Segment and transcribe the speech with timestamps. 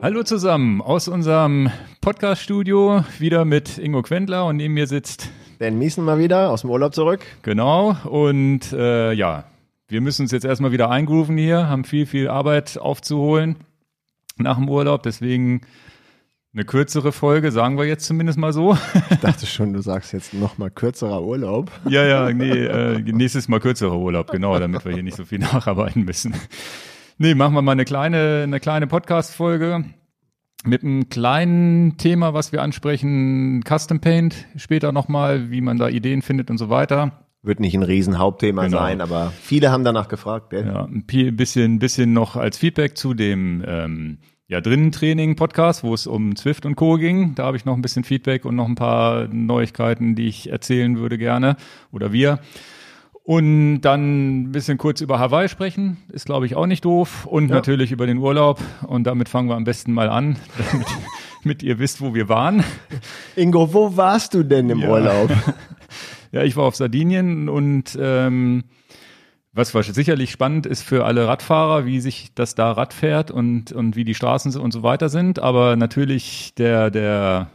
[0.00, 5.28] Hallo zusammen aus unserem Podcast-Studio, wieder mit Ingo Quendler und neben mir sitzt
[5.58, 7.26] Dan Miesen mal wieder aus dem Urlaub zurück.
[7.42, 9.44] Genau, und äh, ja,
[9.88, 13.56] wir müssen uns jetzt erstmal wieder eingrooven hier, haben viel, viel Arbeit aufzuholen
[14.36, 15.62] nach dem Urlaub, deswegen
[16.54, 18.78] eine kürzere Folge, sagen wir jetzt zumindest mal so.
[19.10, 21.72] Ich dachte schon, du sagst jetzt nochmal kürzerer Urlaub.
[21.88, 25.38] Ja, ja, nee, äh, nächstes Mal kürzerer Urlaub, genau, damit wir hier nicht so viel
[25.40, 26.34] nacharbeiten müssen.
[27.18, 29.84] Nee, machen wir mal eine kleine, eine kleine Podcast-Folge
[30.64, 36.22] mit einem kleinen Thema, was wir ansprechen, Custom Paint später nochmal, wie man da Ideen
[36.22, 37.24] findet und so weiter.
[37.42, 38.78] Wird nicht ein Riesenhauptthema Genau.
[38.78, 40.50] sein, aber viele haben danach gefragt.
[40.50, 40.66] Gell?
[40.66, 41.04] Ja, ein
[41.36, 46.34] bisschen, bisschen noch als Feedback zu dem ähm, ja, drinnen Training Podcast, wo es um
[46.36, 46.96] Zwift und Co.
[46.96, 47.34] ging.
[47.34, 50.98] Da habe ich noch ein bisschen Feedback und noch ein paar Neuigkeiten, die ich erzählen
[50.98, 51.56] würde gerne
[51.92, 52.40] oder wir.
[53.28, 57.26] Und dann ein bisschen kurz über Hawaii sprechen, ist glaube ich auch nicht doof.
[57.26, 57.56] Und Ja.
[57.56, 58.58] natürlich über den Urlaub.
[58.86, 60.36] Und damit fangen wir am besten mal an,
[60.72, 60.86] damit,
[61.42, 62.64] damit ihr wisst, wo wir waren.
[63.36, 64.88] Ingo, wo warst du denn im Ja.
[64.88, 65.30] Urlaub?
[66.32, 68.64] Ja, ich war auf Sardinien und ähm,
[69.54, 73.96] was sicherlich spannend ist für alle Radfahrer, wie sich das da Rad fährt und, und
[73.96, 75.38] wie die Straßen und so weiter sind.
[75.38, 77.48] Aber natürlich der, der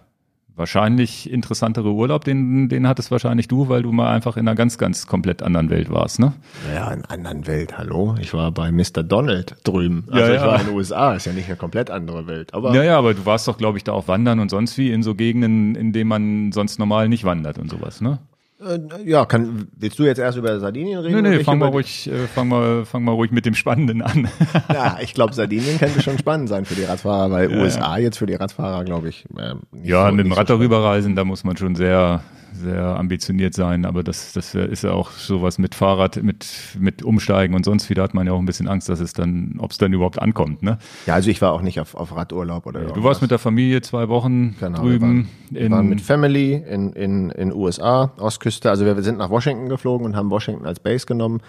[0.55, 4.77] wahrscheinlich interessantere Urlaub, den, den hattest wahrscheinlich du, weil du mal einfach in einer ganz,
[4.77, 6.33] ganz komplett anderen Welt warst, ne?
[6.73, 8.15] Ja, in einer anderen Welt, hallo.
[8.19, 9.03] Ich war bei Mr.
[9.03, 10.05] Donald drüben.
[10.09, 10.47] Ja, Also ich ja.
[10.47, 12.53] war in den USA, ist ja nicht eine komplett andere Welt.
[12.53, 14.91] Aber Ja, ja, aber du warst doch, glaube ich, da auch wandern und sonst wie
[14.91, 18.19] in so Gegenden, in denen man sonst normal nicht wandert und sowas, ne?
[18.65, 21.21] Äh, ja, kann, willst du jetzt erst über Sardinien reden?
[21.21, 24.27] Nee, nee, fang mal ruhig, äh, fang mal, fang mal ruhig mit dem Spannenden an.
[24.73, 28.25] Ja, ich glaube, Sardinien könnte schon spannend sein für die Radfahrer, weil USA jetzt für
[28.25, 31.23] die Radfahrer, glaube ich, ähm, nicht Ja, so, mit dem Rad so darüber reisen, da
[31.23, 32.21] muss man schon sehr,
[32.53, 33.85] sehr ambitioniert sein.
[33.85, 36.45] Aber das, das ist ja auch sowas mit Fahrrad, mit,
[36.79, 37.93] mit Umsteigen und sonst wie.
[37.93, 40.21] Da hat man ja auch ein bisschen Angst, dass es dann, ob es dann überhaupt
[40.21, 40.63] ankommt.
[40.63, 40.77] Ne?
[41.05, 43.81] Ja, also ich war auch nicht auf, auf Radurlaub oder Du warst mit der Familie
[43.81, 45.29] zwei Wochen Genau, drüben.
[45.49, 48.69] Wir waren mit Family in, in, in USA, Ostküste.
[48.69, 51.41] Also wir sind nach Washington geflogen und haben Washington als Base genommen.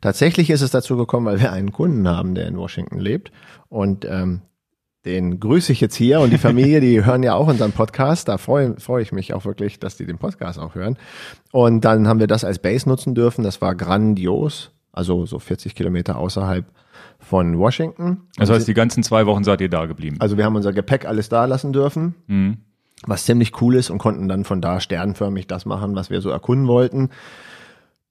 [0.00, 3.32] Tatsächlich ist es dazu gekommen, weil wir einen Kunden haben, der in Washington lebt.
[3.68, 4.42] Und ähm,
[5.06, 8.28] den grüße ich jetzt hier und die Familie, die hören ja auch unseren Podcast.
[8.28, 10.98] Da freue freue ich mich auch wirklich, dass die den Podcast auch hören.
[11.52, 13.42] Und dann haben wir das als Base nutzen dürfen.
[13.44, 14.72] Das war grandios.
[14.92, 16.64] Also so 40 Kilometer außerhalb
[17.18, 18.22] von Washington.
[18.36, 20.16] das heißt, die ganzen zwei Wochen seid ihr da geblieben.
[20.20, 22.58] Also wir haben unser Gepäck alles da lassen dürfen, Mhm.
[23.06, 26.30] was ziemlich cool ist und konnten dann von da sternförmig das machen, was wir so
[26.30, 27.10] erkunden wollten.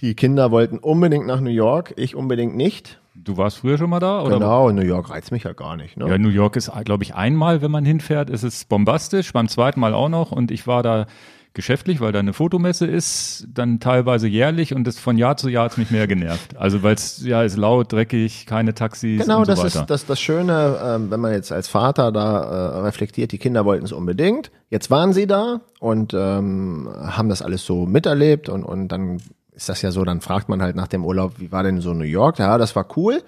[0.02, 3.00] Die Kinder wollten unbedingt nach New York, ich unbedingt nicht.
[3.16, 4.22] Du warst früher schon mal da?
[4.22, 4.36] Oder?
[4.36, 5.98] Genau, New York reizt mich ja gar nicht.
[5.98, 6.08] Ne?
[6.08, 9.80] Ja, New York ist, glaube ich, einmal, wenn man hinfährt, ist es bombastisch, beim zweiten
[9.80, 10.32] Mal auch noch.
[10.32, 11.08] Und ich war da
[11.54, 15.66] geschäftlich, weil da eine Fotomesse ist, dann teilweise jährlich und das von Jahr zu Jahr
[15.66, 16.56] hat's mich mehr genervt.
[16.58, 19.80] Also weil es ja ist laut, dreckig, keine Taxis Genau, und so das weiter.
[19.82, 23.66] ist das, das Schöne, ähm, wenn man jetzt als Vater da äh, reflektiert, die Kinder
[23.66, 24.52] wollten es unbedingt.
[24.70, 29.22] Jetzt waren sie da und ähm, haben das alles so miterlebt und, und dann
[29.56, 31.94] ist das ja so, dann fragt man halt nach dem Urlaub, wie war denn so
[31.94, 32.40] New York?
[32.40, 33.22] Ja, das war cool,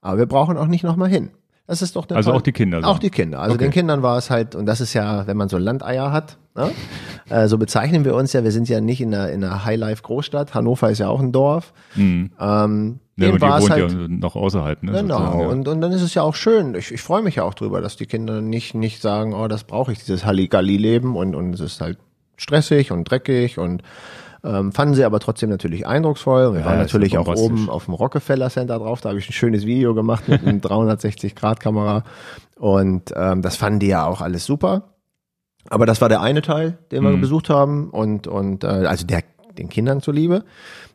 [0.00, 1.30] aber wir brauchen auch nicht nochmal hin.
[1.66, 3.40] Das ist doch eine Also tolle- auch die Kinder Auch die Kinder.
[3.40, 3.64] Also Okay.
[3.64, 6.70] den Kindern war es halt, und das ist ja, wenn man so Landeier hat, ne?
[7.28, 10.54] äh, so bezeichnen wir uns ja, wir sind ja nicht in einer, in einer Highlife-Großstadt.
[10.54, 11.74] Hannover ist ja auch ein Dorf.
[11.96, 12.30] Ähm,
[13.18, 14.92] ja, und war ihr es wohnt halt, ja noch außerhalb, ne?
[14.92, 15.48] Genau, ja.
[15.48, 16.74] und, und dann ist es ja auch schön.
[16.74, 19.64] Ich, ich freue mich ja auch drüber, dass die Kinder nicht, nicht sagen, oh, das
[19.64, 21.98] brauche ich, dieses Halligalli-Leben und, und es ist halt
[22.36, 23.82] stressig und dreckig und
[24.44, 26.52] ähm, fanden sie aber trotzdem natürlich eindrucksvoll.
[26.54, 29.32] Wir Ja, waren natürlich auch oben auf dem Rockefeller Center drauf, da habe ich ein
[29.32, 32.04] schönes Video gemacht mit einer 360-Grad-Kamera
[32.58, 34.94] und ähm, das fanden die ja auch alles super.
[35.70, 37.20] Aber das war der eine Teil, den wir Mhm.
[37.20, 39.22] besucht haben und, und äh, also der,
[39.58, 40.44] den Kindern zuliebe.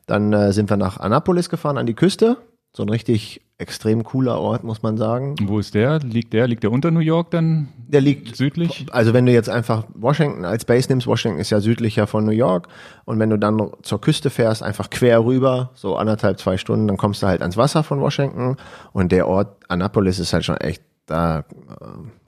[0.07, 2.37] Dann äh, sind wir nach Annapolis gefahren, an die Küste.
[2.75, 5.35] So ein richtig extrem cooler Ort, muss man sagen.
[5.43, 5.99] Wo ist der?
[5.99, 6.47] Liegt der?
[6.47, 8.87] Liegt der unter New York dann Der liegt, südlich?
[8.91, 12.31] also wenn du jetzt einfach Washington als Base nimmst, Washington ist ja südlicher von New
[12.31, 12.67] York.
[13.05, 16.97] Und wenn du dann zur Küste fährst, einfach quer rüber, so anderthalb, zwei Stunden, dann
[16.97, 18.57] kommst du halt ans Wasser von Washington.
[18.91, 21.43] Und der Ort Annapolis ist halt schon echt da äh,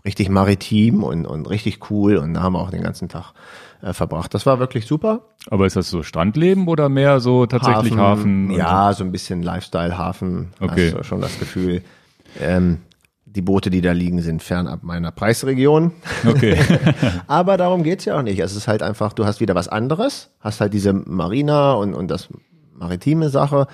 [0.06, 2.18] richtig maritim und, und richtig cool.
[2.18, 3.34] Und da haben wir auch den ganzen Tag
[3.82, 4.34] äh, verbracht.
[4.34, 5.22] Das war wirklich super.
[5.50, 8.50] Aber ist das so Strandleben oder mehr so tatsächlich Hafen?
[8.50, 10.54] und ja, so ein bisschen Lifestyle, Hafen.
[10.60, 10.92] Okay.
[10.92, 11.82] Hast du schon das Gefühl.
[12.40, 12.80] Ähm,
[13.26, 15.92] die Boote, die da liegen, sind fernab meiner Preisregion.
[16.26, 16.58] Okay.
[17.28, 18.40] Aber darum geht's ja auch nicht.
[18.40, 22.10] Es ist halt einfach, du hast wieder was anderes, hast halt diese Marina und, und
[22.10, 22.30] das
[22.74, 23.68] maritime Sache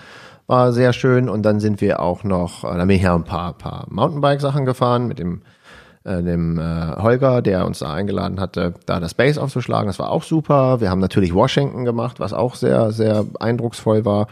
[0.48, 1.30] war sehr schön.
[1.30, 4.65] Und dann sind wir auch noch, äh, da bin ich ja ein paar, paar Mountainbike-Sachen
[4.65, 5.44] gefahren mit dem,
[6.03, 9.88] äh, dem äh, Holger, der uns da eingeladen hatte, da das Base aufzuschlagen.
[9.88, 10.81] Das war auch super.
[10.81, 14.27] Wir haben natürlich Washington gemacht, was auch sehr, sehr eindrucksvoll war.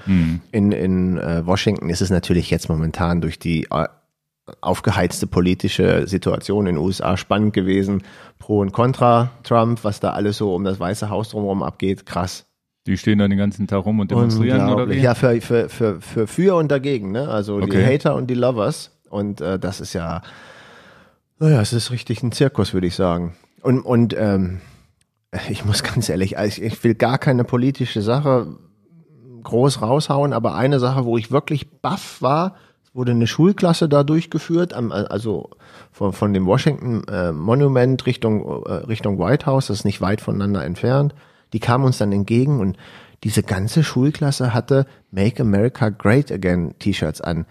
[0.51, 3.88] In, in äh, Washington ist es natürlich jetzt momentan durch die äh,
[4.62, 8.04] aufgeheizte politische Situation in den USA spannend gewesen.
[8.39, 12.45] Pro und Contra Trump, was da alles so um das Weiße Haus drumherum abgeht, krass.
[12.88, 15.00] Die stehen da den ganzen Tag rum und demonstrieren oder wie?
[15.00, 17.27] Ja, für, für, für, für, für und dagegen, ne?
[17.30, 17.86] Also die Okay.
[17.86, 18.92] Hater und die Lovers.
[19.10, 20.21] Und äh, das ist ja,
[21.39, 23.36] naja, es ist richtig ein Zirkus, würde ich sagen.
[23.62, 24.62] Und, und ähm,
[25.50, 28.47] ich muss ganz ehrlich, also ich will gar keine politische Sache
[29.44, 34.03] groß raushauen, aber eine Sache, wo ich wirklich baff war, es wurde eine Schulklasse da
[34.03, 35.50] durchgeführt, also
[35.91, 40.21] von, von dem Washington äh, Monument Richtung, äh, Richtung White House, das ist nicht weit
[40.21, 41.13] voneinander entfernt.
[41.53, 42.77] Die kamen uns dann entgegen und
[43.24, 47.45] diese ganze Schulklasse hatte Make America Great Again T-Shirts an.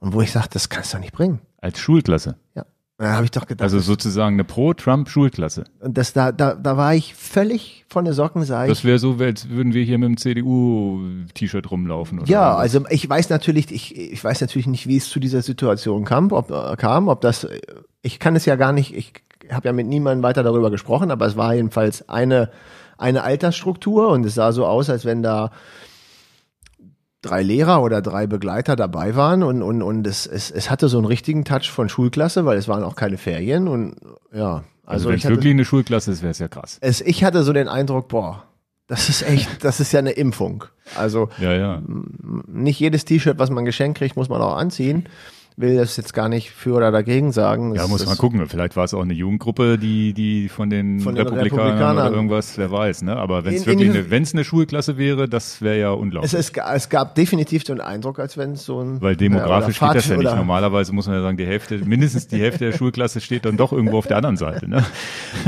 [0.00, 1.40] Und wo ich sagte, das kannst du doch nicht bringen.
[1.60, 2.36] Als Schulklasse.
[2.54, 2.64] Ja.
[3.04, 5.64] Da habe ich doch gedacht, Also sozusagen eine Pro-Trump-Schulklasse.
[5.80, 8.70] und das, da, da, da war ich völlig von der Socken, sag ich.
[8.70, 12.20] Das wäre so, als würden wir hier mit dem CDU-T-Shirt rumlaufen.
[12.20, 12.60] Oder Ja, was.
[12.60, 16.32] also ich weiß natürlich, ich, ich weiß natürlich nicht, wie es zu dieser Situation kam,
[16.32, 17.60] ob äh, kam, ob das, äh,
[18.00, 19.12] ich kann es ja gar nicht, ich
[19.50, 22.50] habe ja mit niemandem weiter darüber gesprochen, aber es war jedenfalls eine,
[22.96, 25.50] eine Altersstruktur und es sah so aus, als wenn da
[27.24, 30.98] drei Lehrer oder drei Begleiter dabei waren und, und, und es, es, es hatte so
[30.98, 33.96] einen richtigen Touch von Schulklasse, weil es waren auch keine Ferien und
[34.32, 36.78] ja, Also, also, wenn ich es hatte, wirklich eine Schulklasse ist, wäre es ja krass.
[36.80, 38.44] es, ich hatte so den Eindruck, boah,
[38.86, 40.64] das ist echt, das ist ja eine Impfung.
[40.96, 41.82] Also Ja, ja.
[42.46, 45.08] nicht jedes T-Shirt, was man geschenkt kriegt, muss man auch anziehen.
[45.56, 47.76] Will das jetzt gar nicht für oder dagegen sagen.
[47.76, 48.44] Ja, Es- muss man gucken.
[48.48, 52.06] Vielleicht war es auch eine Jugendgruppe, die, die von den, Von den Republikanern, Republikanern.
[52.08, 53.16] oder irgendwas, wer weiß, ne?
[53.16, 56.34] Aber wenn es wirklich eine, wenn es eine Schulklasse wäre, das wäre ja unglaublich.
[56.34, 59.00] Es, es, es gab definitiv den Eindruck, als wenn es so ein.
[59.00, 60.34] Weil demografisch ja, oder geht das ja nicht.
[60.34, 63.72] Normalerweise muss man ja sagen, die Hälfte, mindestens die Hälfte der Schulklasse steht dann doch
[63.72, 64.68] irgendwo auf der anderen Seite.
[64.68, 64.84] Ne?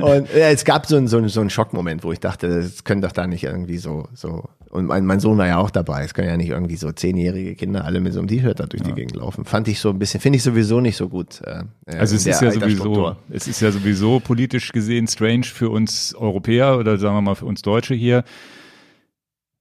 [0.02, 2.84] Und ja, es gab so einen, so einen, so einen Schockmoment, wo ich dachte, das
[2.84, 4.44] können doch da nicht irgendwie so, so.
[4.76, 6.04] Und mein, mein Sohn war ja auch dabei.
[6.04, 8.82] Es können ja nicht irgendwie so zehnjährige Kinder alle mit so einem T-Shirt da durch
[8.82, 9.46] die Gegend laufen.
[9.46, 11.40] Fand ich so ein bisschen, finde ich sowieso nicht so gut.
[11.40, 11.64] Äh,
[11.96, 16.14] Also in es ist ja sowieso, es ist ja sowieso politisch gesehen strange für uns
[16.14, 18.22] Europäer oder sagen wir mal für uns Deutsche hier.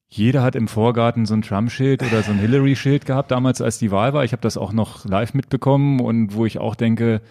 [0.10, 3.92] Jeder hat im Vorgarten so ein Trump-Schild oder so ein Hillary-Schild gehabt, damals als die
[3.92, 4.26] Wahl war.
[4.26, 7.22] Ich habe das auch noch live mitbekommen und wo ich auch denke,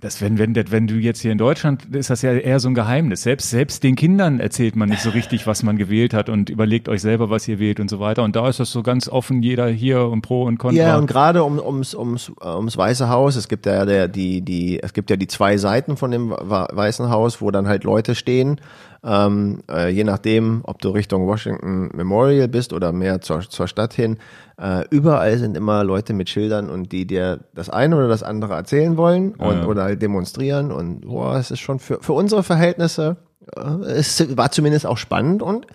[0.00, 2.74] das, wenn, wenn, wenn du jetzt hier in Deutschland, ist das ja eher so ein
[2.74, 3.22] Geheimnis.
[3.22, 6.88] Selbst, selbst den Kindern erzählt man nicht so richtig, was man gewählt hat und überlegt
[6.88, 8.22] euch selber, was ihr wählt und so weiter.
[8.22, 10.80] Und da ist das so ganz offen, jeder hier und Pro und Contra.
[10.80, 14.80] Ja, und gerade um, ums, ums, ums Weiße Haus, es gibt ja der, die, die,
[14.80, 18.60] es gibt ja die zwei Seiten von dem Weißen Haus, wo dann halt Leute stehen.
[19.04, 23.94] Ähm, äh, je nachdem, ob du Richtung Washington Memorial bist oder mehr zur, zur Stadt
[23.94, 24.16] hin,
[24.60, 28.54] äh, überall sind immer Leute mit Schildern und die dir das eine oder das andere
[28.54, 29.66] erzählen wollen und, Ja.
[29.66, 33.18] oder halt demonstrieren und boah, es ist schon für, für unsere Verhältnisse,
[33.56, 35.68] äh, es war zumindest auch spannend und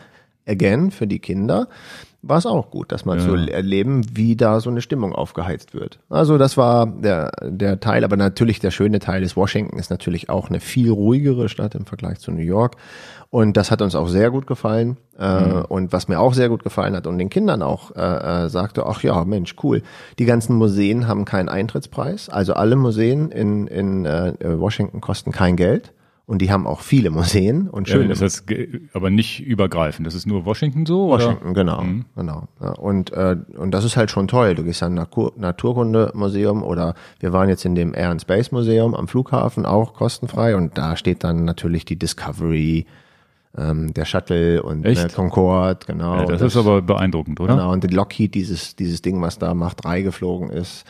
[0.45, 1.69] again, für die Kinder
[2.25, 3.25] war es auch gut, dass man Ja.
[3.25, 5.99] zu erleben, wie da so eine Stimmung aufgeheizt wird.
[6.09, 10.29] Also das war der, der Teil, aber natürlich der schöne Teil ist, Washington ist natürlich
[10.29, 12.77] auch eine viel ruhigere Stadt im Vergleich zu New York.
[13.29, 14.97] Und das hat uns auch sehr gut gefallen.
[15.17, 18.49] Äh, und was mir auch sehr gut gefallen hat und den Kindern auch äh, äh,
[18.49, 19.81] sagte, ach ja, Mensch, cool.
[20.17, 22.29] Die ganzen Museen haben keinen Eintrittspreis.
[22.29, 25.91] Also alle Museen in, in äh, Washington kosten kein Geld.
[26.25, 30.07] Und die haben auch viele Museen und Ja, schöne ist das ge- aber nicht übergreifend.
[30.07, 31.07] Das ist nur Washington so?
[31.13, 31.25] Oder?
[31.25, 31.83] Washington, genau,
[32.15, 32.47] genau.
[32.61, 34.55] Ja, und, äh, und das ist halt schon toll.
[34.55, 38.51] Du gehst an ein Natur Naturkundemuseum oder wir waren jetzt in dem Air and Space
[38.53, 40.55] Museum am Flughafen, auch kostenfrei.
[40.55, 42.85] Und da steht dann natürlich die Discovery,
[43.57, 45.03] ähm, der Shuttle und Echt?
[45.03, 46.15] äh, Concorde, genau.
[46.15, 47.55] Ja, das, Und ist aber beeindruckend, oder?
[47.55, 50.85] Genau, und die Lockheed, dieses, dieses Ding, was da Mach 3 geflogen ist.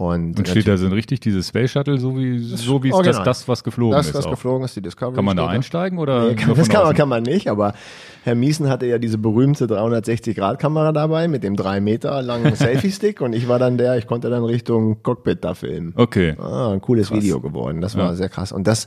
[0.00, 2.96] Und, Und steht da so richtig dieses Space Shuttle, so wie so wie es das,
[2.96, 3.22] original.
[3.22, 4.14] das, was geflogen das, ist.
[4.14, 4.30] was auch.
[4.30, 5.14] geflogen ist, die Discovery.
[5.14, 6.28] Kann man da einsteigen oder?
[6.28, 7.74] Nee, kann, das kann man, kann man nicht, aber
[8.22, 13.34] Herr Miesen hatte ja diese berühmte 360-Grad-Kamera dabei mit dem drei Meter langen Selfie-Stick und
[13.34, 15.92] ich war dann der, ich konnte dann Richtung Cockpit da filmen.
[15.94, 16.34] Okay.
[16.38, 17.82] Ah, ein cooles Video geworden.
[17.82, 18.52] Das war sehr krass.
[18.52, 18.86] Und das,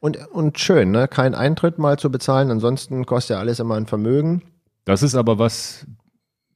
[0.00, 1.06] und, und schön, ne?
[1.06, 4.42] Kein Eintritt mal zu bezahlen, ansonsten kostet ja alles immer ein Vermögen.
[4.84, 5.86] Das ist aber was,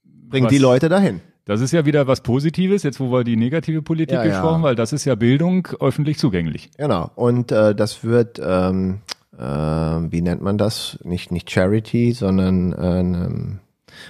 [0.03, 0.51] Bringt Was?
[0.51, 1.21] die Leute dahin.
[1.45, 4.29] Das ist ja wieder was Positives, jetzt wo wir die negative Politik Ja, ja.
[4.31, 6.69] gesprochen, weil das ist ja Bildung öffentlich zugänglich.
[6.77, 7.11] Genau.
[7.15, 9.01] Und äh, das wird, ähm,
[9.37, 10.99] äh, wie nennt man das?
[11.03, 13.59] Nicht, nicht Charity, sondern äh, eine,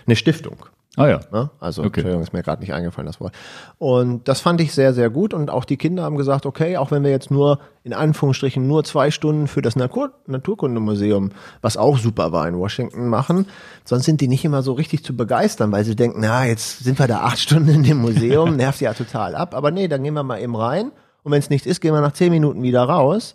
[0.05, 0.57] eine Stiftung.
[0.95, 1.21] Ah ja.
[1.31, 1.49] Ne?
[1.59, 2.01] Also, Okay.
[2.01, 3.33] Entschuldigung, ist mir gerade nicht eingefallen, das Wort.
[3.79, 5.33] Und das fand ich sehr, sehr gut.
[5.33, 8.83] Und auch die Kinder haben gesagt, okay, auch wenn wir jetzt nur, in Anführungsstrichen, nur
[8.83, 11.31] zwei Stunden für das Natur Naturkundemuseum,
[11.61, 13.47] was auch super war in Washington, machen,
[13.85, 16.99] sonst sind die nicht immer so richtig zu begeistern, weil sie denken, na, jetzt sind
[16.99, 19.55] wir da acht Stunden in dem Museum, nervt ja total ab.
[19.55, 20.91] Aber nee, dann gehen wir mal eben rein.
[21.23, 23.33] Und wenn es nichts ist, gehen wir nach zehn Minuten wieder raus.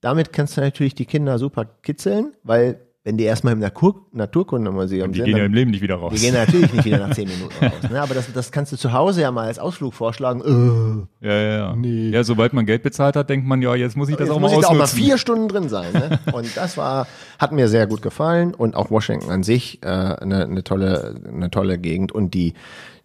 [0.00, 5.12] Damit kannst du natürlich die Kinder super kitzeln, weil wenn die erstmal im Natur Naturkundemuseum
[5.12, 6.12] Die sind, gehen ja im Leben nicht wieder raus.
[6.14, 7.90] die gehen natürlich nicht wieder nach zehn Minuten raus.
[7.90, 8.02] Ne?
[8.02, 11.08] Aber das, das kannst du zu Hause ja mal als Ausflug vorschlagen.
[11.22, 11.74] Äh, ja, ja, ja.
[11.76, 12.10] Nee.
[12.10, 14.40] Ja, sobald man Geld bezahlt hat, denkt man, ja, jetzt muss ich das Jetzt auch
[14.40, 15.06] muss mal ich da auch mal ausnutzen.
[15.06, 15.90] vier Stunden drin sein.
[15.94, 16.18] Ne?
[16.34, 17.06] Und das war,
[17.38, 21.50] hat mir sehr gut gefallen und auch Washington an sich äh, eine, eine tolle, eine
[21.50, 22.52] tolle Gegend und die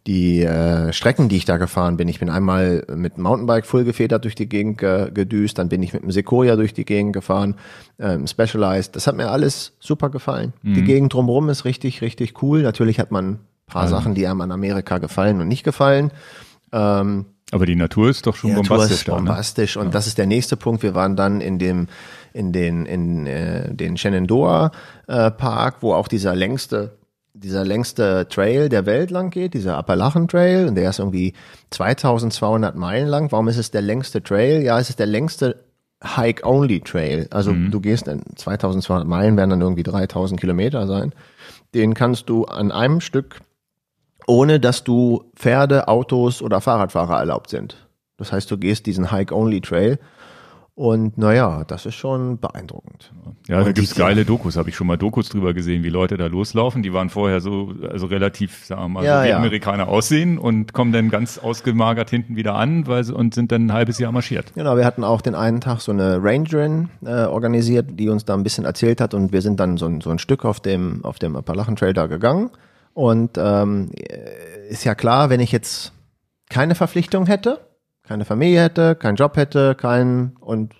[0.07, 2.09] die äh, Strecken, die ich da gefahren bin.
[2.09, 5.81] Ich bin einmal mit dem Mountainbike voll gefedert durch die Gegend ge gedüst, dann bin
[5.81, 7.55] ich mit dem Sequoia durch die Gegend gefahren,
[7.99, 8.95] ähm, Specialized.
[8.95, 10.53] Das hat mir alles super gefallen.
[10.61, 10.73] Mhm.
[10.73, 12.63] Die Gegend drumherum ist richtig, richtig cool.
[12.63, 16.11] Natürlich hat man ein paar Sachen, die einem an Amerika gefallen und nicht gefallen.
[16.73, 19.17] Ähm, Aber die Natur ist doch schon ja, Tour bombastisch ist da, ne?
[19.19, 19.77] bombastisch.
[19.77, 20.83] Und das ist der nächste Punkt.
[20.83, 21.87] Wir waren dann in dem,
[22.33, 24.71] in den, in äh, den Shenandoah
[25.07, 26.97] äh, Park, wo auch dieser längste,
[27.33, 30.67] dieser längste Trail der Welt lang geht, dieser Appalachen Trail.
[30.67, 31.33] Und der ist irgendwie
[31.71, 33.31] 2200 Meilen lang.
[33.31, 34.61] Warum ist es der längste Trail?
[34.61, 35.63] Ja, es ist der längste
[36.03, 37.27] Hike-Only Trail.
[37.31, 41.13] Also du gehst in 2200 Meilen, werden dann irgendwie 3000 Kilometer sein.
[41.73, 43.39] Den kannst du an einem Stück
[44.27, 47.87] ohne dass du Pferde, Autos oder Fahrradfahrer erlaubt sind.
[48.17, 49.99] Das heißt, du gehst diesen Hike-Only-Trail
[50.75, 53.11] und naja, das ist schon beeindruckend.
[53.47, 55.89] Ja, da Und gibt's die- geile Dokus, habe ich schon mal Dokus drüber gesehen, wie
[55.89, 56.81] Leute da loslaufen.
[56.81, 59.37] Die waren vorher so, also relativ, sagen wir mal, Ja, so wie ja.
[59.37, 63.73] Amerikaner aussehen und kommen dann ganz ausgemagert hinten wieder an weil und sind dann ein
[63.73, 64.53] halbes Jahr marschiert.
[64.55, 68.33] Genau, wir hatten auch den einen Tag so eine Rangerin äh, organisiert, die uns da
[68.33, 71.03] ein bisschen erzählt hat und wir sind dann so ein, so ein Stück auf dem,
[71.05, 72.49] auf dem Appalachen Trail da gegangen
[72.93, 73.91] und ähm,
[74.69, 75.91] ist ja klar, wenn ich jetzt
[76.49, 77.59] keine Verpflichtung hätte,
[78.03, 80.73] keine Familie hätte, keinen Job hätte, kein und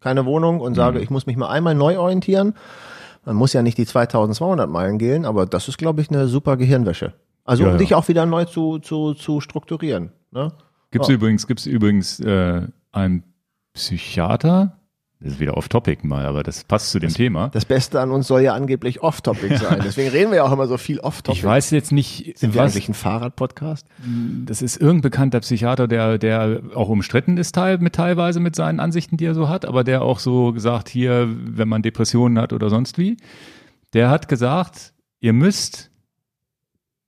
[0.00, 2.54] keine Wohnung und sage, ich muss mich mal einmal neu orientieren.
[3.24, 6.56] Man muss ja nicht die 2200 Meilen gehen, aber das ist, glaube ich, eine super
[6.56, 7.14] Gehirnwäsche.
[7.44, 7.78] Also Ja, um ja.
[7.78, 10.12] dich auch wieder neu zu, zu, zu strukturieren.
[10.30, 10.52] Ne?
[10.92, 11.14] Gibt's Ja.
[11.14, 13.24] übrigens, gibt's übrigens äh, einen
[13.72, 14.78] Psychiater,
[15.20, 17.48] das ist wieder off Topic mal, aber das passt zu dem Thema.
[17.48, 19.80] Das Beste an uns soll ja angeblich off-topic sein.
[19.82, 21.38] Deswegen reden wir ja auch immer so viel off-topic.
[21.38, 23.86] Ich weiß jetzt nicht, Sind wir was, eigentlich ein Fahrrad-Podcast?
[24.44, 28.78] das ist irgendein bekannter Psychiater, der, der auch umstritten ist teil, mit teilweise mit seinen
[28.78, 32.52] Ansichten, die er so hat, aber der auch so gesagt, hier, wenn man Depressionen hat
[32.52, 33.16] oder sonst wie,
[33.94, 35.90] der hat gesagt, ihr müsst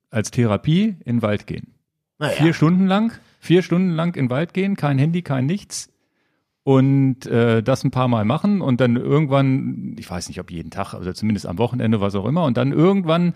[0.09, 1.75] als Therapie in den Wald gehen.
[2.17, 2.33] Naja.
[2.33, 5.89] Vier Stunden lang, vier Stunden lang in den Wald gehen, kein Handy, kein nichts.
[6.69, 10.69] Und äh, das ein paar Mal machen und dann irgendwann, ich weiß nicht, ob jeden
[10.69, 13.33] Tag, also zumindest am Wochenende, was auch immer, und dann irgendwann,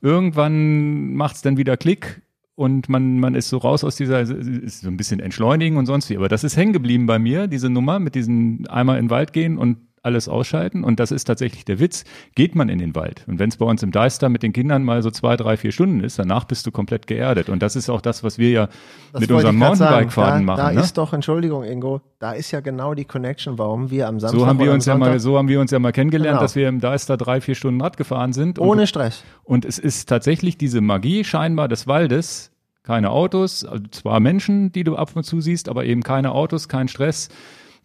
[0.00, 2.22] irgendwann macht's dann wieder Klick
[2.54, 6.08] und man, man ist so raus aus dieser, ist so ein bisschen entschleunigen und sonst
[6.08, 6.16] wie.
[6.16, 9.32] Aber das ist hängen geblieben bei mir, diese Nummer mit diesen einmal in den Wald
[9.32, 10.84] gehen und alles ausschalten.
[10.84, 12.04] Und das ist tatsächlich der Witz.
[12.34, 13.24] Geht man in den Wald.
[13.28, 15.72] Und wenn es bei uns im Deister mit den Kindern mal so zwei, drei, vier
[15.72, 17.48] Stunden ist, danach bist du komplett geerdet.
[17.48, 18.68] Und das ist auch das, was wir ja
[19.12, 20.04] Das mit unserem da,
[20.40, 20.46] machen.
[20.46, 20.80] Da ne?
[20.80, 24.46] ist doch, Entschuldigung, Ingo, da ist ja genau die Connection, warum wir am Samstag So
[24.46, 26.42] haben wir uns ja mal, so haben wir uns ja mal kennengelernt, Genau.
[26.42, 28.58] dass wir im Deister drei, vier Stunden Rad gefahren sind.
[28.58, 29.22] Und ohne Stress.
[29.44, 32.50] Und es ist tatsächlich diese Magie scheinbar des Waldes.
[32.84, 36.68] Keine Autos, also zwar Menschen, die du ab und zu siehst, aber eben keine Autos,
[36.68, 37.28] kein Stress.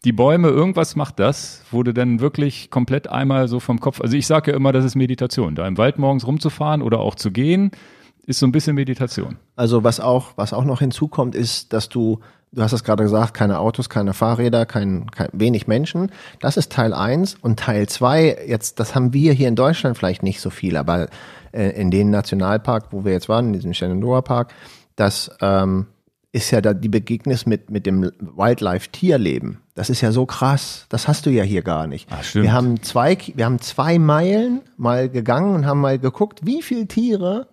[0.05, 4.15] Die Bäume, irgendwas macht das, wo du dann wirklich komplett einmal so vom Kopf, also
[4.15, 5.55] ich sage ja immer, das ist Meditation.
[5.55, 7.71] Da im Wald morgens rumzufahren oder auch zu gehen,
[8.27, 9.37] ist so ein bisschen Meditation.
[9.55, 12.19] Also was auch, was auch noch hinzukommt, ist, dass du,
[12.51, 16.11] du hast es gerade gesagt, keine Autos, keine Fahrräder, kein, kein wenig Menschen.
[16.41, 18.37] Das ist Teil eins und Teil zwei.
[18.45, 21.07] jetzt, das haben wir hier in Deutschland vielleicht nicht so viel, aber
[21.53, 24.53] äh, in den Nationalpark, wo wir jetzt waren, in diesem Shenandoah Park,
[24.95, 25.87] das ähm,
[26.31, 29.59] ist ja da die Begegnnis mit, mit dem Wildlife-Tierleben.
[29.75, 30.85] Das ist ja so krass.
[30.89, 32.09] Das hast du ja hier gar nicht.
[32.21, 32.43] Stimmt.
[32.43, 36.87] Wir haben zwei, wir haben zwei Meilen mal gegangen und haben mal geguckt, wie viele
[36.87, 37.47] Tiere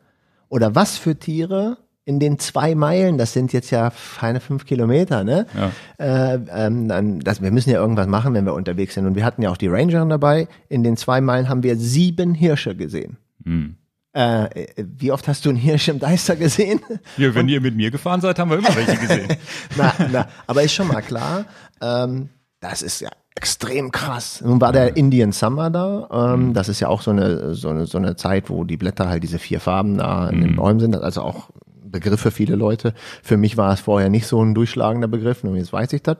[0.49, 5.25] oder was für Tiere in den zwei Meilen, das sind jetzt ja keine fünf Kilometer,
[5.25, 5.47] ne?
[5.57, 6.35] Ja.
[6.35, 9.07] Äh, ähm, dann, das, wir müssen ja irgendwas machen, wenn wir unterwegs sind.
[9.07, 10.49] Und wir hatten ja auch die Rangerin dabei.
[10.69, 13.17] In den zwei Meilen haben wir sieben Hirsche gesehen.
[13.45, 13.77] Hm.
[14.15, 16.81] Äh, äh, wie oft hast du einen Hirsch im Deister gesehen?
[17.17, 19.37] Ja, wenn ihr mit mir gefahren seid, haben wir immer welche gesehen.
[19.77, 21.47] na, na, aber ist schon mal klar,
[21.81, 22.29] ähm,
[22.61, 24.41] das ist ja extrem krass.
[24.45, 26.35] Nun war der Indian Summer da.
[26.35, 29.09] Ähm, Das ist ja auch so eine, so, eine, so eine Zeit, wo die Blätter
[29.09, 30.97] halt diese vier Farben da in den Bäumen sind.
[30.97, 31.51] Also auch
[31.85, 32.95] Begriff für viele Leute.
[33.23, 36.19] Für mich war es vorher nicht so ein durchschlagender Begriff, nur jetzt weiß ich das.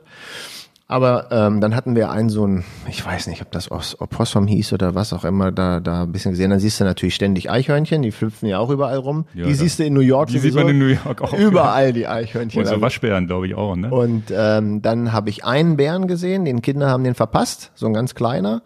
[0.87, 4.45] Aber ähm, dann hatten wir einen so ein, ich weiß nicht, ob das Os- Opossum
[4.45, 6.51] hieß oder was auch immer, da, da ein bisschen gesehen.
[6.51, 9.25] Dann siehst du natürlich ständig Eichhörnchen, die flüpfen ja auch überall rum.
[9.33, 11.33] Ja, die siehst du in New York Die sieht man in New York auch.
[11.33, 12.61] Überall die Eichhörnchen.
[12.61, 13.89] Und so Waschbären, glaube ich, auch, ne?
[13.89, 17.93] und ähm, dann habe ich einen Bären gesehen, den Kinder haben den verpasst, so ein
[17.93, 18.61] ganz kleiner.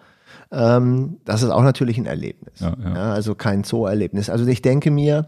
[0.52, 2.60] Ähm, das ist auch natürlich ein Erlebnis.
[2.60, 3.14] Ja, ja.
[3.14, 4.30] also kein Zoo-Erlebnis.
[4.30, 5.28] Also ich denke mir,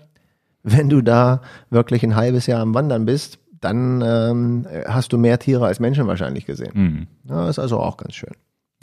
[0.63, 5.39] wenn du da wirklich ein halbes Jahr am Wandern bist, dann ähm, hast du mehr
[5.39, 6.72] Tiere als Menschen wahrscheinlich gesehen.
[6.74, 7.08] Mhm.
[7.30, 8.34] Ja, ist also auch ganz schön.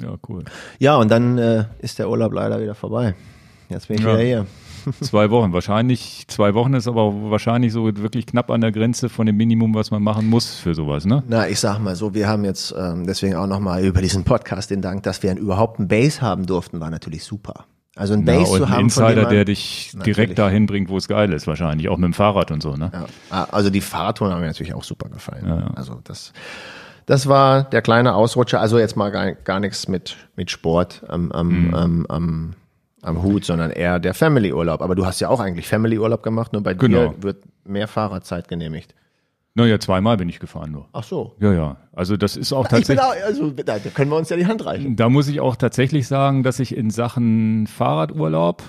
[0.01, 0.45] Ja, cool.
[0.79, 3.15] Ja, und dann äh, ist der Urlaub leider wieder vorbei.
[3.69, 4.13] Jetzt bin ich Ja.
[4.15, 4.47] wieder hier.
[5.03, 5.53] Zwei Wochen.
[5.53, 9.75] Wahrscheinlich, zwei Wochen ist aber wahrscheinlich so wirklich knapp an der Grenze von dem Minimum,
[9.75, 11.23] was man machen muss für sowas, ne?
[11.29, 14.71] Na, ich sag mal so, wir haben jetzt ähm, deswegen auch nochmal über diesen Podcast
[14.71, 17.67] den Dank, dass wir überhaupt einen Base haben durften, war natürlich super.
[17.99, 20.17] Also ein Ja, Base und zu ein haben, von Insider, man, der dich Natürlich.
[20.17, 21.88] direkt dahin bringt, wo es geil ist, wahrscheinlich.
[21.88, 22.90] Auch mit dem Fahrrad und so, ne?
[22.93, 25.47] Ja, Ah, also die Fahrradtouren haben mir natürlich auch super gefallen.
[25.47, 25.71] Ja, ja.
[25.75, 26.33] Also das,
[27.07, 28.61] das war der kleine Ausrutscher.
[28.61, 31.75] Also jetzt mal gar, gar nichts mit, mit Sport am, am, Mhm.
[31.75, 32.55] am, am,
[33.02, 34.81] am Hut, sondern eher der Family-Urlaub.
[34.83, 37.09] Aber du hast ja auch eigentlich Family-Urlaub gemacht, nur bei Genau.
[37.14, 38.95] dir wird mehr Fahrradzeit genehmigt.
[39.59, 40.88] Naja, zweimal bin ich gefahren nur.
[40.93, 41.35] Ach so.
[41.41, 41.77] Ja, ja.
[41.93, 43.00] Also das ist auch tatsächlich.
[43.00, 44.95] auch, also da können wir uns ja die Hand reichen.
[44.95, 48.62] Da muss ich auch tatsächlich sagen, dass ich in Sachen Fahrradurlaub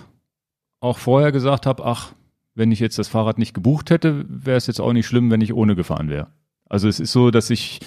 [0.79, 2.13] auch vorher gesagt habe, ach,
[2.55, 5.41] wenn ich jetzt das Fahrrad nicht gebucht hätte, wäre es jetzt auch nicht schlimm, wenn
[5.41, 6.29] ich ohne gefahren wäre.
[6.67, 7.81] Also es ist so, dass ich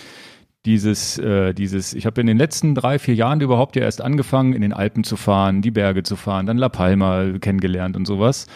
[0.64, 4.52] dieses, äh, dieses, ich habe in den letzten drei, vier Jahren überhaupt ja erst angefangen,
[4.52, 8.46] in den Alpen zu fahren, die Berge zu fahren, dann La Palma kennengelernt und sowas.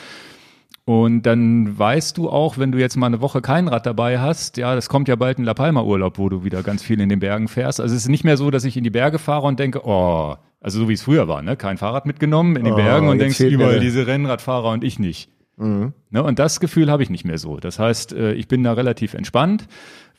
[0.89, 4.57] Und dann weißt du auch, wenn du jetzt mal eine Woche kein Rad dabei hast,
[4.57, 7.09] ja, das kommt ja bald ein La Palma Urlaub, wo du wieder ganz viel in
[7.09, 7.81] den Bergen fährst.
[7.81, 10.37] Also es ist nicht mehr so, dass ich in die Berge fahre und denke, oh,
[10.61, 11.57] also so wie es früher war, ne?
[11.57, 15.01] Kein Fahrrad mitgenommen in die Oh, Bergen und denkst mir überall diese Rennradfahrer und ich
[15.01, 15.29] nicht.
[15.57, 15.93] Mhm.
[16.11, 16.23] Ne?
[16.23, 17.57] Und das Gefühl habe ich nicht mehr so.
[17.57, 19.67] Das heißt, äh, ich bin da relativ entspannt,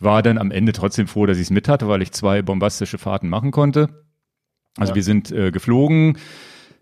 [0.01, 2.97] war dann am Ende trotzdem froh, dass ich es mit hatte, weil ich zwei bombastische
[2.97, 3.88] Fahrten machen konnte.
[4.77, 4.95] Also Ja.
[4.95, 6.17] wir sind äh, geflogen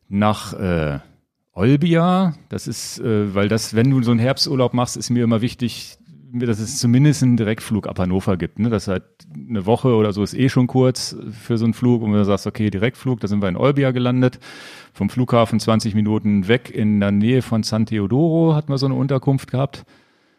[0.09, 0.99] nach äh,
[1.55, 2.33] Olbia.
[2.49, 5.97] Das ist, äh, weil das, wenn du so einen Herbsturlaub machst, ist mir immer wichtig,
[6.33, 8.59] dass es zumindest einen Direktflug ab Hannover gibt.
[8.59, 8.69] Ne?
[8.69, 12.01] Das halt eine Woche oder so ist eh schon kurz für so einen Flug.
[12.01, 14.39] Und wenn du sagst, okay, Direktflug, da sind wir in Olbia gelandet.
[14.93, 18.95] Vom Flughafen 20 Minuten weg in der Nähe von San Teodoro hatten wir so eine
[18.95, 19.85] Unterkunft gehabt.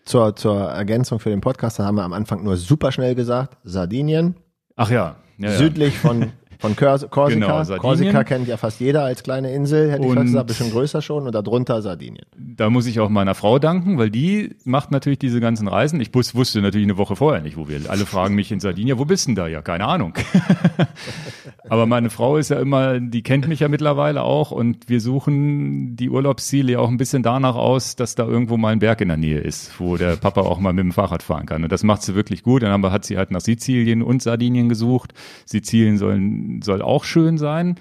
[0.04, 3.56] Zur, zur Ergänzung für den Podcast, da haben wir am Anfang nur super schnell gesagt,
[3.64, 4.37] Sardinien,
[4.76, 5.16] Ach ja.
[5.38, 5.56] ja, ja.
[5.56, 7.62] südlich von, von Kors- Korsika.
[7.64, 7.78] Genau.
[7.80, 11.26] Korsika kennt ja fast jeder als kleine Insel, hätte ich fast gesagt, bisschen größer schon
[11.26, 12.25] und darunter Sardinien.
[12.36, 16.00] Da muss ich auch meiner Frau danken, weil die macht natürlich diese ganzen Reisen.
[16.00, 17.80] Ich wus- wusste natürlich eine Woche vorher nicht, wo wir.
[17.88, 19.46] Alle fragen mich in Sardinien, wo bist denn da?
[19.48, 20.14] Ja, keine Ahnung.
[21.69, 25.97] Aber meine Frau ist ja immer, die kennt mich ja mittlerweile auch und wir suchen
[25.97, 29.08] die Urlaubsziele ja auch ein bisschen danach aus, dass da irgendwo mal ein Berg in
[29.08, 31.64] der Nähe ist, wo der Papa auch mal mit dem Fahrrad fahren kann.
[31.64, 32.62] Und das macht sie wirklich gut.
[32.62, 35.12] Dann haben wir, hat sie halt nach Sizilien und Sardinien gesucht.
[35.45, 36.19] Sizilien soll,
[36.63, 37.76] soll auch schön sein.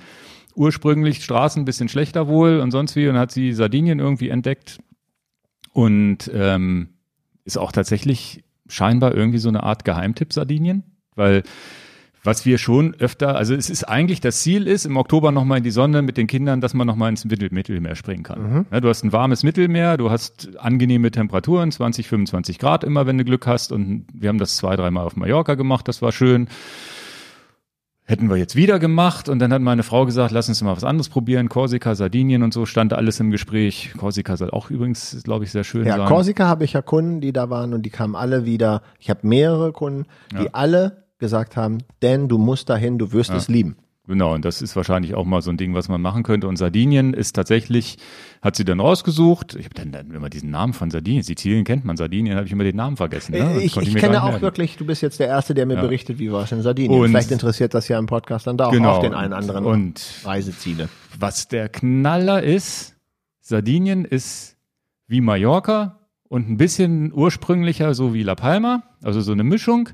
[0.56, 4.80] Ursprünglich Straßen ein bisschen schlechter wohl und sonst wie und hat sie Sardinien irgendwie entdeckt.
[5.74, 6.90] Und ähm,
[7.44, 10.84] ist auch tatsächlich scheinbar irgendwie so eine Art Geheimtipp Sardinien,
[11.16, 11.44] weil
[12.26, 15.64] was wir schon öfter, also es ist eigentlich das Ziel ist, im Oktober nochmal in
[15.64, 18.66] die Sonne mit den Kindern, dass man nochmal ins Mittel Mittelmeer springen kann.
[18.72, 23.18] Ja, du hast ein warmes Mittelmeer, du hast angenehme Temperaturen, 20, 25 Grad immer, wenn
[23.18, 23.72] du Glück hast.
[23.72, 26.48] Und wir haben das zwei, dreimal auf Mallorca gemacht, das war schön
[28.06, 30.84] hätten wir jetzt wieder gemacht und dann hat meine Frau gesagt, lass uns mal was
[30.84, 31.50] anderes probieren.
[31.50, 33.94] Korsika, Sardinien und so stand alles im Gespräch.
[33.98, 36.08] Korsika soll auch übrigens, glaube ich, sehr schön Ja, sein.
[36.08, 38.82] Korsika habe ich ja Kunden, die da waren und die kamen alle wieder.
[39.00, 40.50] Ich habe mehrere Kunden, die Ja.
[40.54, 43.78] alle gesagt haben, denn du musst dahin, du wirst es lieben.
[44.08, 46.48] Genau, und das ist wahrscheinlich auch mal so ein Ding, was man machen könnte.
[46.48, 47.98] Und Sardinien ist tatsächlich,
[48.42, 49.56] hat sie dann rausgesucht.
[49.56, 51.24] Ich habe dann, dann immer diesen Namen von Sardinien.
[51.24, 53.32] Sizilien kennt man, Sardinien habe ich immer den Namen vergessen.
[53.32, 53.40] Ne?
[53.40, 54.42] Das ich ich mir kenne auch merken.
[54.44, 57.00] wirklich, du bist jetzt der Erste, der mir berichtet, wie war es in Sardinien.
[57.02, 58.92] Und- Vielleicht interessiert das ja im Podcast dann da auch Genau.
[58.98, 60.88] auf den einen anderen Und Reiseziele.
[61.18, 62.96] was der Knaller ist,
[63.42, 64.56] Sardinien ist
[65.08, 69.90] wie Mallorca und ein bisschen ursprünglicher, so wie La Palma, also so eine Mischung.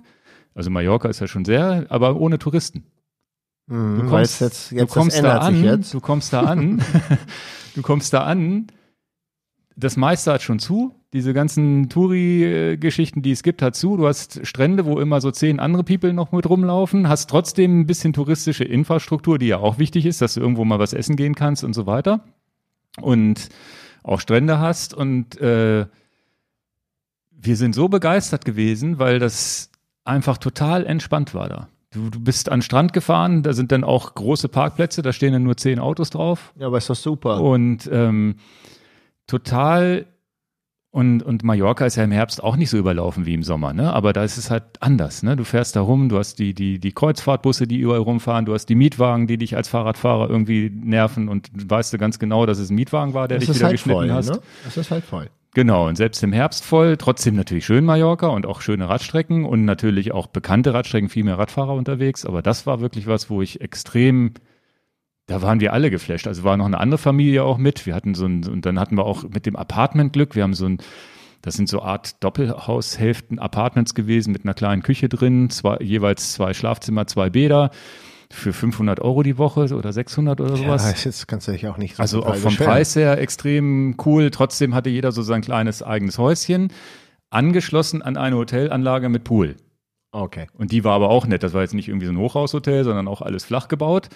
[0.53, 2.85] Also Mallorca ist ja schon sehr, aber ohne Touristen.
[3.67, 5.93] Mhm, Du kommst, es jetzt, du jetzt kommst da an, jetzt.
[5.93, 6.81] du kommst da an,
[7.75, 8.67] du kommst da an.
[9.77, 10.93] Das meiste hat schon zu.
[11.13, 13.97] Diese ganzen Touri-Geschichten, die es gibt, hat zu.
[13.97, 17.85] Du hast Strände, wo immer so zehn andere People noch mit rumlaufen, hast trotzdem ein
[17.87, 21.35] bisschen touristische Infrastruktur, die ja auch wichtig ist, dass du irgendwo mal was essen gehen
[21.35, 22.23] kannst und so weiter.
[22.99, 23.49] Und
[24.03, 25.85] auch Strände hast und äh,
[27.31, 29.69] wir sind so begeistert gewesen, weil das
[30.05, 31.67] einfach total entspannt war da.
[31.93, 35.33] Du, du bist an den Strand gefahren, da sind dann auch große Parkplätze, da stehen
[35.33, 36.53] dann nur zehn Autos drauf.
[36.57, 37.41] Ja, aber ist doch super.
[37.41, 38.35] Und ähm,
[39.27, 40.05] total
[40.93, 43.93] und, und Mallorca ist ja im Herbst auch nicht so überlaufen wie im Sommer, ne?
[43.93, 45.37] Aber da ist es halt anders, ne?
[45.37, 48.65] Du fährst da rum, du hast die, die, die Kreuzfahrtbusse, die überall rumfahren, du hast
[48.65, 52.69] die Mietwagen, die dich als Fahrradfahrer irgendwie nerven und weißt du ganz genau, dass es
[52.69, 54.31] ein Mietwagen war, der das dich wieder halt geschnitten voll, hast.
[54.31, 54.39] ne?
[54.65, 55.29] Das ist halt voll.
[55.53, 59.65] Genau, und selbst im Herbst voll, trotzdem natürlich schön Mallorca und auch schöne Radstrecken und
[59.65, 62.25] natürlich auch bekannte Radstrecken, viel mehr Radfahrer unterwegs.
[62.25, 64.33] Aber das war wirklich was, wo ich extrem,
[65.25, 66.25] da waren wir alle geflasht.
[66.25, 67.85] Also war noch eine andere Familie auch mit.
[67.85, 70.35] Wir hatten so ein, und dann hatten wir auch mit dem Apartment Glück.
[70.35, 70.77] Wir haben so ein,
[71.41, 76.53] das sind so Art Doppelhaushälften Apartments gewesen mit einer kleinen Küche drin, zwei, jeweils zwei
[76.53, 77.71] Schlafzimmer, zwei Bäder.
[78.31, 80.85] Für 500 Euro die Woche oder 600 oder sowas.
[80.85, 82.71] Ja, jetzt kannst du dich auch nicht so also auch vom beschweren.
[82.71, 84.31] Preis her extrem cool.
[84.31, 86.71] Trotzdem hatte jeder so sein kleines eigenes Häuschen,
[87.29, 89.55] angeschlossen an eine Hotelanlage mit Pool.
[90.11, 90.47] Okay.
[90.57, 91.43] Und die war aber auch nett.
[91.43, 94.09] Das war jetzt nicht irgendwie so ein Hochhaushotel, sondern auch alles flach gebaut.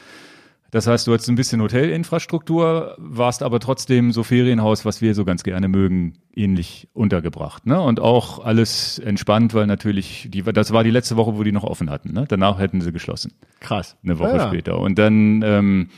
[0.75, 5.23] Das heißt, du hattest ein bisschen Hotelinfrastruktur, warst aber trotzdem so Ferienhaus, was wir so
[5.23, 7.65] ganz gerne mögen, ähnlich untergebracht.
[7.65, 7.79] Ne?
[7.79, 11.63] Und auch alles entspannt, weil natürlich, die, das war die letzte Woche, wo die noch
[11.63, 12.11] offen hatten.
[12.11, 12.25] Ne?
[12.27, 13.95] Danach hätten sie geschlossen, Krass.
[14.03, 14.47] eine Woche Ja.
[14.49, 14.77] später.
[14.77, 15.89] Und dann, ähm,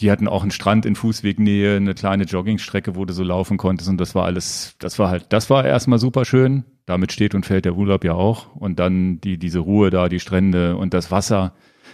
[0.00, 3.90] die hatten auch einen Strand in Fußwegnähe, eine kleine Joggingstrecke, wo du so laufen konntest.
[3.90, 6.64] Und das war alles, das war halt, das war erstmal super schön.
[6.86, 8.54] Damit steht und fällt der Urlaub ja auch.
[8.56, 11.52] Und dann die, diese Ruhe da, die Strände und das Wasser.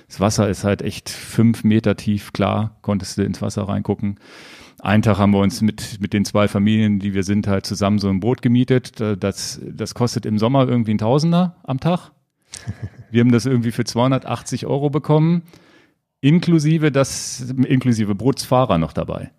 [0.08, 4.18] Das Wasser ist halt echt fünf Meter tief, klar, konntest du ins Wasser reingucken.
[4.80, 7.98] Einen Tag haben wir uns mit, mit den zwei Familien, die wir sind, halt zusammen
[7.98, 9.00] so ein Boot gemietet.
[9.00, 12.10] Das, das kostet im Sommer irgendwie ein Tausender am Tag.
[13.10, 15.42] Wir haben das irgendwie für 280 Euro bekommen.
[16.20, 19.30] Inklusive das, inklusive Bootsfahrer noch dabei.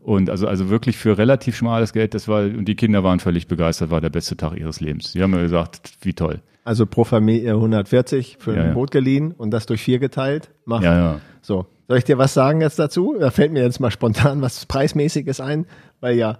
[0.00, 3.46] Und also, also wirklich für relativ schmales Geld, das war, und die Kinder waren völlig
[3.46, 5.12] begeistert, war der beste Tag ihres Lebens.
[5.12, 6.42] Die haben mir gesagt, wie toll.
[6.64, 8.74] Also pro Familie 140 für Ja, ein ja.
[8.74, 10.50] Boot geliehen und das durch vier geteilt.
[10.64, 10.84] Macht.
[10.84, 11.20] Ja, ja.
[11.40, 11.66] So.
[11.88, 13.16] Soll ich dir was sagen jetzt dazu?
[13.18, 15.66] Da fällt mir jetzt mal spontan was Preismäßiges ein,
[16.00, 16.38] weil ja,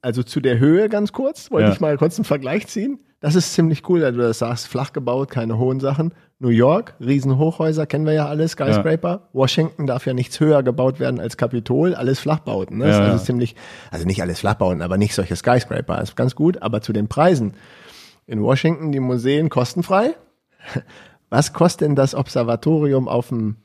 [0.00, 1.72] also zu der Höhe ganz kurz, wollte Ja.
[1.74, 2.98] ich mal kurz einen Vergleich ziehen.
[3.20, 6.12] Das ist ziemlich cool, weil du das sagst, flach gebaut, keine hohen Sachen.
[6.40, 9.28] New York, Riesenhochhäuser, kennen wir ja alle, Skyscraper.
[9.32, 12.78] Washington darf ja nichts höher gebaut werden als Kapitol, alles Flachbauten.
[12.78, 12.86] Ne?
[12.86, 13.22] Ja, ist also ja.
[13.22, 13.54] ziemlich,
[13.92, 16.02] also nicht alles Flachbauten, aber nicht solche Skyscraper.
[16.02, 17.54] ist ganz gut, aber zu den Preisen.
[18.26, 20.14] In Washington die Museen kostenfrei.
[21.30, 23.56] Was kostet denn das Observatorium auf dem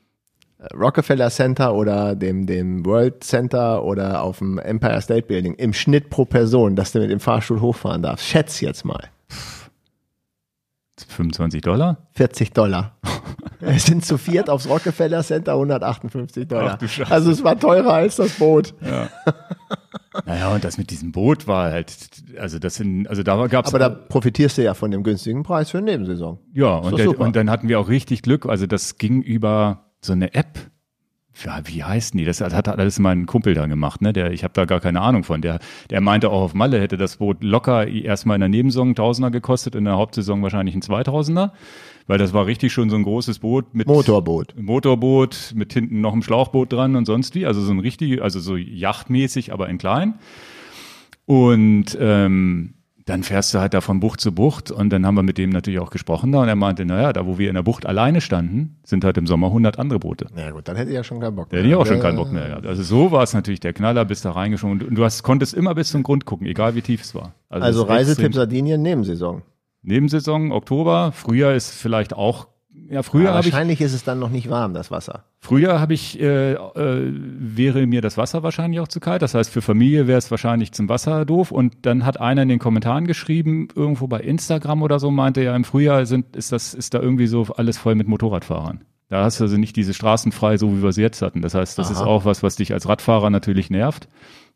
[0.58, 5.72] äh, Rockefeller Center oder dem, dem World Center oder auf dem Empire State Building im
[5.72, 8.26] Schnitt pro Person, dass du mit dem Fahrstuhl hochfahren darfst?
[8.26, 9.10] Schätz jetzt mal.
[11.06, 12.08] 25 Dollar?
[12.14, 12.96] 40 Dollar.
[13.60, 16.78] Wir sind zu viert aufs Rockefeller Center, 158 Dollar.
[16.80, 17.10] Ach.
[17.10, 18.74] Also es war teurer als das Boot.
[20.26, 21.94] Naja, und das mit diesem Boot war halt,
[22.38, 25.70] also das sind, also da gab's Aber da profitierst du ja von dem günstigen Preis
[25.70, 26.38] für eine Nebensaison.
[26.52, 28.46] Ja, und, der, und dann hatten wir auch richtig Glück.
[28.46, 30.58] Also das ging über so eine App.
[31.44, 32.24] Ja, wie heißt die?
[32.24, 34.12] Das hat alles mein Kumpel da gemacht, ne?
[34.12, 35.40] Der, ich habe da gar keine Ahnung von.
[35.40, 38.94] Der, der meinte auch auf Malle hätte das Boot locker erstmal in der Nebensaison ein
[38.96, 41.52] Tausender gekostet, in der Hauptsaison wahrscheinlich ein Zweitausender,
[42.08, 44.54] weil das war richtig schon so ein großes Boot mit Motorboot.
[44.60, 47.46] Motorboot mit hinten noch ein Schlauchboot dran und sonst wie.
[47.46, 50.14] Also so ein richtig, also so yachtmäßig, aber in klein.
[51.26, 55.22] Und ähm, dann fährst du halt da von Bucht zu Bucht und dann haben wir
[55.22, 57.62] mit dem natürlich auch gesprochen da und er meinte, naja, da wo wir in der
[57.62, 60.26] Bucht alleine standen, sind halt im Sommer 100 andere Boote.
[60.34, 62.16] Na gut, dann hätte ich ja schon keinen Bock Da hätte ich auch schon keinen
[62.16, 62.66] Bock mehr gehabt.
[62.66, 65.74] Also so war es natürlich der Knaller, bis da reingeschoben und du hast, konntest immer
[65.74, 67.34] bis zum Grund gucken, egal wie tief es war.
[67.50, 69.42] Also ist Reisetipp Sardinien, Nebensaison.
[69.82, 72.48] Nebensaison, Oktober, Frühjahr ist vielleicht auch,
[72.90, 75.24] ja früher habe ich wahrscheinlich ist es dann noch nicht warm, das Wasser.
[75.40, 79.22] Früher habe ich, äh, äh, wäre mir das Wasser wahrscheinlich auch zu kalt.
[79.22, 81.52] Das heißt, für Familie wäre es wahrscheinlich zum Wasser doof.
[81.52, 85.54] Und dann hat einer in den Kommentaren geschrieben, irgendwo bei Instagram oder so, meinte ja,
[85.54, 88.84] im Frühjahr sind, ist das, ist da irgendwie so alles voll mit Motorradfahrern.
[89.08, 91.40] Da hast du also nicht diese Straßen frei, so wie wir sie jetzt hatten.
[91.40, 92.06] Das heißt, das ist Aha.
[92.06, 94.08] auch was, was dich als Radfahrer natürlich nervt.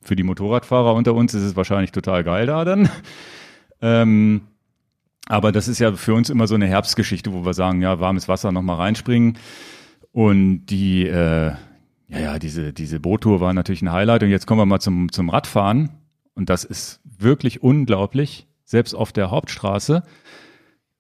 [0.03, 2.89] Für die Motorradfahrer unter uns ist es wahrscheinlich total geil da dann.
[3.85, 4.43] Ähm,
[5.33, 8.29] aber das ist ja für uns immer so eine Herbstgeschichte, wo wir sagen, ja, warmes
[8.29, 9.39] Wasser nochmal reinspringen.
[10.13, 11.53] Und die, äh,
[12.09, 14.25] ja, ja, diese, diese Boottour war natürlich ein Highlight.
[14.25, 15.89] Und jetzt kommen wir mal zum, zum Radfahren.
[16.35, 18.47] Und das ist wirklich unglaublich.
[18.67, 20.03] Selbst auf der Hauptstraße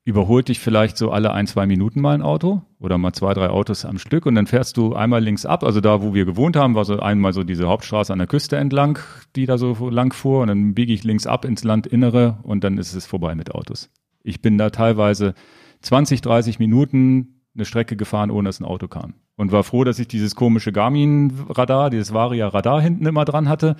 [0.04, 3.50] überholt dich vielleicht so alle ein, zwei Minuten mal ein Auto oder mal zwei, drei
[3.50, 5.62] Autos am Stück und dann fährst du einmal links ab.
[5.62, 8.56] Also da, wo wir gewohnt haben, war so einmal so diese Hauptstraße an der Küste
[8.56, 8.98] entlang,
[9.36, 12.78] die da so lang fuhr und dann biege ich links ab ins Landinnere und dann
[12.78, 13.90] ist es vorbei mit Autos.
[14.22, 15.34] Ich bin da teilweise
[15.80, 19.14] 20, 30 Minuten eine Strecke gefahren, ohne dass ein Auto kam.
[19.36, 23.76] Und war froh, dass ich dieses komische Garmin-Radar, dieses Varia-Radar hinten immer dran hatte.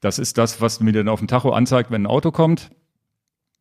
[0.00, 2.70] Das ist das, was mir dann auf dem Tacho anzeigt, wenn ein Auto kommt.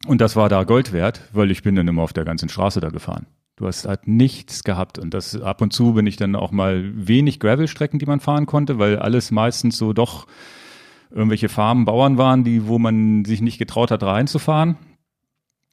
[0.08, 2.80] Und das war da Gold wert, weil ich bin dann immer auf der ganzen Straße
[2.80, 3.28] da gefahren.
[3.56, 5.00] Du hast halt nichts gehabt.
[5.00, 8.46] Und das ab und zu bin ich dann auch mal wenig Gravel-Strecken, die man fahren
[8.46, 10.28] konnte, weil alles meistens so doch
[11.10, 14.78] irgendwelche Farmen, Bauern waren, die, wo man sich nicht getraut hat, reinzufahren.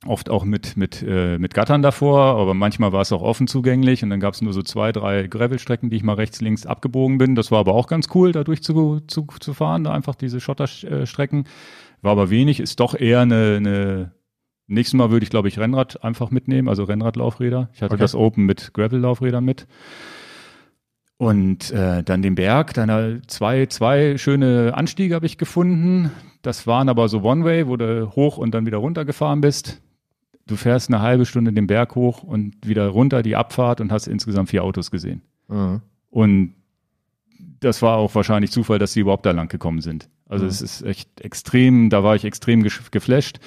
[0.04, 4.02] Oft auch mit, mit, äh, mit Gattern davor, aber manchmal war es auch offen zugänglich
[4.02, 7.18] und dann gab es nur so zwei, drei Gravel-Strecken, die ich mal rechts, links abgebogen
[7.18, 7.36] bin.
[7.36, 10.40] Das war aber auch ganz cool, da durch zu, zu, zu fahren, da einfach diese
[10.40, 11.44] Schotterstrecken.
[12.00, 14.12] War aber wenig, ist doch eher eine, eine
[14.66, 17.70] nächstes Mal würde ich, glaube ich, Rennrad einfach mitnehmen, also Rennradlaufräder.
[17.72, 18.02] Ich hatte Okay.
[18.02, 19.68] das Open mit Gravel-Laufrädern mit.
[21.16, 26.10] Und äh, dann den Berg, dann zwei, zwei schöne Anstiege habe ich gefunden.
[26.42, 29.80] Das waren aber so One-Way, wo du hoch und dann wieder runter gefahren bist.
[30.46, 34.06] Du fährst eine halbe Stunde den Berg hoch und wieder runter die Abfahrt und hast
[34.06, 35.22] insgesamt vier Autos gesehen.
[36.10, 36.54] Und
[37.60, 40.08] das war auch wahrscheinlich Zufall, dass sie überhaupt da lang gekommen sind.
[40.28, 43.38] Also es ist echt extrem, da war ich extrem geflasht.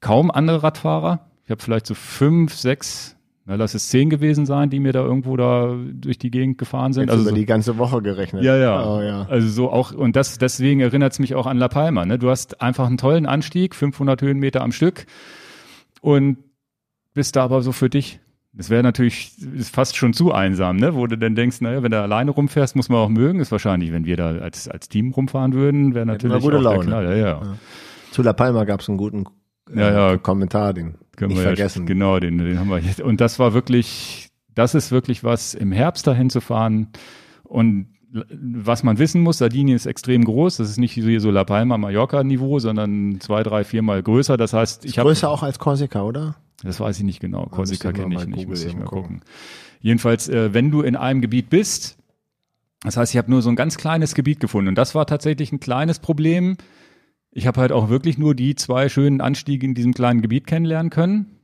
[0.00, 1.26] Kaum andere Radfahrer.
[1.44, 5.00] Ich habe vielleicht so fünf, sechs, na, lass es zehn gewesen sein, die mir da
[5.00, 7.04] irgendwo da durch die Gegend gefahren sind.
[7.04, 8.44] Jetzt also über so, die ganze Woche gerechnet.
[8.44, 8.86] ja, ja.
[8.86, 9.26] Oh, ja.
[9.28, 12.06] Also so auch, und das, deswegen erinnert es mich auch an La Palma.
[12.06, 12.18] Ne?
[12.18, 15.06] Du hast einfach einen tollen Anstieg, 500 Höhenmeter am Stück
[16.00, 16.38] und
[17.14, 18.20] bist da aber so für dich.
[18.52, 20.94] Das wäre natürlich ist fast schon zu einsam, ne?
[20.96, 23.38] wo du dann denkst, naja, wenn du alleine rumfährst, muss man auch mögen.
[23.38, 26.78] Ist wahrscheinlich, wenn wir da als, als Team rumfahren würden, wäre natürlich gute auch Laune.
[26.78, 27.04] der Knall.
[27.04, 27.42] Ja, ja.
[28.10, 29.26] Zu La Palma gab es einen guten
[29.72, 30.16] äh, Ja, ja.
[30.18, 31.86] Kommentar, den Können nicht wir ja- vergessen.
[31.86, 33.00] genau, den, den haben wir jetzt.
[33.00, 36.88] Und das war wirklich, das ist wirklich was, im Herbst dahin zu fahren.
[37.44, 40.56] Und was man wissen muss, Sardinien ist extrem groß.
[40.56, 44.36] Das ist nicht wie so La Palma, Mallorca-Niveau, sondern zwei, drei, viermal größer.
[44.36, 46.34] Das heißt, ich habe, Größer auch als Korsika, oder?
[46.62, 47.46] das weiß ich nicht genau.
[47.46, 49.02] Korsika kenne ich nicht, muss ich mal gucken.
[49.02, 49.22] gucken.
[49.80, 51.96] Jedenfalls, äh, wenn du in einem Gebiet bist,
[52.82, 54.68] das heißt, ich habe nur so ein ganz kleines Gebiet gefunden.
[54.68, 56.56] Und das war tatsächlich ein kleines Problem.
[57.30, 60.90] Ich habe halt auch wirklich nur die zwei schönen Anstiege in diesem kleinen Gebiet kennenlernen
[60.90, 61.40] können.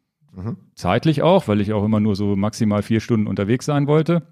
[0.74, 4.22] Zeitlich auch, weil ich auch immer nur so maximal vier Stunden unterwegs sein wollte.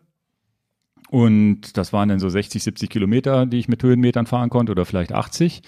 [1.14, 4.84] Und das waren dann so 60, 70 Kilometer, die ich mit Höhenmetern fahren konnte oder
[4.84, 5.62] vielleicht 80.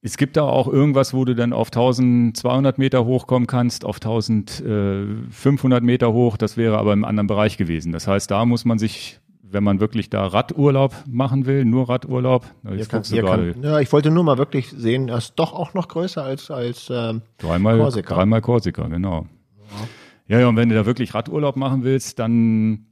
[0.00, 5.82] Es gibt da auch irgendwas, wo du dann auf 1200 Meter hochkommen kannst, auf 1500
[5.82, 6.36] Meter hoch.
[6.36, 7.90] Das wäre aber im anderen Bereich gewesen.
[7.90, 12.46] Das heißt, da muss man sich, wenn man wirklich da Radurlaub machen will, nur Radurlaub,
[12.76, 15.52] jetzt kann, du gerade kann, ja, ich wollte nur mal wirklich sehen, er ist doch
[15.52, 18.14] auch noch größer als, als ähm, dreimal Korsika.
[18.14, 19.26] dreimal Korsika, genau.
[20.28, 22.86] Ja, ja, und wenn du da wirklich Radurlaub machen willst, dann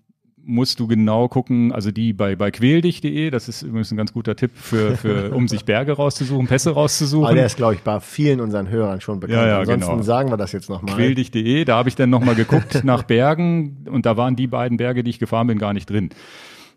[0.47, 4.37] musst du genau gucken, also die bei, bei quäldich.de, das ist übrigens ein ganz guter
[4.37, 7.27] Tipp für, für um sich Berge rauszusuchen, Pässe rauszusuchen.
[7.27, 9.41] aber der ist, glaube ich, bei vielen unseren Hörern schon bekannt.
[9.41, 10.03] Ja, ja, Ansonsten genau.
[10.03, 10.95] sagen wir das jetzt nochmal.
[10.95, 15.03] quäldich.de, da habe ich dann nochmal geguckt nach Bergen und da waren die beiden Berge,
[15.03, 16.11] die ich gefahren bin, gar nicht drin.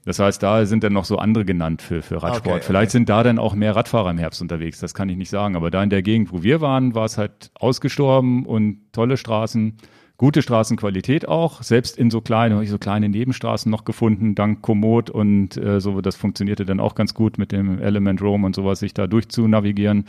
[0.05, 2.55] Das heißt, da sind dann noch so andere genannt für, für Radsport.
[2.57, 5.29] Okay, Vielleicht sind da dann auch mehr Radfahrer im Herbst unterwegs, das kann ich nicht
[5.29, 5.57] sagen.
[5.57, 9.75] Aber da in der Gegend, wo wir waren, war es halt ausgestorben und tolle Straßen,
[10.17, 11.63] gute Straßenqualität auch.
[11.63, 15.79] Selbst in so kleine, habe ich so kleine Nebenstraßen noch gefunden, dank Komoot und äh,
[15.79, 19.07] so, das funktionierte dann auch ganz gut mit dem Element Roam und sowas, sich da
[19.07, 20.05] durchzunavigieren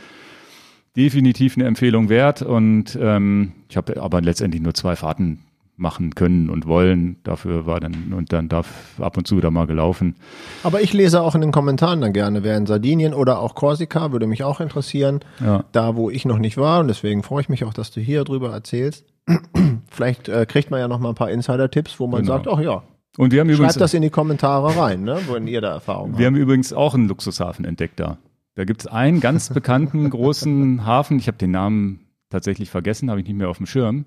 [0.95, 5.39] definitiv eine Empfehlung wert und ähm, ich habe aber letztendlich nur zwei Fahrten
[5.79, 7.17] machen können und wollen.
[7.23, 10.15] Dafür war dann und dann darf ab und zu da mal gelaufen.
[10.63, 14.11] Aber ich lese auch in den Kommentaren dann gerne, wer in Sardinien oder auch Korsika,
[14.11, 15.19] würde mich auch interessieren.
[15.39, 15.63] Ja.
[15.71, 18.23] Da, wo ich noch nicht war und deswegen freue ich mich auch, dass du hier
[18.23, 19.05] drüber erzählst.
[19.89, 22.33] Vielleicht äh, kriegt man ja noch mal ein paar Insider-Tipps, wo man Genau.
[22.33, 22.83] sagt, ach ja,
[23.17, 26.11] Und wir haben übrigens, schreibt das in die Kommentare rein, ne, wenn ihr da Erfahrung
[26.11, 26.25] wir habt.
[26.25, 28.17] haben übrigens auch einen Luxushafen entdeckt da.
[28.55, 31.17] Da gibt es einen ganz bekannten großen Hafen.
[31.19, 34.05] Ich habe den Namen tatsächlich vergessen, habe ich nicht mehr auf dem Schirm.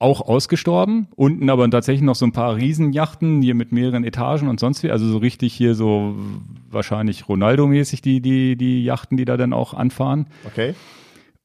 [0.00, 1.08] Auch ausgestorben.
[1.16, 4.90] Unten aber tatsächlich noch so ein paar Riesenjachten hier mit mehreren Etagen und sonst wie.
[4.92, 6.14] Also so richtig hier so
[6.70, 10.26] wahrscheinlich Ronaldo-mäßig die, die, die Yachten, die da dann auch anfahren.
[10.44, 10.74] Okay.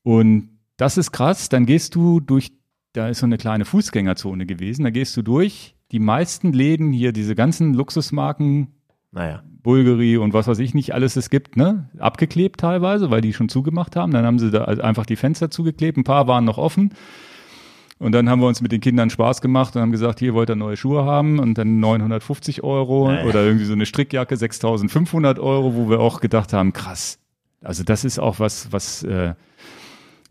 [0.03, 1.49] Und das ist krass.
[1.49, 2.51] Dann gehst du durch,
[2.93, 4.83] da ist so eine kleine Fußgängerzone gewesen.
[4.83, 5.75] Da gehst du durch.
[5.91, 8.67] Die meisten Läden hier, diese ganzen Luxusmarken,
[9.11, 9.43] Naja.
[9.63, 11.89] Bulgari und was weiß ich nicht alles es gibt, ne?
[11.97, 14.11] Abgeklebt teilweise, weil die schon zugemacht haben.
[14.11, 15.97] Dann haben sie da einfach die Fenster zugeklebt.
[15.97, 16.93] Ein paar waren noch offen.
[18.03, 20.49] Und dann haben wir uns mit den Kindern Spaß gemacht und haben gesagt, hier wollt
[20.49, 23.25] ihr neue Schuhe haben und dann 950 Euro Naja.
[23.25, 27.17] oder irgendwie so eine Strickjacke 6500 Euro, wo wir auch gedacht haben, krass.
[27.61, 29.35] Also das ist auch was, was, äh,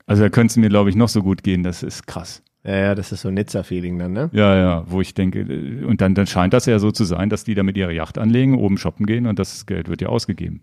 [0.07, 1.63] also da könnte es mir, glaube ich, noch so gut gehen.
[1.63, 2.43] Das ist krass.
[2.65, 4.31] Ja, ja, das ist so Nizza-Feeling dann, ne?
[4.33, 7.29] Ja, ja, wo ich denke, äh, und dann, dann scheint das ja so zu sein,
[7.29, 10.09] dass die da mit ihrer Yacht anlegen, oben shoppen gehen und das Geld wird ja
[10.09, 10.63] ausgegeben.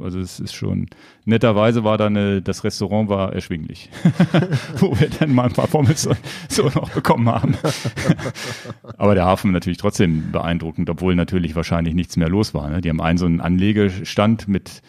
[0.00, 0.86] Also es ist schon,
[1.24, 3.90] netterweise war da eine, das Restaurant war erschwinglich,
[4.76, 6.12] wo wir dann mal ein paar Pommes so,
[6.48, 7.56] so noch bekommen haben.
[8.98, 12.70] Aber der Hafen natürlich trotzdem beeindruckend, obwohl natürlich wahrscheinlich nichts mehr los war.
[12.70, 12.82] Ne?
[12.82, 14.80] Die haben einen so einen Anlegestand mit,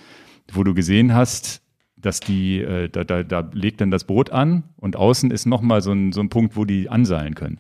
[0.52, 1.63] wo du gesehen hast,
[2.04, 5.82] dass die, äh, da, da, da legt dann das Boot an und außen ist nochmal
[5.82, 7.60] so ein, so ein Punkt, wo die anseilen können.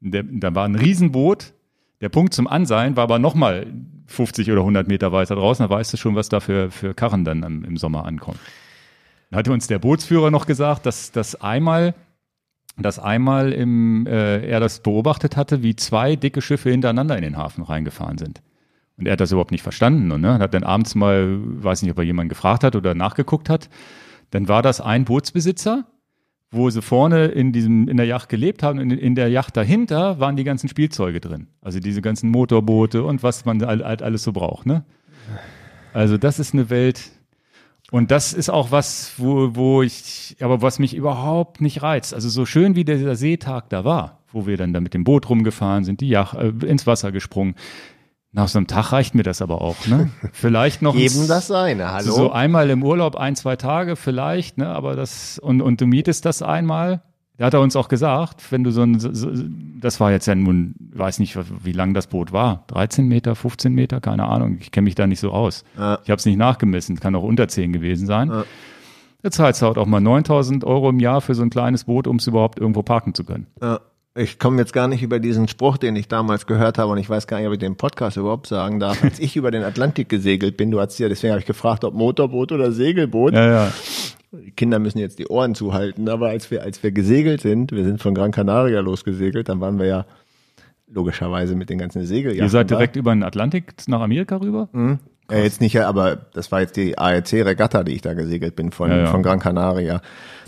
[0.00, 1.52] Der, da war ein Riesenboot.
[2.00, 3.66] Der Punkt zum Anseilen war aber nochmal
[4.06, 5.64] 50 oder 100 Meter weiter draußen.
[5.66, 8.38] Da weißt du schon, was da für, für Karren dann im, im Sommer ankommen.
[9.30, 11.94] Da hatte uns der Bootsführer noch gesagt, dass das einmal,
[12.76, 17.36] dass einmal im, äh, er das beobachtet hatte, wie zwei dicke Schiffe hintereinander in den
[17.36, 18.42] Hafen reingefahren sind.
[18.98, 21.90] Und er hat das überhaupt nicht verstanden und ne, hat dann abends mal, weiß nicht,
[21.90, 23.68] ob er jemanden gefragt hat oder nachgeguckt hat.
[24.30, 25.86] Dann war das ein Bootsbesitzer,
[26.50, 28.78] wo sie vorne in diesem in der Yacht gelebt haben.
[28.78, 33.22] In, in der Yacht dahinter waren die ganzen Spielzeuge drin, also diese ganzen Motorboote und
[33.22, 34.66] was man halt, alles so braucht.
[34.66, 34.84] Ne?
[35.92, 37.10] Also das ist eine Welt.
[37.90, 42.14] Und das ist auch was, wo, wo ich, aber was mich überhaupt nicht reizt.
[42.14, 45.28] Also so schön wie dieser Seetag da war, wo wir dann da mit dem Boot
[45.28, 47.54] rumgefahren sind, die Yacht, äh, ins Wasser gesprungen.
[48.34, 50.10] Nach so einem Tag reicht mir das aber auch, ne?
[50.32, 52.12] Vielleicht noch Eben das seine, hallo.
[52.12, 54.68] so einmal im Urlaub ein, zwei Tage vielleicht, ne?
[54.68, 57.02] Aber das und und du mietest das einmal.
[57.36, 59.30] Da hat er uns auch gesagt, wenn du so ein, so,
[59.80, 63.72] das war jetzt ja nun, weiß nicht, wie lang das Boot war, 13 Meter, 15
[63.72, 65.64] Meter, keine Ahnung, ich kenne mich da nicht so aus.
[65.76, 65.98] Ja.
[66.04, 68.28] Ich habe es nicht nachgemessen, kann auch unter 10 gewesen sein.
[68.30, 68.44] Ja.
[69.22, 72.06] Jetzt zahlst du halt auch mal 9000 Euro im Jahr für so ein kleines Boot,
[72.06, 73.46] um es überhaupt irgendwo parken zu können.
[73.60, 73.80] Ja.
[74.14, 77.08] Ich komme jetzt gar nicht über diesen Spruch, den ich damals gehört habe, und ich
[77.08, 79.02] weiß gar nicht, ob ich den Podcast überhaupt sagen darf.
[79.02, 81.94] Als ich über den Atlantik gesegelt bin, du hast ja, deswegen habe ich gefragt, ob
[81.94, 83.32] Motorboot oder Segelboot.
[83.32, 83.72] Ja, ja.
[84.32, 87.84] Die Kinder müssen jetzt die Ohren zuhalten, aber als wir, als wir gesegelt sind, wir
[87.84, 90.06] sind von Gran Canaria losgesegelt, dann waren wir ja
[90.88, 92.44] logischerweise mit den ganzen Segeljachten.
[92.44, 92.76] Ihr seid da.
[92.76, 94.68] direkt über den Atlantik nach Amerika rüber?
[95.30, 98.90] Ja, jetzt nicht, aber das war jetzt die ARC-Regatta, die ich da gesegelt bin, von,
[98.90, 99.06] Ja, ja.
[99.06, 100.02] von Gran Canaria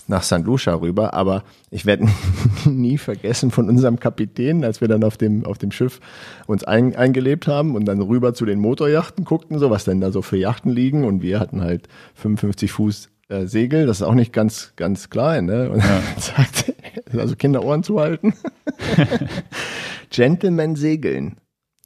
[0.07, 0.45] nach St.
[0.45, 1.15] Lucia rüber.
[1.15, 2.09] Aber ich werde
[2.65, 6.01] nie vergessen von unserem Kapitän, als wir dann auf dem, auf dem Schiff
[6.47, 10.13] uns ein, eingelebt haben und dann rüber zu den Motorjachten guckten, so was denn da
[10.13, 11.05] so für Yachten liegen.
[11.05, 15.47] Und wir hatten halt 55 Fuß äh, Segel, das ist auch nicht ganz, ganz klein,
[15.47, 15.71] ne?
[15.71, 16.75] Und dann sagte,
[17.17, 18.35] also Kinderohren zuhalten.
[20.11, 21.39] Gentleman segeln.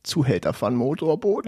[0.02, 1.46] Zuhälter von Motorboot.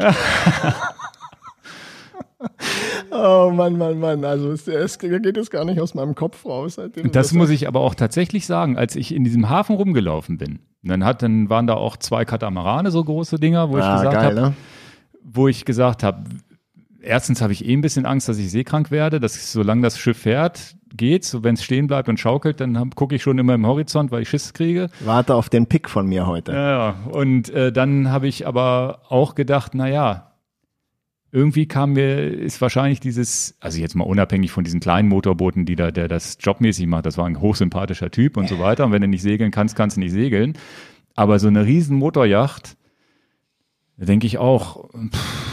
[3.11, 4.25] Oh Mann, Mann, Mann.
[4.25, 6.75] Also es, es geht es gar nicht aus meinem Kopf raus.
[6.77, 10.61] Seitdem Das muss ich aber auch tatsächlich sagen, als ich in diesem Hafen rumgelaufen bin,
[10.83, 14.15] dann hat, dann waren da auch zwei Katamarane, so große Dinger, wo ich ah, gesagt
[14.15, 14.55] geil, habe, ne?
[15.23, 16.25] wo ich gesagt habe,
[17.03, 19.99] erstens habe ich eh ein bisschen Angst, dass ich seekrank werde, dass ich, solange das
[19.99, 21.31] Schiff fährt, geht's.
[21.31, 24.23] So, wenn es stehen bleibt und schaukelt, dann gucke ich schon immer im Horizont, weil
[24.23, 24.89] ich Schiss kriege.
[25.01, 26.53] Warte auf den Pick von mir heute.
[26.53, 26.95] Ja, ja.
[27.11, 30.30] Und äh, dann habe ich aber auch gedacht, na ja,
[31.33, 35.77] irgendwie kam mir, ist wahrscheinlich dieses, also jetzt mal unabhängig von diesen kleinen Motorbooten, die
[35.77, 38.87] da, der das jobmäßig macht, das war ein hochsympathischer Typ und so weiter.
[38.87, 40.55] Und wenn du nicht segeln kannst, kannst du nicht segeln.
[41.15, 42.77] Aber so eine riesen Motorjacht,
[43.97, 45.51] da denke ich auch, pff,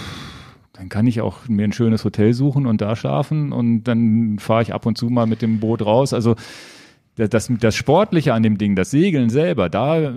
[0.73, 4.61] dann kann ich auch mir ein schönes Hotel suchen und da schlafen und dann fahre
[4.61, 6.13] ich ab und zu mal mit dem Boot raus.
[6.13, 6.35] Also
[7.15, 10.13] das, das, Sportliche an dem Ding, das Segeln selber, da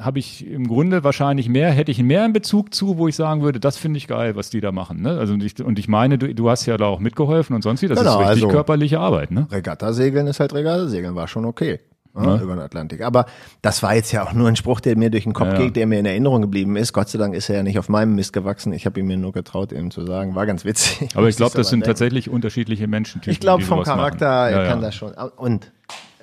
[0.00, 3.42] habe ich im Grunde wahrscheinlich mehr, hätte ich mehr einen Bezug zu, wo ich sagen
[3.42, 5.02] würde, das finde ich geil, was die da machen.
[5.02, 5.10] Ne?
[5.18, 7.82] Also und ich, und ich meine, du, du hast ja da auch mitgeholfen und sonst
[7.82, 9.30] wie, das Genau, ist richtig also- körperliche Arbeit.
[9.30, 9.46] Ne?
[9.50, 11.80] Regatta-Segeln ist halt Regatta-Segeln, war schon okay.
[12.12, 13.02] Ja, Über den Atlantik.
[13.02, 13.26] Aber
[13.62, 15.76] das war jetzt ja auch nur ein Spruch, der mir durch den Kopf Ja, geht,
[15.76, 16.92] der mir in Erinnerung geblieben ist.
[16.92, 18.72] Gott sei Dank ist er ja nicht auf meinem Mist gewachsen.
[18.72, 20.34] Ich habe ihm mir nur getraut, ihm zu sagen.
[20.34, 21.10] War ganz witzig.
[21.14, 21.90] Aber ich glaube, das sind denken.
[21.90, 23.32] tatsächlich unterschiedliche Menschentypen.
[23.32, 23.84] Ich glaube, vom.
[23.84, 25.12] Charakter kann das schon.
[25.36, 25.70] Und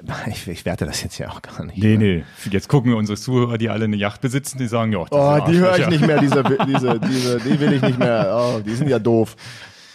[0.28, 1.78] ich, ich werte das jetzt ja auch gar nicht.
[1.78, 2.24] Nee, nee.
[2.52, 5.58] Jetzt gucken wir unsere Zuhörer, die alle eine Yacht besitzen, die sagen, ja, Oh, die
[5.58, 8.32] höre ich nicht mehr, diese, diese, diese, die will ich nicht mehr.
[8.34, 9.36] Oh, die sind ja doof.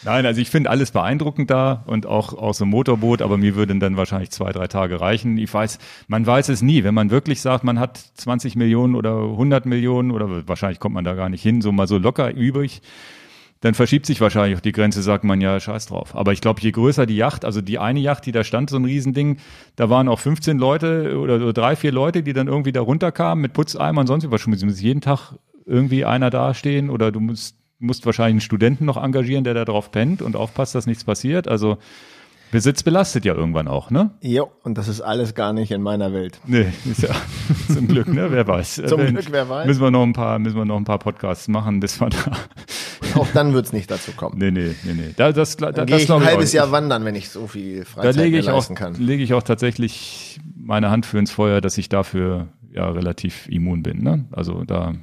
[0.05, 3.55] Nein, also ich finde alles beeindruckend da und auch, auch so ein Motorboot, aber mir
[3.55, 5.39] würden dann wahrscheinlich zwei, drei Tage reichen.
[5.39, 6.83] Ich weiß, man weiß es nie.
[6.83, 11.05] Wenn man wirklich sagt, man hat 20 Millionen oder 100 Millionen oder wahrscheinlich kommt man
[11.05, 12.83] da gar nicht hin, so mal so locker übrig,
[13.63, 16.17] dann verschiebt sich wahrscheinlich auch die Grenze, sagt man ja, scheiß drauf.
[16.17, 18.77] Aber ich glaube, je größer die Yacht, also die eine Yacht, die da stand, so
[18.77, 19.39] ein Riesending,
[19.77, 23.53] da waren auch 15 Leute oder drei, vier Leute, die dann irgendwie da runterkamen mit
[23.53, 28.33] Putzeimern, sonst was schon, muss jeden Tag irgendwie einer dastehen oder du musst, musst wahrscheinlich
[28.33, 31.47] einen Studenten noch engagieren, der da drauf pennt und aufpasst, dass nichts passiert.
[31.47, 31.79] Also
[32.53, 34.11] Besitz belastet ja irgendwann auch, ne?
[34.21, 36.39] Jo, und das ist alles gar nicht in meiner Welt.
[36.47, 37.09] Nee, ist ja
[37.75, 38.31] zum Glück, ne?
[38.31, 38.83] Wer weiß.
[38.87, 39.67] Zum Äh, Glück, wer weiß.
[39.67, 42.19] Müssen wir noch ein paar, müssen wir noch ein paar Podcasts machen, bis wir da.
[43.19, 44.39] Auch dann wird's nicht dazu kommen.
[44.39, 45.15] Nee, nee, nee, nee.
[45.17, 46.55] Da, das, da, Dann das ich ein ich halbes auch.
[46.55, 48.95] Jahr wandern, wenn ich so viel Da Freizeit lege mir ich auch, leisten kann.
[48.95, 53.83] lege ich auch tatsächlich meine Hand für ins Feuer, dass ich dafür ja relativ immun
[53.83, 54.25] bin, ne?
[54.31, 54.95] Also da,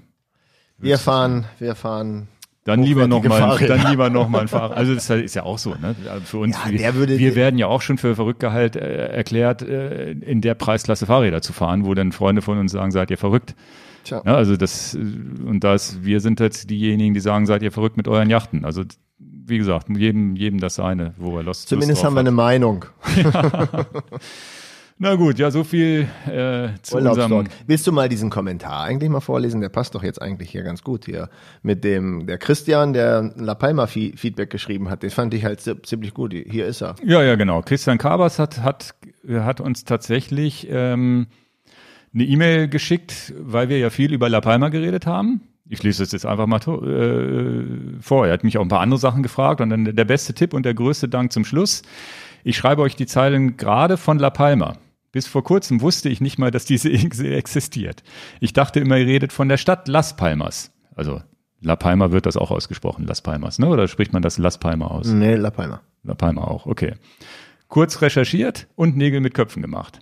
[0.79, 2.27] Wir fahren, wir fahren.
[2.65, 3.78] Dann lieber noch Hochwertige mal, Fahrräder.
[3.78, 4.78] dann lieber noch mal ein Fahrrad.
[4.78, 5.95] Also das ist ja- ist ja auch so, ne?
[6.12, 9.62] Also Für uns, Ja, wir, wir werden ja auch schon für verrückt gehalt, äh, erklärt,
[9.62, 13.17] äh, in der Preisklasse Fahrräder zu fahren, wo dann Freunde von uns sagen, seid ihr
[13.17, 13.56] verrückt?
[14.04, 14.22] Tja.
[14.26, 17.98] Ja, also das, äh, und das, wir sind jetzt diejenigen, die sagen, seid ihr verrückt
[17.98, 18.65] mit euren Yachten.
[18.65, 18.84] Also,
[19.17, 22.86] wie gesagt, jedem, jedem das seine, wo er Lust Zumindest Lust haben wir eine Meinung.
[25.01, 27.29] Na gut, ja, so viel äh, zu unserem.
[27.67, 29.62] Willst du mal diesen Kommentar eigentlich mal vorlesen?
[29.62, 31.29] Der passt doch jetzt eigentlich hier ganz gut hier.
[31.62, 35.62] Mit dem, der Christian, der La Palma Fe- Feedback geschrieben hat, den fand ich halt
[35.62, 36.33] zi- ziemlich gut.
[36.33, 36.95] Hier ist er.
[37.06, 37.62] Ja, ja, genau.
[37.62, 38.93] Christian Kabers hat, hat,
[39.29, 41.27] hat uns tatsächlich ähm,
[42.13, 45.39] eine E-Mail geschickt, weil wir ja viel über La Palma geredet haben.
[45.69, 48.27] Ich lese es jetzt einfach mal äh, vor.
[48.27, 50.65] Er hat mich auch ein paar andere Sachen gefragt und dann der beste Tipp und
[50.65, 51.83] der größte Dank zum Schluss.
[52.43, 54.73] Ich schreibe euch die Zeilen gerade von La Palma.
[55.12, 58.03] Bis vor kurzem wusste ich nicht mal, dass diese Insel existiert.
[58.39, 60.71] Ich dachte immer, ihr redet von der Stadt Las Palmas.
[60.95, 61.21] Also
[61.62, 63.67] La Palma wird das auch ausgesprochen, Las Palmas, ne?
[63.67, 65.07] Oder spricht man das Las Palma aus?
[65.07, 65.81] Nee, La Palma.
[66.03, 66.93] La Palma auch, okay.
[67.67, 69.99] Kurz recherchiert und Nägel mit Köpfen gemacht.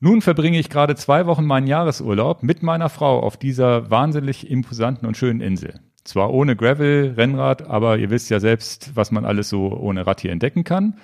[0.00, 5.08] Nun verbringe ich gerade zwei Wochen meinen Jahresurlaub mit meiner Frau auf dieser wahnsinnig imposanten
[5.08, 5.80] und schönen Insel.
[6.04, 10.20] Zwar ohne Gravel, Rennrad, aber ihr wisst ja selbst, was man alles so ohne Rad
[10.20, 10.98] hier entdecken kann.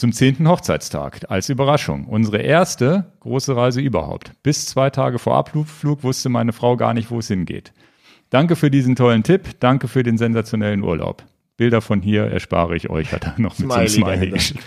[0.00, 2.06] Zum zehnten Hochzeitstag als Überraschung.
[2.06, 4.32] Unsere erste große Reise überhaupt.
[4.42, 7.74] Bis zwei Tage vor Abflug wusste meine Frau gar nicht, wo es hingeht.
[8.30, 9.60] Danke für diesen tollen Tipp.
[9.60, 11.22] Danke für den sensationellen Urlaub.
[11.58, 14.60] Bilder von hier erspare ich euch, hat er noch mit Smiley so einem Smiley.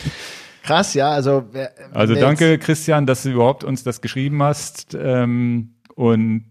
[0.61, 1.49] Krass, ja, also.
[1.91, 4.95] Also danke, Christian, dass du überhaupt uns das geschrieben hast.
[5.01, 6.45] Ähm, und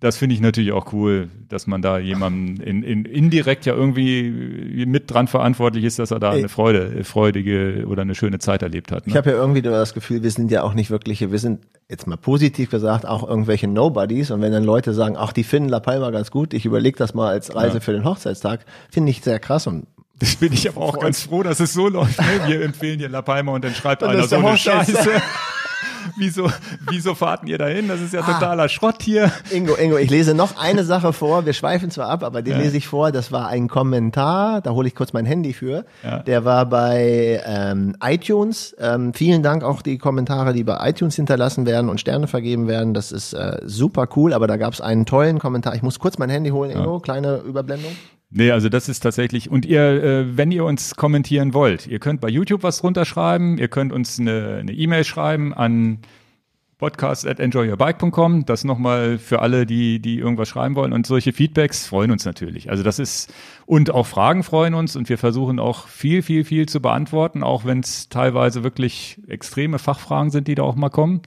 [0.00, 4.84] das finde ich natürlich auch cool, dass man da jemanden in, in, indirekt ja irgendwie
[4.86, 8.92] mit dran verantwortlich ist, dass er da eine Freude, freudige oder eine schöne Zeit erlebt
[8.92, 9.06] hat.
[9.06, 9.12] Ne?
[9.12, 12.06] Ich habe ja irgendwie das Gefühl, wir sind ja auch nicht wirkliche, wir sind jetzt
[12.06, 15.80] mal positiv gesagt auch irgendwelche Nobodies und wenn dann Leute sagen, ach, die finden La
[15.80, 17.80] Palma ganz gut, ich überlege das mal als Reise ja.
[17.80, 19.86] für den Hochzeitstag, finde ich sehr krass und
[20.18, 22.18] das bin ich aber auch ganz froh, dass es so läuft.
[22.18, 22.40] Ne?
[22.46, 24.96] Wir empfehlen dir La Palma und dann schreibt und einer so eine Scheiße.
[26.16, 26.50] wieso,
[26.88, 27.88] wieso fahrten ihr dahin?
[27.88, 28.32] Das ist ja ah.
[28.32, 29.32] totaler Schrott hier.
[29.50, 31.46] Ingo, Ingo, ich lese noch eine Sache vor.
[31.46, 32.58] Wir schweifen zwar ab, aber den ja.
[32.60, 33.12] lese ich vor.
[33.12, 34.60] Das war ein Kommentar.
[34.60, 35.84] Da hole ich kurz mein Handy für.
[36.02, 36.20] Ja.
[36.20, 38.74] Der war bei ähm, iTunes.
[38.78, 42.94] Ähm, vielen Dank auch die Kommentare, die bei iTunes hinterlassen werden und Sterne vergeben werden.
[42.94, 44.32] Das ist äh, super cool.
[44.32, 45.74] Aber da gab es einen tollen Kommentar.
[45.74, 46.94] Ich muss kurz mein Handy holen, Ingo.
[46.94, 47.00] Ja.
[47.00, 47.92] Kleine Überblendung.
[48.30, 52.20] Nee, also das ist tatsächlich, und ihr, äh, wenn ihr uns kommentieren wollt, ihr könnt
[52.20, 56.00] bei YouTube was drunter schreiben, ihr könnt uns eine E-Mail e schreiben an
[56.78, 58.44] podcast at enjoyyourbike.com.
[58.44, 60.92] Das nochmal für alle, die, die irgendwas schreiben wollen.
[60.92, 62.70] Und solche Feedbacks freuen uns natürlich.
[62.70, 63.32] Also das ist,
[63.64, 67.64] und auch Fragen freuen uns und wir versuchen auch viel, viel, viel zu beantworten, auch
[67.64, 71.22] wenn es teilweise wirklich extreme Fachfragen sind, die da auch mal kommen.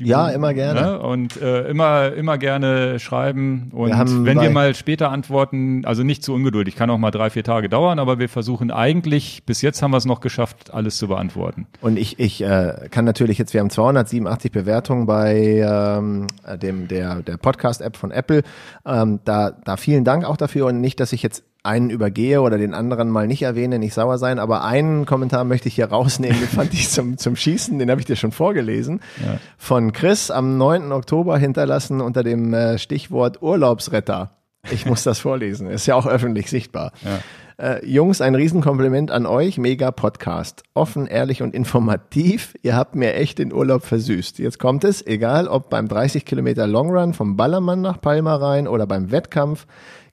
[0.00, 0.80] Die, ja, immer gerne.
[0.80, 0.98] Ne?
[0.98, 3.70] Und äh, immer, immer gerne schreiben.
[3.72, 7.30] Und wir wenn wir mal später antworten, also nicht zu ungeduldig, kann auch mal drei,
[7.30, 10.96] vier Tage dauern, aber wir versuchen eigentlich, bis jetzt haben wir es noch geschafft, alles
[10.96, 11.68] zu beantworten.
[11.80, 16.26] Und ich, ich äh, kann natürlich jetzt, wir haben 287 Bewertungen bei ähm,
[16.60, 18.42] dem der, der Podcast-App von Apple.
[18.84, 22.58] Ähm, da, da vielen Dank auch dafür und nicht, dass ich jetzt einen übergehe oder
[22.58, 24.38] den anderen mal nicht erwähne, nicht sauer sein.
[24.38, 28.00] Aber einen Kommentar möchte ich hier rausnehmen, den fand ich zum, zum Schießen, den habe
[28.00, 29.00] ich dir schon vorgelesen.
[29.24, 29.38] Ja.
[29.56, 30.92] Von Chris am 9.
[30.92, 34.36] Oktober hinterlassen unter dem äh, Stichwort Urlaubsretter.
[34.70, 36.92] Ich muss das vorlesen, ist ja auch öffentlich sichtbar.
[37.02, 37.20] Ja.
[37.56, 39.58] Äh, Jungs, ein Riesenkompliment an euch.
[39.58, 40.64] Mega Podcast.
[40.74, 42.54] Offen, ehrlich und informativ.
[42.62, 44.38] Ihr habt mir echt den Urlaub versüßt.
[44.38, 48.86] Jetzt kommt es, egal ob beim 30 Kilometer Longrun vom Ballermann nach Palma rein oder
[48.86, 49.66] beim Wettkampf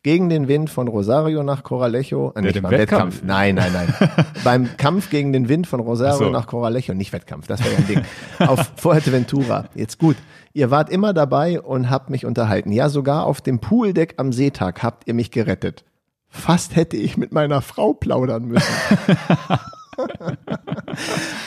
[0.04, 2.34] gegen den Wind von Rosario nach Coralejo.
[2.36, 3.18] Äh, nicht beim Wettkampf.
[3.18, 3.24] Wettkampf.
[3.24, 3.94] Nein, nein, nein.
[4.44, 6.30] beim Kampf gegen den Wind von Rosario so.
[6.32, 8.02] nach Coralejo, nicht Wettkampf, das wäre ja ein Ding.
[8.40, 9.66] auf Fuerteventura.
[9.76, 10.18] Jetzt gut.
[10.54, 12.72] Ihr wart immer dabei und habt mich unterhalten.
[12.72, 15.86] Ja, sogar auf dem Pooldeck am Seetag habt ihr mich gerettet.
[16.30, 18.74] Fast hätte ich mit meiner Frau plaudern müssen.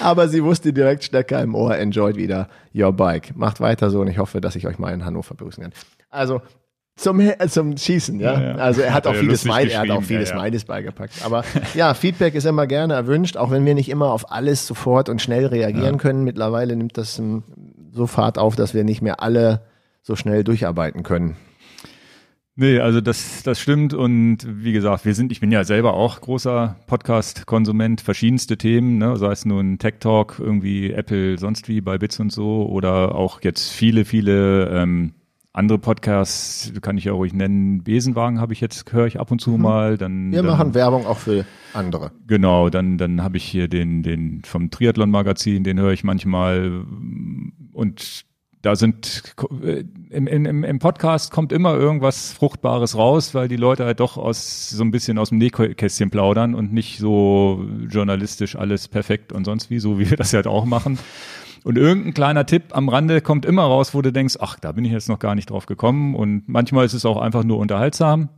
[0.01, 3.35] Aber sie wusste direkt Stecker im Ohr, enjoyed wieder your bike.
[3.37, 5.73] Macht weiter so und ich hoffe, dass ich euch mal in Hannover begrüßen kann.
[6.11, 6.43] Also,
[6.97, 8.35] zum, äh, zum Schießen, ja?
[8.35, 8.55] ja, ja.
[8.55, 11.25] Also er hat, hat auch vieles, mein, er hat auch vieles ja, meines beigepackt.
[11.25, 15.09] Aber ja, Feedback ist immer gerne erwünscht, auch wenn wir nicht immer auf alles sofort
[15.09, 16.23] und schnell reagieren können.
[16.25, 17.43] Mittlerweile nimmt das um,
[17.93, 19.63] so Fahrt auf, dass wir nicht mehr alle
[20.03, 21.37] so schnell durcharbeiten können.
[22.57, 26.21] Nee, also das, das stimmt und wie gesagt, wir sind, ich bin ja selber auch
[26.21, 31.99] großer Podcast-Konsument, verschiedenste Themen, ne, sei es nun Tech Talk, irgendwie Apple, sonst wie bei
[31.99, 35.15] Bits und so oder auch jetzt viele, viele ähm,
[35.55, 37.85] andere Podcasts kann ich ja ruhig nennen.
[37.85, 39.63] Besenwagen habe ich jetzt, höre ich ab und zu mhm.
[39.63, 39.97] mal.
[39.97, 42.11] Dann, Wir dann, machen Werbung auch für andere.
[42.27, 46.85] Genau, dann, dann habe ich hier den, den vom Triathlon-Magazin, den höre ich manchmal.
[47.73, 48.25] Und
[48.63, 49.35] da sind
[50.11, 54.71] im, im, im Podcast kommt immer irgendwas Fruchtbares raus, weil die Leute halt doch aus
[54.71, 59.71] so ein bisschen aus dem Nähkästchen plaudern und nicht so journalistisch alles perfekt und sonst
[59.71, 60.99] wie, so wie wir das halt auch machen.
[61.65, 64.85] Und irgendein kleiner Tipp am Rande kommt immer raus, wo du denkst, ach, da bin
[64.85, 66.15] ich jetzt noch gar nicht drauf gekommen.
[66.15, 68.29] Und manchmal ist es auch einfach nur unterhaltsam.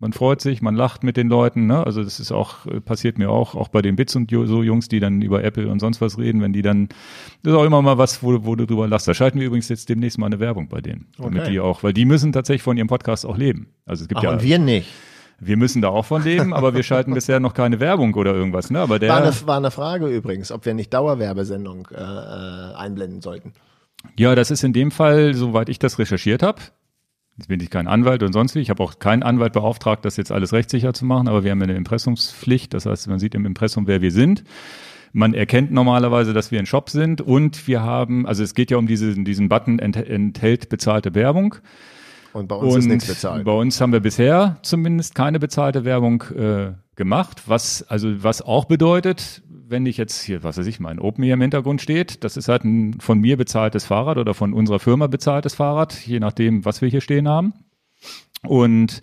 [0.00, 1.68] Man freut sich, man lacht mit den Leuten.
[1.68, 1.86] Ne?
[1.86, 4.88] Also das ist auch, äh, passiert mir auch, auch bei den Bits und so Jungs,
[4.88, 6.88] die dann über Apple und sonst was reden, wenn die dann,
[7.44, 9.06] das ist auch immer mal was, wo, wo du drüber lachst.
[9.06, 11.06] Da schalten wir übrigens jetzt demnächst mal eine Werbung bei denen.
[11.18, 13.68] Damit die auch, weil die müssen tatsächlich von ihrem Podcast auch leben.
[13.86, 14.32] Also es gibt Ach, ja.
[14.32, 14.88] Und wir nicht.
[15.40, 18.70] Wir müssen da auch von leben, aber wir schalten bisher noch keine Werbung oder irgendwas.
[18.70, 18.80] Ne?
[18.80, 23.20] Aber der war, eine, war eine Frage übrigens, ob wir nicht Dauerwerbesendung äh, äh, einblenden
[23.22, 23.52] sollten.
[24.18, 26.60] Ja, das ist in dem Fall, soweit ich das recherchiert habe.
[27.38, 28.60] Jetzt bin ich kein Anwalt und sonst wie.
[28.60, 31.62] Ich habe auch keinen Anwalt beauftragt, das jetzt alles rechtssicher zu machen, aber wir haben
[31.62, 32.74] eine Impressumspflicht.
[32.74, 34.44] Das heißt, man sieht im Impressum, wer wir sind.
[35.12, 38.78] Man erkennt normalerweise, dass wir ein Shop sind und wir haben, also es geht ja
[38.78, 41.56] um diesen, diesen Button enthält bezahlte Werbung.
[42.32, 43.44] Und bei uns und ist nichts bezahlt.
[43.44, 48.64] Bei uns haben wir bisher zumindest keine bezahlte Werbung äh, gemacht, was also was auch
[48.64, 52.36] bedeutet, wenn ich jetzt hier, was weiß ich, mein Open hier im Hintergrund steht, das
[52.36, 56.64] ist halt ein von mir bezahltes Fahrrad oder von unserer Firma bezahltes Fahrrad, je nachdem,
[56.64, 57.54] was wir hier stehen haben.
[58.46, 59.00] Und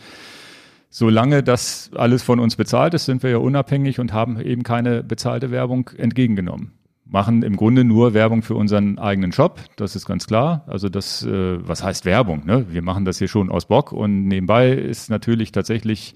[0.89, 5.03] solange das alles von uns bezahlt ist, sind wir ja unabhängig und haben eben keine
[5.03, 6.78] bezahlte Werbung entgegengenommen.
[7.11, 10.63] Machen im Grunde nur Werbung für unseren eigenen Shop, das ist ganz klar.
[10.67, 12.45] Also das, äh, was heißt Werbung?
[12.45, 12.67] Ne?
[12.69, 16.13] Wir machen das hier schon aus Bock und nebenbei ist natürlich tatsächlich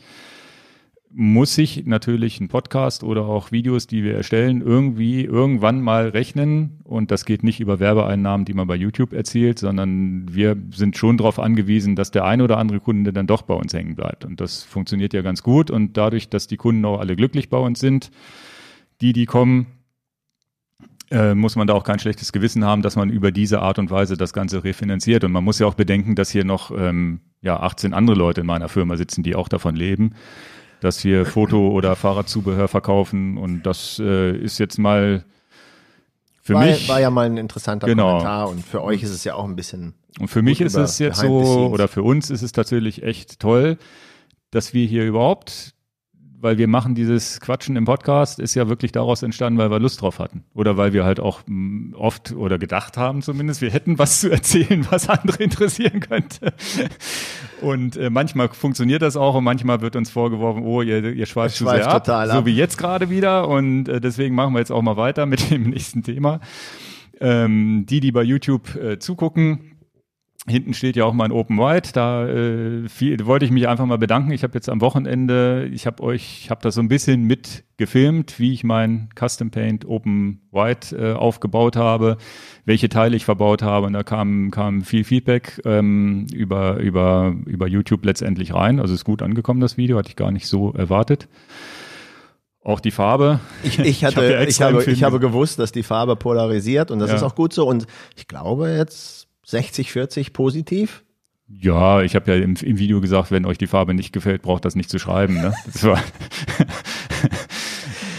[1.16, 6.80] muss sich natürlich ein Podcast oder auch Videos, die wir erstellen, irgendwie irgendwann mal rechnen.
[6.84, 11.18] Und das geht nicht über Werbeeinnahmen, die man bei YouTube erzielt, sondern wir sind schon
[11.18, 14.26] darauf angewiesen, dass der eine oder andere Kunde dann doch bei uns hängen bleibt.
[14.26, 15.70] Und das funktioniert ja ganz gut.
[15.70, 18.10] Und dadurch, dass die Kunden auch alle glücklich bei uns sind,
[19.02, 19.68] die, die kommen,
[21.14, 23.92] äh, muss man da auch kein schlechtes Gewissen haben, dass man über diese Art und
[23.92, 25.24] Weise das Ganze refinanziert.
[25.24, 28.48] Und man muss ja auch bedenken, dass hier noch ähm, ja, 18 andere Leute in
[28.48, 30.16] meiner Firma sitzen, die auch davon leben
[30.84, 35.24] dass wir Foto- oder Fahrradzubehör verkaufen und das äh, ist jetzt mal
[36.42, 36.90] für war, mich.
[36.90, 38.10] War ja mal ein interessanter genau.
[38.10, 39.94] Kommentar und für euch ist es ja auch ein bisschen.
[40.20, 43.78] Und für mich ist es jetzt so, oder für uns ist es tatsächlich echt toll,
[44.52, 45.73] dass wir hier überhaupt
[46.44, 50.02] weil wir machen dieses Quatschen im Podcast, ist ja wirklich daraus entstanden, weil wir Lust
[50.02, 50.44] drauf hatten.
[50.54, 54.30] Oder weil wir halt auch mm, oft oder gedacht haben zumindest, wir hätten was zu
[54.30, 56.54] erzählen, was andere interessieren könnte.
[57.62, 61.56] Und äh, manchmal funktioniert das auch und manchmal wird uns vorgeworfen, oh, ihr, ihr schweift
[61.56, 63.48] zu sehr ab, ab, so wie jetzt gerade wieder.
[63.48, 66.42] Und äh, deswegen machen wir jetzt auch mal weiter mit dem nächsten Thema.
[67.22, 69.73] Ähm, die, die bei YouTube äh, zugucken,
[70.46, 71.92] Hinten steht ja auch mein Open White.
[71.94, 74.32] Da äh, viel, wollte ich mich einfach mal bedanken.
[74.32, 77.64] Ich habe jetzt am Wochenende, ich habe euch, ich habe das so ein bisschen mit
[77.78, 82.18] gefilmt, wie ich mein Custom Paint Open White äh, aufgebaut habe,
[82.66, 83.88] welche Teile ich verbaut habe.
[83.88, 88.82] Und da kam, kam viel Feedback ähm, über, über, über YouTube letztendlich rein.
[88.82, 91.30] Also ist gut angekommen, das Video, hatte ich gar nicht so erwartet.
[92.62, 93.40] Auch die Farbe.
[93.64, 97.12] Ich, ich hatte, ich, ich habe, ich habe gewusst, dass die Farbe polarisiert und das
[97.12, 97.16] ja.
[97.16, 97.66] ist auch gut so.
[97.66, 97.88] Und
[98.18, 101.04] ich glaube jetzt 60, 40 positiv?
[101.48, 104.66] Ja, ich habe ja im, im, Video gesagt, wenn euch die Farbe nicht gefällt, braucht
[104.66, 105.36] das nicht zu schreiben.
[105.36, 105.54] Ne?
[105.66, 106.00] Das war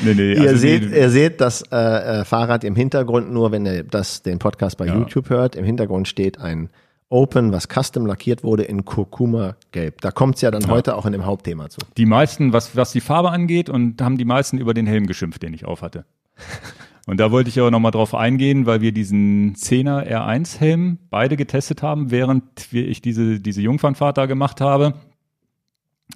[0.04, 3.66] nee, nee, ihr, also seht, ihr seht das äh, äh, Fahrrad im Hintergrund nur, wenn
[3.66, 4.94] ihr das, den Podcast bei ja.
[4.94, 5.56] YouTube hört.
[5.56, 6.68] Im Hintergrund steht ein
[7.08, 10.00] Open, was custom lackiert wurde in Kurkuma Gelb.
[10.00, 10.68] Da kommt es ja dann ja.
[10.68, 11.80] heute auch in dem Hauptthema zu.
[11.96, 15.42] Die meisten, was, was die Farbe angeht, und haben die meisten über den Helm geschimpft,
[15.42, 16.04] den ich aufhatte.
[17.06, 21.36] Und da wollte ich aber nochmal drauf eingehen, weil wir diesen 10er R1 Helm beide
[21.36, 24.94] getestet haben, während ich diese, diese Jungfernfahrt da gemacht habe.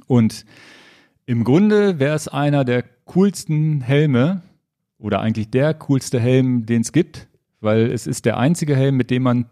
[0.06, 0.46] Und
[1.26, 4.42] im Grunde wäre es einer der coolsten Helme
[4.98, 7.28] oder eigentlich der coolste Helm, den es gibt,
[7.60, 9.46] weil es ist der einzige Helm, mit dem man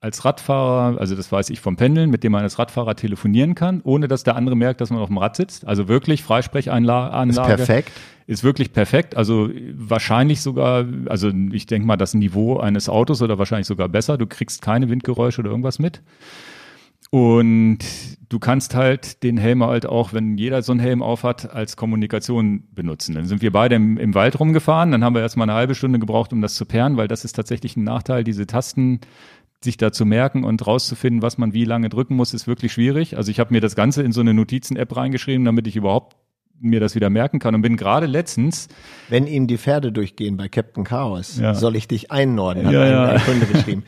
[0.00, 3.80] als Radfahrer, also das weiß ich vom Pendeln, mit dem man als Radfahrer telefonieren kann,
[3.84, 5.66] ohne dass der andere merkt, dass man auf dem Rad sitzt.
[5.66, 7.30] Also wirklich Freisprechanlage.
[7.30, 7.92] Ist perfekt.
[8.26, 9.16] Ist wirklich perfekt.
[9.16, 14.16] Also wahrscheinlich sogar, also ich denke mal, das Niveau eines Autos oder wahrscheinlich sogar besser.
[14.16, 16.02] Du kriegst keine Windgeräusche oder irgendwas mit.
[17.10, 17.78] Und
[18.28, 22.64] du kannst halt den Helm halt auch, wenn jeder so einen Helm aufhat, als Kommunikation
[22.72, 23.14] benutzen.
[23.14, 26.00] Dann sind wir beide im, im Wald rumgefahren, dann haben wir erstmal eine halbe Stunde
[26.00, 29.00] gebraucht, um das zu perren, weil das ist tatsächlich ein Nachteil, diese Tasten
[29.62, 33.16] sich da zu merken und rauszufinden, was man wie lange drücken muss, ist wirklich schwierig.
[33.16, 36.16] Also ich habe mir das Ganze in so eine Notizen-App reingeschrieben, damit ich überhaupt
[36.64, 38.68] mir das wieder merken kann und bin gerade letztens.
[39.08, 41.54] Wenn ihm die Pferde durchgehen bei Captain Chaos, ja.
[41.54, 43.04] soll ich dich einnorden, hat ja, ja.
[43.10, 43.84] ein Kunde geschrieben.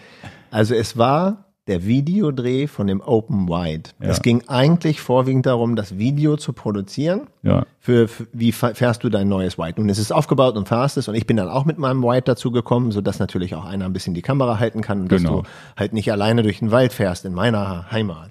[0.51, 3.91] Also es war der Videodreh von dem Open Wide.
[4.01, 4.09] Ja.
[4.09, 7.23] Es ging eigentlich vorwiegend darum, das Video zu produzieren.
[7.43, 7.67] Ja.
[7.81, 9.75] Für, für wie fährst du dein neues Wide?
[9.77, 12.23] Nun, es ist aufgebaut und fährst es und ich bin dann auch mit meinem Wide
[12.23, 15.43] dazu gekommen, so dass natürlich auch einer ein bisschen die Kamera halten kann und genau.
[15.43, 18.31] dass du halt nicht alleine durch den Wald fährst in meiner Heimat.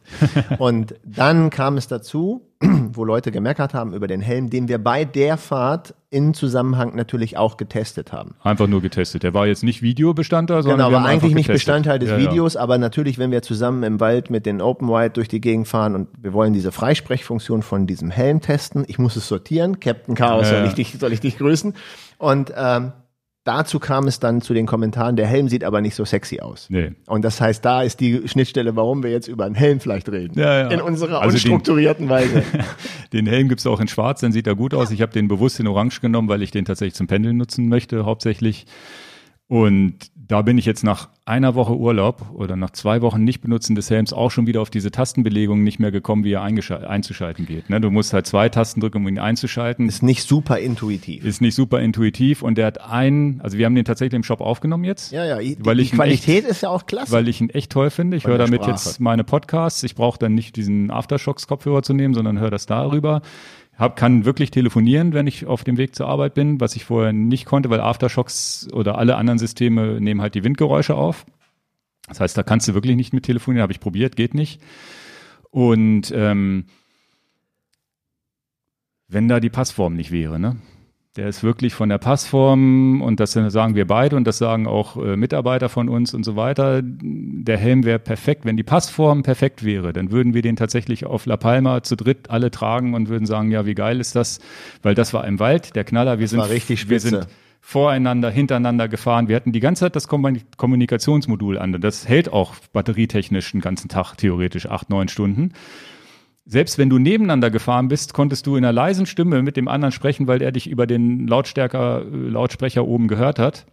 [0.57, 2.41] und dann kam es dazu,
[2.93, 7.37] wo Leute gemeckert haben über den Helm, den wir bei der Fahrt in Zusammenhang natürlich
[7.37, 8.35] auch getestet haben.
[8.41, 9.23] Einfach nur getestet.
[9.23, 12.61] Der war jetzt nicht Videobestandteil, sondern genau, war eigentlich nicht Bestandteil des ja, Videos, ja.
[12.61, 15.95] aber natürlich, wenn wir zusammen im Wald mit den Open Wide durch die Gegend fahren
[15.95, 19.81] und wir wollen diese Freisprechfunktion von diesem Helm testen, ich muss es sortieren.
[19.81, 21.73] Captain Chaos, ja, soll, ich dich, soll ich dich grüßen?
[22.17, 22.93] Und ähm,
[23.45, 26.65] Dazu kam es dann zu den Kommentaren, der Helm sieht aber nicht so sexy aus.
[26.71, 26.93] Nee.
[27.05, 30.37] Und das heißt, da ist die Schnittstelle, warum wir jetzt über einen Helm vielleicht reden.
[30.39, 30.67] Ja, ja.
[30.71, 32.41] In unserer also unstrukturierten den, Weise.
[33.13, 34.89] den Helm gibt's auch in schwarz, dann sieht er gut aus.
[34.89, 38.03] Ich habe den bewusst in orange genommen, weil ich den tatsächlich zum Pendeln nutzen möchte,
[38.03, 38.65] hauptsächlich.
[39.47, 39.93] Und
[40.27, 43.89] da bin ich jetzt nach einer Woche Urlaub oder nach zwei Wochen nicht benutzen des
[43.89, 47.69] Helms auch schon wieder auf diese Tastenbelegung nicht mehr gekommen, wie er einzuschalten geht.
[47.69, 47.81] Ne?
[47.81, 49.87] Du musst halt zwei Tasten drücken, um ihn einzuschalten.
[49.87, 51.23] Ist nicht super intuitiv.
[51.25, 54.41] Ist nicht super intuitiv und der hat einen, also wir haben den tatsächlich im Shop
[54.41, 55.11] aufgenommen jetzt.
[55.11, 57.11] Ja, ja, die, weil ich die Qualität echt, ist ja auch klasse.
[57.11, 58.17] Weil ich ihn echt toll finde.
[58.17, 58.71] Ich höre damit Sprache.
[58.71, 59.83] jetzt meine Podcasts.
[59.83, 63.21] Ich brauche dann nicht diesen Aftershocks-Kopfhörer zu nehmen, sondern höre das darüber.
[63.77, 67.13] Hab, kann wirklich telefonieren, wenn ich auf dem Weg zur Arbeit bin, was ich vorher
[67.13, 71.25] nicht konnte, weil Aftershocks oder alle anderen Systeme nehmen halt die Windgeräusche auf.
[72.07, 74.61] Das heißt, da kannst du wirklich nicht mit telefonieren, habe ich probiert, geht nicht.
[75.49, 76.65] Und ähm,
[79.07, 80.57] wenn da die Passform nicht wäre, ne?
[81.15, 84.97] Der ist wirklich von der Passform und das sagen wir beide und das sagen auch
[84.97, 86.81] äh, Mitarbeiter von uns und so weiter.
[86.83, 88.43] Der Helm wäre perfekt.
[88.43, 92.29] Wenn die Passform perfekt wäre, dann würden wir den tatsächlich auf La Palma zu dritt
[92.29, 94.39] alle tragen und würden sagen, ja, wie geil ist das?
[94.83, 96.19] Weil das war im Wald, der Knaller.
[96.19, 97.21] Wir Das sind, war richtig wir spitze.
[97.21, 97.27] sind
[97.61, 99.29] voreinander, hintereinander gefahren.
[99.29, 101.79] Wir hatten die ganze Zeit das Kommunik- Kommunikationsmodul an.
[101.79, 105.53] Das hält auch batterietechnisch den ganzen Tag theoretisch acht, neun Stunden.
[106.45, 109.91] Selbst wenn du nebeneinander gefahren bist, konntest du in einer leisen Stimme mit dem anderen
[109.91, 113.65] sprechen, weil er dich über den Lautstärker, äh, Lautsprecher oben gehört hat.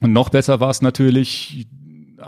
[0.00, 1.68] Und noch besser war es natürlich,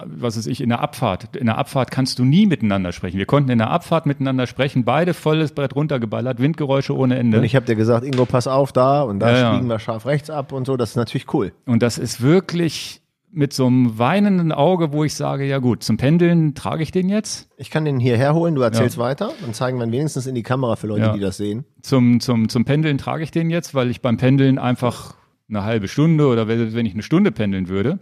[0.04, 1.36] was weiß ich, in der Abfahrt.
[1.36, 3.16] In der Abfahrt kannst du nie miteinander sprechen.
[3.18, 7.38] Wir konnten in der Abfahrt miteinander sprechen, beide volles Brett runtergeballert, Windgeräusche ohne Ende.
[7.38, 9.54] Und ich habe dir gesagt, Ingo, pass auf da und da Ja, ja.
[9.54, 10.76] biegen wir scharf rechts ab und so.
[10.76, 11.52] Das ist natürlich cool.
[11.66, 13.01] Und das ist wirklich
[13.34, 17.08] mit so einem weinenden Auge, wo ich sage, ja gut, zum Pendeln trage ich den
[17.08, 17.48] jetzt.
[17.56, 20.42] Ich kann den hierher holen, du erzählst weiter und zeigen wir ihn wenigstens in die
[20.42, 21.12] Kamera für Leute, Ja.
[21.14, 21.64] die das sehen.
[21.80, 25.14] Zum, zum, zum Pendeln trage ich den jetzt, weil ich beim Pendeln einfach
[25.48, 27.98] eine halbe Stunde oder wenn wenn ich eine Stunde pendeln würde,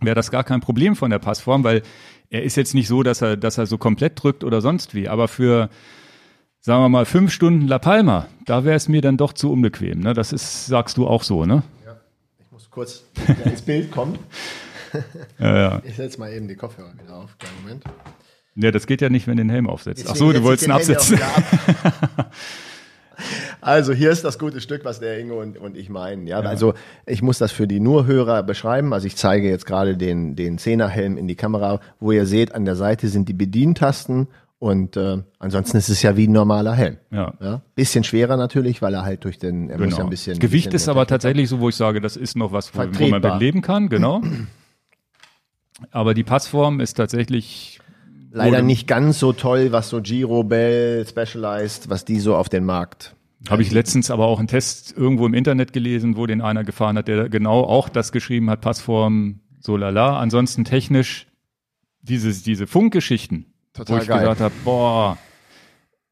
[0.00, 1.82] wäre das gar kein Problem von der Passform, weil
[2.28, 5.08] er ist jetzt nicht so, dass er, dass er so komplett drückt oder sonst wie.
[5.08, 5.68] Aber für,
[6.60, 10.00] sagen wir mal, fünf Stunden La Palma, da wäre es mir dann doch zu unbequem.
[10.00, 10.14] Ne?
[10.14, 11.62] Das ist, sagst du auch so, ne?
[12.72, 13.04] Kurz
[13.44, 14.18] ins Bild kommen.
[15.38, 15.82] Ja, ja.
[15.84, 17.38] Ich setze mal eben die Kopfhörer wieder auf.
[17.38, 17.84] Kleinen Moment.
[18.56, 20.04] ja, das geht ja nicht, wenn du den Helm aufsetzt.
[20.06, 21.20] Ach Deswegen so, du wolltest ihn absetzen.
[21.22, 22.32] Ab.
[23.60, 26.26] Also hier ist das gute Stück, was der Ingo und, und ich meinen.
[26.26, 26.74] Ja, also
[27.06, 28.92] ich muss das für die Nurhörer beschreiben.
[28.92, 32.64] Also ich zeige jetzt gerade den den Zehnerhelm in die Kamera, wo ihr seht, an
[32.64, 34.26] der Seite sind die Bedientasten
[34.62, 36.98] und äh, ansonsten ist es ja wie ein normaler Helm.
[37.10, 37.34] Ja.
[37.40, 40.04] Ja, bisschen schwerer natürlich, weil er halt durch den, er muss ja Genau.
[40.04, 40.38] ein bisschen.
[40.38, 43.06] Gewicht bisschen ist aber tatsächlich so, wo ich sage, das ist noch was, wo, wo
[43.08, 44.22] man mit leben kann, genau.
[45.90, 47.80] Aber die Passform ist tatsächlich
[48.30, 52.64] Leider nicht ganz so toll, was so Giro, Bell, Specialized, was die so auf den
[52.64, 53.16] Markt.
[53.50, 56.96] Habe ich letztens aber auch einen Test irgendwo im Internet gelesen, wo den einer gefahren
[56.96, 60.20] hat, der genau auch das geschrieben hat, Passform, so lala.
[60.20, 61.26] Ansonsten technisch
[62.00, 64.20] dieses, diese Funkgeschichten, Total wo ich geil.
[64.20, 65.18] gesagt habe, boah,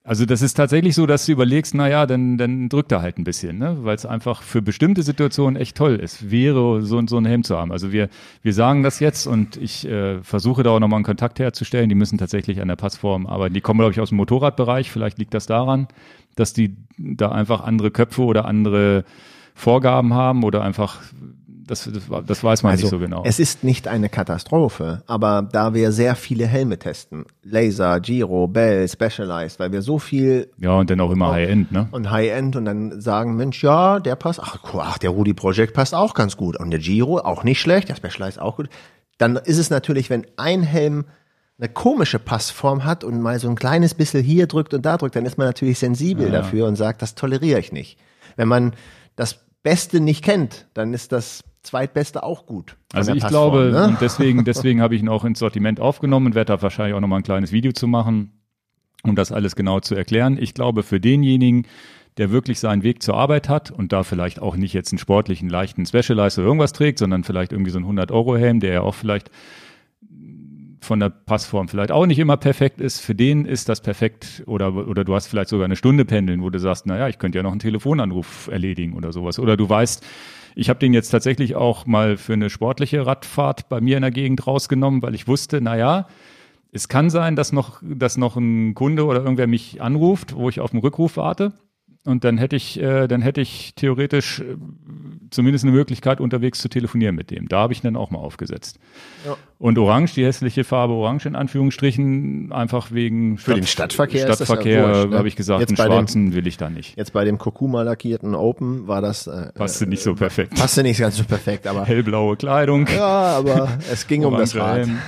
[0.03, 3.19] also das ist tatsächlich so, dass du überlegst, na ja, dann, dann drückt er halt
[3.19, 3.77] ein bisschen, ne?
[3.83, 7.59] weil es einfach für bestimmte Situationen echt toll ist, wäre so, so ein Helm zu
[7.59, 7.71] haben.
[7.71, 8.09] Also wir,
[8.41, 11.91] wir sagen das jetzt und ich äh, versuche da auch nochmal einen Kontakt herzustellen.
[11.91, 13.53] Die müssen tatsächlich an der Passform arbeiten.
[13.53, 14.91] Die kommen, glaube ich, aus dem Motorradbereich.
[14.91, 15.87] Vielleicht liegt das daran,
[16.35, 19.05] dass die da einfach andere Köpfe oder andere
[19.55, 21.03] Vorgaben haben oder einfach,
[21.71, 23.19] das, das, das weiß man nicht so genau.
[23.19, 28.49] Also, Es ist nicht eine Katastrophe, aber da wir sehr viele Helme testen, Laser, Giro,
[28.49, 31.89] Bell, Specialized, weil wir so viel ja, und dann auch immer High-End, ne?
[31.93, 35.95] und High-End und dann sagen, Mensch, ja, der passt, ach, ach, der Rudi Project passt
[35.95, 38.69] auch ganz gut und der Giro auch nicht schlecht, der Specialized auch gut.
[39.19, 41.05] Dann ist es natürlich, wenn ein Helm
[41.59, 45.15] eine komische Passform hat und mal so ein kleines bisschen hier drückt und da drückt,
[45.15, 47.99] dann ist man natürlich sensibel dafür und sagt, das toleriere ich nicht.
[48.37, 48.73] Wenn man
[49.15, 52.77] das Beste nicht kennt, dann ist das Zweitbeste auch gut.
[52.93, 53.89] Also ich glaube, ne?
[53.89, 57.01] und deswegen, deswegen habe ich ihn auch ins Sortiment aufgenommen und werde da wahrscheinlich auch
[57.01, 58.33] nochmal ein kleines Video zu machen,
[59.03, 60.39] um das alles genau zu erklären.
[60.41, 61.67] Ich glaube, für denjenigen,
[62.17, 65.49] der wirklich seinen Weg zur Arbeit hat und da vielleicht auch nicht jetzt einen sportlichen,
[65.49, 69.31] leichten Specialized oder irgendwas trägt, sondern vielleicht irgendwie so einen 100-Euro-Helm, der ja auch vielleicht
[70.83, 74.75] von der Passform vielleicht auch nicht immer perfekt ist, für den ist das perfekt oder,
[74.75, 77.43] oder du hast vielleicht sogar eine Stunde pendeln, wo du sagst, naja, ich könnte ja
[77.43, 79.39] noch einen Telefonanruf erledigen oder sowas.
[79.39, 80.05] Oder du weißt,
[80.55, 84.11] ich habe den jetzt tatsächlich auch mal für eine sportliche Radfahrt bei mir in der
[84.11, 86.07] Gegend rausgenommen, weil ich wusste, naja,
[86.73, 90.61] es kann sein, dass noch, dass noch ein Kunde oder irgendwer mich anruft, wo ich
[90.61, 91.53] auf den Rückruf warte.
[92.07, 94.57] Und dann hätte ich, äh, dann hätte ich theoretisch äh,
[95.31, 97.47] zumindest eine Möglichkeit, unterwegs zu telefonieren mit dem.
[97.49, 98.79] Da habe ich dann auch mal aufgesetzt.
[99.27, 99.37] Ja.
[99.59, 104.89] Und Orange, die hässliche Farbe Orange in Anführungsstrichen, einfach wegen Für den Stadtverkehr ja Stadtverkehr
[104.89, 105.19] wurscht, ne?
[105.19, 106.97] habe ich gesagt, Jetzt einen bei dem- schwarzen will ich da nicht.
[106.97, 110.55] Jetzt bei dem Kurkuma lackierten Open war das äh, Passte nicht so perfekt.
[110.55, 112.87] passte nicht ganz so perfekt, aber Hellblaue Kleidung.
[112.87, 114.89] ja, aber es ging um das Rad.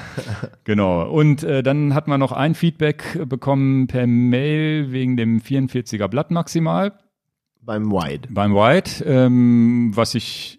[0.65, 1.11] Genau.
[1.11, 6.31] Und äh, dann hat man noch ein Feedback bekommen per Mail wegen dem 44er Blatt
[6.31, 6.82] maximal
[7.63, 8.29] beim Wide.
[8.31, 10.59] beim White, ähm, was ich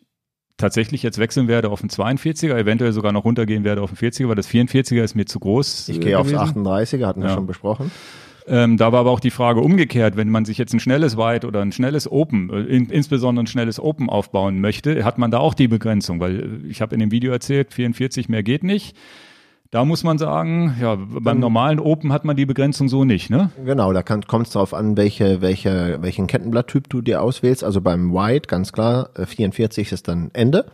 [0.57, 4.27] tatsächlich jetzt wechseln werde auf den 42er, eventuell sogar noch runtergehen werde auf den 40er,
[4.29, 5.89] weil das 44er ist mir zu groß.
[5.89, 6.65] Ich äh, gehe aufs gewesen.
[6.65, 7.35] 38er, hatten wir Ja.
[7.35, 7.91] schon besprochen.
[8.45, 11.47] Ähm, da war aber auch die Frage umgekehrt, wenn man sich jetzt ein schnelles White
[11.47, 15.39] oder ein schnelles Open, äh, in, insbesondere ein schnelles Open aufbauen möchte, hat man da
[15.39, 18.95] auch die Begrenzung, weil äh, ich habe in dem Video erzählt, 44 mehr geht nicht.
[19.73, 23.49] Da muss man sagen, ja, beim normalen Open hat man die Begrenzung so nicht, ne?
[23.65, 27.63] Genau, da kommt es darauf an, welche, welche, welchen Kettenblatttyp du dir auswählst.
[27.63, 30.65] Also beim White, ganz klar, äh, 44 ist dann Ende.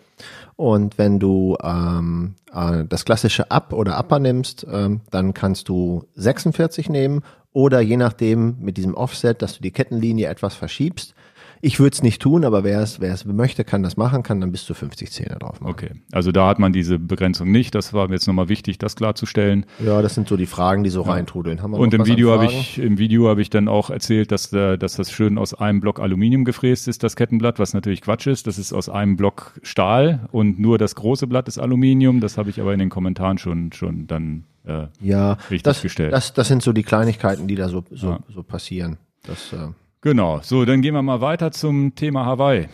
[0.58, 6.04] Und wenn du ähm, äh, das klassische Up oder Upper nimmst, ähm, dann kannst du
[6.16, 7.22] 46 nehmen
[7.54, 11.16] oder je nachdem mit diesem Offset, dass du die Kettenlinie etwas verschiebst,
[11.62, 14.40] ich würde es nicht tun, aber wer es, wer es möchte, kann das machen, kann
[14.40, 15.72] dann bis zu 50 Zähne drauf machen.
[15.72, 17.76] Okay, also da hat man diese Begrenzung nicht.
[17.76, 19.66] Das war mir jetzt nochmal wichtig, das klarzustellen.
[19.84, 21.12] Ja, das sind so die Fragen, die so ja.
[21.12, 21.60] reintrudeln.
[21.60, 24.96] Und im Video habe ich im Video habe ich dann auch erzählt, dass, da, dass
[24.96, 28.48] das schön aus einem Block Aluminium gefräst ist, das Kettenblatt, was natürlich Quatsch ist.
[28.48, 32.22] Das ist aus einem Block Stahl und nur das große Blatt ist Aluminium.
[32.22, 36.14] Das habe ich aber in den Kommentaren schon schon dann äh, ja, richtig das, gestellt.
[36.14, 38.20] Das, das sind so die Kleinigkeiten, die da so so, ja.
[38.34, 38.98] so passieren.
[39.24, 39.68] Das äh,
[40.02, 42.70] Genau, so, dann gehen wir mal weiter zum Thema Hawaii.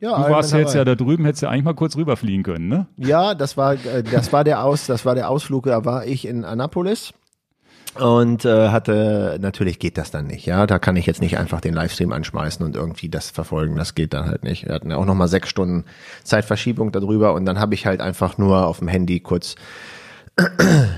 [0.00, 2.86] Ja, du warst jetzt ja da drüben, hättest ja eigentlich mal kurz rüberfliegen können, ne?
[2.96, 6.26] Ja, das war, äh, das war der Aus, das war der Ausflug, da war ich
[6.26, 7.14] in Annapolis
[7.98, 11.60] und äh, hatte natürlich geht das dann nicht ja da kann ich jetzt nicht einfach
[11.60, 14.96] den Livestream anschmeißen und irgendwie das verfolgen das geht dann halt nicht wir hatten ja
[14.96, 15.84] auch noch mal sechs Stunden
[16.24, 19.54] Zeitverschiebung darüber und dann habe ich halt einfach nur auf dem Handy kurz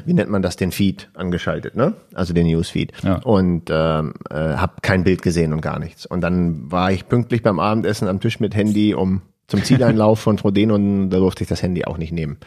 [0.07, 1.95] wie nennt man das, den Feed angeschaltet, ne?
[2.14, 2.93] Also den Newsfeed.
[3.03, 3.16] Ja.
[3.16, 6.07] Und ähm, äh, habe kein Bild gesehen und gar nichts.
[6.07, 10.39] Und dann war ich pünktlich beim Abendessen am Tisch mit Handy um zum Zieleinlauf von
[10.39, 12.39] Frodeno und da durfte ich das Handy auch nicht nehmen,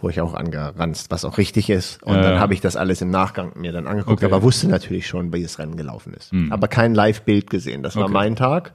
[0.00, 2.02] wo ich auch angeranzt, was auch richtig ist.
[2.04, 4.26] Und ja, dann habe ich das alles im Nachgang mir dann angeguckt, okay.
[4.26, 6.32] aber wusste natürlich schon, wie das Rennen gelaufen ist.
[6.32, 6.52] Mhm.
[6.52, 7.82] Aber kein Live-Bild gesehen.
[7.82, 8.12] Das war okay.
[8.12, 8.72] mein Tag.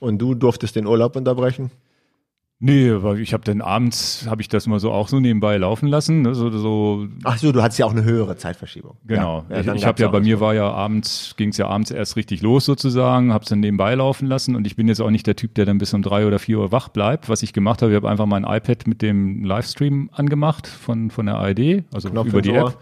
[0.00, 1.70] Und du durftest den Urlaub unterbrechen?
[2.62, 5.88] Nee, weil ich habe dann abends, habe ich das mal so auch so nebenbei laufen
[5.88, 6.20] lassen.
[6.20, 7.06] Ne, so, so.
[7.24, 8.98] Ach so, du hattest ja auch eine höhere Zeitverschiebung.
[9.06, 9.46] Genau.
[9.48, 12.16] Ja, ich ich habe ja, bei mir war ja abends, ging es ja abends erst
[12.16, 15.26] richtig los sozusagen, habe es dann nebenbei laufen lassen und ich bin jetzt auch nicht
[15.26, 17.30] der Typ, der dann bis um drei oder vier Uhr wach bleibt.
[17.30, 21.24] Was ich gemacht habe, ich habe einfach mein iPad mit dem Livestream angemacht von, von
[21.26, 22.76] der ARD, also Knopf über die App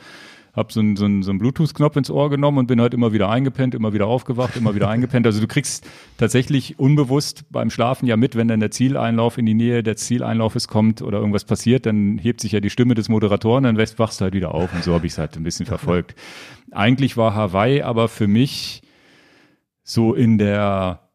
[0.58, 3.30] habe so einen so so einen Bluetooth-Knopf ins Ohr genommen und bin halt immer wieder
[3.30, 5.26] eingepennt, immer wieder aufgewacht, immer wieder eingepennt.
[5.26, 5.86] Also du kriegst
[6.18, 10.68] tatsächlich unbewusst beim Schlafen ja mit, wenn dann der Zieleinlauf in die Nähe des Zieleinlaufes
[10.68, 14.24] kommt oder irgendwas passiert, dann hebt sich ja die Stimme des Moderatoren, dann wachst du
[14.24, 16.14] halt wieder auf und so habe ich es halt ein bisschen verfolgt.
[16.72, 18.82] Eigentlich war Hawaii aber für mich
[19.82, 21.08] so in der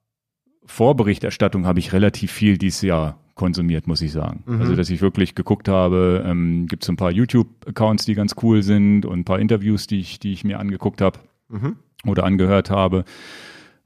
[0.65, 4.43] Vorberichterstattung habe ich relativ viel dieses Jahr konsumiert, muss ich sagen.
[4.45, 4.61] Mhm.
[4.61, 8.61] Also, dass ich wirklich geguckt habe, ähm, gibt es ein paar YouTube-Accounts, die ganz cool
[8.63, 11.19] sind und ein paar Interviews, die ich, die ich mir angeguckt habe
[11.49, 11.77] mhm.
[12.05, 13.05] oder angehört habe.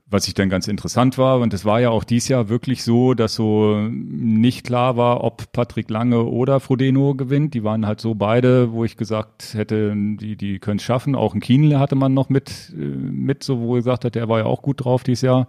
[0.10, 3.14] Was ich dann ganz interessant war, und es war ja auch dieses Jahr wirklich so,
[3.14, 7.54] dass so nicht klar war, ob Patrick Lange oder Frodeno gewinnt.
[7.54, 11.14] Die waren halt so beide, wo ich gesagt hätte, die, die können es schaffen.
[11.14, 14.40] Auch ein Kienle hatte man noch mit, äh, mit, so wo gesagt hat, der war
[14.40, 15.48] ja auch gut drauf dieses Jahr.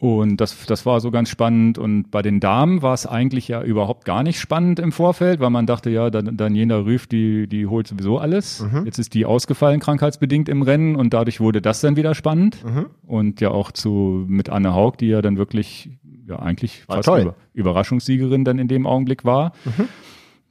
[0.00, 1.76] Und das, das war so ganz spannend.
[1.76, 5.50] Und bei den Damen war es eigentlich ja überhaupt gar nicht spannend im Vorfeld, weil
[5.50, 8.60] man dachte, ja, Daniela Rüff, die, die holt sowieso alles.
[8.60, 8.84] Mhm.
[8.84, 12.64] Jetzt ist die ausgefallen, krankheitsbedingt im Rennen und dadurch wurde das dann wieder spannend.
[12.64, 12.86] Mhm.
[13.06, 15.90] Und ja auch zu mit Anne Haug, die ja dann wirklich,
[16.28, 19.52] ja, eigentlich war fast über, Überraschungssiegerin dann in dem Augenblick war.
[19.64, 19.88] Mhm.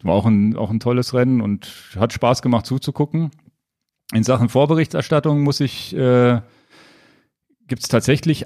[0.03, 3.31] War auch ein, auch ein tolles Rennen und hat Spaß gemacht zuzugucken.
[4.13, 6.41] In Sachen Vorberichterstattung muss ich, äh,
[7.67, 8.45] gibt es tatsächlich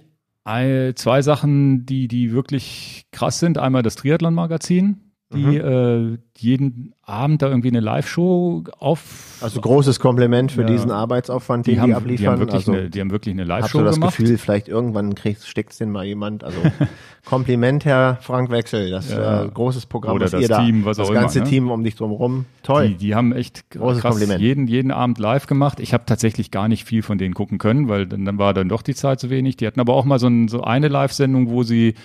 [0.95, 3.57] zwei Sachen, die, die wirklich krass sind.
[3.57, 6.15] Einmal das Triathlon-Magazin, die mhm.
[6.15, 9.37] äh, jeden Abend da irgendwie eine Live-Show auf.
[9.41, 10.67] Also großes Kompliment für ja.
[10.67, 12.17] diesen Arbeitsaufwand, den die, haben, die abliefern.
[12.17, 13.91] Die haben wirklich, also, eine, die haben wirklich eine Live-Show gemacht.
[13.91, 16.43] Hast du das Gefühl, vielleicht irgendwann kriegst, steckst den mal jemand.
[16.43, 16.57] Also
[17.25, 18.89] Kompliment, Herr Frank Wechsel.
[18.89, 19.43] Das ja.
[19.43, 21.49] äh, großes Programm, Oder das Team, was das auch ganze immer, ne?
[21.49, 22.45] Team um dich drumherum.
[22.63, 22.89] Toll.
[22.89, 24.41] Die, die haben echt großes krass Kompliment.
[24.41, 25.79] jeden jeden Abend live gemacht.
[25.79, 28.69] Ich habe tatsächlich gar nicht viel von denen gucken können, weil dann, dann war dann
[28.69, 29.57] doch die Zeit zu wenig.
[29.57, 31.95] Die hatten aber auch mal so, ein, so eine Live-Sendung, wo sie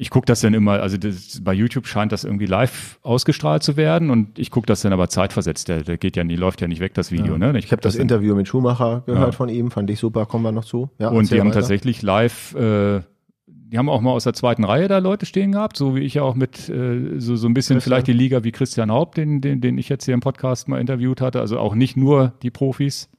[0.00, 3.76] ich gucke das dann immer, also das, bei YouTube scheint das irgendwie live ausgestrahlt zu
[3.76, 5.68] werden und ich gucke das dann aber zeitversetzt.
[5.68, 7.34] Der, der geht ja nie, läuft ja nicht weg, das Video.
[7.34, 7.52] Ja.
[7.52, 7.58] Ne?
[7.58, 9.32] Ich, ich habe das, das Interview mit Schumacher gehört ja.
[9.32, 10.88] von ihm, fand ich super, kommen wir noch zu.
[10.98, 11.60] Ja, und die haben weiter.
[11.60, 13.00] tatsächlich live, äh,
[13.46, 16.14] die haben auch mal aus der zweiten Reihe da Leute stehen gehabt, so wie ich
[16.14, 17.80] ja auch mit äh, so, so ein bisschen Christian.
[17.80, 20.80] vielleicht die Liga wie Christian Haupt, den, den, den ich jetzt hier im Podcast mal
[20.80, 21.40] interviewt hatte.
[21.40, 23.10] Also auch nicht nur die Profis.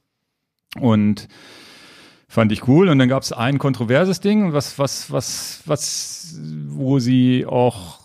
[0.80, 1.28] Und
[2.32, 2.88] Fand ich cool.
[2.88, 6.34] Und dann gab es ein kontroverses Ding, was, was, was, was,
[6.66, 8.00] wo sie auch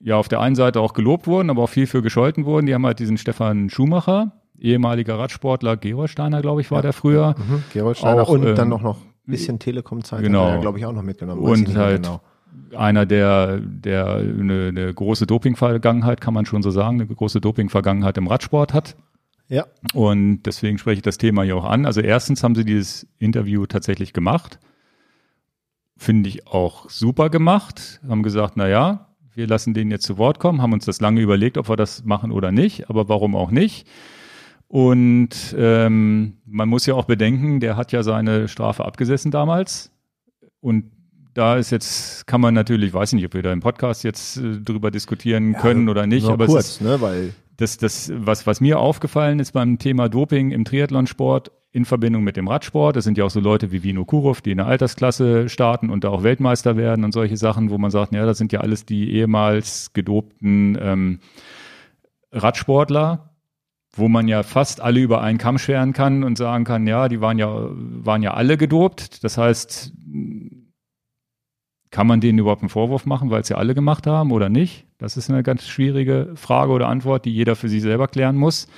[0.00, 2.66] ja auf der einen Seite auch gelobt wurden, aber auch viel für gescholten wurden.
[2.66, 6.82] Die haben halt diesen Stefan Schumacher, ehemaliger Radsportler, Gerolsteiner, glaube ich, war ja.
[6.82, 7.36] der früher.
[7.38, 7.62] Mhm.
[7.72, 10.60] Gerolsteiner auch, und ähm, dann noch noch ein bisschen Telekom-Zeit genau.
[10.60, 11.40] glaube ich, auch noch mitgenommen.
[11.40, 12.20] Und halt genau.
[12.76, 18.18] einer, der, der eine, eine große Doping-Vergangenheit, kann man schon so sagen, eine große Doping-Vergangenheit
[18.18, 18.96] im Radsport hat.
[19.48, 19.66] Ja.
[19.94, 21.86] Und deswegen spreche ich das Thema hier auch an.
[21.86, 24.58] Also erstens haben sie dieses Interview tatsächlich gemacht.
[25.96, 28.00] Finde ich auch super gemacht.
[28.06, 31.20] Haben gesagt, na ja, wir lassen den jetzt zu Wort kommen, haben uns das lange
[31.20, 33.86] überlegt, ob wir das machen oder nicht, aber warum auch nicht.
[34.66, 39.92] Und ähm, man muss ja auch bedenken, der hat ja seine Strafe abgesessen damals.
[40.60, 40.90] Und
[41.34, 44.38] da ist jetzt, kann man natürlich, weiß ich nicht, ob wir da im Podcast jetzt
[44.38, 48.46] äh, drüber diskutieren ja, können oder nicht, aber kurz, ist, ne, weil das, das, was,
[48.46, 53.04] was mir aufgefallen ist beim Thema Doping im Triathlonsport in Verbindung mit dem Radsport, das
[53.04, 56.08] sind ja auch so Leute wie Vino Kurov, die in der Altersklasse starten und da
[56.08, 59.12] auch Weltmeister werden und solche Sachen, wo man sagt, ja, das sind ja alles die
[59.12, 61.18] ehemals gedopten ähm,
[62.32, 63.34] Radsportler,
[63.92, 67.20] wo man ja fast alle über einen Kamm scheren kann und sagen kann, ja, die
[67.20, 69.24] waren ja, waren ja alle gedopt.
[69.24, 69.92] Das heißt,
[71.90, 74.86] kann man denen überhaupt einen Vorwurf machen, weil es ja alle gemacht haben oder nicht?
[74.98, 78.68] Das ist eine ganz schwierige Frage oder Antwort, die jeder für sich selber klären muss.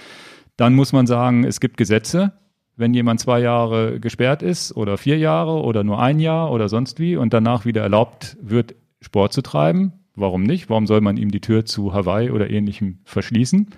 [0.57, 2.33] Dann muss man sagen, es gibt Gesetze.
[2.77, 6.99] Wenn jemand zwei Jahre gesperrt ist oder vier Jahre oder nur ein Jahr oder sonst
[6.99, 10.71] wie und danach wieder erlaubt wird, Sport zu treiben, warum nicht?
[10.71, 13.69] Warum soll man ihm die Tür zu Hawaii oder ähnlichem verschließen?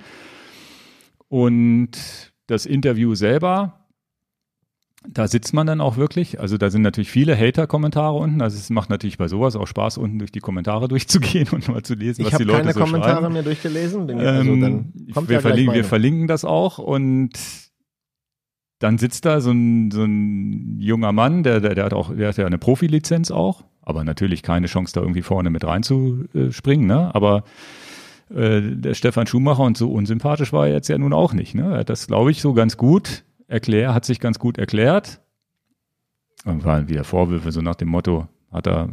[1.28, 3.82] Und das Interview selber,
[5.09, 6.40] da sitzt man dann auch wirklich.
[6.40, 8.40] Also da sind natürlich viele Hater-Kommentare unten.
[8.40, 11.82] Also es macht natürlich bei sowas auch Spaß, unten durch die Kommentare durchzugehen und mal
[11.82, 13.32] zu lesen, ich was die Leute keine so Kommentare schreiben.
[13.32, 14.07] mehr durchgelesen.
[14.07, 14.92] Bin also ähm,
[15.26, 17.32] wir, verlinken, wir verlinken das auch und
[18.78, 22.28] dann sitzt da so ein, so ein junger Mann, der, der, der hat auch, der
[22.28, 27.14] hat ja eine Profilizenz auch, aber natürlich keine Chance, da irgendwie vorne mit reinzuspringen, ne?
[27.14, 27.44] Aber
[28.34, 31.55] äh, der Stefan Schumacher und so unsympathisch war er jetzt ja nun auch nicht.
[31.55, 31.72] Ne?
[31.72, 35.20] Er hat das, glaube ich, so ganz gut erklärt, hat sich ganz gut erklärt.
[36.44, 38.88] Und waren wieder Vorwürfe, so nach dem Motto, hat er,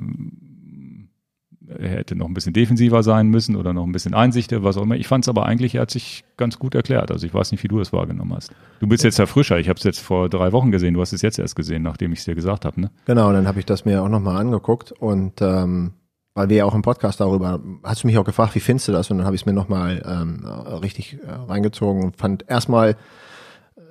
[1.67, 4.83] er hätte noch ein bisschen defensiver sein müssen oder noch ein bisschen Einsicht, was auch
[4.83, 4.97] immer.
[4.97, 7.09] Ich fand es aber eigentlich, er hat sich ganz gut erklärt.
[7.09, 8.51] Also ich weiß nicht, wie du es wahrgenommen hast.
[8.79, 9.57] Du bist jetzt der Frischer.
[9.57, 10.93] Ich habe es jetzt vor drei Wochen gesehen.
[10.93, 12.79] Du hast es jetzt erst gesehen, nachdem ich es dir gesagt habe.
[12.79, 12.91] Ne?
[13.05, 15.93] Genau, dann habe ich das mir auch nochmal angeguckt und ähm,
[16.35, 18.91] weil wir ja auch im Podcast darüber, hast du mich auch gefragt, wie findest du
[18.91, 19.09] das?
[19.09, 22.95] Und dann habe ich es mir nochmal ähm, richtig äh, reingezogen und fand erstmal,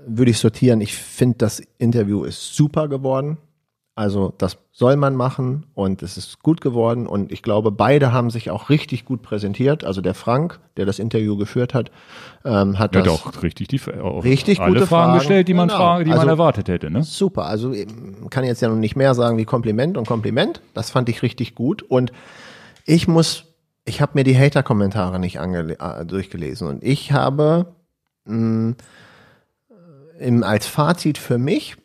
[0.09, 3.39] würde ich sortieren, ich finde, das Interview ist super geworden.
[3.99, 8.31] Also das soll man machen und es ist gut geworden und ich glaube, beide haben
[8.31, 9.83] sich auch richtig gut präsentiert.
[9.83, 11.91] Also der Frank, der das Interview geführt hat,
[12.45, 13.81] ähm, hat ja, das doch richtig die
[14.23, 15.81] richtig alle gute Fragen, Fragen gestellt, die man genau.
[15.81, 16.93] Fragen, die also, man erwartet hätte.
[16.93, 17.03] Ne?
[17.03, 17.47] Super.
[17.47, 17.75] Also
[18.31, 20.61] kann jetzt ja noch nicht mehr sagen wie Kompliment und Kompliment.
[20.75, 22.13] Das fand ich richtig gut und
[22.87, 23.47] ich muss,
[23.85, 27.67] ich habe mir die Hater-Kommentare nicht äh, durchgelesen und ich habe
[28.27, 28.75] mh,
[30.19, 31.77] im, als Fazit für mich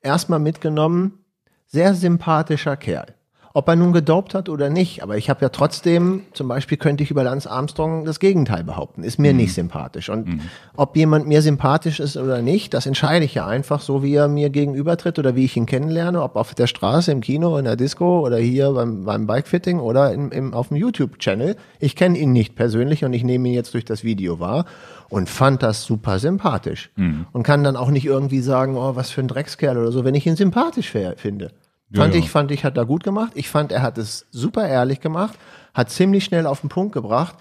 [0.00, 1.24] erstmal mitgenommen
[1.66, 3.14] sehr sympathischer Kerl.
[3.58, 7.02] Ob er nun gedopt hat oder nicht, aber ich habe ja trotzdem, zum Beispiel könnte
[7.02, 9.38] ich über Lance Armstrong das Gegenteil behaupten, ist mir mhm.
[9.38, 10.10] nicht sympathisch.
[10.10, 10.40] Und mhm.
[10.76, 14.28] ob jemand mir sympathisch ist oder nicht, das entscheide ich ja einfach so, wie er
[14.28, 17.74] mir gegenübertritt oder wie ich ihn kennenlerne, ob auf der Straße, im Kino, in der
[17.74, 21.56] Disco oder hier beim, beim Bikefitting oder im, im, auf dem YouTube-Channel.
[21.80, 24.66] Ich kenne ihn nicht persönlich und ich nehme ihn jetzt durch das Video wahr
[25.08, 26.90] und fand das super sympathisch.
[26.94, 27.26] Mhm.
[27.32, 30.14] Und kann dann auch nicht irgendwie sagen, oh, was für ein Dreckskerl oder so, wenn
[30.14, 31.50] ich ihn sympathisch finde.
[31.92, 33.32] Fand ja, ich, fand ich, hat er gut gemacht.
[33.34, 35.38] Ich fand, er hat es super ehrlich gemacht,
[35.72, 37.36] hat ziemlich schnell auf den Punkt gebracht.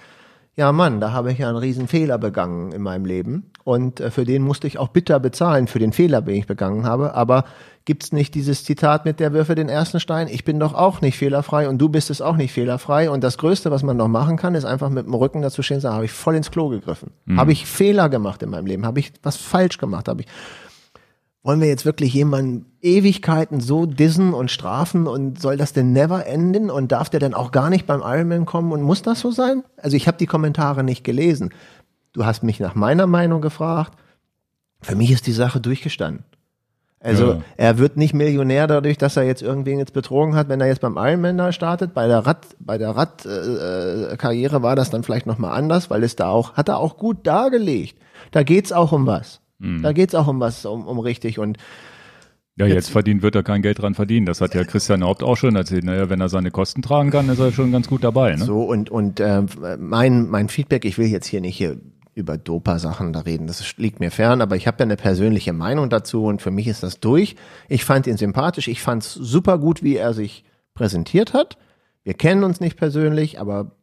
[0.55, 3.51] Ja, Mann, da habe ich ja einen riesen Fehler begangen in meinem Leben.
[3.63, 6.83] Und äh, für den musste ich auch bitter bezahlen, für den Fehler, den ich begangen
[6.83, 7.13] habe.
[7.13, 7.43] Aber
[7.85, 10.27] gibt's nicht dieses Zitat mit der Würfe den ersten Stein?
[10.27, 13.11] Ich bin doch auch nicht fehlerfrei und du bist es auch nicht fehlerfrei.
[13.11, 15.75] Und das Größte, was man noch machen kann, ist einfach mit dem Rücken dazu stehen
[15.75, 17.11] und sagen, habe ich voll ins Klo gegriffen.
[17.25, 17.39] Mhm.
[17.39, 18.85] Habe ich Fehler gemacht in meinem Leben?
[18.85, 20.07] Habe ich was falsch gemacht?
[20.07, 20.27] Habe ich
[21.47, 26.25] wollen wir jetzt wirklich jemanden Ewigkeiten so dissen und strafen und soll das denn never
[26.25, 29.31] enden und darf der dann auch gar nicht beim Ironman kommen und muss das so
[29.31, 29.63] sein?
[29.77, 31.53] Also ich habe die Kommentare nicht gelesen.
[32.11, 33.97] Du hast mich nach meiner Meinung gefragt.
[34.81, 36.25] Für mich ist die Sache durchgestanden.
[36.99, 37.41] Also ja.
[37.55, 40.81] er wird nicht Millionär dadurch, dass er jetzt irgendwen jetzt betrogen hat, wenn er jetzt
[40.81, 41.93] beim Ironman da startet.
[41.93, 46.03] Bei der Rad, bei der Radkarriere äh, war das dann vielleicht noch mal anders, weil
[46.03, 47.97] es da auch hat er auch gut dargelegt.
[48.31, 49.39] Da geht's auch um was.
[49.59, 49.81] Mhm.
[49.81, 51.57] Da geht's auch um was, um, um richtig und
[52.57, 54.25] ja, jetzt, jetzt verdient wird er kein Geld dran verdienen.
[54.25, 55.83] Das hat ja Christian Haupt auch schon erzählt.
[55.83, 58.35] Naja, wenn er seine Kosten tragen kann, ist er schon ganz gut dabei.
[58.35, 58.43] Ne?
[58.43, 59.43] So und und äh,
[59.77, 60.83] mein mein Feedback.
[60.83, 61.77] Ich will jetzt hier nicht hier
[62.15, 63.45] über Dopa-Sachen da reden.
[63.45, 66.67] Das liegt mir fern, aber ich habe ja eine persönliche Meinung dazu und für mich
[66.67, 67.35] ist das durch.
[67.69, 68.67] Ich fand ihn sympathisch.
[68.67, 70.43] Ich fand es super gut, wie er sich
[70.73, 71.59] präsentiert hat.
[72.03, 73.76] Wir kennen uns nicht persönlich, aber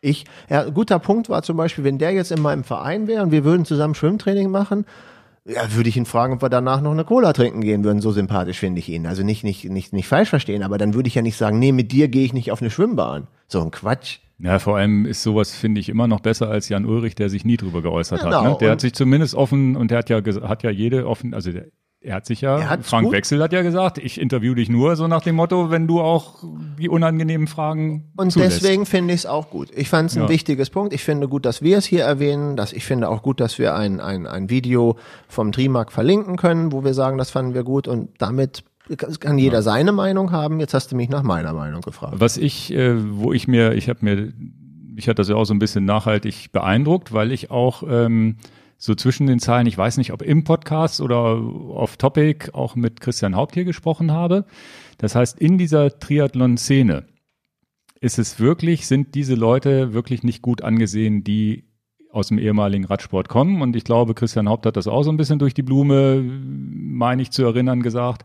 [0.00, 3.30] ich, ja, guter Punkt war zum Beispiel, wenn der jetzt in meinem Verein wäre und
[3.30, 4.84] wir würden zusammen Schwimmtraining machen,
[5.44, 8.00] ja, würde ich ihn fragen, ob wir danach noch eine Cola trinken gehen würden.
[8.00, 9.06] So sympathisch finde ich ihn.
[9.06, 11.70] Also nicht, nicht, nicht, nicht falsch verstehen, aber dann würde ich ja nicht sagen, nee,
[11.70, 13.28] mit dir gehe ich nicht auf eine Schwimmbahn.
[13.46, 14.18] So ein Quatsch.
[14.38, 17.44] Ja, vor allem ist sowas, finde ich, immer noch besser als Jan Ulrich, der sich
[17.44, 18.42] nie drüber geäußert genau.
[18.42, 18.52] hat.
[18.52, 18.56] Ne?
[18.60, 21.66] Der hat sich zumindest offen und der hat ja, hat ja jede offen, also der,
[22.06, 25.08] er hat sich ja, Frank gut- Wechsel hat ja gesagt, ich interview dich nur so
[25.08, 26.36] nach dem Motto, wenn du auch
[26.78, 28.62] die unangenehmen Fragen Und zulässt.
[28.62, 29.68] deswegen finde ich es auch gut.
[29.74, 30.28] Ich fand es ein Ja.
[30.28, 30.92] wichtiges Punkt.
[30.92, 32.56] Ich finde gut, dass wir es hier erwähnen.
[32.56, 34.96] Dass ich finde auch gut, dass wir ein, ein, ein Video
[35.28, 37.88] vom Trimark verlinken können, wo wir sagen, das fanden wir gut.
[37.88, 38.62] Und damit
[39.18, 40.60] kann jeder seine Meinung haben.
[40.60, 42.14] Jetzt hast du mich nach meiner Meinung gefragt.
[42.18, 44.32] Was ich, äh, wo ich mir, ich habe mir,
[44.96, 48.36] ich hatte das ja auch so ein bisschen nachhaltig beeindruckt, weil ich auch ähm,
[48.78, 53.00] so zwischen den Zeilen, ich weiß nicht, ob im Podcast oder auf Topic auch mit
[53.00, 54.44] Christian Haupt hier gesprochen habe.
[54.98, 57.06] Das heißt, in dieser Triathlon-Szene
[58.00, 61.64] ist es wirklich, sind diese Leute wirklich nicht gut angesehen, die
[62.10, 63.60] aus dem ehemaligen Radsport kommen.
[63.62, 67.22] Und ich glaube, Christian Haupt hat das auch so ein bisschen durch die Blume, meine
[67.22, 68.24] ich zu erinnern, gesagt.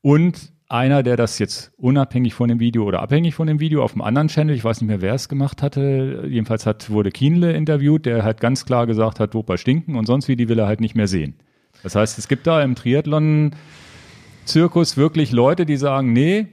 [0.00, 3.92] Und einer, der das jetzt unabhängig von dem Video oder abhängig von dem Video auf
[3.92, 7.52] einem anderen Channel, ich weiß nicht mehr, wer es gemacht hatte, jedenfalls hat, wurde Kienle
[7.52, 10.66] interviewt, der halt ganz klar gesagt hat, Wupper stinken und sonst wie, die will er
[10.66, 11.34] halt nicht mehr sehen.
[11.82, 16.46] Das heißt, es gibt da im Triathlon-Zirkus wirklich Leute, die sagen, nee,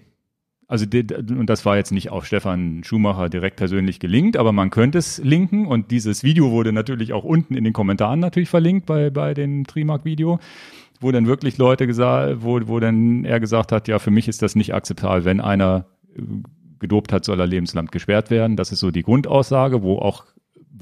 [0.67, 4.99] also und das war jetzt nicht auf Stefan Schumacher direkt persönlich gelinkt, aber man könnte
[4.99, 9.09] es linken und dieses Video wurde natürlich auch unten in den Kommentaren natürlich verlinkt bei,
[9.09, 10.39] bei dem Trimark-Video,
[11.00, 14.41] wo dann wirklich Leute gesagt, wo, wo dann er gesagt hat, ja, für mich ist
[14.41, 15.86] das nicht akzeptabel, wenn einer
[16.16, 16.22] äh,
[16.80, 18.56] gedopt hat, soll er lebenslang gesperrt werden.
[18.56, 20.26] Das ist so die Grundaussage, wo auch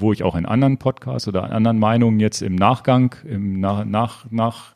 [0.00, 4.26] wo ich auch in anderen Podcasts oder anderen Meinungen jetzt im Nachgang, im nach, nach,
[4.30, 4.74] nach,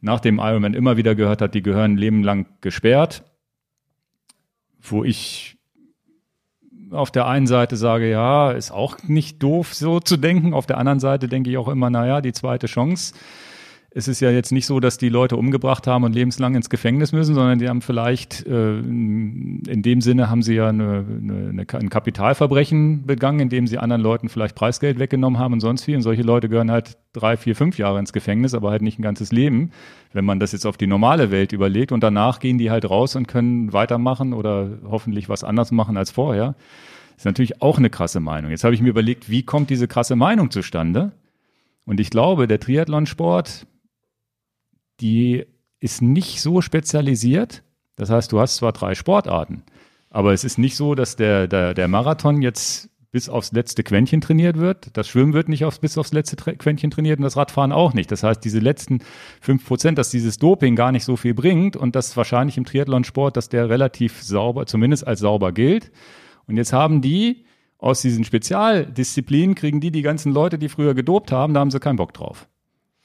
[0.00, 3.22] nach dem Ironman immer wieder gehört hat, die gehören lebenlang gesperrt
[4.92, 5.56] wo ich
[6.90, 10.54] auf der einen Seite sage, ja, ist auch nicht doof, so zu denken.
[10.54, 13.14] Auf der anderen Seite denke ich auch immer, naja, die zweite Chance.
[13.98, 17.12] Es ist ja jetzt nicht so, dass die Leute umgebracht haben und lebenslang ins Gefängnis
[17.12, 21.88] müssen, sondern die haben vielleicht, äh, in dem Sinne haben sie ja eine, eine, ein
[21.88, 25.96] Kapitalverbrechen begangen, indem sie anderen Leuten vielleicht Preisgeld weggenommen haben und sonst viel.
[25.96, 29.02] Und solche Leute gehören halt drei, vier, fünf Jahre ins Gefängnis, aber halt nicht ein
[29.02, 29.70] ganzes Leben,
[30.12, 31.90] wenn man das jetzt auf die normale Welt überlegt.
[31.90, 36.10] Und danach gehen die halt raus und können weitermachen oder hoffentlich was anders machen als
[36.10, 36.54] vorher.
[37.12, 38.50] Das ist natürlich auch eine krasse Meinung.
[38.50, 41.12] Jetzt habe ich mir überlegt, wie kommt diese krasse Meinung zustande?
[41.86, 43.66] Und ich glaube, der Triathlonsport,
[45.00, 45.46] die
[45.80, 47.62] ist nicht so spezialisiert.
[47.96, 49.62] Das heißt, du hast zwar drei Sportarten,
[50.10, 54.20] aber es ist nicht so, dass der, der, der Marathon jetzt bis aufs letzte Quäntchen
[54.20, 54.90] trainiert wird.
[54.94, 57.94] Das Schwimmen wird nicht aufs, bis aufs letzte Tra Quäntchen trainiert und das Radfahren auch
[57.94, 58.12] nicht.
[58.12, 58.98] Das heißt, diese letzten
[59.40, 63.36] fünf Prozent, dass dieses Doping gar nicht so viel bringt und das wahrscheinlich im Triathlonsport,
[63.36, 65.92] dass der relativ sauber, zumindest als sauber gilt.
[66.46, 67.46] Und jetzt haben die
[67.78, 71.80] aus diesen Spezialdisziplinen, kriegen die die ganzen Leute, die früher gedopt haben, da haben sie
[71.80, 72.48] keinen Bock drauf.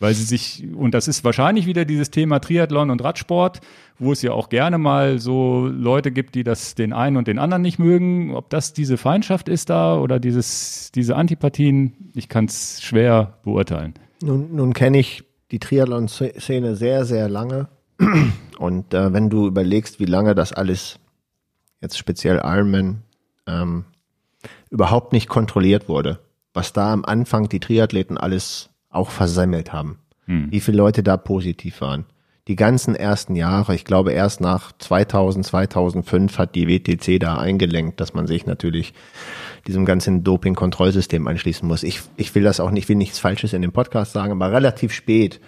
[0.01, 3.61] Weil sie sich, und das ist wahrscheinlich wieder dieses Thema Triathlon und Radsport,
[3.99, 7.37] wo es ja auch gerne mal so Leute gibt, die das den einen und den
[7.37, 8.33] anderen nicht mögen.
[8.33, 13.93] Ob das diese Feindschaft ist da oder dieses, diese Antipathien, ich kann es schwer beurteilen.
[14.23, 17.67] Nun, nun kenne ich die Triathlon-Szene sehr, sehr lange.
[18.57, 20.99] Und äh, wenn du überlegst, wie lange das alles,
[21.79, 23.03] jetzt speziell Ironman,
[23.45, 23.85] ähm,
[24.71, 26.17] überhaupt nicht kontrolliert wurde,
[26.55, 31.81] was da am Anfang die Triathleten alles auch versemmelt haben, wie viele Leute da positiv
[31.81, 32.05] waren.
[32.47, 37.99] Die ganzen ersten Jahre, ich glaube erst nach 2000, 2005 hat die WTC da eingelenkt,
[37.99, 38.93] dass man sich natürlich
[39.67, 41.83] diesem ganzen Doping-Kontrollsystem anschließen muss.
[41.83, 44.91] Ich, ich will das auch nicht, will nichts Falsches in dem Podcast sagen, aber relativ
[44.91, 45.39] spät.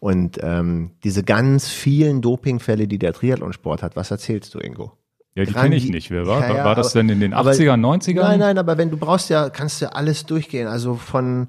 [0.00, 4.92] Und ähm, diese ganz vielen Dopingfälle, die der Triathlonsport hat, was erzählst du, Ingo?
[5.36, 6.10] Ja, die kenne ich nicht.
[6.10, 8.22] Wer war, Ja, ja, war das aber- denn in den aber- 80ern, 90ern?
[8.22, 10.66] Nein, nein, aber wenn du brauchst ja, kannst du alles durchgehen.
[10.66, 11.48] Also von,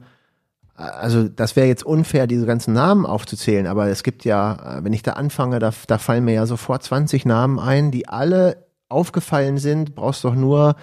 [0.81, 4.93] also das wäre jetzt unfair, diese ganzen Namen aufzuzählen, aber es gibt ja, äh, wenn
[4.93, 9.57] ich da anfange, da, da fallen mir ja sofort 20 Namen ein, die alle aufgefallen
[9.57, 9.95] sind.
[9.95, 10.75] Brauchst doch nur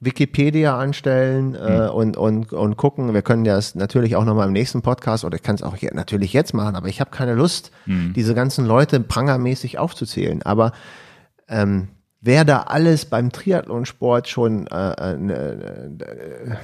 [0.00, 3.14] Wikipedia anstellen äh, und, und, und gucken.
[3.14, 5.90] Wir können das natürlich auch nochmal im nächsten Podcast oder ich kann es auch je,
[5.94, 10.42] natürlich jetzt machen, aber ich habe keine Lust, diese ganzen Leute prangermäßig aufzuzählen.
[10.42, 10.72] Aber
[11.48, 11.88] ähm,
[12.20, 16.56] wer da alles beim Triathlonsport schon äh, äh, äh,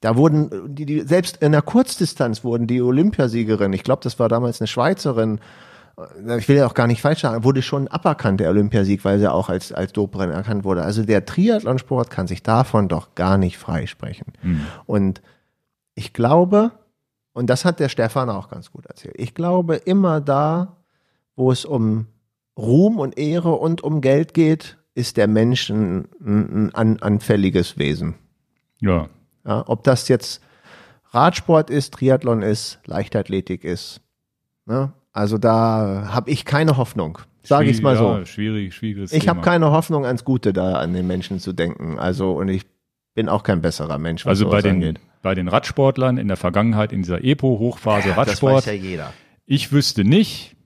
[0.00, 4.28] da wurden die, die selbst in der Kurzdistanz wurden die Olympiasiegerin, ich glaube, das war
[4.28, 5.40] damals eine Schweizerin,
[5.98, 9.18] äh, ich will ja auch gar nicht falsch sagen, wurde schon aberkannt, der Olympiasieg, weil
[9.18, 10.82] sie auch als, als Doperin erkannt wurde.
[10.82, 14.32] Also der Triathlonsport kann sich davon doch gar nicht freisprechen.
[14.86, 15.22] Und
[15.94, 16.72] ich glaube,
[17.32, 20.76] und das hat der Stefan auch ganz gut erzählt, ich glaube immer da,
[21.34, 22.06] wo es um
[22.58, 28.14] Ruhm und Ehre und um Geld geht, ist der Mensch ein, ein, ein anfälliges Wesen.
[28.80, 29.08] Ja.
[29.46, 30.42] Ja, ob das jetzt
[31.10, 34.00] Radsport ist, Triathlon ist, Leichtathletik ist.
[34.66, 34.92] Ne?
[35.12, 37.18] Also da habe ich keine Hoffnung.
[37.42, 38.18] Sage ich es mal so.
[38.18, 41.98] Ja, schwierig, schwieriges Ich habe keine Hoffnung ans Gute da an den Menschen zu denken.
[41.98, 42.62] Also und ich
[43.14, 45.00] bin auch kein besserer Mensch, Also bei den, angeht.
[45.22, 49.12] bei den Radsportlern in der Vergangenheit, in dieser EPO-Hochphase Das Radsport, weiß ja jeder.
[49.46, 50.56] ich wüsste nicht,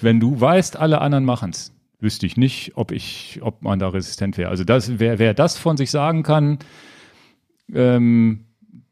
[0.00, 4.38] Wenn du weißt, alle anderen machen's, wüsste ich nicht, ob ich, ob man da resistent
[4.38, 4.48] wäre.
[4.50, 6.58] Also das, wer, wer das von sich sagen kann,
[7.72, 8.46] ähm,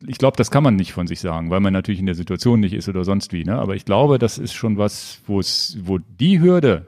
[0.06, 2.60] ich glaube, das kann man nicht von sich sagen, weil man natürlich in der Situation
[2.60, 3.44] nicht ist oder sonst wie.
[3.44, 3.58] Ne?
[3.58, 6.86] Aber ich glaube, das ist schon was, wo die Hürde,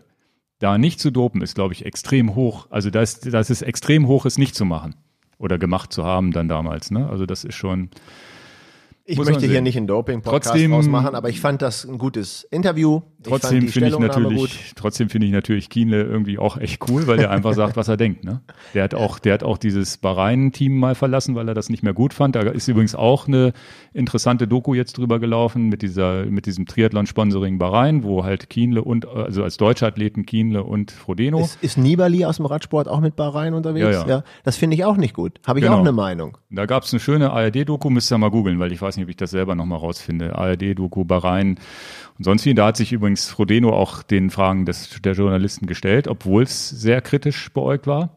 [0.59, 2.67] da nicht zu dopen, ist, glaube ich, extrem hoch.
[2.71, 4.97] Also das, das ist extrem hoch, es nicht zu machen
[5.39, 6.91] oder gemacht zu haben dann damals.
[6.91, 7.09] Ne?
[7.09, 7.91] Also das ist schon.
[9.11, 13.01] Ich möchte hier nicht einen Doping-Podcast ausmachen, aber ich fand das ein gutes Interview.
[13.23, 17.31] trotzdem finde ich natürlich, trotzdem finde ich natürlich Kienle irgendwie auch echt cool, weil der
[17.31, 18.25] einfach sagt, was er denkt.
[18.25, 18.43] Ne?
[18.75, 21.95] Der hat auch, der hat auch dieses Bahrain-Team mal verlassen, weil er das nicht mehr
[21.95, 22.37] gut fand.
[22.37, 23.55] Da ist übrigens auch eine
[23.95, 29.09] interessante Doku jetzt drüber gelaufen mit dieser, mit diesem Triathlon-Sponsoring Bahrain, wo halt Kienle und,
[29.09, 31.41] also als deutsche Athleten Kienle und Frodeno.
[31.41, 33.87] Ist, ist Nibali aus dem Radsport auch mit Bahrain unterwegs?
[33.87, 34.07] Ja, ja.
[34.07, 35.41] ja das finde ich auch nicht gut.
[35.47, 35.77] Habe ich genau.
[35.77, 36.37] auch eine Meinung.
[36.51, 39.11] Da gab es eine schöne ARD-Doku, müsst ihr mal googeln, weil ich weiß nicht, ob
[39.11, 40.37] ich das selber nochmal rausfinde.
[40.37, 41.59] ARD-Doku Bahrain
[42.19, 42.55] und sonst wie.
[42.55, 47.01] Da hat sich übrigens Frodeno auch den Fragen des, der Journalisten gestellt, obwohl es sehr
[47.01, 48.17] kritisch beäugt war.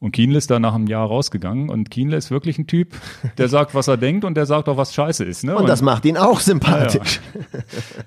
[0.00, 2.94] Und Kienle ist da nach einem Jahr rausgegangen und Kienle ist wirklich ein Typ,
[3.38, 5.44] der sagt, was er denkt und der sagt auch, was scheiße ist.
[5.44, 5.54] Ne?
[5.54, 7.20] Und, und das macht ihn auch sympathisch.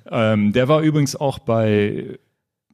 [0.05, 0.34] Ja.
[0.34, 2.20] ähm, der war übrigens auch bei,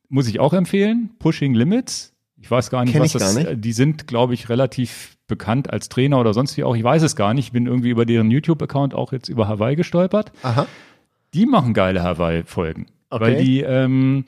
[0.09, 2.12] muss ich auch empfehlen, Pushing Limits.
[2.43, 3.47] Ich weiß gar nicht, Kenn was das, ist.
[3.55, 6.75] die sind, glaube ich, relativ bekannt als Trainer oder sonst wie auch.
[6.75, 7.45] Ich weiß es gar nicht.
[7.45, 10.33] Ich bin irgendwie über deren YouTube-Account auch jetzt über Hawaii gestolpert.
[10.43, 10.67] Aha.
[11.33, 12.87] Die machen geile Hawaii-Folgen.
[13.09, 13.23] Okay.
[13.23, 14.25] Weil die, ähm,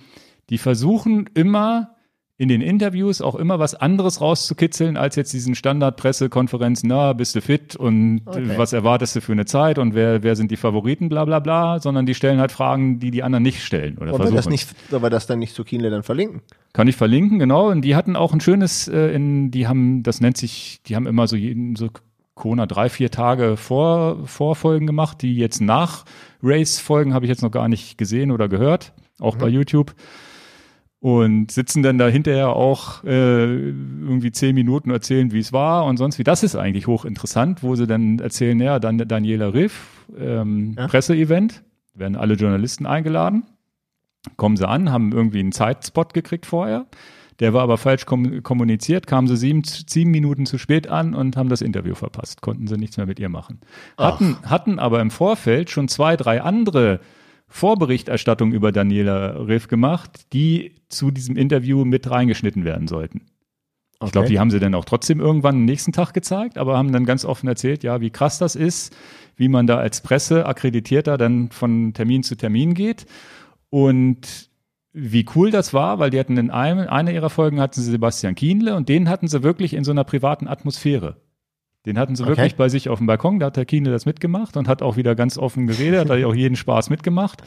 [0.49, 1.94] die versuchen immer
[2.37, 7.41] in den Interviews auch immer was anderes rauszukitzeln, als jetzt diesen Standard-Pressekonferenz, na, bist du
[7.41, 8.51] fit und okay.
[8.57, 11.79] was erwartest du für eine Zeit und wer, wer sind die Favoriten, bla bla bla,
[11.79, 13.97] sondern die stellen halt Fragen, die die anderen nicht stellen.
[13.97, 14.35] Oder versuchen.
[14.35, 16.41] Das nicht, aber das dann nicht zu Kienle dann verlinken?
[16.73, 17.69] Kann ich verlinken, genau.
[17.69, 21.07] Und die hatten auch ein schönes, äh, in, die haben, das nennt sich, die haben
[21.07, 21.89] immer so jeden, so
[22.33, 26.03] Kona drei, vier Tage vor Vorfolgen gemacht, die jetzt nach
[26.43, 29.39] Race-Folgen habe ich jetzt noch gar nicht gesehen oder gehört, auch mhm.
[29.39, 29.95] bei YouTube
[31.05, 35.97] und sitzen dann da hinterher auch äh, irgendwie zehn Minuten erzählen, wie es war und
[35.97, 36.23] sonst wie.
[36.23, 40.87] Das ist eigentlich hochinteressant, wo sie dann erzählen, ja, dann Daniela Riff, ähm, ja.
[40.87, 41.61] Presseevent,
[41.93, 43.43] werden alle Journalisten eingeladen,
[44.35, 46.87] kommen sie an, haben irgendwie einen Zeitspot gekriegt vorher.
[47.39, 51.37] Der war aber falsch kom kommuniziert, kamen sie sieben, sieben Minuten zu spät an und
[51.37, 53.59] haben das Interview verpasst, konnten sie nichts mehr mit ihr machen.
[53.95, 56.99] Hatten, hatten aber im Vorfeld schon zwei, drei andere
[57.55, 63.21] Vorberichterstattung über Daniela Riff gemacht, die zu diesem Interview mit reingeschnitten werden sollten.
[63.99, 64.07] Okay.
[64.07, 66.91] Ich glaube, die haben sie dann auch trotzdem irgendwann am nächsten Tag gezeigt, aber haben
[66.91, 68.93] dann ganz offen erzählt, ja, wie krass das ist,
[69.37, 73.05] wie man da als Presse akkreditierter dann von Termin zu Termin geht
[73.69, 74.49] und
[74.91, 78.35] wie cool das war, weil die hatten in einem, einer ihrer Folgen hatten sie Sebastian
[78.35, 81.21] Kienle und den hatten sie wirklich in so einer privaten Atmosphäre.
[81.85, 82.31] Den hatten sie okay.
[82.31, 84.97] wirklich bei sich auf dem Balkon, da hat der Kiene das mitgemacht und hat auch
[84.97, 87.43] wieder ganz offen geredet, hat auch jeden Spaß mitgemacht.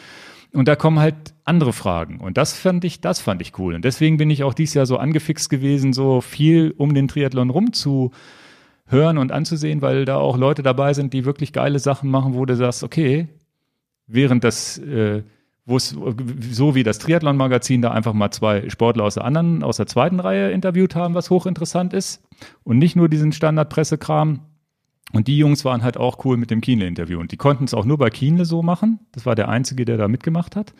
[0.53, 2.21] Und da kommen halt andere Fragen.
[2.21, 3.75] Und das fand ich, das fand ich cool.
[3.75, 7.51] Und deswegen bin ich auch dieses Jahr so angefixt gewesen, so viel um den Triathlon
[7.51, 8.13] rum zu
[8.87, 12.47] hören und anzusehen, weil da auch Leute dabei sind, die wirklich geile Sachen machen, wo
[12.47, 13.29] du sagst, okay,
[14.07, 15.23] während das äh,
[15.69, 15.95] wo es
[16.51, 20.19] so wie das Triathlon-Magazin da einfach mal zwei Sportler aus der anderen, aus der zweiten
[20.19, 22.25] Reihe interviewt haben, was hochinteressant ist.
[22.65, 24.41] Und nicht nur diesen Standard-Pressekram.
[25.13, 27.21] Und die Jungs waren halt auch cool mit dem Kienle-Interview.
[27.21, 29.01] Und die konnten es auch nur bei Kienle so machen.
[29.13, 30.73] Das war der Einzige, der da mitgemacht hat.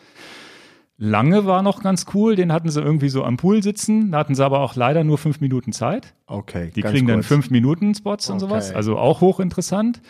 [0.97, 4.35] Lange war noch ganz cool, den hatten sie irgendwie so am Pool sitzen, da hatten
[4.35, 6.13] sie aber auch leider nur fünf Minuten Zeit.
[6.25, 6.71] Okay.
[6.75, 7.15] Die kriegen kurz.
[7.15, 8.33] dann fünf Minuten Spots okay.
[8.33, 10.01] und sowas, also auch hochinteressant.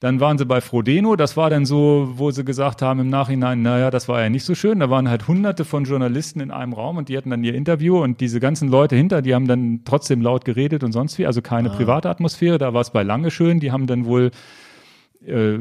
[0.00, 3.62] Dann waren sie bei Frodeno, das war dann so, wo sie gesagt haben im Nachhinein,
[3.62, 4.80] naja, das war ja nicht so schön.
[4.80, 8.02] Da waren halt hunderte von Journalisten in einem Raum und die hatten dann ihr Interview
[8.02, 11.40] und diese ganzen Leute hinter, die haben dann trotzdem laut geredet und sonst wie, also
[11.40, 11.74] keine ah.
[11.74, 12.58] private Atmosphäre.
[12.58, 14.32] Da war es bei Lange schön, die haben dann wohl
[15.24, 15.58] äh,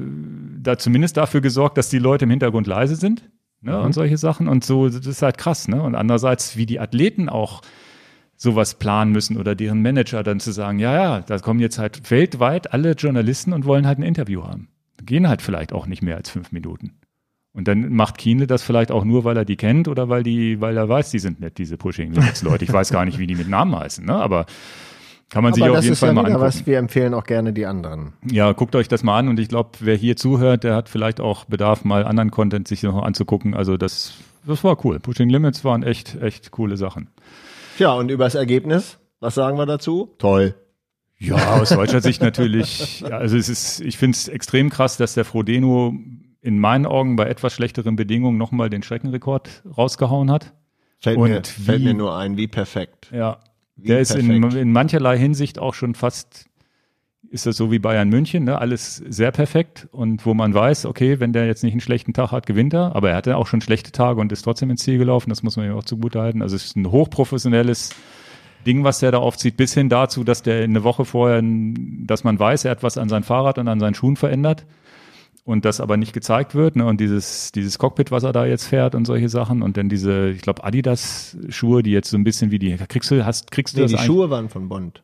[0.61, 3.29] da zumindest dafür gesorgt, dass die Leute im Hintergrund leise sind
[3.61, 3.85] ne, mhm.
[3.85, 4.47] und solche Sachen.
[4.47, 5.81] Und so, das ist halt krass, ne?
[5.81, 7.61] Und andererseits, wie die Athleten auch
[8.37, 12.11] sowas planen müssen oder deren Manager dann zu sagen, ja, ja, da kommen jetzt halt
[12.11, 14.69] weltweit alle Journalisten und wollen halt ein Interview haben.
[15.03, 16.93] Gehen halt vielleicht auch nicht mehr als fünf Minuten.
[17.53, 20.59] Und dann macht Kiene das vielleicht auch nur, weil er die kennt oder weil die,
[20.59, 22.65] weil er weiß, die sind nett, diese Pushing Limits Leute.
[22.65, 24.15] Ich weiß gar nicht, wie die mit Namen heißen, ne?
[24.15, 24.45] Aber
[25.29, 26.41] kann man sich auf jeden Fall ja mal angucken.
[26.41, 28.13] Was wir empfehlen auch gerne die anderen.
[28.29, 31.21] Ja, guckt euch das mal an und ich glaube, wer hier zuhört, der hat vielleicht
[31.21, 33.53] auch Bedarf, mal anderen Content sich noch anzugucken.
[33.53, 34.13] Also das,
[34.45, 34.99] das war cool.
[34.99, 37.07] Pushing Limits waren echt, echt coole Sachen.
[37.77, 40.15] Tja, und über das Ergebnis, was sagen wir dazu?
[40.17, 40.55] Toll.
[41.17, 43.03] Ja, aus deutscher Sicht natürlich.
[43.09, 45.93] Also es ist, ich finde es extrem krass, dass der Frodeno
[46.41, 50.53] in meinen Augen bei etwas schlechteren Bedingungen nochmal den Streckenrekord rausgehauen hat.
[50.99, 53.09] Fällt, und mir, wie, fällt mir nur ein, wie perfekt.
[53.11, 53.39] Ja,
[53.75, 54.19] wie der perfekt.
[54.19, 56.45] ist in, in mancherlei Hinsicht auch schon fast
[57.29, 58.59] ist das so wie Bayern München, ne?
[58.59, 62.31] alles sehr perfekt und wo man weiß, okay, wenn der jetzt nicht einen schlechten Tag
[62.31, 64.97] hat, gewinnt er, aber er hatte auch schon schlechte Tage und ist trotzdem ins Ziel
[64.97, 66.41] gelaufen, das muss man ihm auch zugute halten.
[66.41, 67.91] Also es ist ein hochprofessionelles
[68.65, 72.39] Ding, was der da aufzieht, bis hin dazu, dass der eine Woche vorher, dass man
[72.39, 74.65] weiß, er hat was an sein Fahrrad und an seinen Schuhen verändert
[75.45, 76.75] und das aber nicht gezeigt wird.
[76.75, 76.85] Ne?
[76.85, 80.31] Und dieses, dieses Cockpit, was er da jetzt fährt und solche Sachen und dann diese,
[80.31, 83.81] ich glaube, Adidas-Schuhe, die jetzt so ein bisschen wie die, kriegst du, hast, kriegst du
[83.81, 85.03] Nee, das die Schuhe waren von Bond.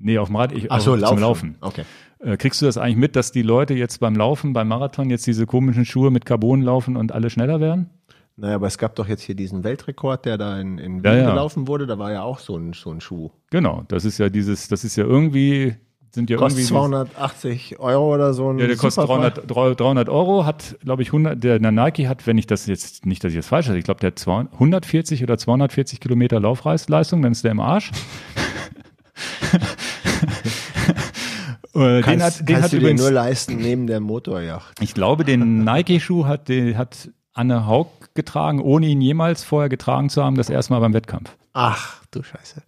[0.00, 1.14] Nee, auf dem Rad, ich, Ach so, auf, laufen.
[1.16, 1.56] zum Laufen.
[1.60, 1.82] Okay.
[2.20, 5.26] Äh, kriegst du das eigentlich mit, dass die Leute jetzt beim Laufen, beim Marathon jetzt
[5.26, 7.90] diese komischen Schuhe mit Carbon laufen und alle schneller werden?
[8.36, 11.16] Naja, aber es gab doch jetzt hier diesen Weltrekord, der da in, in Wien Ja,
[11.18, 11.30] ja.
[11.30, 11.86] gelaufen wurde.
[11.86, 13.30] Da war ja auch so ein, so ein Schuh.
[13.50, 15.74] Genau, das ist ja dieses, das ist ja irgendwie,
[16.12, 16.74] sind ja Kostet irgendwie.
[16.74, 19.44] 280 Euro oder so ein Ja, der kostet Superfly.
[19.48, 23.06] 300, 300 Euro, hat, glaube ich, 100, der, der Nike hat, wenn ich das jetzt,
[23.06, 26.38] nicht, dass ich das falsch habe, ich glaube, der hat 200 140 oder 240 Kilometer
[26.38, 27.90] Laufleistung, dann ist der im Arsch.
[31.74, 34.80] Äh, Kannst, den hat, den kannst hat du dir nur leisten neben der Motorjacht.
[34.80, 40.08] ich glaube, den Nike-Schuh hat, den hat Anne Haug getragen, ohne ihn jemals vorher getragen
[40.08, 41.36] zu haben, das erste Mal beim Wettkampf.
[41.52, 42.62] Ach, du Scheiße.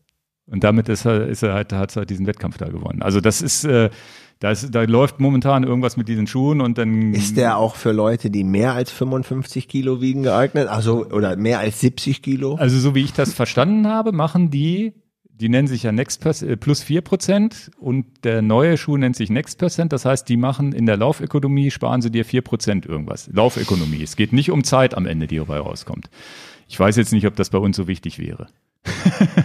[0.47, 3.03] Und damit ist er, ist er halt, hat er diesen Wettkampf da gewonnen.
[3.03, 3.91] Also das ist, äh,
[4.39, 7.93] da ist, da läuft momentan irgendwas mit diesen Schuhen und dann Ist der auch für
[7.93, 10.69] Leute, die mehr als 55 Kilo wiegen, geeignet?
[10.69, 12.55] Also, oder mehr als 70 Kilo?
[12.57, 14.93] Also so wie ich das verstanden habe, machen die,
[15.41, 19.31] die nennen sich ja Next äh, plus 4 Prozent und der neue Schuh nennt sich
[19.31, 19.93] Next Percent.
[19.93, 23.29] Das heißt, die machen in der Laufökonomie, sparen sie dir 4 Prozent irgendwas.
[23.33, 24.03] Laufökonomie.
[24.03, 26.11] Es geht nicht um Zeit am Ende, die dabei rauskommt.
[26.69, 28.49] Ich weiß jetzt nicht, ob das bei uns so wichtig wäre.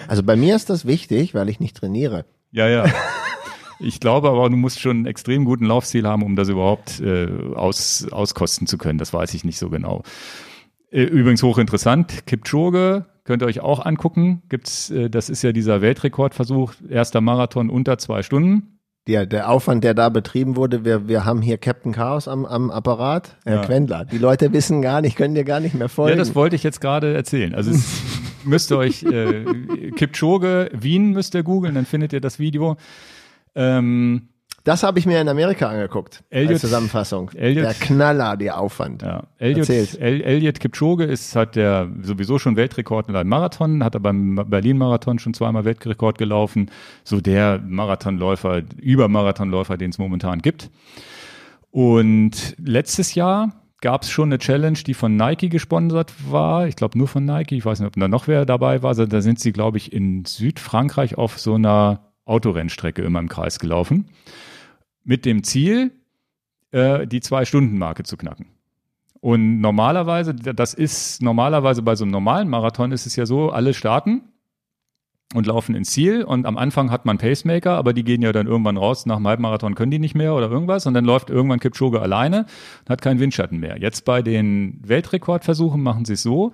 [0.08, 2.26] Also bei mir ist das wichtig, weil ich nicht trainiere.
[2.52, 2.86] Ja, ja.
[3.80, 7.28] Ich glaube aber, du musst schon einen extrem guten Laufstil haben, um das überhaupt äh,
[7.56, 9.00] aus, auskosten zu können.
[9.00, 10.04] Das weiß ich nicht so genau.
[10.92, 14.44] Äh, Übrigens hochinteressant, Kipchoge könnt ihr euch auch angucken.
[14.48, 18.80] Gibt's, äh, das ist ja dieser Weltrekordversuch, erster Marathon unter zwei Stunden.
[19.08, 22.72] Der, der Aufwand, der da betrieben wurde, wir, wir haben hier Captain Chaos am, am
[22.72, 23.36] Apparat.
[23.46, 23.66] Herr Ja.
[23.66, 26.18] Quendler, die Leute wissen gar nicht, können dir gar nicht mehr folgen.
[26.18, 27.54] Ja, das wollte ich jetzt gerade erzählen.
[27.54, 28.02] Also es
[28.46, 32.78] müsst ihr euch äh, Kipchoge Wien müsst ihr googeln, dann findet ihr das Video.
[33.54, 34.30] Ähm,
[34.66, 36.24] Das habe ich mir in Amerika angeguckt.
[36.32, 37.30] Elliot- als Zusammenfassung.
[37.36, 39.04] Elliot- der Knaller, der Aufwand.
[39.04, 39.70] Ja, Elliot.
[39.70, 44.44] El, Elliot Kipchoge ist hat der sowieso schon Weltrekord in einem Marathon, hat er beim
[44.48, 46.72] Berlin-Marathon schon zweimal Weltrekord gelaufen.
[47.04, 50.72] So der Marathonläufer, Übermarathonläufer, den es momentan gibt.
[51.72, 56.68] Und letztes Jahr gab es schon eine Challenge, die von Nike gesponsert war.
[56.68, 57.56] Ich glaube nur von Nike.
[57.56, 58.96] Ich weiß nicht, ob da noch wer dabei war.
[58.96, 64.10] Da sind sie, glaube ich, in Südfrankreich auf so einer Autorennstrecke immer im Kreis gelaufen.
[65.06, 65.92] Mit dem Ziel,
[66.72, 68.48] äh, die Zwei-Stunden-Marke zu knacken.
[69.22, 73.74] Und normalerweise, das ist normalerweise bei so einem normalen Marathon ist es ja so, alle
[73.74, 74.22] starten
[75.34, 78.46] und laufen ins Ziel und am Anfang hat man Pacemaker, aber die gehen ja dann
[78.46, 81.60] irgendwann raus, nach dem Halbmarathon können die nicht mehr oder irgendwas und dann läuft irgendwann
[81.60, 82.46] Kipchoge alleine
[82.82, 83.80] und hat keinen Windschatten mehr.
[83.80, 86.52] Jetzt bei den Weltrekordversuchen machen sie es so,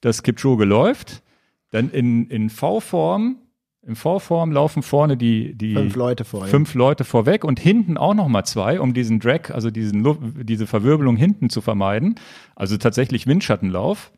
[0.00, 1.22] dass Kipchoge läuft,
[1.70, 3.38] dann in, in V-Form,
[3.86, 8.14] in V-Form laufen vorne die, die Fünf Leute vor fünf Leute vorweg und hinten auch
[8.14, 10.04] noch mal zwei, um diesen Drag, also diesen
[10.44, 12.16] diese Verwirbelung hinten zu vermeiden.
[12.56, 14.12] Also tatsächlich Windschattenlauf.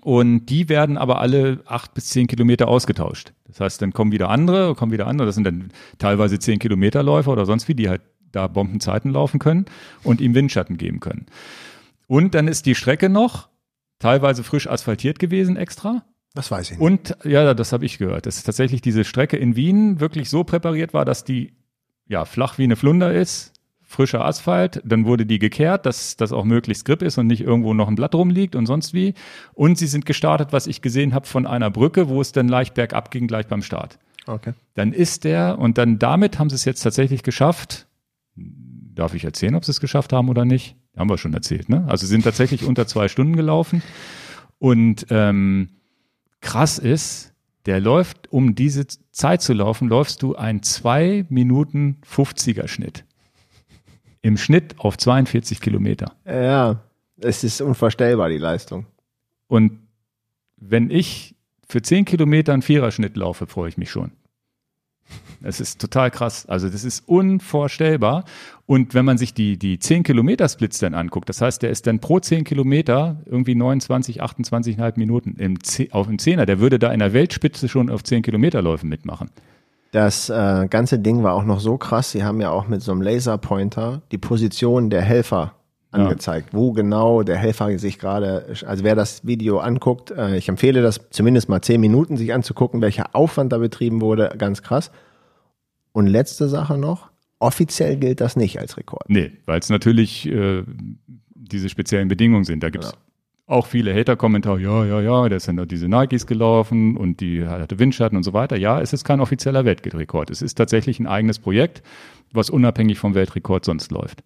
[0.00, 3.32] Und die werden aber alle acht bis zehn Kilometer ausgetauscht.
[3.46, 5.26] Das heißt, dann kommen wieder andere, kommen wieder andere.
[5.26, 9.40] Das sind dann teilweise zehn Kilometer Läufer oder sonst wie, die halt da Bombenzeiten laufen
[9.40, 9.64] können
[10.04, 11.26] und ihm Windschatten geben können.
[12.06, 13.48] Und dann ist die Strecke noch
[13.98, 16.04] teilweise frisch asphaltiert gewesen extra.
[16.34, 16.80] Das weiß ich nicht.
[16.80, 20.94] Und ja, das habe ich gehört, dass tatsächlich diese Strecke in Wien wirklich so präpariert
[20.94, 21.54] war, dass die
[22.06, 23.52] ja flach wie eine Flunder ist,
[23.88, 27.72] frischer Asphalt, dann wurde die gekehrt, dass das auch möglichst grip ist und nicht irgendwo
[27.72, 29.14] noch ein Blatt rumliegt und sonst wie.
[29.54, 32.74] Und sie sind gestartet, was ich gesehen habe, von einer Brücke, wo es dann leicht
[32.74, 33.98] bergab ging, gleich beim Start.
[34.26, 34.52] Okay.
[34.74, 37.86] Dann ist der, und dann damit haben sie es jetzt tatsächlich geschafft.
[38.36, 40.76] Darf ich erzählen, ob sie es geschafft haben oder nicht?
[40.94, 41.86] Haben wir schon erzählt, ne?
[41.88, 43.82] Also sie sind tatsächlich unter zwei Stunden gelaufen.
[44.58, 45.70] Und ähm,
[46.40, 47.32] krass ist,
[47.66, 53.04] der läuft, um diese Zeit zu laufen, läufst du ein 2 Minuten 50er Schnitt.
[54.22, 56.16] Im Schnitt auf 42 Kilometer.
[56.24, 56.82] Ja,
[57.18, 58.86] es ist unvorstellbar, die Leistung.
[59.48, 59.80] Und
[60.56, 61.36] wenn ich
[61.68, 64.12] für 10 Kilometer einen Viererschnitt laufe, freue ich mich schon.
[65.42, 66.46] Es ist total krass.
[66.46, 68.24] Also das ist unvorstellbar.
[68.68, 71.86] Und wenn man sich die, die 10 Kilometer Splits dann anguckt, das heißt, der ist
[71.86, 75.56] dann pro 10 Kilometer irgendwie 29, 28,5 Minuten im,
[75.92, 76.44] auf dem Zehner.
[76.44, 79.30] Der würde da in der Weltspitze schon auf 10 Kilometerläufen mitmachen.
[79.92, 82.10] Das äh, ganze Ding war auch noch so krass.
[82.10, 85.54] Sie haben ja auch mit so einem Laserpointer die Position der Helfer
[85.94, 86.00] Ja.
[86.04, 90.82] angezeigt, wo genau der Helfer sich gerade, also wer das Video anguckt, äh, ich empfehle
[90.82, 94.90] das zumindest mal zehn Minuten sich anzugucken, welcher Aufwand da betrieben wurde, ganz krass.
[95.92, 97.07] Und letzte Sache noch,
[97.38, 99.08] offiziell gilt das nicht als Rekord.
[99.08, 100.62] Nee, weil es natürlich äh,
[101.34, 102.62] diese speziellen Bedingungen sind.
[102.62, 102.98] Da gibt's Ja.
[103.46, 107.78] auch viele Hater-Kommentare, ja, ja, ja, der sind da diese Nikes gelaufen und die hatte
[107.78, 108.56] Windschatten und so weiter.
[108.56, 110.30] Ja, es ist kein offizieller Weltrekord.
[110.30, 111.82] Es ist tatsächlich ein eigenes Projekt,
[112.32, 114.22] was unabhängig vom Weltrekord sonst läuft.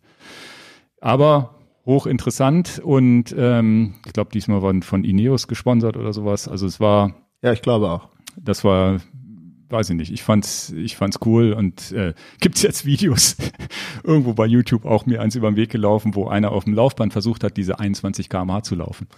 [1.01, 1.55] Aber
[1.87, 6.47] hochinteressant und ähm, ich glaube, diesmal waren von Ineos gesponsert oder sowas.
[6.49, 8.09] Also es war Ja, ich glaube auch.
[8.37, 9.01] das war,
[9.73, 13.37] weiß ich nicht, ich fand's, ich fand's cool und äh, gibt's jetzt Videos
[14.05, 17.13] irgendwo bei YouTube auch mir eins über den Weg gelaufen, wo einer auf dem Laufband
[17.13, 19.09] versucht hat, diese 21 km/h zu laufen.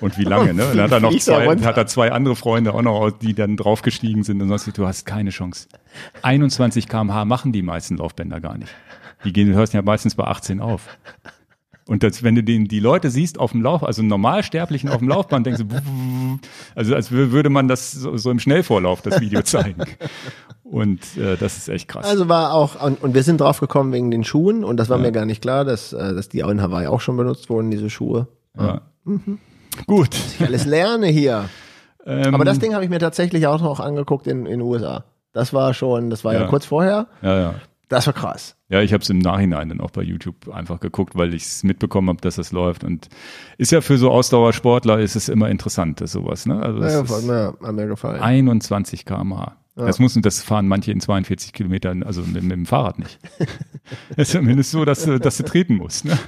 [0.00, 0.66] Und wie lange, ne?
[0.66, 3.56] Und dann hat er noch zwei, hat er zwei andere Freunde auch noch, die dann
[3.56, 5.68] draufgestiegen sind und sonst, du hast keine Chance.
[6.22, 8.74] 21 km/h machen die meisten Laufbänder gar nicht.
[9.24, 10.88] Die gehen, du hörst ja meistens bei 18 auf.
[11.88, 15.08] Und das, wenn du den, die Leute siehst auf dem Lauf, also Normalsterblichen auf dem
[15.08, 16.38] Laufband, denkst du,
[16.76, 19.82] also als wür- würde man das so, so im Schnellvorlauf das Video zeigen.
[20.62, 22.06] Und äh, das ist echt krass.
[22.06, 24.96] Also war auch, und, und wir sind drauf gekommen wegen den Schuhen und das war
[24.98, 27.70] mir gar nicht klar, dass, äh, dass die auch in Hawaii auch schon benutzt wurden,
[27.70, 28.28] diese Schuhe.
[28.58, 28.80] ja.
[29.86, 30.10] Gut.
[30.38, 31.48] Ich alles lerne hier.
[32.06, 35.04] Ähm, Aber das Ding habe ich mir tatsächlich auch noch angeguckt in in den USA.
[35.32, 36.46] Das war schon, das war ja, Ja.
[36.46, 37.06] kurz vorher.
[37.22, 37.54] ja, ja.
[37.92, 38.56] Das war krass.
[38.70, 41.62] Ja, ich habe es im Nachhinein dann auch bei YouTube einfach geguckt, weil ich es
[41.62, 42.84] mitbekommen habe, dass das läuft.
[42.84, 43.10] Und
[43.58, 46.46] ist ja für so Ausdauersportler ist es immer interessant, dass sowas.
[46.46, 46.58] Ne?
[46.58, 48.22] Also es Ja, ist hat mir, hat mir gefallen.
[48.22, 49.58] 21 km/h.
[49.74, 53.18] Das muss das fahren manche in 42 Kilometern, also mit, mit dem Fahrrad nicht.
[54.16, 56.06] das ist zumindest so, dass dass du treten musst.
[56.06, 56.18] Ne?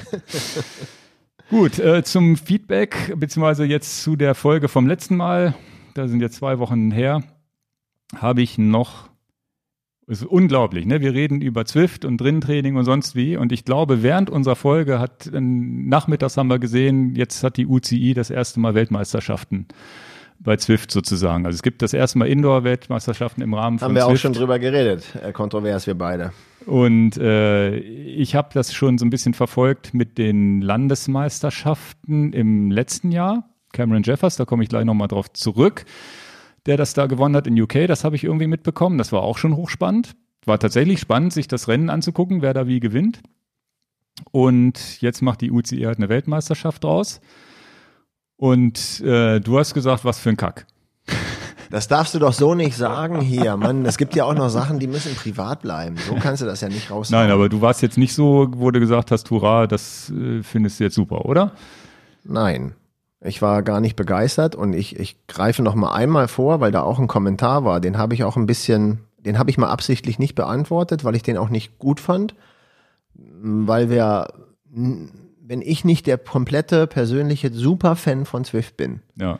[1.48, 5.54] Gut, äh, zum Feedback, beziehungsweise jetzt zu der Folge vom letzten Mal,
[5.94, 7.22] da sind jetzt zwei Wochen her,
[8.16, 9.08] habe ich noch,
[10.06, 11.00] ist unglaublich, ne?
[11.00, 13.36] Wir reden über Zwift und Drinnentraining und sonst wie.
[13.36, 17.66] Und ich glaube, während unserer Folge hat, äh, nachmittags haben wir gesehen, jetzt hat die
[17.66, 19.66] UCI das erste Mal Weltmeisterschaften
[20.40, 21.46] bei Zwift sozusagen.
[21.46, 24.22] Also es gibt das erste Mal Indoor-Weltmeisterschaften im Rahmen von Haben wir auch Zwift.
[24.22, 25.04] schon drüber geredet.
[25.22, 26.32] Äh, kontrovers, wir beide.
[26.66, 33.10] Und äh, ich habe das schon so ein bisschen verfolgt mit den Landesmeisterschaften im letzten
[33.10, 33.48] Jahr.
[33.72, 35.84] Cameron Jeffers, da komme ich gleich nochmal drauf zurück,
[36.66, 37.86] der das da gewonnen hat in UK.
[37.86, 38.98] Das habe ich irgendwie mitbekommen.
[38.98, 40.14] Das war auch schon hochspannend.
[40.46, 43.20] War tatsächlich spannend, sich das Rennen anzugucken, wer da wie gewinnt.
[44.30, 47.20] Und jetzt macht die UCI halt eine Weltmeisterschaft draus.
[48.36, 50.66] Und äh, du hast gesagt, was für ein Kack.
[51.70, 53.84] Das darfst du doch so nicht sagen hier, Mann.
[53.84, 55.96] Es gibt ja auch noch Sachen, die müssen privat bleiben.
[55.96, 57.10] So kannst du das ja nicht raus.
[57.10, 60.78] Nein, aber du warst jetzt nicht so, wo du gesagt hast, hurra, das äh, findest
[60.78, 61.52] du jetzt super, oder?
[62.22, 62.74] Nein.
[63.26, 66.82] Ich war gar nicht begeistert und ich, ich greife noch mal einmal vor, weil da
[66.82, 67.80] auch ein Kommentar war.
[67.80, 71.22] Den habe ich auch ein bisschen, den habe ich mal absichtlich nicht beantwortet, weil ich
[71.22, 72.34] den auch nicht gut fand,
[73.14, 74.28] weil wir,
[74.70, 79.38] wenn ich nicht der komplette persönliche Superfan von Zwift bin, Ja.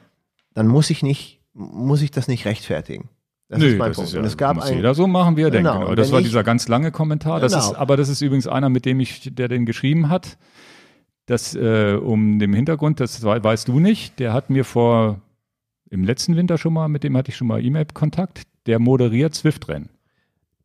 [0.55, 3.09] dann muss ich nicht, muss ich das nicht rechtfertigen.
[3.51, 4.11] Das ist mein Punkt.
[4.13, 5.85] ja, und es gab muss ein, jeder so machen, wie er Genau, denkt.
[5.85, 5.95] Genau.
[5.95, 7.41] Das war ich- dieser ganz lange Kommentar.
[7.41, 7.65] Das Genau.
[7.73, 10.39] ist, aber das ist übrigens einer, mit dem ich, der den geschrieben hat.
[11.27, 14.19] Das äh, um dem Hintergrund, das wei- weißt du nicht.
[14.19, 15.21] Der hat mir vor
[15.91, 18.43] im letzten Winter schon mal, mit dem hatte ich schon mal E-Mail-Kontakt.
[18.67, 19.89] Der moderiert Swift-Rennen.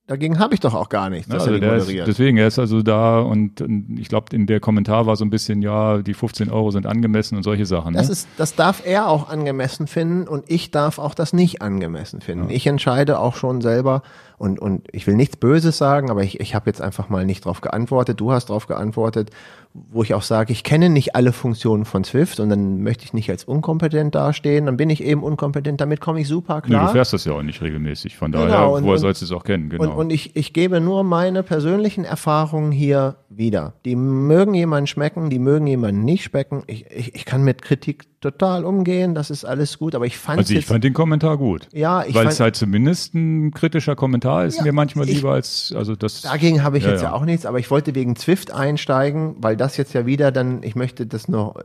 [0.07, 2.07] dagegen habe ich doch auch gar nichts, dass Also er die der ist, moderiert.
[2.07, 5.29] deswegen, er ist also da und, und ich glaube, in der Kommentar war so ein
[5.29, 7.93] bisschen, ja, die 15 Euro sind angemessen und solche Sachen.
[7.93, 8.13] Das ne?
[8.13, 12.49] ist, das darf er auch angemessen finden und ich darf auch das nicht angemessen finden.
[12.49, 14.01] Ich entscheide auch schon selber
[14.39, 17.45] und, und ich will nichts Böses sagen, aber ich, ich habe jetzt einfach mal nicht
[17.45, 18.19] drauf geantwortet.
[18.19, 19.29] Du hast drauf geantwortet,
[19.73, 23.13] wo ich auch sage, ich kenne nicht alle Funktionen von Swift und dann möchte ich
[23.13, 24.65] nicht als unkompetent dastehen.
[24.65, 25.79] Dann bin ich eben unkompetent.
[25.81, 26.87] Damit komme ich super Nö, klar.
[26.87, 28.15] du fährst das ja auch nicht regelmäßig.
[28.17, 29.69] Von daher, Genau, und- woher und- sollst du es auch kennen?
[29.69, 29.83] Genau.
[29.83, 33.73] Und, und ich, ich gebe nur meine persönlichen Erfahrungen hier wieder.
[33.85, 36.63] Die mögen jemanden schmecken, die mögen jemanden nicht schmecken.
[36.65, 40.39] Ich, ich, ich kann mit Kritik total umgehen, das ist alles gut, aber ich fand
[40.39, 41.67] Also ich jetzt, fand den Kommentar gut.
[41.73, 45.15] ja, ich Weil fand, es halt zumindest ein kritischer Kommentar ist, Ja, mir manchmal ich-
[45.15, 46.21] lieber als, also das.
[46.21, 47.09] dagegen habe ich Ja, jetzt ja.
[47.09, 47.13] ja.
[47.15, 50.75] auch nichts, aber ich wollte wegen Zwift einsteigen, weil das jetzt ja wieder dann, ich
[50.75, 51.55] möchte das noch,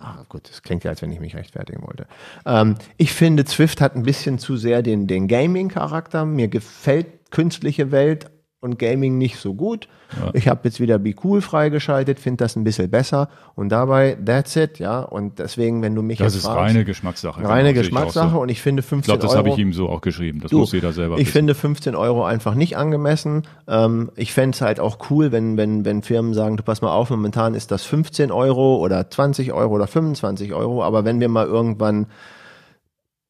[0.00, 2.06] ah, gut, das klingt ja, als wenn ich mich rechtfertigen wollte.
[2.46, 6.24] Ähm, ich finde, Zwift hat ein bisschen zu sehr den, den Gaming-Charakter.
[6.26, 8.26] Mir gefällt künstliche Welt
[8.62, 9.88] und Gaming nicht so gut.
[10.34, 14.54] Ich habe jetzt wieder Be Cool freigeschaltet, finde das ein bisschen besser und dabei, that's
[14.56, 15.00] it, ja.
[15.00, 17.42] Und deswegen, wenn du mich das ist fragst, reine Geschmackssache.
[17.42, 18.40] reine genau, auch Geschmackssache So.
[18.40, 19.38] und ich finde 15 Ich glaube, das Euro.
[19.38, 20.38] habe ich ihm so auch geschrieben.
[20.40, 21.32] Das Du, muss jeder selber Ich wissen.
[21.32, 23.42] finde 15 Euro einfach nicht angemessen.
[23.66, 26.92] Ähm, ich fände es halt auch cool, wenn, wenn, wenn Firmen sagen, du pass mal
[26.92, 31.28] auf, momentan ist das 15 Euro oder 20 Euro oder 25 Euro, aber wenn wir
[31.28, 32.06] mal irgendwann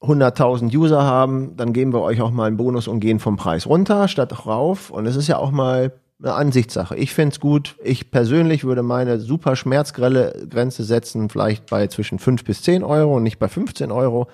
[0.02, 3.66] 100.000 User haben, dann geben wir euch auch mal einen Bonus und gehen vom Preis
[3.66, 4.90] runter statt rauf.
[4.90, 5.92] Und es ist ja auch mal
[6.22, 6.96] eine Ansichtssache.
[6.96, 7.76] Ich find's gut.
[7.82, 13.16] Ich persönlich würde meine super schmerzgrelle Grenze setzen, vielleicht bei zwischen 5 bis 10 Euro
[13.16, 14.28] und nicht bei 15 Euro.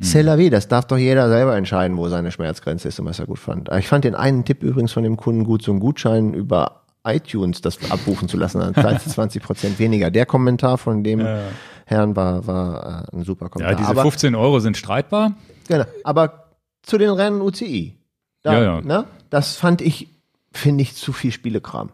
[0.00, 3.18] C'est la vie, das darf doch jeder selber entscheiden, wo seine Schmerzgrenze ist und was
[3.18, 3.68] er gut fand.
[3.76, 7.62] Ich fand den einen Tipp übrigens von dem Kunden gut, so einen Gutschein über iTunes
[7.62, 10.10] das abbuchen zu lassen, dann zahlst du 20 Prozent weniger.
[10.10, 11.40] Der Kommentar von dem Ja.
[11.88, 13.76] Herrn war, war äh, ein super Ja, Kommentar.
[13.76, 15.34] diese aber, 15 Euro sind streitbar.
[15.66, 16.50] genau, aber
[16.82, 17.96] zu den Rennen UCI.
[18.42, 18.80] Da, Ja, ja.
[18.82, 20.08] Ne, das fand ich,
[20.52, 21.90] finde ich, zu viel Spielekram.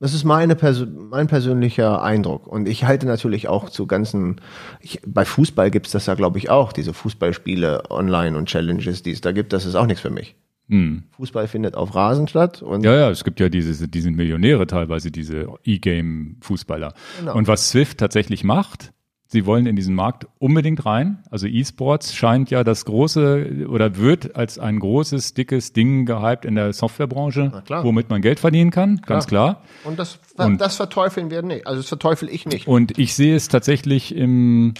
[0.00, 2.46] Das ist meine Perso mein persönlicher Eindruck.
[2.46, 4.40] Und ich halte natürlich auch zu ganzen,
[4.80, 9.10] ich, bei Fußball gibt's das ja, glaube ich, auch, diese Fußballspiele online und Challenges, die
[9.12, 10.36] es da gibt, das ist auch nichts für mich.
[10.68, 11.04] Hm.
[11.16, 14.66] Fußball findet auf Rasen statt und Ja, ja, es gibt ja diese, die sind Millionäre
[14.66, 16.92] teilweise, diese E-Game-Fußballer.
[17.20, 17.34] Genau.
[17.34, 18.92] Und was Swift tatsächlich macht,
[19.30, 21.22] sie wollen in diesen Markt unbedingt rein.
[21.30, 26.54] Also E-Sports scheint ja das große oder wird als ein großes, dickes Ding gehypt in
[26.54, 27.84] der Softwarebranche, klar.
[27.84, 29.62] womit man Geld verdienen kann, ganz klar.
[29.84, 31.66] Und das, Und- das verteufeln wir nicht.
[31.66, 32.66] Also das verteufel ich nicht.
[32.66, 34.72] Und ich sehe es tatsächlich im,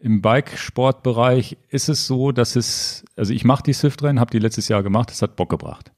[0.00, 4.68] im Bikesportbereich ist es so, dass es, also ich mache die Swift-Rennen, habe die letztes
[4.68, 5.92] Jahr gemacht, es hat Bock gebracht.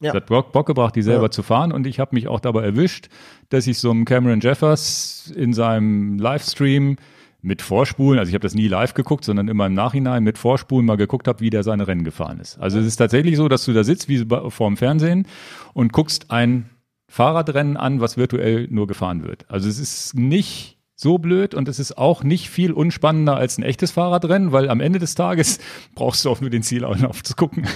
[0.00, 0.10] Ja.
[0.10, 1.30] Es hat Bock, Bock gebracht, die selber Ja.
[1.30, 3.08] zu fahren und ich habe mich auch dabei erwischt,
[3.50, 6.96] dass ich so einem Cameron Jeffers in seinem Livestream
[7.42, 10.84] mit Vorspulen, also ich habe das nie live geguckt, sondern immer im Nachhinein mit Vorspulen
[10.86, 12.58] mal geguckt habe, wie der seine Rennen gefahren ist.
[12.58, 15.26] Also es ist tatsächlich so, dass du da sitzt wie vor dem Fernsehen
[15.74, 16.68] und guckst ein
[17.08, 19.44] Fahrradrennen an, was virtuell nur gefahren wird.
[19.50, 23.62] Also es ist nicht so blöd und es ist auch nicht viel unspannender als ein
[23.62, 25.58] echtes Fahrradrennen, weil am Ende des Tages
[25.94, 27.66] brauchst du auch nur den Zielauflauf zu gucken.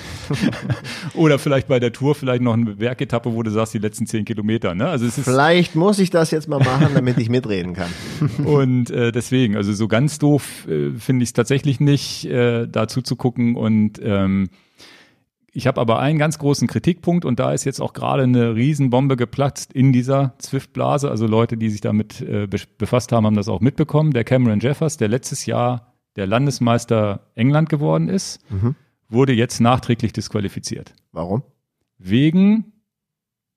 [1.15, 4.27] Oder vielleicht bei der Tour vielleicht noch eine Bergetappe, wo du sagst, die letzten zehn
[4.27, 4.75] Kilometer.
[4.75, 4.87] Ne?
[4.87, 7.91] Also es ist Vielleicht muss ich das jetzt mal machen, damit ich mitreden kann.
[8.45, 12.89] und äh, deswegen, also so ganz doof äh, finde ich es tatsächlich nicht, äh, da
[12.89, 13.57] zuzugucken.
[13.57, 14.51] Und ähm,
[15.55, 19.17] ich habe aber einen ganz großen Kritikpunkt und da ist jetzt auch gerade eine Riesenbombe
[19.17, 21.09] geplatzt in dieser Zwift-Blase.
[21.11, 24.13] Also Leute, die sich damit äh, be- befasst haben, haben das auch mitbekommen.
[24.13, 28.41] Der Cameron Jeffers, der letztes Jahr der Landesmeister England geworden ist,
[29.09, 31.43] wurde jetzt nachträglich disqualifiziert Warum?
[31.99, 32.73] wegen,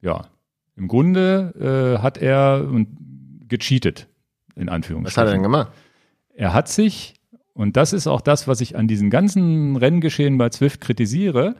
[0.01, 0.27] ja,
[0.75, 2.67] im Grunde äh, hat er
[3.47, 4.07] gecheatet,
[4.55, 5.15] in Anführungsstrichen.
[5.15, 5.71] Was hat er denn gemacht?
[6.33, 7.15] Er hat sich,
[7.57, 11.55] und das ist auch das, was ich an diesen ganzen Renngeschehen bei Zwift kritisiere,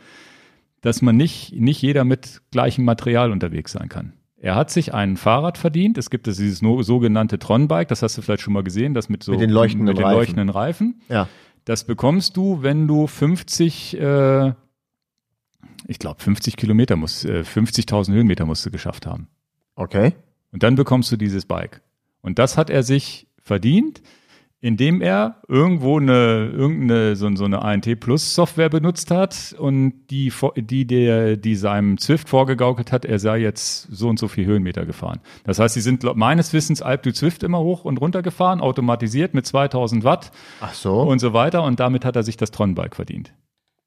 [0.82, 4.14] dass man nicht, nicht jeder mit gleichem Material unterwegs sein kann.
[4.40, 5.98] Er hat sich ein Fahrrad verdient.
[5.98, 9.10] Es gibt es dieses no, sogenannte Tron-Bike, das hast du vielleicht schon mal gesehen, das
[9.10, 10.18] mit so Mit den leuchtenden mit den Reifen.
[10.18, 11.02] leuchtenden Reifen.
[11.10, 11.28] Ja.
[11.66, 14.54] Das bekommst du, wenn du 50, äh,
[15.88, 19.30] ich glaube 50 Kilometer muss, äh, 50.000 Höhenmeter musst du geschafft haben.
[19.74, 20.14] Okay.
[20.52, 21.82] Und dann bekommst du dieses Bike.
[22.22, 24.04] Und das hat er sich verdient,
[24.68, 30.30] indem er irgendwo eine, irgendeine, so, so eine ANT Plus Software benutzt hat und die,
[30.58, 34.86] die, der, die seinem Zwift vorgegaukelt hat, er sei jetzt so und so viel Höhenmeter
[34.86, 35.22] gefahren.
[35.46, 39.34] Das heißt, sie sind meines Wissens Alp du Zwift immer hoch und runter gefahren, automatisiert
[39.34, 41.00] mit 2000 Watt Ach so.
[41.00, 43.34] und so weiter und damit hat er sich das Tron-Bike verdient.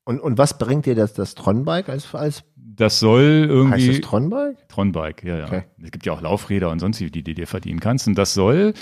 [0.05, 4.01] Und, und was bringt dir das, das Tron-Bike als, als Das soll heißt irgendwie das
[4.01, 4.69] Tron-Bike?
[4.69, 5.45] Tron-Bike, ja, ja.
[5.45, 5.65] Okay.
[5.83, 8.09] Es gibt ja auch Laufräder und sonst die du dir verdienen kannst.
[8.09, 8.73] Und das soll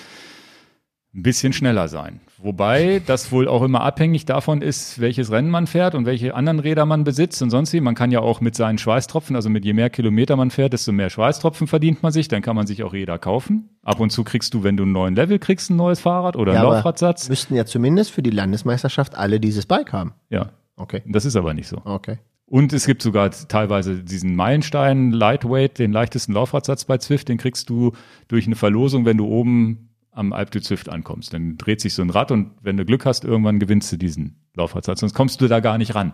[1.15, 2.21] ein bisschen schneller sein.
[2.41, 6.61] Wobei das wohl auch immer abhängig davon ist, welches Rennen man fährt und welche anderen
[6.61, 7.81] Räder man besitzt und sonst wie.
[7.81, 10.93] Man kann ja auch mit seinen Schweißtropfen, also mit je mehr Kilometer man fährt, desto
[10.93, 12.29] mehr Schweißtropfen verdient man sich.
[12.29, 13.71] Dann kann man sich auch Räder kaufen.
[13.83, 16.53] Ab und zu kriegst du, wenn du einen neuen Level kriegst, ein neues Fahrrad oder
[16.53, 17.29] einen aber Laufradsatz.
[17.29, 20.13] müssten ja zumindest für die Landesmeisterschaft alle dieses Bike haben.
[20.31, 21.03] Ja, Okay.
[21.07, 21.81] das ist aber nicht so.
[21.85, 22.19] Okay.
[22.47, 27.69] Und es gibt sogar teilweise diesen Meilenstein Lightweight, den leichtesten Laufradsatz bei Zwift, den kriegst
[27.69, 27.93] du
[28.29, 29.88] durch eine Verlosung, wenn du oben
[30.19, 31.33] am Alp du Zwift ankommst.
[31.33, 34.37] Dann dreht sich so ein Rad und wenn du Glück hast, irgendwann gewinnst du diesen
[34.55, 36.13] Laufradsatz, sonst kommst du da gar nicht ran.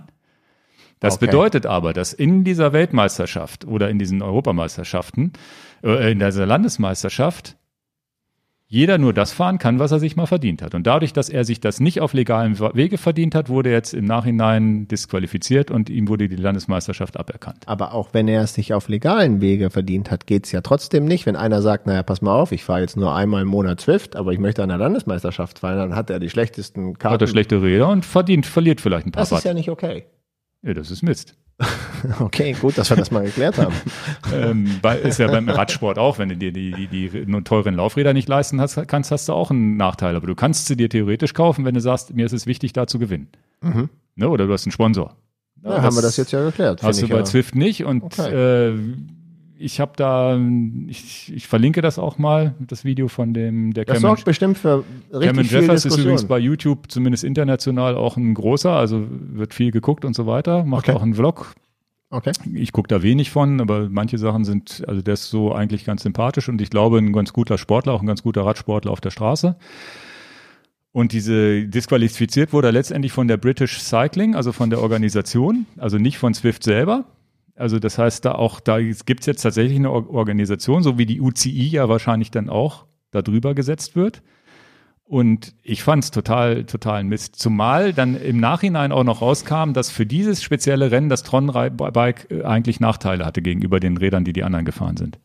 [1.01, 1.27] Das Okay.
[1.27, 5.33] bedeutet aber, dass in dieser Weltmeisterschaft oder in diesen Europameisterschaften,
[5.83, 7.57] äh, in dieser Landesmeisterschaft,
[8.67, 10.75] jeder nur das fahren kann, was er sich mal verdient hat.
[10.75, 13.93] Und dadurch, dass er sich das nicht auf legalen Wege verdient hat, wurde er jetzt
[13.95, 17.65] im Nachhinein disqualifiziert und ihm wurde die Landesmeisterschaft aberkannt.
[17.67, 21.27] Aber auch wenn er es sich auf legalen Wege verdient hat, geht's ja trotzdem nicht.
[21.27, 24.17] Wenn einer sagt, naja, pass mal auf, ich fahre jetzt nur einmal im Monat Zwift,
[24.17, 27.15] aber ich möchte an der Landesmeisterschaft fahren, dann hat er die schlechtesten Karten.
[27.15, 29.45] Hat er schlechte Räder und verdient, verliert vielleicht ein paar das ist Watt.
[29.45, 30.05] ja nicht okay.
[30.63, 31.37] ja, das ist Mist.
[32.21, 33.75] Okay, gut, dass wir das mal geklärt haben.
[34.35, 38.29] ähm, ist ja beim Radsport auch, wenn du dir die, die, die teuren Laufräder nicht
[38.29, 40.15] leisten hast, kannst, hast du auch einen Nachteil.
[40.15, 42.87] Aber du kannst sie dir theoretisch kaufen, wenn du sagst, mir ist es wichtig, da
[42.87, 43.29] zu gewinnen.
[44.17, 44.29] Ne?
[44.29, 45.17] Oder du hast einen Sponsor.
[45.63, 45.71] Mhm.
[45.71, 46.83] Ja, haben wir das jetzt ja geklärt.
[46.83, 47.25] Hast du bei ja.
[47.25, 48.73] Zwift nicht und Okay.
[48.73, 48.79] äh,
[49.59, 50.39] ich habe da,
[50.89, 54.59] ich, ich verlinke das auch mal, das Video von dem, der Das Cameron, sorgt bestimmt
[54.59, 56.07] für richtig Cameron viel Jeffers ist Diskussion.
[56.07, 60.65] übrigens bei YouTube zumindest international auch ein großer, also wird viel geguckt und so weiter,
[60.65, 60.97] macht Okay.
[60.97, 61.55] auch einen Vlog.
[62.11, 62.33] Okay.
[62.53, 66.03] Ich gucke da wenig von, aber manche Sachen sind, also der ist so eigentlich ganz
[66.03, 69.11] sympathisch und ich glaube ein ganz guter Sportler, auch ein ganz guter Radsportler auf der
[69.11, 69.57] Straße.
[70.93, 75.99] Und diese disqualifiziert wurde er letztendlich von der British Cycling, also von der Organisation, also
[75.99, 77.05] nicht von Swift selber.
[77.57, 81.69] Also das heißt, da auch, da gibt's jetzt tatsächlich eine Organisation, so wie die UCI
[81.69, 84.23] ja wahrscheinlich dann auch da drüber gesetzt wird.
[85.07, 87.37] Und ich fand's total, total Mist.
[87.37, 92.43] Zumal dann im Nachhinein auch noch rauskam, dass für dieses spezielle Rennen das Tron-Bike äh,
[92.43, 95.19] eigentlich Nachteile hatte gegenüber den Rädern, die die anderen gefahren sind.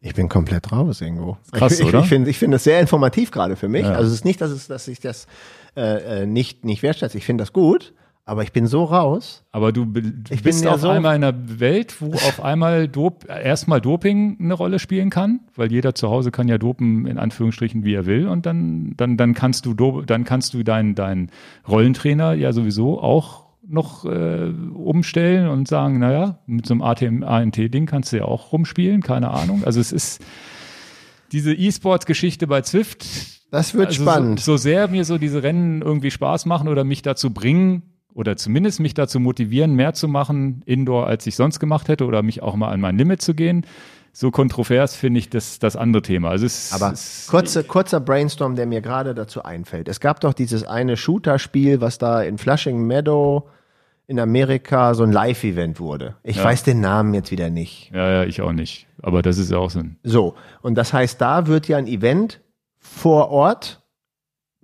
[0.00, 1.36] Ich bin komplett raus irgendwo.
[1.52, 2.00] Krass, ich, oder?
[2.00, 3.84] Ich finde ich finde das sehr informativ gerade für mich.
[3.84, 3.92] Ja.
[3.92, 5.26] Also es ist nicht, dass, es, dass ich das
[5.76, 7.16] äh, äh, nicht, nicht wertschätze.
[7.16, 7.94] Ich finde das gut,
[8.28, 9.44] aber ich bin so raus.
[9.52, 9.86] Aber du,
[10.30, 14.36] Ich bist ja auf so- einmal in einer Welt, wo auf einmal Dop erstmal Doping
[14.40, 18.04] eine Rolle spielen kann, weil jeder zu Hause kann ja dopen in Anführungsstrichen wie er
[18.04, 21.30] will und dann dann dann kannst du dann kannst du deinen deinen
[21.68, 27.86] Rollentrainer ja sowieso auch noch äh, umstellen und sagen, naja, mit so einem ATM ANT-Ding
[27.86, 29.62] kannst du ja auch rumspielen, keine Ahnung.
[29.64, 30.20] Also es ist
[31.32, 33.04] diese E-Sports-Geschichte bei Zwift.
[33.52, 34.40] Das wird also spannend.
[34.40, 37.82] So, so sehr mir so diese Rennen irgendwie Spaß machen oder mich dazu bringen
[38.16, 42.22] oder zumindest mich dazu motivieren, mehr zu machen Indoor, als ich sonst gemacht hätte oder
[42.22, 43.66] mich auch mal an mein Limit zu gehen.
[44.12, 46.30] So kontrovers finde ich das, das andere Thema.
[46.30, 49.88] Also es, Aber es, kurze, kurzer Brainstorm, der mir gerade dazu einfällt.
[49.88, 53.46] Es gab doch dieses eine Shooter-Spiel, was da in Flushing Meadow
[54.06, 56.16] in Amerika so ein Live-Event wurde.
[56.22, 56.44] Ich Ja.
[56.44, 57.90] weiß den Namen jetzt wieder nicht.
[57.92, 58.86] ja, ja, ich auch nicht.
[59.02, 61.86] Aber das ist ja auch so ein, So, und das heißt, da wird ja ein
[61.86, 62.40] Event
[62.78, 63.82] vor Ort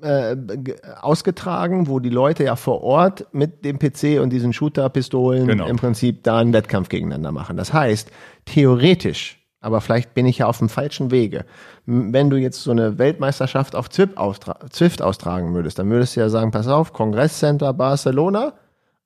[0.03, 5.47] äh, ge- ausgetragen, wo die Leute ja vor Ort mit dem PC und diesen Shooter-Pistolen
[5.47, 5.67] Genau.
[5.67, 7.57] im Prinzip da einen Wettkampf gegeneinander machen.
[7.57, 8.11] Das heißt,
[8.45, 11.45] theoretisch, aber vielleicht bin ich ja auf dem falschen Wege,
[11.87, 16.21] wenn du jetzt so eine Weltmeisterschaft auf Zwift, austra Zwift austragen würdest, dann würdest du
[16.21, 18.53] ja sagen, pass auf, Kongresscenter Barcelona,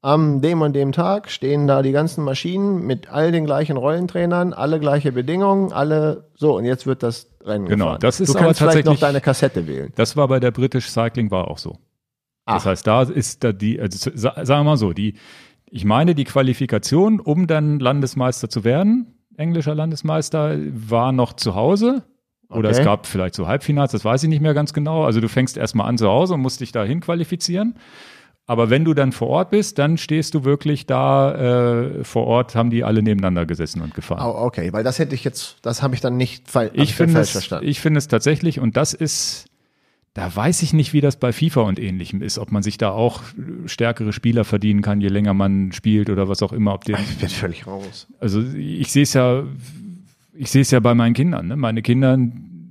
[0.07, 4.53] am dem und dem Tag stehen da die ganzen Maschinen mit all den gleichen Rollentrainern,
[4.53, 8.01] alle gleiche Bedingungen, alle so und jetzt wird das Rennen Genau, gefahren.
[8.03, 9.93] das ist du aber kannst vielleicht noch tatsächlich- deine Kassette wählen.
[9.97, 11.73] das war bei der British Cycling war auch so.
[12.47, 12.67] Das Ach.
[12.67, 15.15] heißt, da ist da die, also sa- sagen wir mal so, die,
[15.69, 22.05] ich meine, die Qualifikation, um dann Landesmeister zu werden, englischer Landesmeister, war noch zu Hause.
[22.49, 22.79] Oder Okay.
[22.79, 25.03] es gab vielleicht so Halbfinals, das weiß ich nicht mehr ganz genau.
[25.05, 27.75] Also du fängst erstmal an zu Hause und musst dich dahin qualifizieren.
[28.49, 31.35] Aber wenn du dann vor Ort bist, dann stehst du wirklich da
[31.81, 34.25] äh, vor Ort, haben die alle nebeneinander gesessen und gefahren.
[34.25, 37.15] Oh, okay, weil das hätte ich jetzt, das habe ich dann nicht hab Ich finde
[37.15, 37.67] falsch es, verstanden.
[37.67, 39.47] ich finde es tatsächlich, und das ist,
[40.15, 42.91] da weiß ich nicht, wie das bei FIFA und ähnlichem ist, ob man sich da
[42.91, 43.23] auch
[43.67, 46.73] stärkere Spieler verdienen kann, je länger man spielt oder was auch immer.
[46.73, 48.07] Ob den, ich bin völlig raus.
[48.21, 49.43] also ich sehe es ja,
[50.35, 51.49] ich sehe es ja bei meinen Kindern.
[51.49, 51.57] Ne?
[51.57, 52.17] Meine Kinder,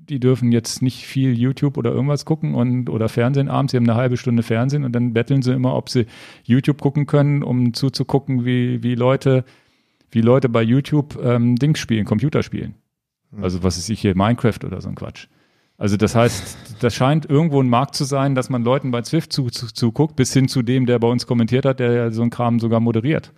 [0.10, 3.72] die dürfen jetzt nicht viel YouTube oder irgendwas gucken und oder Fernsehen abends.
[3.72, 6.06] Sie haben eine halbe Stunde Fernsehen und dann betteln sie immer, ob sie
[6.44, 9.46] YouTube gucken können, um zuzugucken, wie wie Leute,
[10.12, 12.76] wie Leute bei YouTube ähm, Dings spielen, Computer spielen.
[13.42, 15.28] Also was ist ich hier Minecraft oder so ein Quatsch.
[15.78, 19.34] Also das heißt, das scheint irgendwo ein Markt zu sein, dass man Leuten bei Zwift
[19.34, 22.22] zu, zu, zuguckt, bis hin zu dem, der bei uns kommentiert hat, der ja so
[22.22, 23.34] einen Kram sogar moderiert.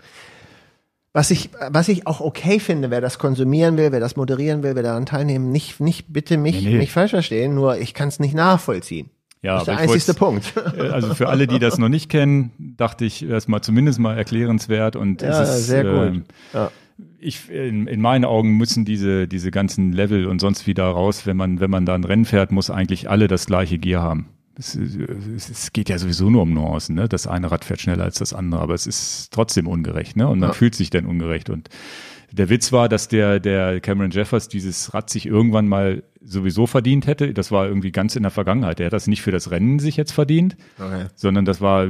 [1.18, 4.76] Was ich, was ich auch okay finde, wer das konsumieren will, wer das moderieren will,
[4.76, 6.78] wer daran teilnehmen, nicht, nicht bitte mich Nee, nee.
[6.78, 9.10] nicht falsch verstehen, nur ich kann es nicht nachvollziehen.
[9.42, 10.54] Ja, das ist der einzigste Punkt.
[10.78, 14.16] Äh, Also für alle, die das noch nicht kennen, dachte ich, das mal zumindest mal
[14.16, 16.08] erklärenswert und Ja, es ist, sehr gut.
[16.08, 16.24] ähm,
[16.54, 16.70] Ja.
[17.20, 21.36] ich, in, in meinen Augen müssen diese, diese ganzen Level und sonst wieder raus, wenn
[21.38, 24.28] man, wenn man da ein Rennen fährt, muss eigentlich alle das gleiche Gear haben.
[24.60, 27.08] Es, es, geht ja sowieso nur um Nuancen, ne?
[27.08, 30.28] Das eine Rad fährt schneller als das andere, aber es ist trotzdem ungerecht, ne?
[30.28, 30.54] Und man Ja.
[30.54, 31.50] fühlt sich dann ungerecht.
[31.50, 31.70] Und
[32.32, 37.08] der Witz war, dass der, der Cameron Jeffers dieses Rad sich irgendwann mal sowieso verdient
[37.08, 37.34] hätte.
[37.34, 38.82] Das war irgendwie ganz in der Vergangenheit.
[38.82, 41.06] Er hat das nicht für das Rennen sich jetzt verdient, Okay.
[41.16, 41.88] sondern das war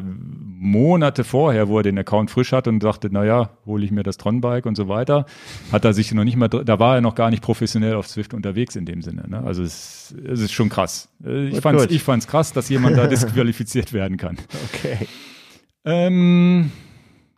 [0.59, 4.17] Monate vorher, wo er den Account frisch hatte und dachte, naja, hole ich mir das
[4.17, 5.25] Tron-Bike und so weiter.
[5.71, 8.33] Hat er sich noch nicht mal, da war er noch gar nicht professionell auf Zwift
[8.35, 9.23] unterwegs in dem Sinne.
[9.27, 9.41] Ne?
[9.43, 11.09] Also es, es ist schon krass.
[11.25, 14.37] Äh, Ich Gut, fand's, ich fand's krass, dass jemand da disqualifiziert werden kann.
[14.73, 15.07] Okay.
[15.83, 16.71] Ähm,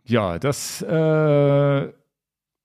[0.04, 1.88] ja, das, äh,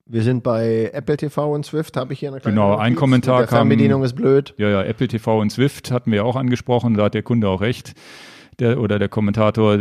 [0.08, 3.00] Wir sind bei Apple TV und Swift, habe ich hier eine kleine Genau, ein Notiz.
[3.00, 4.54] Kommentar Mit der kam- Fernbedienung ist blöd.
[4.58, 7.62] Ja, ja, Apple TV und Swift hatten wir auch angesprochen, da hat der Kunde auch
[7.62, 7.94] recht.
[8.60, 9.74] Der, oder der Kommentator,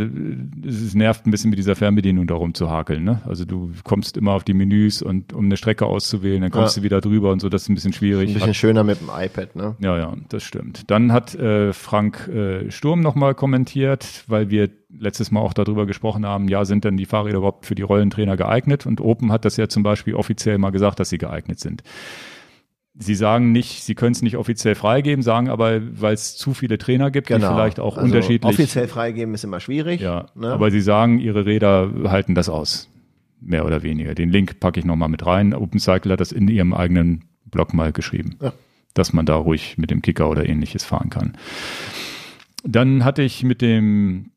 [0.65, 3.05] es ist- nervt ein bisschen mit dieser Fernbedienung darum zu hakeln.
[3.05, 3.21] Ne?
[3.25, 6.81] Also du kommst immer auf die Menüs und um eine Strecke auszuwählen, dann kommst Ja.
[6.81, 8.29] du wieder drüber und so, das ist ein bisschen schwierig.
[8.29, 9.75] Ein bisschen schöner mit dem iPad, ne?
[9.79, 10.89] Ja, ja, das stimmt.
[10.91, 16.25] Dann hat äh, Frank äh, Sturm nochmal kommentiert, weil wir letztes Mal auch darüber gesprochen
[16.25, 18.85] haben, ja, sind denn die Fahrräder überhaupt für die Rollentrainer geeignet?
[18.85, 21.81] Und Open hat das ja zum Beispiel offiziell mal gesagt, dass sie geeignet sind.
[22.97, 26.77] Sie sagen nicht, sie können es nicht offiziell freigeben, sagen aber, weil es zu viele
[26.77, 28.53] Trainer gibt, die vielleicht auch Also unterschiedlich.
[28.53, 29.99] Offiziell freigeben ist immer schwierig.
[29.99, 30.47] ja, ne?
[30.53, 32.89] aber sie sagen, ihre Räder halten das aus.
[33.41, 34.15] Mehr oder weniger.
[34.15, 35.53] Den Link packe ich nochmal mit rein.
[35.53, 38.53] OpenCycle hat das in ihrem eigenen Blog mal geschrieben, Ja.
[38.93, 41.33] dass man da ruhig mit dem Kicker oder ähnliches fahren kann.
[42.63, 44.31] Dann hatte ich mit dem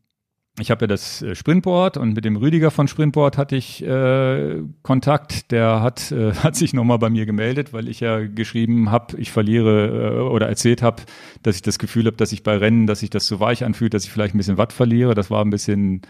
[0.61, 4.63] ich habe ja das äh, Sprintboard und mit dem Rüdiger von Sprintboard hatte ich äh,
[4.83, 5.51] Kontakt.
[5.51, 9.31] Der hat, äh, hat sich nochmal bei mir gemeldet, weil ich ja geschrieben habe, ich
[9.31, 11.03] verliere äh, oder erzählt habe,
[11.43, 13.95] dass ich das Gefühl habe, dass ich bei Rennen, dass sich das so weich anfühlt,
[13.95, 15.15] dass ich vielleicht ein bisschen Watt verliere.
[15.15, 16.03] Das war ein bisschen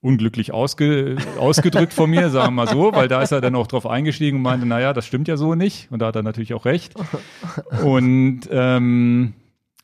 [0.00, 3.68] unglücklich ausge, ausgedrückt von mir, sagen wir mal so, weil da ist er dann auch
[3.68, 5.90] drauf eingestiegen und meinte, naja, das stimmt ja so nicht.
[5.90, 6.94] Und da hat er natürlich auch recht.
[7.84, 9.34] Und ähm,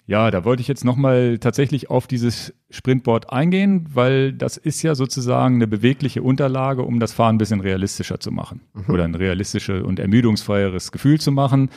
[0.09, 4.95] ja, da wollte ich jetzt nochmal tatsächlich auf dieses Sprintboard eingehen, weil das ist ja
[4.95, 8.95] sozusagen eine bewegliche Unterlage, um das Fahren ein bisschen realistischer zu machen mhm.
[8.95, 11.69] oder ein realistisches und ermüdungsfreieres Gefühl zu machen.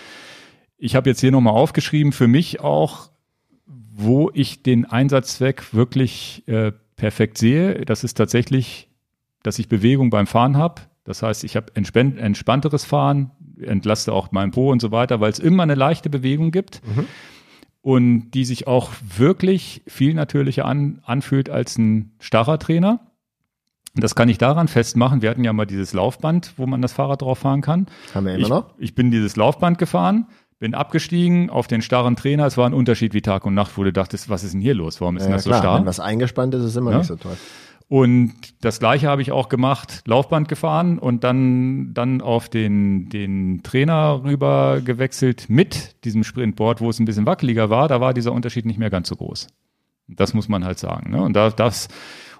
[0.78, 3.10] Ich habe jetzt hier nochmal aufgeschrieben, für mich auch,
[3.66, 7.84] wo ich den Einsatzzweck wirklich äh, perfekt sehe.
[7.84, 8.90] Das ist tatsächlich,
[9.44, 10.84] dass ich Bewegung beim Fahren habe.
[11.03, 15.34] Das heißt, ich habe entspann entspannteres Fahren, entlaste auch mein Po und so weiter, weil
[15.34, 16.82] es immer eine leichte Bewegung gibt.
[16.88, 17.08] Mhm
[17.82, 22.99] und die sich auch wirklich viel natürlicher an, anfühlt als ein starrer Trainer.
[23.95, 25.22] Das kann ich daran festmachen.
[25.22, 27.88] Wir hatten ja mal dieses Laufband, wo man das Fahrrad drauf fahren kann.
[28.14, 28.74] Haben wir immer ich, noch?
[28.78, 30.28] Ich bin dieses Laufband gefahren,
[30.60, 32.45] bin abgestiegen auf den starren Trainer.
[32.45, 34.76] Es war ein Unterschied wie Tag und Nacht, wo du dachtest, was ist denn hier
[34.76, 35.02] los?
[35.02, 35.58] Warum ist ja, denn das klar.
[35.58, 35.80] so starr?
[35.80, 36.99] Wenn was eingespannt ist, ist immer ja?
[36.99, 37.36] nicht so toll.
[37.91, 43.63] Und das gleiche habe ich auch gemacht, Laufband gefahren und dann, dann auf den, den
[43.63, 47.89] Trainer rüber gewechselt mit diesem Sprintboard, wo es ein bisschen wackeliger war.
[47.89, 49.47] Da war dieser Unterschied nicht mehr ganz so groß.
[50.07, 51.11] Das muss man halt sagen.
[51.11, 51.22] Ne?
[51.22, 51.89] Und da, das,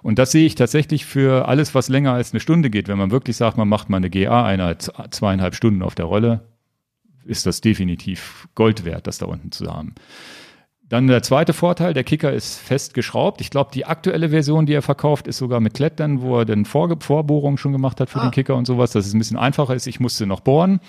[0.00, 2.88] und das sehe ich tatsächlich für alles, was länger als eine Stunde geht.
[2.88, 6.48] Wenn man wirklich sagt, man macht mal eine GA-Einheit zweieinhalb Stunden auf der Rolle,
[7.26, 9.96] ist das definitiv Gold wert, das da unten zu haben.
[10.92, 13.40] Dann der zweite Vorteil, der Kicker ist fest geschraubt.
[13.40, 16.66] Ich glaube, die aktuelle Version, die er verkauft, ist sogar mit Klettern, wo er dann
[16.66, 18.26] Vor Vorbohrungen schon gemacht hat für ah.
[18.26, 19.86] den Kicker und sowas, dass es ein bisschen einfacher ist.
[19.86, 20.80] Ich musste noch bohren.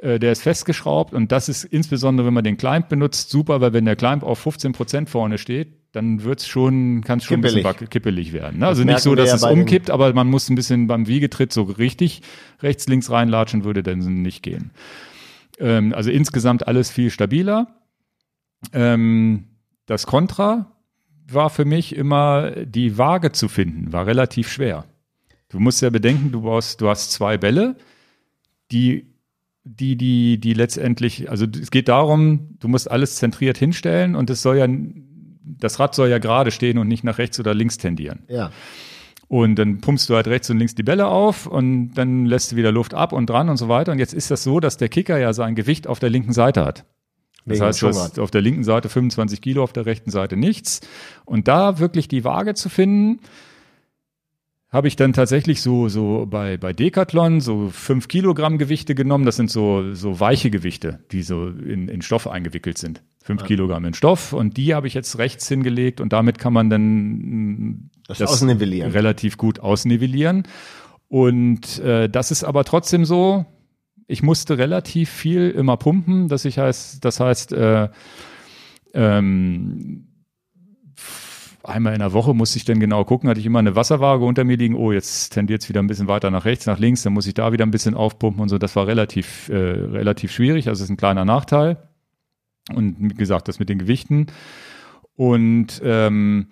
[0.00, 3.74] Äh, der ist festgeschraubt und das ist insbesondere, wenn man den Climb benutzt, super, weil
[3.74, 7.66] wenn der Climb auf 15 Prozent vorne steht, dann wird's schon, kann es schon kippelig.
[7.66, 8.60] ein bisschen kippelig werden.
[8.60, 8.66] Ne?
[8.66, 11.64] Also nicht so, dass ja es umkippt, aber man muss ein bisschen beim Wiegetritt so
[11.64, 12.22] richtig
[12.62, 14.70] rechts, links reinlatschen, würde dann nicht gehen.
[15.58, 17.68] Ähm, also insgesamt alles viel stabiler.
[18.72, 19.44] Ähm,
[19.86, 20.72] das Kontra
[21.26, 24.84] war für mich immer die Waage zu finden, war relativ schwer.
[25.48, 27.76] Du musst ja bedenken, du brauchst, du hast zwei Bälle,
[28.70, 29.06] die,
[29.64, 34.42] die, die, die letztendlich, also es geht darum, du musst alles zentriert hinstellen und es
[34.42, 34.66] soll ja,
[35.42, 38.24] das Rad soll ja gerade stehen und nicht nach rechts oder links tendieren.
[38.28, 38.50] Ja.
[39.28, 42.56] Und dann pumpst du halt rechts und links die Bälle auf und dann lässt du
[42.56, 43.92] wieder Luft ab und dran und so weiter.
[43.92, 46.64] Und jetzt ist das so, dass der Kicker ja sein Gewicht auf der linken Seite
[46.64, 46.84] hat.
[47.46, 50.80] Das heißt, du hast auf der linken Seite 25 Kilo, auf der rechten Seite nichts.
[51.24, 53.20] Und da wirklich die Waage zu finden,
[54.74, 59.24] habe ich dann tatsächlich so, so bei, bei Decathlon so fünf Kilogramm Gewichte genommen.
[59.24, 63.02] Das sind so, so weiche Gewichte, die so in, in Stoff eingewickelt sind.
[63.22, 63.46] Fünf ja.
[63.46, 64.32] Kilogramm in Stoff.
[64.32, 68.90] Und die habe ich jetzt rechts hingelegt und damit kann man dann das, das ausnivellieren.
[68.90, 70.42] relativ gut ausnivellieren.
[71.06, 73.46] Und äh, das ist aber trotzdem so,
[74.06, 77.88] ich musste relativ viel immer pumpen, dass ich heißt, das heißt, äh,
[78.92, 80.06] ähm,
[81.62, 84.44] einmal in der Woche musste ich dann genau gucken, hatte ich immer eine Wasserwaage unter
[84.44, 87.12] mir liegen, oh, jetzt tendiert es wieder ein bisschen weiter nach rechts, nach links, dann
[87.12, 88.58] muss ich da wieder ein bisschen aufpumpen und so.
[88.58, 91.78] Das war relativ, äh, relativ schwierig, also ist ein kleiner Nachteil.
[92.74, 94.26] Und wie gesagt, das mit den Gewichten.
[95.16, 96.48] Und ähm,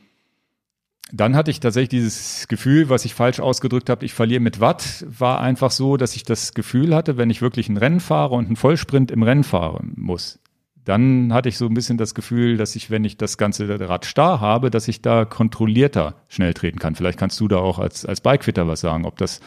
[1.12, 5.05] dann hatte ich tatsächlich dieses Gefühl, was ich falsch ausgedrückt habe, ich verliere mit Watt,
[5.06, 8.47] war einfach so, dass ich das Gefühl hatte, wenn ich wirklich ein Rennen fahre und
[8.47, 10.40] einen Vollsprint im Rennen fahren muss,
[10.86, 14.06] dann hatte ich so ein bisschen das Gefühl, dass ich, wenn ich das ganze Rad
[14.06, 16.94] starr habe, dass ich da kontrollierter schnell treten kann.
[16.94, 19.40] Vielleicht kannst du da auch als, als Bikefitter was sagen, ob das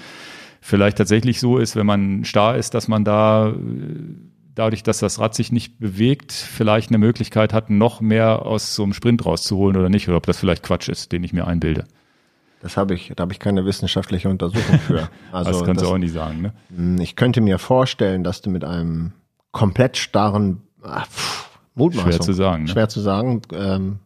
[0.62, 3.54] vielleicht tatsächlich so ist, wenn man starr ist, dass man da
[4.56, 8.84] dadurch, dass das Rad sich nicht bewegt, vielleicht eine Möglichkeit hat, noch mehr aus so
[8.84, 11.86] einem Sprint rauszuholen oder nicht, oder ob das vielleicht Quatsch ist, den ich mir einbilde.
[12.62, 15.10] Das habe ich, da habe ich keine wissenschaftliche Untersuchung für.
[15.32, 16.54] Also das kannst das, du auch nicht sagen, ne?
[16.76, 19.12] Hm, ich könnte mir vorstellen, dass du mit einem
[19.52, 22.70] komplett starren ach, pff, Mutmaßung, schwer zu sagen, ne?
[22.70, 23.42] schwer zu sagen.
[23.54, 24.00] Ähm,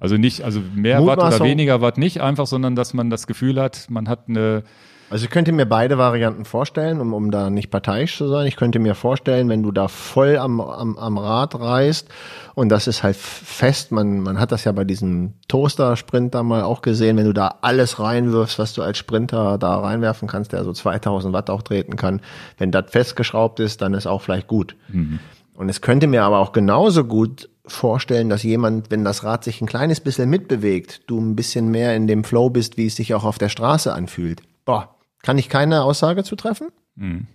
[0.00, 3.60] also nicht, also mehr Watt oder weniger Watt nicht einfach, sondern dass man das Gefühl
[3.60, 4.64] hat, man hat eine
[5.10, 8.46] also ich könnte mir beide Varianten vorstellen, um, um da nicht parteiisch zu sein.
[8.46, 12.08] Ich könnte mir vorstellen, wenn du da voll am, am, am Rad reißt
[12.54, 16.62] und das ist halt fest, man, man hat das ja bei diesem Toaster-Sprint da mal
[16.62, 20.62] auch gesehen, wenn du da alles reinwirfst, was du als Sprinter da reinwerfen kannst, der
[20.62, 22.20] so 2000 Watt auch treten kann,
[22.56, 24.76] wenn das festgeschraubt ist, dann ist auch vielleicht gut.
[24.88, 25.18] Mhm.
[25.54, 29.60] Und es könnte mir aber auch genauso gut vorstellen, dass jemand, wenn das Rad sich
[29.60, 33.12] ein kleines bisschen mitbewegt, du ein bisschen mehr in dem Flow bist, wie es sich
[33.12, 34.42] auch auf der Straße anfühlt.
[34.64, 36.68] Boah, kann ich keine Aussage zu treffen?
[36.96, 37.26] Mhm.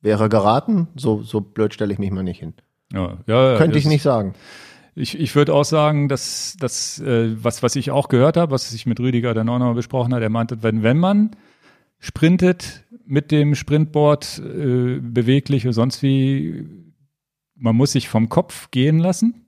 [0.00, 0.88] wäre geraten.
[0.96, 2.54] So, so blöd stelle ich mich mal nicht hin.
[2.92, 4.34] Ja, ja, Könnte ich nicht sagen.
[4.94, 8.72] Ich, ich würde auch sagen, dass das, äh, was, was ich auch gehört habe, was
[8.72, 11.36] ich mit Rüdiger dann auch nochmal besprochen hat, er meinte, wenn, wenn man
[12.00, 16.66] sprintet mit dem Sprintboard äh, beweglich oder sonst wie,
[17.54, 19.47] man muss sich vom Kopf gehen lassen.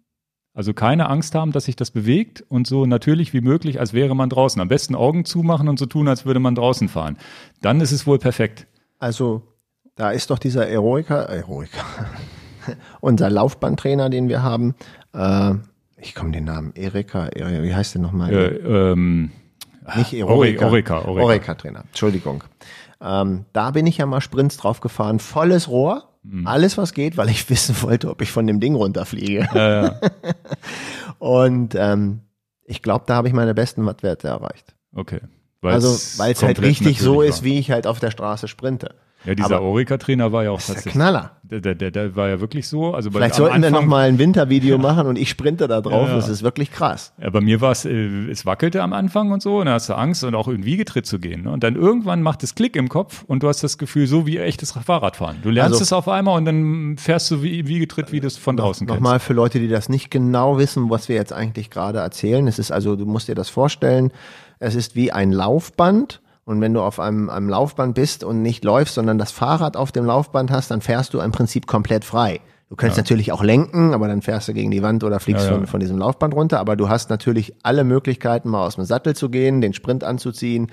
[0.53, 4.17] Also keine Angst haben, dass sich das bewegt und so natürlich wie möglich, als wäre
[4.17, 4.61] man draußen.
[4.61, 7.19] Am besten Augen zumachen und so tun, als würde man draußen fahren.
[7.63, 8.67] Dann ist es wohl perfekt.
[8.99, 9.43] Also
[9.95, 11.85] da ist doch dieser Eroica, Eroica,
[13.01, 14.75] unser Laufbahntrainer, den wir haben.
[15.15, 15.55] Äh,
[15.99, 18.33] ich komme den Namen, Erika, Erika, wie heißt der nochmal?
[18.33, 19.31] Äh, ähm,
[19.97, 20.67] Nicht Eroica.
[20.67, 21.25] Orica, Orica.
[21.25, 22.43] Orica-Trainer, Entschuldigung.
[23.01, 26.47] Ähm, da bin ich ja mal Sprints drauf gefahren, volles Rohr, Mhm.
[26.47, 29.49] alles was geht, weil ich wissen wollte, ob ich von dem Ding runterfliege.
[29.55, 30.01] Ja, ja.
[31.19, 32.21] Und ähm,
[32.65, 34.75] ich glaube, da habe ich meine besten Wattwerte erreicht.
[34.95, 35.21] Okay.
[35.63, 35.89] Also,
[36.19, 38.95] weil es halt richtig so natürlich ist, wie ich halt auf der Straße sprinte.
[39.27, 40.93] Ja, dieser Orica-Trainer war ja auch Das ist der.
[40.93, 41.33] Knaller.
[41.43, 42.95] Der, der, der, der war ja wirklich so.
[42.95, 46.05] Also Vielleicht sollten wir Anfang- noch mal ein Wintervideo machen und ich sprinte da drauf.
[46.05, 46.15] Ja, ja.
[46.17, 47.13] Das ist wirklich krass.
[47.21, 47.91] Ja, bei mir war es, äh,
[48.31, 51.05] es wackelte am Anfang und so, und da hast du Angst und auch irgendwie getritt
[51.07, 51.43] zu gehen.
[51.43, 51.51] Ne?
[51.51, 54.39] Und dann irgendwann macht es Klick im Kopf und du hast das Gefühl, so wie
[54.39, 55.37] echtes Fahrradfahren.
[55.43, 58.27] Du lernst Also- es auf einmal und dann fährst du wie, wie getritt, wie du
[58.27, 59.03] es von draußen kennst.
[59.03, 62.47] Nochmal für Leute, die das nicht genau wissen, was wir jetzt eigentlich gerade erzählen.
[62.47, 64.13] Es ist also, du musst dir das vorstellen,
[64.61, 66.21] es ist wie ein Laufband.
[66.51, 69.93] Und wenn du auf einem, einem Laufband bist und nicht läufst, sondern das Fahrrad auf
[69.93, 72.41] dem Laufband hast, dann fährst du im Prinzip komplett frei.
[72.69, 75.53] Du kannst natürlich auch lenken, aber dann fährst du gegen die Wand oder fliegst Ja,
[75.53, 75.59] ja.
[75.59, 76.59] Von, von diesem Laufband runter.
[76.59, 80.73] Aber du hast natürlich alle Möglichkeiten, mal aus dem Sattel zu gehen, den Sprint anzuziehen.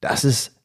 [0.00, 0.56] Das ist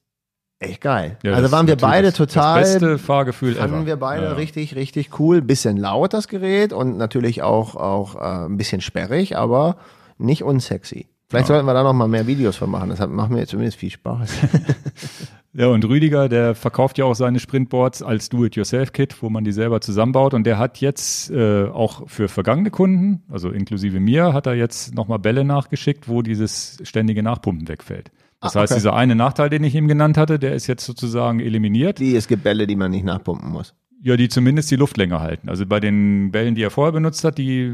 [0.57, 1.15] echt geil.
[1.21, 3.85] Ja, also waren wir beide das, total Das beste Fahrgefühl Fanden ever.
[3.85, 4.35] wir beide Ja, ja.
[4.35, 5.43] richtig, richtig cool.
[5.43, 9.77] Bisschen laut das Gerät und natürlich auch, auch äh, ein bisschen sperrig, aber
[10.17, 11.12] nicht unsexy.
[11.33, 12.89] Vielleicht sollten wir da noch mal mehr Videos von machen.
[12.89, 14.29] Das hat, macht mir zumindest viel Spaß.
[15.55, 19.81] Ja, und Rüdiger, der verkauft ja auch seine Sprintboards als Do-it-yourself-Kit, wo man die selber
[19.81, 20.33] zusammenbaut.
[20.33, 24.95] Und der hat jetzt äh, auch für vergangene Kunden, also inklusive mir, hat er jetzt
[24.95, 28.09] nochmal Bälle nachgeschickt, wo dieses ständige Nachpumpen wegfällt.
[28.41, 28.79] Das Ah, heißt, okay.
[28.79, 31.99] dieser eine Nachteil, den ich ihm genannt hatte, der ist jetzt sozusagen eliminiert.
[31.99, 33.75] Die, es gibt Bälle, die man nicht nachpumpen muss.
[34.05, 35.47] Ja, die zumindest die Luftlänger halten.
[35.47, 37.71] Also bei den Bällen, die er vorher benutzt hat, die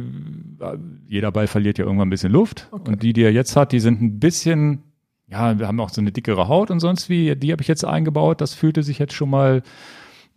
[0.60, 0.78] äh,
[1.08, 2.68] jeder Ball verliert ja irgendwann ein bisschen Luft.
[2.72, 4.84] Und die, die er jetzt hat, die sind ein bisschen,
[5.28, 7.36] ja, wir haben auch so eine dickere Haut und sonst wie.
[7.36, 8.42] Die habe ich jetzt eingebaut.
[8.42, 9.64] Das fühlte sich jetzt schon mal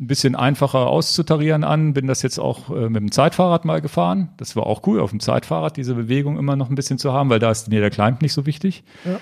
[0.01, 1.93] ein bisschen einfacher auszutarieren an.
[1.93, 4.31] Bin das jetzt auch äh, mit dem Zeitfahrrad mal gefahren.
[4.39, 7.29] Das war auch cool, auf dem Zeitfahrrad diese Bewegung immer noch ein bisschen zu haben,
[7.29, 8.83] weil da ist mir der Climb nicht so wichtig.
[9.05, 9.21] Ja.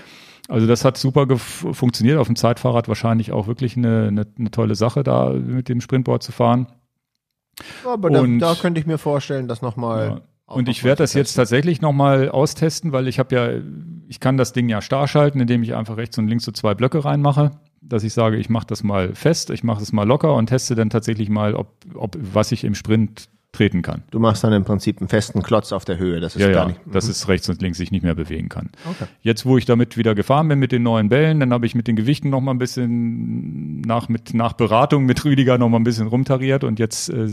[0.50, 2.18] Also das hat super funktioniert.
[2.18, 6.22] Auf dem Zeitfahrrad wahrscheinlich auch wirklich eine, eine, eine tolle Sache, da mit dem Sprintboard
[6.22, 6.66] zu fahren.
[7.86, 10.06] Aber da, Und- da könnte ich mir vorstellen, das nochmal.
[10.08, 10.20] Ja.
[10.46, 13.50] Und ich werde das jetzt tatsächlich nochmal austesten, weil ich habe ja,
[14.08, 16.74] ich kann das Ding ja starr schalten, indem ich einfach rechts und links so zwei
[16.74, 20.34] Blöcke reinmache, dass ich sage, ich mache das mal fest, ich mache es mal locker
[20.34, 24.02] und teste dann tatsächlich mal, ob, ob was ich im Sprint treten kann.
[24.10, 26.20] Du machst dann im Prinzip einen festen Klotz auf der Höhe.
[26.20, 26.80] Das ist Ja, gar ja, nicht.
[26.92, 28.70] dass es rechts und links sich nicht mehr bewegen kann.
[28.88, 29.06] Okay.
[29.22, 31.88] Jetzt, wo ich damit wieder gefahren bin mit den neuen Bällen, dann habe ich mit
[31.88, 35.84] den Gewichten noch mal ein bisschen nach, mit, nach Beratung mit Rüdiger noch mal ein
[35.84, 37.28] bisschen rumtariert und jetzt äh,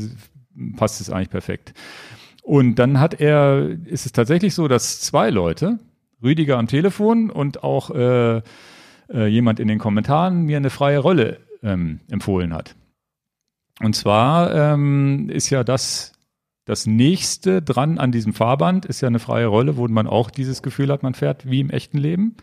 [0.76, 1.74] passt es eigentlich perfekt.
[2.42, 5.80] Und dann hat er, ist es tatsächlich so, dass zwei Leute,
[6.24, 8.42] Rüdiger am Telefon und auch äh,
[9.14, 12.76] äh, jemand in den Kommentaren mir eine freie Rolle ähm, empfohlen hat.
[13.80, 16.14] Und zwar ähm, ist ja das
[16.68, 20.62] das nächste dran an diesem Fahrband ist ja eine freie Rolle, wo man auch dieses
[20.62, 22.36] Gefühl hat, man fährt wie im echten Leben.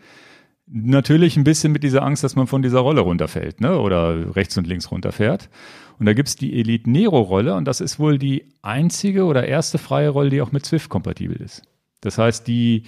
[0.67, 3.79] Natürlich ein bisschen mit dieser Angst, dass man von dieser Rolle runterfällt, ne?
[3.79, 5.51] Oder rechts und links runterfährt.
[5.99, 9.77] Und da gibt's die Elite Nero Rolle und das ist wohl die einzige oder erste
[9.77, 11.61] freie Rolle, die auch mit Swift kompatibel ist.
[12.01, 12.85] Das heißt, die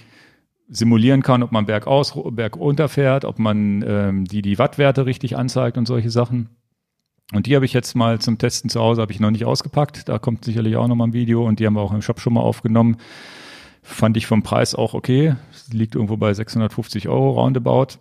[0.68, 5.76] simulieren kann, ob man bergaus, bergunter fährt, ob man ähm, die die Wattwerte richtig anzeigt
[5.76, 6.55] und solche Sachen.
[7.32, 10.08] Und die habe ich jetzt mal zum Testen zu Hause, habe ich noch nicht ausgepackt.
[10.08, 12.20] Da kommt sicherlich auch noch mal ein Video und die haben wir auch im Shop
[12.20, 12.96] schon mal aufgenommen.
[13.82, 15.34] Fand ich vom Preis auch okay.
[15.70, 17.98] Liegt irgendwo bei 650 Euro roundabout.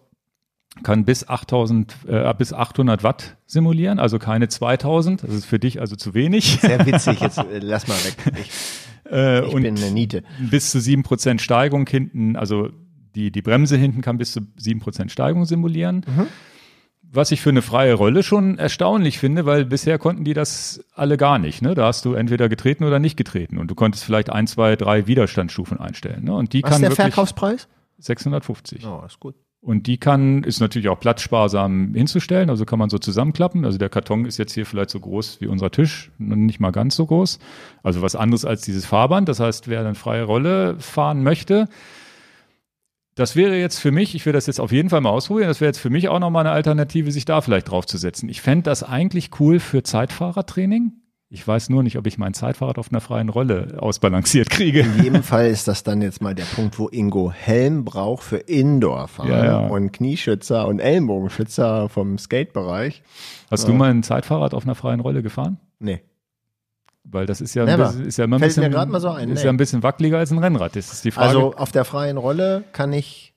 [0.83, 5.23] Kann bis 8000, äh, bis 800 Watt simulieren, also keine 2000.
[5.23, 6.59] Das ist für dich also zu wenig.
[6.61, 7.21] Sehr witzig.
[7.21, 8.15] Jetzt äh, lass mal weg.
[8.39, 8.49] Ich,
[9.11, 10.23] Äh, ich und bin eine Niete.
[10.39, 12.69] bis zu 7% Steigung hinten, also
[13.15, 16.03] die, die Bremse hinten kann bis zu 7% Steigung simulieren.
[17.15, 21.17] Was ich für eine freie Rolle schon erstaunlich finde, weil bisher konnten die das alle
[21.17, 21.61] gar nicht.
[21.61, 21.73] Ne?
[21.73, 25.07] Da hast du entweder getreten oder nicht getreten und du konntest vielleicht ein, zwei, drei
[25.07, 26.25] Widerstandsstufen einstellen.
[26.25, 26.33] Ne?
[26.33, 27.67] Und die Was kann ist der wirklich Verkaufspreis?
[27.99, 28.85] 650.
[28.85, 29.35] Oh, ist gut.
[29.65, 33.65] Und die kann, ist natürlich auch platzsparsam hinzustellen, also kann man so zusammenklappen.
[33.65, 36.95] Also der Karton ist jetzt hier vielleicht so groß wie unser Tisch, nicht mal ganz
[36.95, 37.39] so groß.
[37.81, 39.27] Also was anderes als dieses Fahrband.
[39.27, 41.67] Das heißt, wer dann freie Rolle fahren möchte,
[43.15, 45.61] das wäre jetzt für mich, ich will das jetzt auf jeden Fall mal ausprobieren, das
[45.61, 48.27] wäre jetzt für mich auch nochmal eine Alternative, sich da vielleicht draufzusetzen.
[48.29, 50.93] Ich fände das eigentlich cool für Zeitfahrertraining,
[51.29, 54.81] Ich weiß nur nicht, ob ich mein Zeitfahrrad auf einer freien Rolle ausbalanciert kriege.
[54.81, 58.37] In jedem Fall ist das dann jetzt mal der Punkt, wo Ingo Helm braucht für
[58.37, 59.57] Indoor-Fahren Ja, ja.
[59.67, 63.01] und Knieschützer und Ellenbogenschützer vom Skate-Bereich.
[63.49, 65.57] Hast du mal ein Zeitfahrrad auf einer freien Rolle gefahren?
[65.79, 66.01] Nee.
[67.07, 69.09] Weil das ist ja, ein bisschen, ist ja immer ein Fällt bisschen, mir mal so
[69.09, 69.45] ein, ist nee.
[69.45, 70.75] ja ein bisschen wackeliger als ein Rennrad.
[70.75, 71.27] Das ist die Frage.
[71.29, 73.33] Also auf der freien Rolle kann ich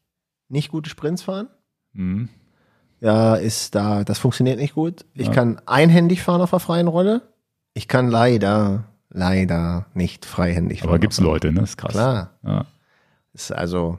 [0.49, 1.49] nicht gute Sprints fahren.
[1.93, 2.29] Mhm.
[3.01, 5.05] Ja, ist da, das funktioniert nicht gut.
[5.15, 5.33] Ich Ja.
[5.33, 7.23] kann einhändig fahren auf der freien Rolle.
[7.75, 10.89] Ich kann leider, leider nicht freihändig fahren.
[10.89, 11.61] Aber gibt's auf der- Leute, ne?
[11.61, 11.93] Das ist krass.
[11.93, 12.31] Klar.
[12.43, 12.65] Ja,
[13.35, 13.99] Ist also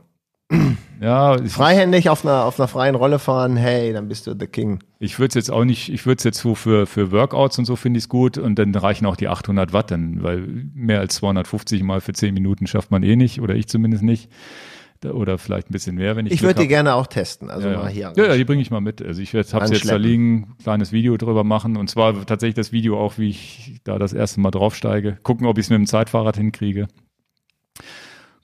[1.00, 4.80] ja freihändig auf einer, auf einer freien Rolle fahren, hey, dann bist du the king.
[5.00, 7.66] ich würde es jetzt auch nicht, ich würde es jetzt so für, für Workouts und
[7.66, 10.42] so finde ich es gut und dann reichen auch die 800 Watt, dann, weil
[10.74, 14.30] mehr als 250 mal für 10 Minuten schafft man eh nicht oder ich zumindest nicht.
[15.06, 17.50] Oder vielleicht ein bisschen mehr, wenn ich Ich würde die gerne auch testen.
[17.50, 18.12] Also ja, mal hier.
[18.18, 19.02] ja, ja, die bringe ich mal mit.
[19.02, 22.74] Also ich habe es jetzt da liegen, kleines Video drüber machen und zwar tatsächlich das
[22.74, 25.18] Video auch, wie ich da das erste Mal draufsteige.
[25.24, 26.88] Gucken, ob ich es mit dem Zeitfahrrad hinkriege.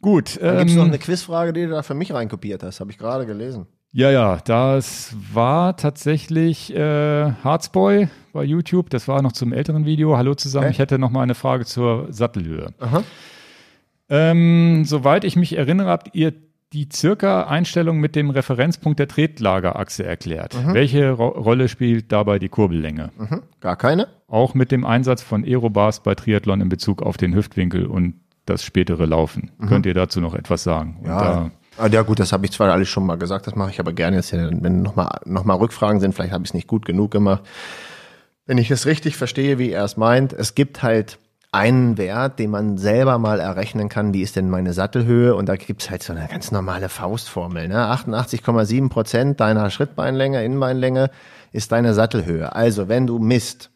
[0.02, 0.40] Gut.
[0.42, 2.80] Dann gibt es noch ähm, eine Quizfrage, die du da für mich reinkopiert hast.
[2.80, 3.66] Habe ich gerade gelesen.
[3.92, 8.90] Ja, ja, das war tatsächlich äh, Harzboy bei YouTube.
[8.90, 10.18] Das war noch zum älteren Video.
[10.18, 10.66] Hallo zusammen.
[10.66, 10.74] Okay.
[10.74, 12.74] Ich hätte noch mal eine Frage zur Sattelhöhe.
[14.10, 16.34] Ähm, soweit ich mich erinnere, habt ihr
[16.74, 20.58] die circa Einstellung mit dem Referenzpunkt der Tretlagerachse erklärt.
[20.74, 23.12] Welche Ro Rolle spielt dabei die Kurbellänge?
[23.18, 23.44] Mhm.
[23.62, 24.10] Gar keine?
[24.28, 28.16] Auch mit dem Einsatz von Aerobars bei Triathlon in Bezug auf den Hüftwinkel und
[28.46, 29.52] das spätere Laufen.
[29.68, 30.98] Könnt ihr dazu noch etwas sagen?
[31.02, 31.20] Und Ja.
[31.20, 33.82] da, Ah, ja gut, das habe ich zwar alles schon mal gesagt, das mache ich
[33.82, 34.32] aber gerne jetzt.
[34.32, 37.44] Wenn nochmal noch mal Rückfragen sind, vielleicht habe ich es nicht gut genug gemacht.
[38.46, 41.20] Wenn ich es richtig verstehe, wie er es meint, es gibt halt
[41.52, 45.56] einen Wert, den man selber mal errechnen kann, wie ist denn meine Sattelhöhe und da
[45.58, 47.68] gibt's halt so eine ganz normale Faustformel.
[47.68, 47.78] Ne?
[47.92, 51.10] 88,7 Prozent deiner Schrittbeinlänge, Innenbeinlänge
[51.52, 52.56] ist deine Sattelhöhe.
[52.56, 53.70] Also wenn du misst,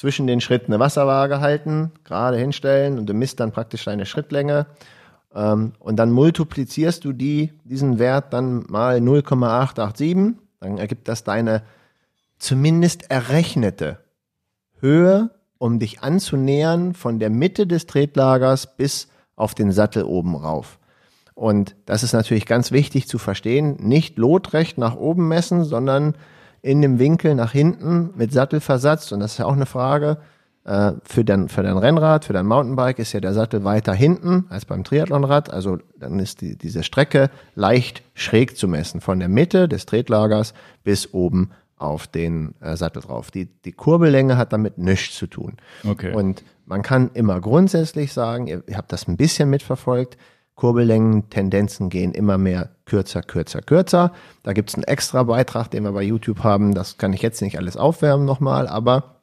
[0.00, 4.66] zwischen den Schritten eine Wasserwaage halten, gerade hinstellen und du misst dann praktisch deine Schrittlänge.
[5.34, 11.62] Ähm, und dann multiplizierst du die, diesen Wert dann mal 0,887, dann ergibt das deine
[12.38, 13.98] zumindest errechnete
[14.78, 20.78] Höhe, um dich anzunähern von der Mitte des Tretlagers bis auf den Sattel oben rauf.
[21.34, 26.14] Und das ist natürlich ganz wichtig zu verstehen, nicht lotrecht nach oben messen, sondern
[26.62, 29.12] in dem Winkel nach hinten mit Sattelversatz.
[29.12, 30.18] Und das ist ja auch eine Frage.
[30.64, 34.44] Äh, für, dein, für dein Rennrad, für dein Mountainbike ist ja der Sattel weiter hinten
[34.50, 35.50] als beim Triathlonrad.
[35.50, 40.52] Also dann ist die, diese Strecke leicht schräg zu messen, von der Mitte des Tretlagers
[40.84, 43.30] bis oben auf den äh, Sattel drauf.
[43.30, 45.56] Die, die Kurbellänge hat damit nichts zu tun.
[45.88, 46.12] Okay.
[46.12, 50.18] Und man kann immer grundsätzlich sagen, ihr, ihr habt das ein bisschen mitverfolgt,
[50.60, 54.12] Kurbellängen, Tendenzen gehen immer mehr kürzer, kürzer, kürzer.
[54.42, 56.74] Da gibt's einen extra Beitrag, den wir bei YouTube haben.
[56.74, 59.22] Das kann ich jetzt nicht alles aufwärmen nochmal, aber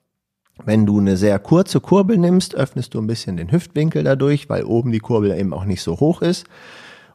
[0.66, 4.64] wenn du eine sehr kurze Kurbel nimmst, öffnest du ein bisschen den Hüftwinkel dadurch, weil
[4.64, 6.48] oben die Kurbel eben auch nicht so hoch ist.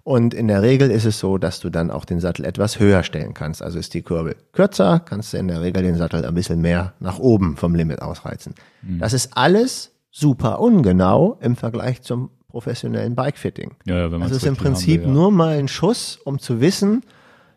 [0.05, 3.03] Und in der Regel ist es so, dass du dann auch den Sattel etwas höher
[3.03, 3.61] stellen kannst.
[3.61, 6.93] Also ist die Kurbel kürzer, kannst du in der Regel den Sattel ein bisschen mehr
[7.01, 8.55] nach oben vom Limit ausreizen.
[9.01, 13.75] Das ist alles super ungenau im Vergleich zum professionellen Bikefitting.
[13.87, 15.13] Ja, ja, wenn man's das ist im Prinzip will, ja.
[15.13, 17.03] nur mal ein Schuss, um zu wissen,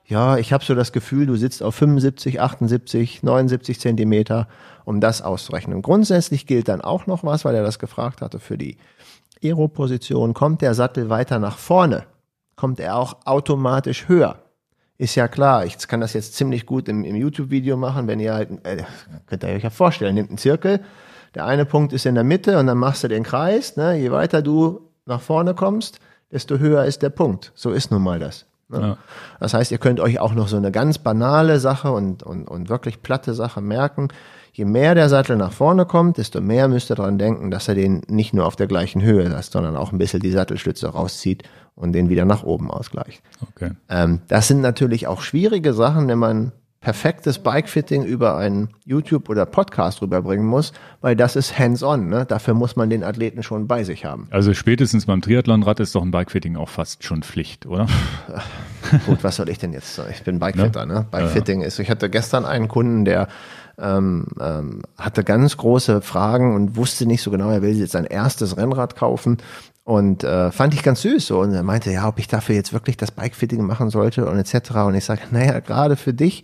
[0.08, 4.48] ja, ich habe so das Gefühl, du sitzt auf 75, 78, 79 Zentimeter,
[4.86, 5.82] um das auszurechnen.
[5.82, 8.78] Grundsätzlich gilt dann auch noch was, weil er das gefragt hatte für die
[9.44, 10.34] Aero-Position.
[10.34, 12.06] Kommt der Sattel weiter nach vorne,
[12.56, 14.40] kommt er auch automatisch höher.
[14.98, 18.34] Ist ja klar, ich kann das jetzt ziemlich gut im, im YouTube-Video machen, wenn ihr
[18.34, 18.84] halt, äh,
[19.26, 20.82] könnt ihr euch ja vorstellen, nehmt einen Zirkel,
[21.34, 23.98] der eine Punkt ist in der Mitte und dann machst du den Kreis, ne?
[23.98, 25.99] je weiter du nach vorne kommst,
[26.32, 27.52] desto höher ist der Punkt.
[27.56, 28.45] So ist nun mal das.
[28.69, 28.80] Ne?
[28.80, 28.98] Ja.
[29.40, 32.69] Das heißt, ihr könnt euch auch noch so eine ganz banale Sache und, und, und
[32.69, 34.10] wirklich platte Sache merken.
[34.53, 37.76] Je mehr der Sattel nach vorne kommt, desto mehr müsst ihr dran denken, dass er
[37.76, 41.44] den nicht nur auf der gleichen Höhe lässt, sondern auch ein bisschen die Sattelstütze rauszieht
[41.76, 43.22] und den wieder nach oben ausgleicht.
[43.49, 43.72] Okay.
[43.90, 46.53] Ähm, das sind natürlich auch schwierige Sachen, wenn man
[46.86, 50.72] perfektes Bikefitting über einen YouTube oder Podcast rüberbringen muss,
[51.02, 52.10] weil das ist hands-on.
[52.10, 52.28] Ne?
[52.28, 54.28] Dafür muss man den Athleten schon bei sich haben.
[54.30, 57.88] Also spätestens beim Triathlonrad ist doch ein Bikefitting auch fast schon Pflicht, oder?
[59.07, 59.99] Gut, was soll ich denn jetzt?
[60.12, 61.07] Ich bin Bikefitter, ne?
[61.10, 61.80] Bikefitting ist.
[61.80, 63.30] Ich hatte gestern einen Kunden, der
[63.80, 68.06] ähm, ähm, hatte ganz große Fragen und wusste nicht so genau, er will jetzt sein
[68.06, 69.38] erstes Rennrad kaufen.
[69.84, 71.40] Und äh, fand ich ganz süß so.
[71.40, 74.76] Und er meinte, ja, ob ich dafür jetzt wirklich das Bikefitting machen sollte und etc.
[74.86, 76.44] Und ich sage, naja, gerade für dich,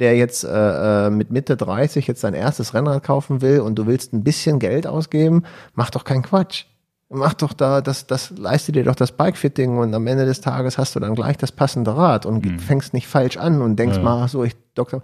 [0.00, 3.86] der jetzt äh, äh, mit Mitte 30 jetzt sein erstes Rennrad kaufen will und du
[3.86, 5.44] willst ein bisschen Geld ausgeben,
[5.74, 6.64] mach doch keinen Quatsch.
[7.10, 10.78] Mach doch da, das, das leiste dir doch das Bikefitting und am Ende des Tages
[10.78, 14.24] hast du dann gleich das passende Rad und fängst nicht falsch an und denkst mal,
[14.24, 15.02] ach so, ich Doktor.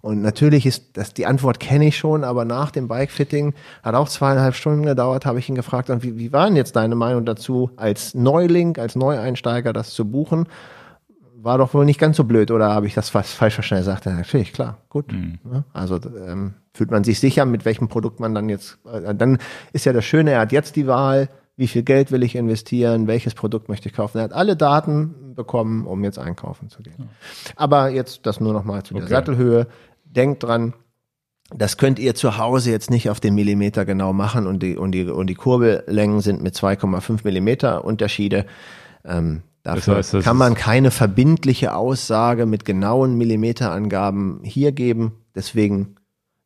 [0.00, 4.08] Und natürlich ist das, die Antwort kenne ich schon, aber nach dem Bikefitting hat auch
[4.08, 7.24] zweieinhalb Stunden gedauert, habe ich ihn gefragt, und wie, wie war denn jetzt deine Meinung
[7.24, 10.46] dazu, als Neuling, als Neueinsteiger das zu buchen?
[11.40, 13.82] War doch wohl nicht ganz so blöd, oder habe ich das fast falsch verstanden?
[13.82, 15.12] Er sagte, natürlich, klar, gut.
[15.12, 15.38] Mhm.
[15.52, 19.38] Ja, Also ähm, fühlt man sich sicher, mit welchem Produkt man dann jetzt, äh, dann
[19.72, 23.06] ist ja das Schöne, er hat jetzt die Wahl, wie viel Geld will ich investieren,
[23.06, 24.18] welches Produkt möchte ich kaufen.
[24.18, 27.08] Er hat alle Daten bekommen, um jetzt einkaufen zu gehen.
[27.56, 29.12] Aber jetzt das nur noch mal zu der Okay.
[29.12, 29.66] Sattelhöhe.
[30.04, 30.72] Denkt dran,
[31.54, 34.92] das könnt ihr zu Hause jetzt nicht auf den Millimeter genau machen und die, und
[34.92, 38.44] die, und die Kurbellängen sind mit 2,5 Millimeter Unterschiede.
[39.04, 39.42] Ähm,
[39.76, 45.12] dafür heißt, das kann man keine verbindliche Aussage mit genauen Millimeterangaben hier geben.
[45.34, 45.96] Deswegen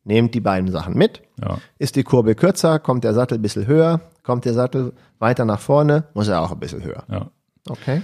[0.03, 1.21] nehmt die beiden Sachen mit.
[1.41, 1.57] Ja.
[1.79, 5.59] Ist die Kurbel kürzer, kommt der Sattel ein bisschen höher, kommt der Sattel weiter nach
[5.59, 7.03] vorne, muss er auch ein bisschen höher.
[7.09, 7.29] ja.
[7.69, 8.01] Okay.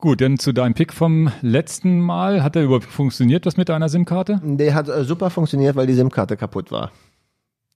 [0.00, 2.44] Gut, dann zu deinem Pick vom letzten Mal.
[2.44, 4.40] Hat der überhaupt funktioniert, das mit deiner SIM-Karte?
[4.44, 6.92] Der hat äh, super funktioniert, weil die SIM-Karte kaputt war.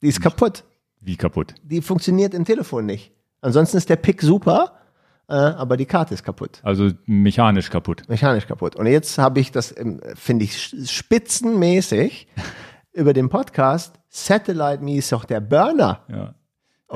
[0.02, 0.62] Die ist kaputt.
[1.00, 1.54] Wie kaputt?
[1.64, 3.12] Die funktioniert im Telefon nicht.
[3.40, 4.72] Ansonsten ist der Pick super,
[5.32, 6.60] äh, aber die Karte ist kaputt.
[6.62, 8.02] Also mechanisch kaputt.
[8.06, 8.76] Mechanisch kaputt.
[8.76, 12.28] Und jetzt habe ich das, ähm, finde ich, spitzenmäßig
[12.92, 13.98] über den Podcast.
[14.10, 16.00] Satellite Me ist doch der Burner.
[16.08, 16.34] Ja.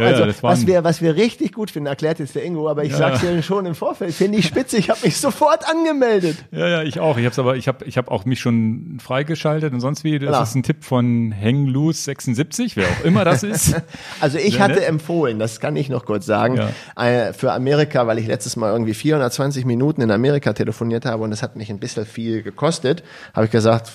[0.05, 2.85] Also, ja, das was, wir, was wir richtig gut finden, erklärt jetzt der Ingo, aber
[2.85, 2.99] ich Ja.
[2.99, 4.77] sag's dir schon im Vorfeld, finde ich spitze.
[4.77, 6.37] Ich habe mich sofort angemeldet.
[6.51, 7.17] Ja, ja, ich auch.
[7.17, 10.19] Ich hab's aber, ich habe ich hab auch mich schon freigeschaltet und sonst wie.
[10.19, 10.43] Das Klar.
[10.43, 13.75] ist ein Tipp von Hang Loose 76, wer auch immer das ist.
[14.21, 14.89] Also ich Sehr hatte nett.
[14.89, 16.71] empfohlen, das kann ich noch kurz sagen, Ja.
[17.03, 21.33] äh, für Amerika, weil ich letztes Mal irgendwie 420 Minuten in Amerika telefoniert habe und
[21.33, 23.03] es hat mich ein bisschen viel gekostet,
[23.35, 23.91] habe ich gesagt,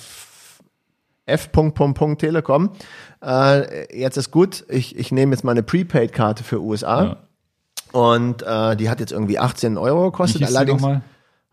[1.26, 1.52] F.
[1.52, 2.70] Punkt, Punkt, Punkt, Telekom.
[3.22, 7.04] Äh, jetzt ist gut, ich, ich nehme jetzt meine Prepaid-Karte für USA.
[7.04, 7.16] Ja.
[7.92, 10.42] Und äh, die hat jetzt irgendwie 18 Euro gekostet.
[10.44, 10.82] Allerdings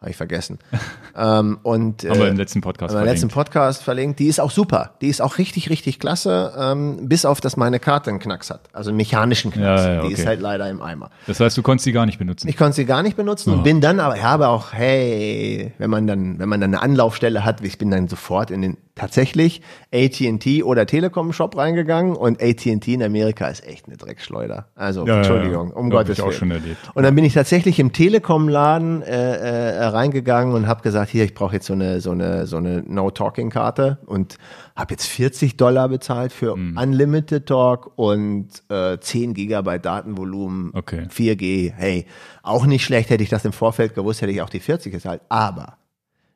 [0.02, 0.60] habe ich vergessen.
[1.18, 3.52] ähm, und Haben wir äh, im letzten Podcast wir im letzten verlinkt.
[3.52, 4.20] Podcast verlinkt.
[4.20, 4.96] Die ist auch super.
[5.02, 8.70] Die ist auch richtig, richtig klasse, ähm, bis auf, dass meine Karte einen Knacks hat.
[8.72, 9.82] Also einen mechanischen Knacks.
[9.84, 10.30] Ja, ja, Die ist okay.
[10.30, 11.10] halt leider im Eimer.
[11.28, 12.48] Das heißt, du konntest die gar nicht benutzen.
[12.48, 15.90] Ich konnte sie gar nicht benutzen und bin dann aber, ich habe auch, hey, wenn
[15.90, 19.62] man dann, wenn man dann eine Anlaufstelle hat, ich bin dann sofort in den tatsächlich
[19.94, 24.68] AT&T oder Telekom Shop reingegangen und AT&T in Amerika ist echt eine Dreckschleuder.
[24.76, 25.76] Also, Ja, ja, Entschuldigung, ja.
[25.76, 26.38] um Hab Gottes ich auch Willen.
[26.38, 26.78] schon erlebt.
[26.94, 31.34] Und dann bin ich tatsächlich im Telekom-Laden äh, äh, reingegangen und habe gesagt, hier, ich
[31.34, 34.38] brauche jetzt so eine so eine so eine No-Talking-Karte und
[34.76, 36.78] habe jetzt 40 Dollar bezahlt für Mhm.
[36.78, 41.08] Unlimited Talk und äh, 10 Gigabyte Datenvolumen, Okay.
[41.10, 41.72] 4G.
[41.76, 42.06] Hey,
[42.44, 45.22] auch nicht schlecht, hätte ich das im Vorfeld gewusst, hätte ich auch die 40 gezahlt.
[45.30, 45.79] Aber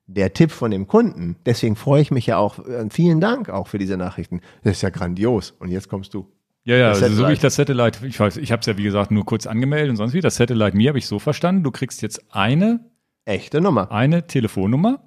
[0.08, 3.68] der Tipp von dem Kunden, deswegen freue ich mich ja auch, äh, vielen Dank auch
[3.68, 4.42] für diese Nachrichten.
[4.64, 5.52] Das ist ja grandios.
[5.52, 6.28] Und jetzt kommst du.
[6.66, 8.84] Ja, ja, also so wie ich das Satellite, ich weiß, ich habe es ja wie
[8.84, 10.22] gesagt nur kurz angemeldet und sonst wie.
[10.22, 12.80] Das Satellite mir habe ich so verstanden, du kriegst jetzt eine,
[13.26, 13.92] Echte Nummer.
[13.92, 15.02] eine Telefonnummer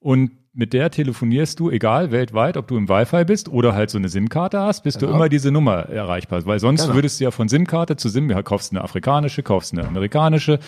[0.00, 3.98] und mit der telefonierst du, egal weltweit, ob du im Wi-Fi bist oder halt so
[3.98, 5.16] eine SIM-Karte hast, bist du Genau.
[5.18, 6.46] immer diese Nummer erreichbar.
[6.46, 6.94] Weil sonst Genau.
[6.94, 10.60] würdest du ja von SIM-Karte zu SIM, ja, kaufst eine afrikanische, kaufst eine amerikanische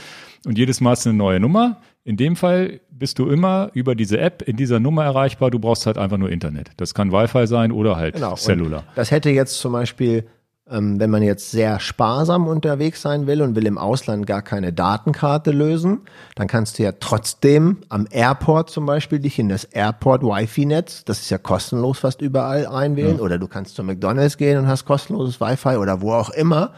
[0.44, 1.80] und jedes Mal hast du eine neue Nummer.
[2.06, 5.50] In dem Fall bist du immer über diese App in dieser Nummer erreichbar.
[5.50, 6.70] Du brauchst halt einfach nur Internet.
[6.76, 8.30] Das kann Wi-Fi sein oder halt Genau.
[8.30, 8.84] Und Cellular.
[8.94, 10.24] Das hätte jetzt zum Beispiel,
[10.70, 14.72] ähm, wenn man jetzt sehr sparsam unterwegs sein will und will im Ausland gar keine
[14.72, 16.02] Datenkarte lösen,
[16.36, 21.22] dann kannst du ja trotzdem am Airport zum Beispiel dich in das Airport Wi-Fi-Netz, das
[21.22, 25.40] ist ja kostenlos fast überall einwählen, oder du kannst zu McDonalds gehen und hast kostenloses
[25.40, 26.72] Wi-Fi oder wo auch immer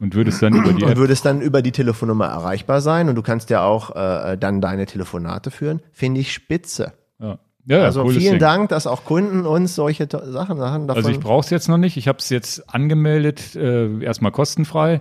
[0.00, 3.14] Und würdest dann über die und App würdest dann über die Telefonnummer erreichbar sein und
[3.16, 5.80] du kannst ja auch äh, dann deine Telefonate führen.
[5.92, 6.92] Finde ich spitze.
[7.20, 8.38] Ja, ja, Also vielen Ding.
[8.38, 11.96] Dank, dass auch Kunden uns solche Sachen davon Also ich brauche es jetzt noch nicht.
[11.98, 15.00] Ich habe es jetzt angemeldet, äh, erstmal kostenfrei.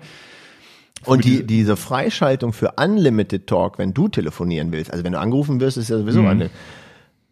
[1.05, 5.59] Und die, diese Freischaltung für Unlimited Talk, wenn du telefonieren willst, also wenn du angerufen
[5.61, 6.27] wirst, ist ja sowieso Mhm.
[6.27, 6.49] eine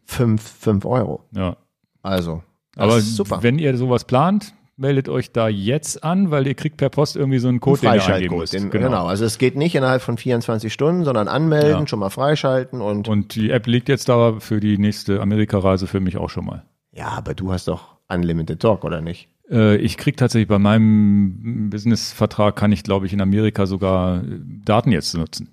[0.06, 1.24] 5, 5 Euro.
[1.36, 1.58] Ja.
[2.04, 2.44] Also,
[2.76, 3.40] das Aber ist super.
[3.42, 7.40] wenn ihr sowas plant, meldet euch da jetzt an, weil ihr kriegt per Post irgendwie
[7.40, 8.54] so einen Code, den ihr Freischaltcode, müsst.
[8.54, 9.06] den, genau.
[9.06, 11.88] Also es geht nicht innerhalb von 24 Stunden, sondern anmelden, Ja.
[11.88, 16.00] schon mal freischalten und, Und die App liegt jetzt da für die nächste Amerika-Reise für
[16.00, 16.64] mich auch schon mal.
[16.92, 19.30] ja, aber du hast doch Unlimited Talk, oder nicht?
[19.50, 24.40] Äh, ich krieg tatsächlich bei meinem Businessvertrag kann ich, glaube ich, in Amerika sogar äh,
[24.66, 25.50] Daten jetzt nutzen.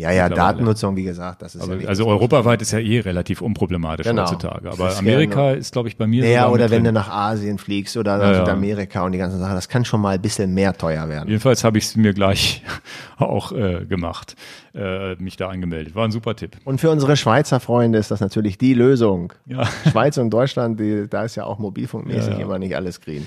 [0.00, 0.28] Ja, ja.
[0.28, 4.22] Datennutzung, wie gesagt, das ist Aber, ja also europaweit ist ja eh relativ unproblematisch Genau.
[4.22, 4.70] heutzutage.
[4.70, 6.94] Aber ist Amerika gerne- ist, glaube ich, bei mir Naja, sogar oder wenn drin.
[6.94, 8.38] du nach Asien fliegst oder nach Ja, ja.
[8.38, 11.28] Südamerika und die ganzen Sachen, das kann schon mal ein bisschen mehr teuer werden.
[11.28, 12.62] Jedenfalls habe ich es mir gleich
[13.18, 14.34] auch äh, gemacht,
[14.74, 15.94] äh, mich da angemeldet.
[15.94, 16.56] War ein super Tipp.
[16.64, 19.32] Und für unsere Schweizer Freunde ist das natürlich die Lösung.
[19.46, 19.64] Ja.
[19.90, 22.44] Schweiz und Deutschland, die, da ist ja auch mobilfunkmäßig Ja, ja.
[22.44, 23.26] immer nicht alles green.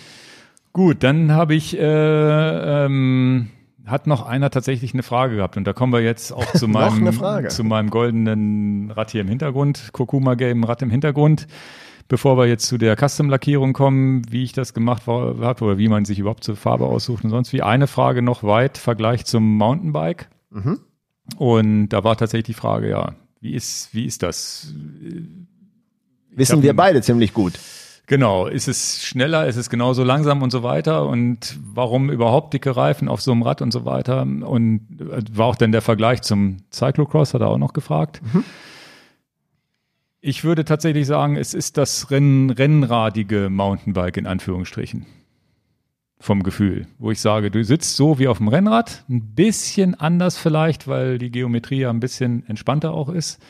[0.71, 3.49] Gut, dann habe ich, äh, ähm,
[3.85, 7.49] hat noch einer tatsächlich eine Frage gehabt und da kommen wir jetzt auch zu meinem,
[7.49, 11.47] zu meinem goldenen Rad hier im Hintergrund, Kokuma Game Rad im Hintergrund.
[12.07, 16.05] bevor wir jetzt zu der Custom-Lackierung kommen, wie ich das gemacht habe oder wie man
[16.05, 17.61] sich überhaupt zur Farbe aussucht und sonst wie.
[17.61, 20.29] Eine Frage noch weit, Vergleich zum Mountainbike.
[20.51, 20.79] Mhm.
[21.37, 24.73] Und da war tatsächlich die Frage, ja, wie ist, wie ist das?
[26.31, 27.53] Wissen wir beide ziemlich gut.
[28.05, 32.75] Genau, ist es schneller, ist es genauso langsam und so weiter und warum überhaupt dicke
[32.75, 36.21] Reifen auf so einem Rad und so weiter und äh, war auch dann der Vergleich
[36.21, 38.21] zum Cyclocross, hat er auch noch gefragt.
[38.33, 38.43] Mhm.
[40.19, 45.05] Ich würde tatsächlich sagen, es ist das Renn, rennradige Mountainbike in Anführungsstrichen.
[46.19, 50.37] Vom Gefühl, wo ich sage, du sitzt so wie auf dem Rennrad, ein bisschen anders
[50.37, 53.41] vielleicht, weil die Geometrie ja ein bisschen entspannter auch ist.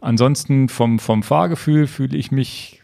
[0.00, 2.82] Ansonsten vom, vom Fahrgefühl fühle ich mich,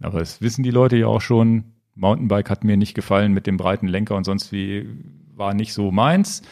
[0.00, 1.64] aber das wissen die Leute ja auch schon,
[1.94, 4.88] Mountainbike hat mir nicht gefallen mit dem breiten Lenker und sonst wie
[5.34, 6.42] war nicht so meins.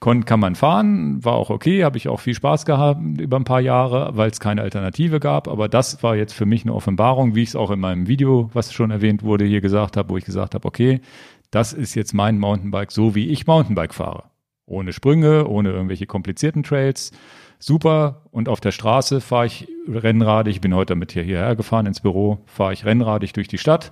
[0.00, 3.44] Kon, kann man fahren, war auch okay, habe ich auch viel Spaß gehabt über ein
[3.44, 5.46] paar Jahre, weil es keine Alternative gab.
[5.46, 8.50] Aber das war jetzt für mich eine Offenbarung, wie ich es auch in meinem Video,
[8.52, 11.00] was schon erwähnt wurde, hier gesagt habe, wo ich gesagt habe, okay,
[11.52, 14.24] das ist jetzt mein Mountainbike, so wie ich Mountainbike fahre.
[14.66, 17.12] Ohne Sprünge, ohne irgendwelche komplizierten Trails.
[17.60, 18.22] Super.
[18.32, 20.56] Und auf der Straße fahre ich rennradig.
[20.56, 23.90] Ich bin heute damit hier hierher gefahren ins Büro, fahre ich rennradig durch die Stadt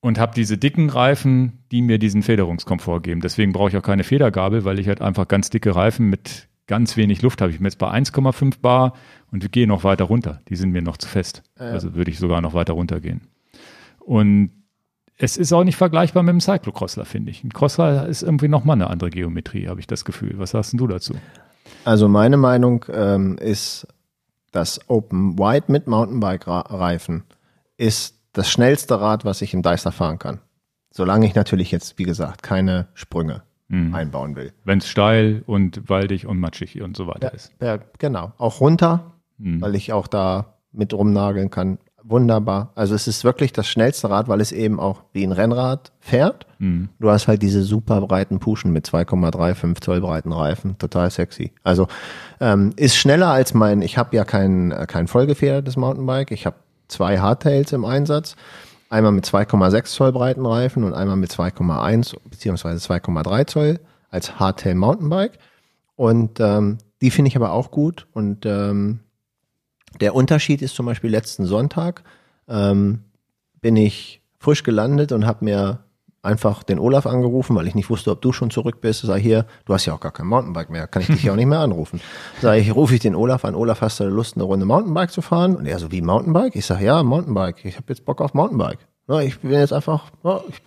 [0.00, 3.20] und habe diese dicken Reifen, die mir diesen Federungskomfort geben.
[3.20, 6.96] Deswegen brauche ich auch keine Federgabel, weil ich halt einfach ganz dicke Reifen mit ganz
[6.96, 7.50] wenig Luft habe.
[7.50, 8.94] Ich bin jetzt bei 1,5 Bar
[9.30, 10.40] und gehe noch weiter runter.
[10.48, 11.42] Die sind mir noch zu fest.
[11.58, 11.66] Ja.
[11.66, 13.22] Also würde ich sogar noch weiter runter gehen.
[13.98, 14.50] Und
[15.18, 17.44] es ist auch nicht vergleichbar mit dem Cyclocrossler, finde ich.
[17.44, 20.34] Ein Crossler ist irgendwie nochmal eine andere Geometrie, habe ich das Gefühl.
[20.36, 21.14] Was sagst du dazu?
[21.84, 23.86] Also meine Meinung ähm, ist,
[24.50, 27.24] dass Open White mit Mountainbike-Reifen
[27.76, 30.40] ist das schnellste Rad, was ich im Deister fahren kann.
[30.90, 33.94] Solange ich natürlich jetzt, wie gesagt, keine Sprünge mhm.
[33.94, 34.52] einbauen will.
[34.64, 37.52] Wenn es steil und waldig und matschig und so weiter ja, ist.
[37.60, 38.32] Ja, genau.
[38.38, 39.60] Auch runter, mhm.
[39.60, 41.78] weil ich auch da mit rumnageln kann.
[42.02, 42.72] Wunderbar.
[42.74, 46.46] Also es ist wirklich das schnellste Rad, weil es eben auch wie ein Rennrad fährt.
[46.58, 46.88] Mhm.
[46.98, 50.78] Du hast halt diese super breiten Puschen mit 2,35 Zoll breiten Reifen.
[50.78, 51.52] Total sexy.
[51.62, 51.88] Also
[52.40, 56.30] ähm, ist schneller als mein, ich habe ja kein, kein vollgefedertes Mountainbike.
[56.30, 56.56] Ich habe
[56.88, 58.36] zwei Hardtails im Einsatz.
[58.88, 64.74] Einmal mit 2,6 Zoll breiten Reifen und einmal mit 2,1 beziehungsweise 2,3 Zoll als Hardtail
[64.74, 65.38] Mountainbike.
[65.94, 68.06] Und ähm, die finde ich aber auch gut.
[68.12, 69.00] Und ähm,
[69.98, 72.04] der Unterschied ist zum Beispiel letzten Sonntag
[72.48, 73.00] ähm,
[73.60, 75.80] bin ich frisch gelandet und habe mir
[76.22, 79.02] einfach den Olaf angerufen, weil ich nicht wusste, ob du schon zurück bist.
[79.02, 81.36] Sag hier, du hast ja auch gar kein Mountainbike mehr, kann ich dich ja auch
[81.36, 82.00] nicht mehr anrufen.
[82.42, 83.54] Sag ich, rufe ich den Olaf an.
[83.54, 85.56] Olaf, hast du Lust, eine Runde Mountainbike zu fahren?
[85.56, 86.56] Und er so, wie Mountainbike?
[86.56, 87.64] Ich sag, ja, Mountainbike.
[87.64, 88.80] Ich habe jetzt Bock auf Mountainbike.
[89.08, 90.60] Ja, ich bin jetzt einfach, ja, ich,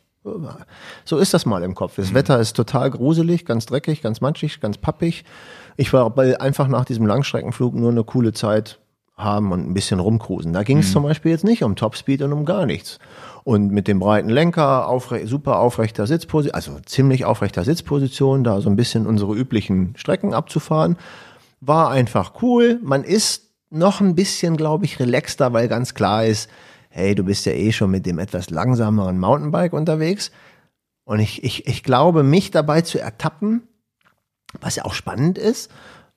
[1.05, 1.97] so ist das mal im Kopf.
[1.97, 2.15] Das mhm.
[2.15, 5.23] Wetter ist total gruselig, ganz dreckig, ganz matschig, ganz pappig.
[5.75, 8.79] Ich war einfach nach diesem Langstreckenflug nur eine coole Zeit
[9.15, 10.53] haben und ein bisschen rumcruisen.
[10.53, 10.93] Da ging es mhm.
[10.93, 12.99] zum Beispiel jetzt nicht um Topspeed und um gar nichts.
[13.43, 18.69] Und mit dem breiten Lenker, aufre super aufrechter Sitzposition, also ziemlich aufrechter Sitzposition, da so
[18.69, 20.97] ein bisschen unsere üblichen Strecken abzufahren,
[21.59, 22.79] war einfach cool.
[22.81, 26.49] Man ist noch ein bisschen, glaube ich, relaxter, weil ganz klar ist,
[26.89, 30.31] hey, du bist ja eh schon mit dem etwas langsameren Mountainbike unterwegs.
[31.05, 33.63] Und ich, ich, ich glaube, mich dabei zu ertappen,
[34.61, 35.71] was ja auch spannend ist,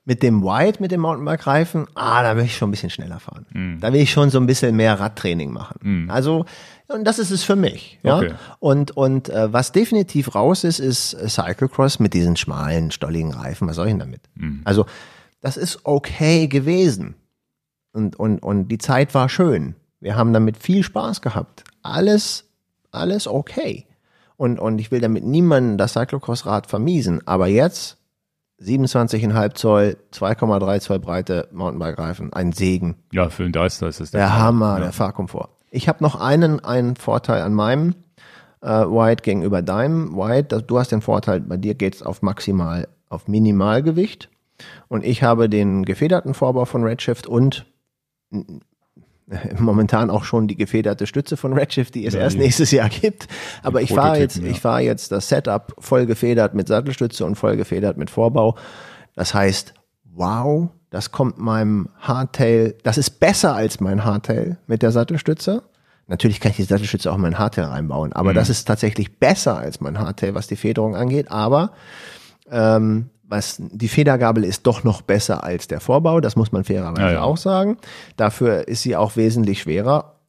[0.07, 3.45] mit dem White, mit dem Mountainbike-Reifen, ah, da will ich schon ein bisschen schneller fahren.
[3.53, 3.81] Mm.
[3.81, 6.07] Da will ich schon so ein bisschen mehr Radtraining machen.
[6.07, 6.11] Mm.
[6.11, 6.47] Also,
[6.87, 7.99] und das ist es für mich.
[8.05, 8.19] Ja?
[8.19, 8.35] Okay.
[8.61, 13.67] Und, und äh, was definitiv raus ist, ist Cyclocross mit diesen schmalen, stolligen Reifen.
[13.67, 14.21] Was soll ich denn damit?
[14.37, 14.61] Mm.
[14.65, 14.87] Also,
[15.41, 17.17] das ist okay gewesen.
[17.93, 19.75] Und, und, und die Zeit war schön.
[19.99, 21.65] Wir haben damit viel Spaß gehabt.
[21.83, 22.45] Alles,
[22.93, 23.87] alles okay.
[24.37, 27.27] Und, und ich will damit niemanden das Cyclocross-Rad vermiesen.
[27.27, 27.99] Aber jetzt
[28.61, 32.97] 27,5 Zoll, 2,3 Zoll breite Mountainbike-Reifen, ein Segen.
[33.13, 34.85] Ja, für den Deister ist es der, der Hammer, ja.
[34.85, 35.51] der Fahrkomfort.
[35.71, 37.95] Ich habe noch einen, einen Vorteil an meinem
[38.63, 40.63] äh, White gegenüber deinem White.
[40.63, 44.31] Du hast den Vorteil, bei dir geht's auf maximal, auf Minimalgewicht.
[44.89, 47.67] Und ich habe den gefederten Vorbau von Redshift und
[49.59, 53.27] momentan auch schon die gefederte Stütze von Redshift, die es ja, erst nächstes Jahr gibt.
[53.63, 54.47] Aber ich fahre jetzt, ja.
[54.49, 58.57] ich fahre jetzt das Setup voll gefedert mit Sattelstütze und voll gefedert mit Vorbau.
[59.15, 59.75] Das heißt,
[60.15, 65.63] wow, das kommt meinem Hardtail, das ist besser als mein Hardtail mit der Sattelstütze.
[66.07, 68.37] Natürlich kann ich die Sattelstütze auch in mein Hardtail reinbauen, aber mhm.
[68.37, 71.33] das ist tatsächlich besser als mein Hardtail, was die Federung angeht.
[71.33, 71.73] Aber
[72.49, 77.03] ähm, was die Federgabel ist doch noch besser als der Vorbau, das muss man fairerweise
[77.03, 77.23] ja, ja.
[77.23, 77.79] auch sagen.
[78.17, 80.21] Dafür ist sie auch wesentlich schwerer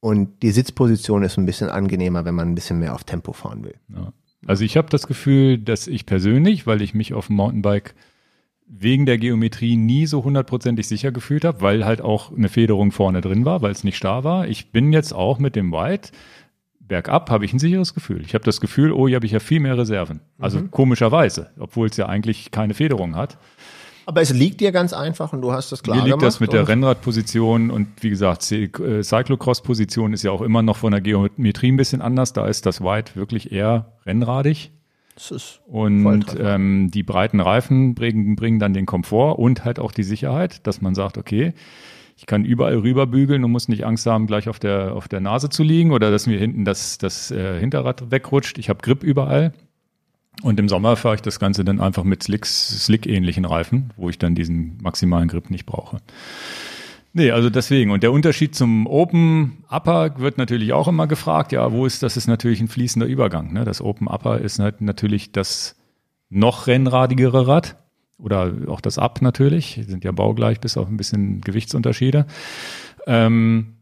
[0.00, 3.64] und die Sitzposition ist ein bisschen angenehmer, wenn man ein bisschen mehr auf Tempo fahren
[3.64, 3.74] will.
[3.94, 4.12] Ja.
[4.46, 7.94] Also ich habe das Gefühl, dass ich persönlich, weil ich mich auf dem Mountainbike
[8.66, 13.20] wegen der Geometrie nie so hundertprozentig sicher gefühlt habe, weil halt auch eine Federung vorne
[13.20, 14.48] drin war, weil es nicht starr war.
[14.48, 16.10] Ich bin jetzt auch mit dem White
[16.92, 18.20] bergab habe ich ein sicheres Gefühl.
[18.20, 20.20] Ich habe das Gefühl, oh, hier habe ich ja viel mehr Reserven.
[20.38, 20.70] Also mhm.
[20.70, 23.38] komischerweise, obwohl es ja eigentlich keine Federung hat.
[24.04, 26.40] Aber es liegt dir ganz einfach und du hast das klar Mir liegt gemacht, das
[26.40, 31.00] mit der Rennradposition und wie gesagt, äh, Cyclocross-Position ist ja auch immer noch von der
[31.00, 32.34] Geometrie ein bisschen anders.
[32.34, 34.70] Da ist das White wirklich eher rennradig.
[35.14, 39.92] Das ist und ähm, die breiten Reifen bringen, bringen dann den Komfort und halt auch
[39.92, 41.54] die Sicherheit, dass man sagt, okay,
[42.16, 45.48] ich kann überall rüberbügeln und muss nicht Angst haben, gleich auf der, auf der Nase
[45.48, 48.58] zu liegen oder dass mir hinten das, das äh, Hinterrad wegrutscht.
[48.58, 49.52] Ich habe Grip überall.
[50.42, 54.18] Und im Sommer fahre ich das Ganze dann einfach mit Slicks, Slick-ähnlichen Reifen, wo ich
[54.18, 55.98] dann diesen maximalen Grip nicht brauche.
[57.12, 57.90] Nee, also deswegen.
[57.90, 61.52] Und der Unterschied zum Open Upper wird natürlich auch immer gefragt.
[61.52, 63.52] Ja, wo ist, das ist natürlich ein fließender Übergang.
[63.52, 63.64] Ne?
[63.64, 65.76] Das Open Upper ist halt natürlich das
[66.30, 67.76] noch rennradigere Rad
[68.22, 69.74] oder auch das Up natürlich.
[69.74, 72.26] Die sind ja baugleich bis auf ein bisschen Gewichtsunterschiede.
[73.06, 73.76] Ähm,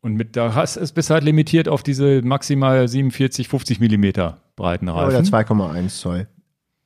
[0.00, 4.88] und mit da hast es bis halt limitiert auf diese maximal 47, 50 Millimeter breiten
[4.88, 5.16] Reifen.
[5.16, 6.28] Oder 2,1 Zoll.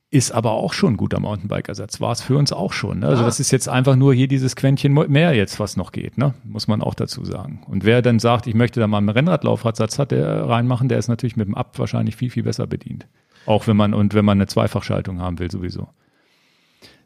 [0.09, 1.99] Ist aber auch schon ein guter Mountainbike-Ersatz.
[1.99, 2.99] War es für uns auch schon.
[2.99, 3.07] Ne?
[3.07, 3.25] Also ah.
[3.25, 6.35] das ist jetzt einfach nur hier dieses Quäntchen mehr jetzt, was noch geht, ne?
[6.43, 7.63] Muss man auch dazu sagen.
[7.67, 11.07] Und wer dann sagt, ich möchte da mal einen Rennradlaufradsatz hat, der reinmachen, der ist
[11.07, 13.07] natürlich mit dem Up wahrscheinlich viel, viel besser bedient.
[13.47, 15.87] Auch wenn man, und wenn man eine Zweifachschaltung haben will, sowieso.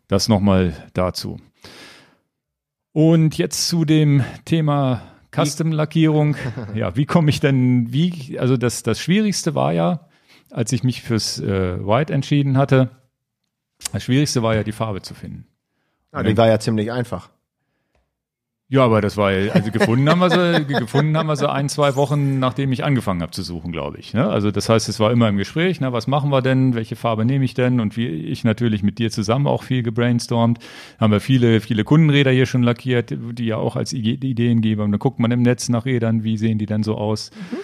[0.07, 1.39] Das nochmal dazu.
[2.93, 5.01] Und jetzt zu dem Thema
[5.31, 6.35] Custom-Lackierung.
[6.73, 10.07] Ja, wie komme ich denn, wie, also das, das Schwierigste war ja,
[10.49, 12.89] als ich mich fürs äh, White entschieden hatte,
[13.91, 15.45] das Schwierigste war ja, die Farbe zu finden.
[16.11, 17.29] Ah, die war ja ziemlich einfach.
[18.69, 21.95] Ja, aber das war also gefunden haben wir sie, gefunden haben wir sie ein, zwei
[21.95, 24.13] Wochen, nachdem ich angefangen habe zu suchen, glaube ich.
[24.13, 24.27] Ne?
[24.27, 25.93] Also das heißt, es war immer im Gespräch, ne?
[25.93, 27.79] was machen wir denn, welche Farbe nehme ich denn?
[27.79, 30.59] Und wie ich natürlich mit dir zusammen auch viel gebrainstormt,
[30.99, 34.83] haben wir viele, viele Kundenräder hier schon lackiert, die ja auch als Ideengeber.
[34.83, 37.31] Und dann guckt man im Netz nach Rädern, wie sehen die denn so aus?
[37.31, 37.57] Mhm.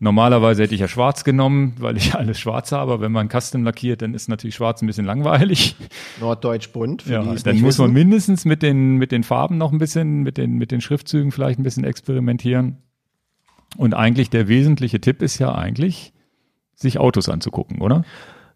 [0.00, 3.00] Normalerweise hätte ich ja schwarz genommen, weil ich alles schwarz habe.
[3.00, 5.76] Wenn man Custom lackiert, dann ist natürlich schwarz ein bisschen langweilig.
[6.20, 7.06] Norddeutsch bunt.
[7.06, 10.58] ja, dann muss man mindestens mit den, mit den Farben noch ein bisschen, mit den,
[10.58, 12.78] mit den Schriftzügen vielleicht ein bisschen experimentieren.
[13.76, 16.12] Und eigentlich der wesentliche Tipp ist ja eigentlich,
[16.74, 18.04] sich Autos anzugucken, oder?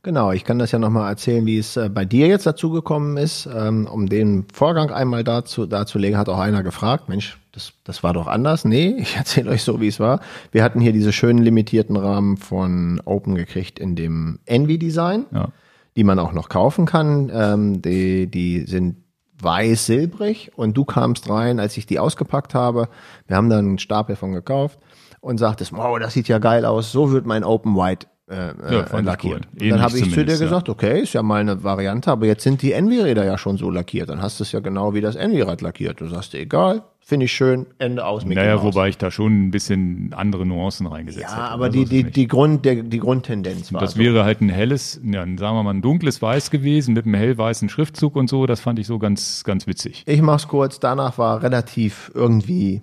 [0.09, 3.19] Genau, ich kann das ja nochmal erzählen, wie es äh, bei dir jetzt dazu gekommen
[3.19, 3.47] ist.
[3.55, 8.15] Ähm, um den Vorgang einmal dazu, darzulegen, hat auch einer gefragt, Mensch, das, das war
[8.15, 8.65] doch anders.
[8.65, 10.21] Nee, ich erzähle euch so, wie es war.
[10.51, 15.51] Wir hatten hier diese schönen limitierten Rahmen von Open gekriegt in dem Envy-Design, ja.
[15.95, 17.31] die man auch noch kaufen kann.
[17.31, 18.97] Ähm, die, die sind
[19.43, 22.89] weiß-silbrig und du kamst rein, als ich die ausgepackt habe.
[23.27, 24.79] Wir haben dann einen Stapel von gekauft
[25.21, 26.93] und sagtest, wow, das sieht ja geil aus.
[26.93, 29.49] So wird mein Open White äh, ja, äh, lackiert.
[29.61, 29.71] Cool.
[29.71, 32.63] Dann habe ich zu dir gesagt, okay, ist ja mal eine Variante, aber jetzt sind
[32.63, 34.09] die Envy-Räder ja schon so lackiert.
[34.09, 36.01] Dann hast du es ja genau wie das Envy-Rad lackiert.
[36.01, 38.25] Du sagst, egal, finde ich schön, Ende aus.
[38.27, 38.65] Mickey naja, Maus.
[38.65, 41.41] wobei ich da schon ein bisschen andere Nuancen reingesetzt habe.
[41.41, 44.01] Ja, aber also die, die, die, Grund, der, die Grundtendenz war Das so.
[44.01, 47.71] wäre halt ein helles, ja, sagen wir mal ein dunkles Weiß gewesen mit einem hellweißen
[47.71, 48.45] Schriftzug und so.
[48.45, 50.03] Das fand ich so ganz, ganz witzig.
[50.07, 50.81] Ich mach's kurz.
[50.81, 52.83] Danach war relativ irgendwie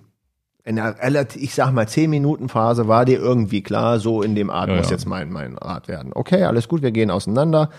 [0.66, 4.34] in einer relativ, ich sag mal, zehn Minuten Phase war dir irgendwie klar, so in
[4.34, 4.92] dem Art ja, muss ja.
[4.92, 6.10] jetzt mein, mein Rat werden.
[6.12, 7.70] Okay, alles gut, wir gehen auseinander.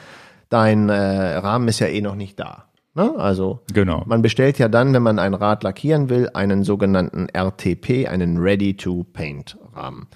[0.49, 2.63] Dein äh, Rahmen ist ja eh noch nicht da.
[2.95, 3.13] Ne?
[3.17, 4.03] Also genau.
[4.07, 10.07] man bestellt ja dann, wenn man ein Rad lackieren will, einen sogenannten RTP, einen Ready-to-Paint-Rahmen.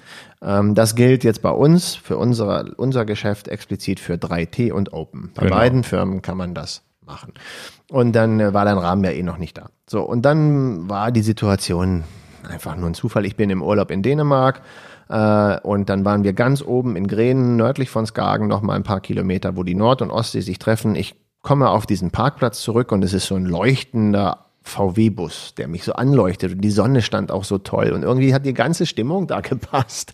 [0.41, 5.31] Ähm, das gilt jetzt bei uns, für unsere, unser Geschäft explizit für 3T und Open.
[5.35, 5.57] Bei genau.
[5.57, 7.33] beiden Firmen kann man das machen.
[7.91, 9.69] Und dann äh, war dein Rahmen ja eh noch nicht da.
[9.89, 12.05] So, und dann war die Situation,
[12.51, 13.25] einfach nur ein Zufall.
[13.25, 14.61] Ich bin im Urlaub in Dänemark
[15.09, 18.83] äh, und dann waren wir ganz oben in Grenen, nördlich von Skagen, noch mal ein
[18.83, 20.95] paar Kilometer, wo die Nord- und Ostsee sich treffen.
[20.95, 25.83] Ich komme auf diesen Parkplatz zurück und es ist so ein leuchtender VW-Bus, der mich
[25.83, 29.27] so anleuchtet und die Sonne stand auch so toll und irgendwie hat die ganze Stimmung
[29.27, 30.13] da gepasst.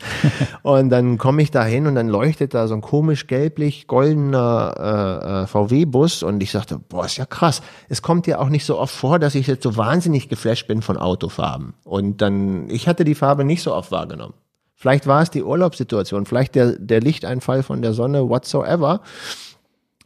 [0.63, 4.75] und dann komme ich da hin und dann leuchtet da so ein komisch gelblich goldener
[4.77, 7.61] äh, äh, VW-Bus und ich sagte, boah, ist ja krass.
[7.89, 10.81] Es kommt ja auch nicht so oft vor, dass ich jetzt so wahnsinnig geflasht bin
[10.81, 11.73] von Autofarben.
[11.83, 14.33] Und dann, ich hatte die Farbe nicht so oft wahrgenommen.
[14.79, 19.01] Vielleicht war es die Urlaubssituation, vielleicht der, der Lichteinfall von der Sonne, whatsoever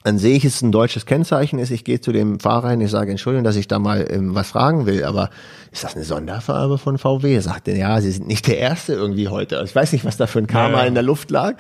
[0.04, 1.70] dann sehe ich, es ein deutsches Kennzeichen ist.
[1.70, 4.50] Ich gehe zu dem Fahrer hin, ich sage, Entschuldigung, dass ich da mal ähm, was
[4.50, 5.30] fragen will, aber
[5.72, 7.36] ist das eine Sonderfarbe von VW?
[7.36, 9.62] Er sagte, ja, Sie sind nicht der Erste irgendwie heute.
[9.64, 10.88] Ich weiß nicht, was da für ein Karma ja, ja.
[10.88, 11.56] in der Luft lag,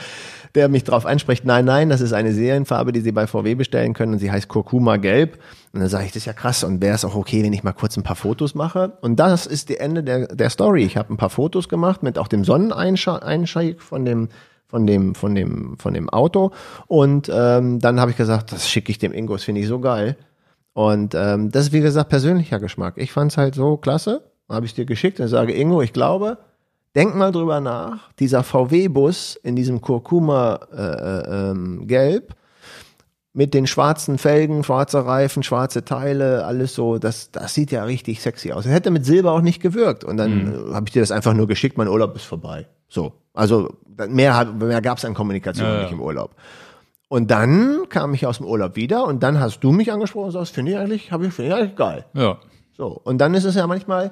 [0.55, 3.93] der mich darauf anspricht, nein, nein, das ist eine Serienfarbe, die Sie bei VW bestellen
[3.93, 5.39] können und sie heißt Kurkuma Gelb.
[5.73, 7.63] Und dann sage ich, das ist ja krass und wäre es auch okay, wenn ich
[7.63, 8.97] mal kurz ein paar Fotos mache?
[9.01, 10.83] Und das ist die Ende der, der Story.
[10.83, 14.27] Ich habe ein paar Fotos gemacht mit auch dem Sonneneinscheid von dem
[14.71, 16.51] von dem, von dem, von dem Auto.
[16.87, 19.79] Und ähm, dann habe ich gesagt, das schicke ich dem Ingo, das finde ich so
[19.79, 20.15] geil.
[20.73, 22.93] Und ähm, das ist, wie gesagt, persönlicher Geschmack.
[22.95, 24.23] Ich fand es halt so klasse.
[24.49, 26.37] Habe ich dir geschickt und sage, Ingo, ich glaube,
[26.95, 28.13] denk mal drüber nach.
[28.13, 32.33] Dieser VW-Bus in diesem Kurkuma äh, äh, ähm, Gelb
[33.33, 38.21] mit den schwarzen Felgen, schwarze Reifen, schwarze Teile, alles so, das, das sieht ja richtig
[38.21, 38.63] sexy aus.
[38.63, 40.05] Das hätte mit Silber auch nicht gewirkt.
[40.05, 40.73] Und dann mhm.
[40.73, 42.67] habe ich dir das einfach nur geschickt, mein Urlaub ist vorbei.
[42.87, 43.13] So.
[43.33, 43.75] Also
[44.09, 46.35] mehr, mehr gab es an Kommunikation ja, nicht im Urlaub.
[47.07, 50.31] Und dann kam ich aus dem Urlaub wieder und dann hast du mich angesprochen und
[50.31, 52.05] sagst, finde ich eigentlich, habe ich, finde ich eigentlich geil.
[52.13, 52.37] Ja.
[52.71, 52.99] So.
[53.03, 54.11] Und dann ist es ja manchmal,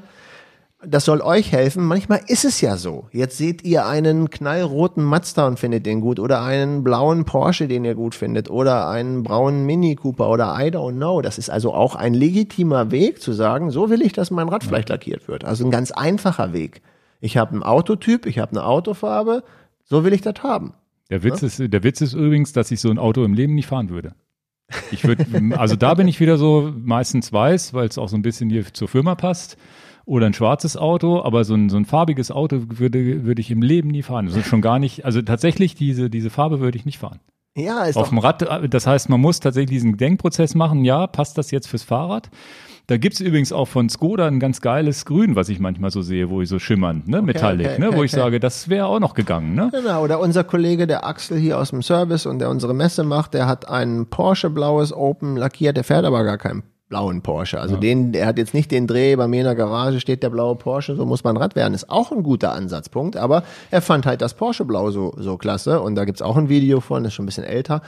[0.85, 1.85] das soll euch helfen.
[1.85, 3.07] Manchmal ist es ja so.
[3.11, 7.83] Jetzt seht ihr einen knallroten Mazda und findet den gut oder einen blauen Porsche, den
[7.83, 11.21] ihr gut findet oder einen braunen Mini Cooper oder I don't know.
[11.21, 14.63] Das ist also auch ein legitimer Weg zu sagen, so will ich, dass mein Rad
[14.63, 15.43] vielleicht lackiert wird.
[15.43, 16.81] Also ein ganz einfacher Weg.
[17.19, 19.43] Ich habe einen Autotyp, ich habe eine Autofarbe,
[19.83, 20.73] so will ich das haben.
[21.09, 21.47] Der Witz, ja?
[21.47, 24.13] ist, der Witz ist übrigens, dass ich so ein Auto im Leben nicht fahren würde.
[24.91, 25.25] Ich würde,
[25.57, 28.65] also da bin ich wieder so meistens weiß, weil es auch so ein bisschen hier
[28.73, 29.57] zur Firma passt
[30.05, 33.61] oder ein schwarzes Auto, aber so ein, so ein farbiges Auto würde, würde ich im
[33.61, 34.27] Leben nie fahren.
[34.27, 37.19] Also schon gar nicht, also tatsächlich diese, diese Farbe würde ich nicht fahren.
[37.55, 41.37] Ja, ist Auf dem Rad, das heißt, man muss tatsächlich diesen Denkprozess machen, ja, passt
[41.37, 42.29] das jetzt fürs Fahrrad?
[42.89, 46.31] Da gibt's übrigens auch von Skoda ein ganz geiles Grün, was ich manchmal so sehe,
[46.31, 48.87] wo ich so schimmernd, ne, okay, Metallic, okay, ne, okay, wo ich sage, das wäre
[48.87, 49.69] auch noch gegangen, ne?
[49.71, 53.35] Genau, oder unser Kollege, der Axel hier aus dem Service und der unsere Messe macht,
[53.35, 57.61] der hat ein Porsche blaues Open lackiert, der fährt aber gar kein blauen Porsche.
[57.61, 57.79] Also ja.
[57.79, 60.55] den, er hat jetzt nicht den Dreh, bei mir in der Garage steht der blaue
[60.55, 61.75] Porsche, so muss man Rad werden.
[61.75, 65.79] Ist auch ein guter Ansatzpunkt, aber er fand halt das Porsche Blau so, so klasse
[65.79, 67.83] und da gibt's auch ein Video von, das ist schon ein bisschen älter.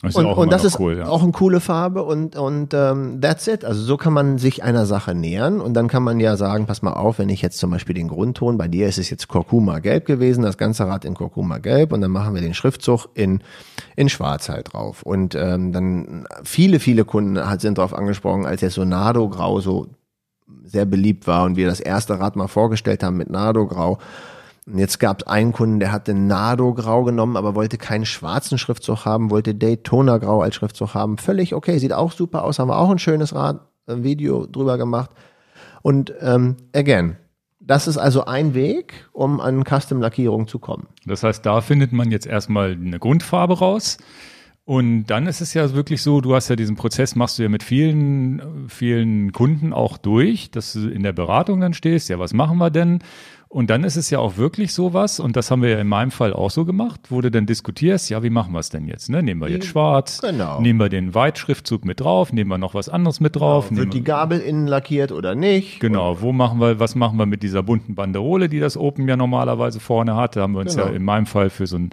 [0.00, 1.08] Das und, und das ist cool, ja.
[1.08, 3.64] auch eine coole Farbe und, und ähm, that's it.
[3.64, 6.82] Also so kann man sich einer Sache nähern und dann kann man ja sagen, pass
[6.82, 9.80] mal auf, wenn ich jetzt zum Beispiel den Grundton, bei dir ist es jetzt Kurkuma
[9.80, 13.42] gelb gewesen, das ganze Rad in Kurkuma gelb und dann machen wir den Schriftzug in,
[13.96, 15.02] in schwarz halt drauf.
[15.02, 19.58] Und ähm, dann viele, viele Kunden hat, sind darauf angesprochen, als jetzt so Nado Grau
[19.58, 19.88] so
[20.62, 23.98] sehr beliebt war und wir das erste Rad mal vorgestellt haben mit Nado Grau
[24.70, 28.58] und jetzt gab es einen Kunden, der hatte Nado Grau genommen, aber wollte keinen schwarzen
[28.58, 31.16] Schriftzug haben, wollte Daytona Grau als Schriftzug haben.
[31.16, 34.76] Völlig okay, sieht auch super aus, haben wir auch ein schönes Rad, ein Video drüber
[34.76, 35.10] gemacht.
[35.82, 37.16] Und ähm, again,
[37.60, 40.86] das ist also ein Weg, um an Custom-Lackierung zu kommen.
[41.06, 43.98] Das heißt, da findet man jetzt erstmal eine Grundfarbe raus.
[44.64, 47.48] Und dann ist es ja wirklich so, du hast ja diesen Prozess, machst du ja
[47.48, 52.34] mit vielen, vielen Kunden auch durch, dass du in der Beratung dann stehst, ja, was
[52.34, 52.98] machen wir denn?
[53.50, 56.10] Und dann ist es ja auch wirklich sowas, und das haben wir ja in meinem
[56.10, 59.08] Fall auch so gemacht, wo du dann diskutierst, ja, wie machen wir es denn jetzt?
[59.08, 59.22] Ne?
[59.22, 60.60] Nehmen wir jetzt schwarz, genau.
[60.60, 63.70] nehmen wir den Weitschriftzug mit drauf, nehmen wir noch was anderes mit drauf.
[63.70, 63.80] Genau.
[63.80, 65.80] Wird die Gabel innen lackiert oder nicht?
[65.80, 69.16] Genau, wo machen wir, was machen wir mit dieser bunten Banderole, die das Open ja
[69.16, 70.36] normalerweise vorne hat?
[70.36, 70.88] Da haben wir uns genau.
[70.88, 71.90] ja in meinem Fall für so ein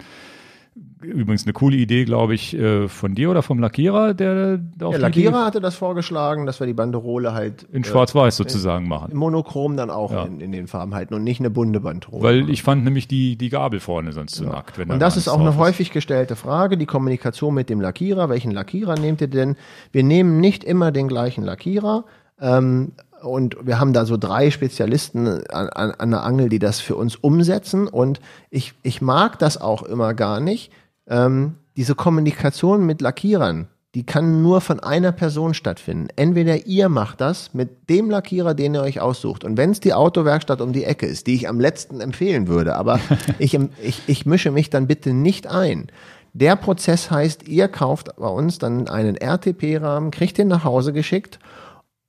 [1.02, 5.00] Übrigens eine coole Idee, glaube ich, äh, von dir oder vom Lackierer, der auf Der
[5.00, 9.14] Lackierer hatte das vorgeschlagen, dass wir die Banderole halt in Schwarz-Weiß äh, sozusagen machen.
[9.14, 10.24] Monochrom dann auch ja.
[10.24, 12.22] in, in, den Farben halten und nicht eine bunte Banderole.
[12.22, 14.50] Weil ich fand nämlich die, die Gabel vorne sonst zu ja.
[14.50, 14.78] nackt.
[14.78, 15.58] und das ist auch eine ist.
[15.58, 18.30] häufig gestellte Frage, die Kommunikation mit dem Lackierer.
[18.30, 19.56] Welchen Lackierer nehmt ihr denn?
[19.92, 22.04] Wir nehmen nicht immer den gleichen Lackierer.
[22.40, 22.92] Ähm,
[23.22, 26.96] und wir haben da so drei Spezialisten an, an, an der Angel, die das für
[26.96, 27.86] uns umsetzen.
[27.88, 28.20] Und
[28.50, 30.70] ich, ich mag das auch immer gar nicht,
[31.08, 36.08] ähm, diese Kommunikation mit Lackierern, die kann nur von einer Person stattfinden.
[36.16, 39.42] Entweder ihr macht das mit dem Lackierer, den ihr euch aussucht.
[39.42, 42.76] Und wenn es die Autowerkstatt um die Ecke ist, die ich am letzten empfehlen würde,
[42.76, 43.00] aber
[43.38, 45.86] ich, ich, ich mische mich dann bitte nicht ein.
[46.34, 51.38] Der Prozess heißt, ihr kauft bei uns dann einen RTP-Rahmen, kriegt den nach Hause geschickt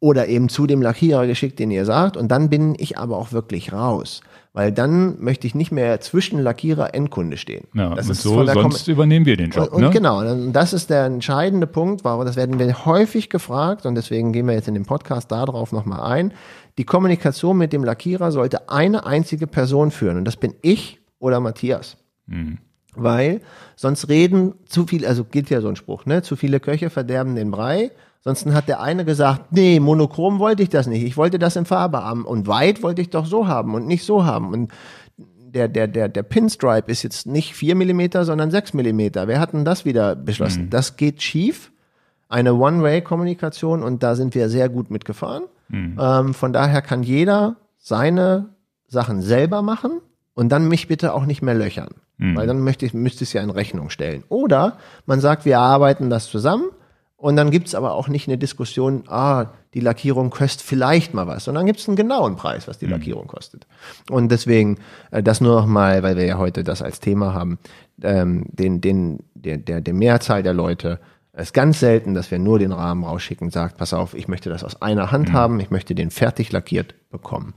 [0.01, 2.17] oder eben zu dem Lackierer geschickt, den ihr sagt.
[2.17, 4.21] Und dann bin ich aber auch wirklich raus
[4.57, 7.67] weil dann möchte ich nicht mehr zwischen Lackierer Endkunde stehen.
[7.75, 9.67] Ja, das ist so, sonst Kom übernehmen wir den Job.
[9.67, 9.89] Und, und ne?
[9.91, 14.33] genau, und das ist der entscheidende Punkt, warum das werden wir häufig gefragt und deswegen
[14.33, 16.33] gehen wir jetzt in dem Podcast darauf nochmal ein.
[16.79, 21.39] Die Kommunikation mit dem Lackierer sollte eine einzige Person führen und das bin ich oder
[21.39, 21.97] Matthias.
[22.25, 22.57] Mhm.
[22.95, 23.41] Weil
[23.75, 26.23] sonst reden zu viel, also gilt ja so ein Spruch, ne?
[26.23, 27.91] Zu viele Köche verderben den Brei.
[28.27, 31.03] Sonst hat der eine gesagt, nee, monochrom wollte ich das nicht.
[31.03, 32.25] Ich wollte das in Farbe haben.
[32.25, 34.51] Und weit wollte ich doch so haben und nicht so haben.
[34.51, 34.73] Und
[35.17, 39.29] der, der, der, der Pinstripe ist jetzt nicht vier Millimeter, sondern sechs Millimeter.
[39.29, 40.65] Wer hat denn das wieder beschlossen?
[40.65, 40.69] Mhm.
[40.71, 41.71] Das geht schief.
[42.27, 45.43] Eine One-Way-Kommunikation und da sind wir sehr gut mitgefahren.
[45.69, 45.97] Mhm.
[45.97, 48.49] Ähm, von daher kann jeder seine
[48.89, 50.01] Sachen selber machen
[50.33, 51.91] und dann mich bitte auch nicht mehr löchern.
[52.17, 52.35] Mhm.
[52.35, 54.25] Weil dann möchte ich, müsste ich es ja in Rechnung stellen.
[54.27, 56.65] Oder man sagt, wir arbeiten das zusammen
[57.17, 61.45] und dann gibt's aber auch nicht eine Diskussion, ah, die Lackierung kostet vielleicht mal was,
[61.45, 62.91] sondern gibt's einen genauen Preis, was die mhm.
[62.91, 63.65] Lackierung kostet.
[64.09, 64.77] Und deswegen,
[65.09, 67.57] äh, das nur noch mal, weil wir ja heute das als Thema haben,
[68.03, 70.99] ähm, den, den, der, der, der Mehrzahl der Leute
[71.33, 74.49] Es ist ganz selten, dass wir nur den Rahmen rausschicken, sagt, pass auf, ich möchte
[74.49, 77.55] das aus einer Hand haben, ich möchte den fertig lackiert bekommen.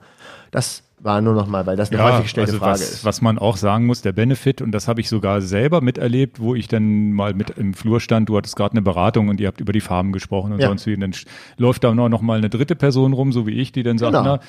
[0.51, 3.05] Das war nur noch mal, weil das eine häufig gestellte also Frage was, ist.
[3.05, 6.55] Was man auch sagen muss, der Benefit, und das habe ich sogar selber miterlebt, wo
[6.55, 9.61] ich dann mal mit im Flur stand, du hattest gerade eine Beratung und ihr habt
[9.61, 10.69] über die Farben gesprochen und Ja.
[10.69, 10.95] sonst wie.
[10.95, 11.13] Und dann
[11.57, 14.37] läuft da noch, mal eine dritte Person rum, so wie ich, die dann sagt, Genau.
[14.37, 14.41] na,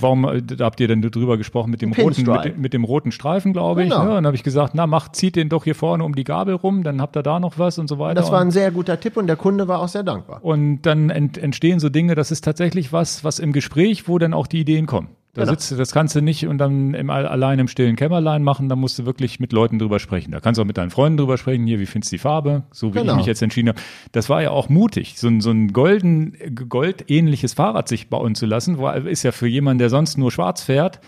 [0.00, 2.84] warum äh, da habt ihr denn drüber gesprochen mit dem roten, mit, dem- mit dem
[2.84, 3.90] roten Streifen, glaube ich.
[3.90, 4.02] Genau.
[4.04, 4.08] Ne?
[4.10, 6.54] Und dann habe ich gesagt, na, macht, zieht den doch hier vorne um die Gabel
[6.54, 8.14] rum, dann habt ihr da noch was und so weiter.
[8.20, 10.42] Das war ein sehr guter Tipp und der Kunde war auch sehr dankbar.
[10.42, 14.32] und dann ent, entstehen so Dinge, das ist tatsächlich was, was im Gespräch, wo dann
[14.34, 15.08] auch die Ideen kommen.
[15.36, 15.52] Da Genau.
[15.52, 18.74] sitzt, du- das kannst du nicht und dann im, allein im stillen Kämmerlein machen, da
[18.76, 20.32] musst du wirklich mit Leuten drüber sprechen.
[20.32, 22.64] Da kannst du auch mit deinen Freunden drüber sprechen, hier, wie findest du die Farbe,
[22.72, 23.12] so wie Genau.
[23.12, 23.80] ich mich jetzt entschieden habe.
[24.12, 26.36] Das war ja auch mutig, so ein, so ein golden,
[26.68, 30.62] goldähnliches Fahrrad sich bauen zu lassen, war, ist ja für jemanden, der sonst nur schwarz
[30.62, 31.00] fährt,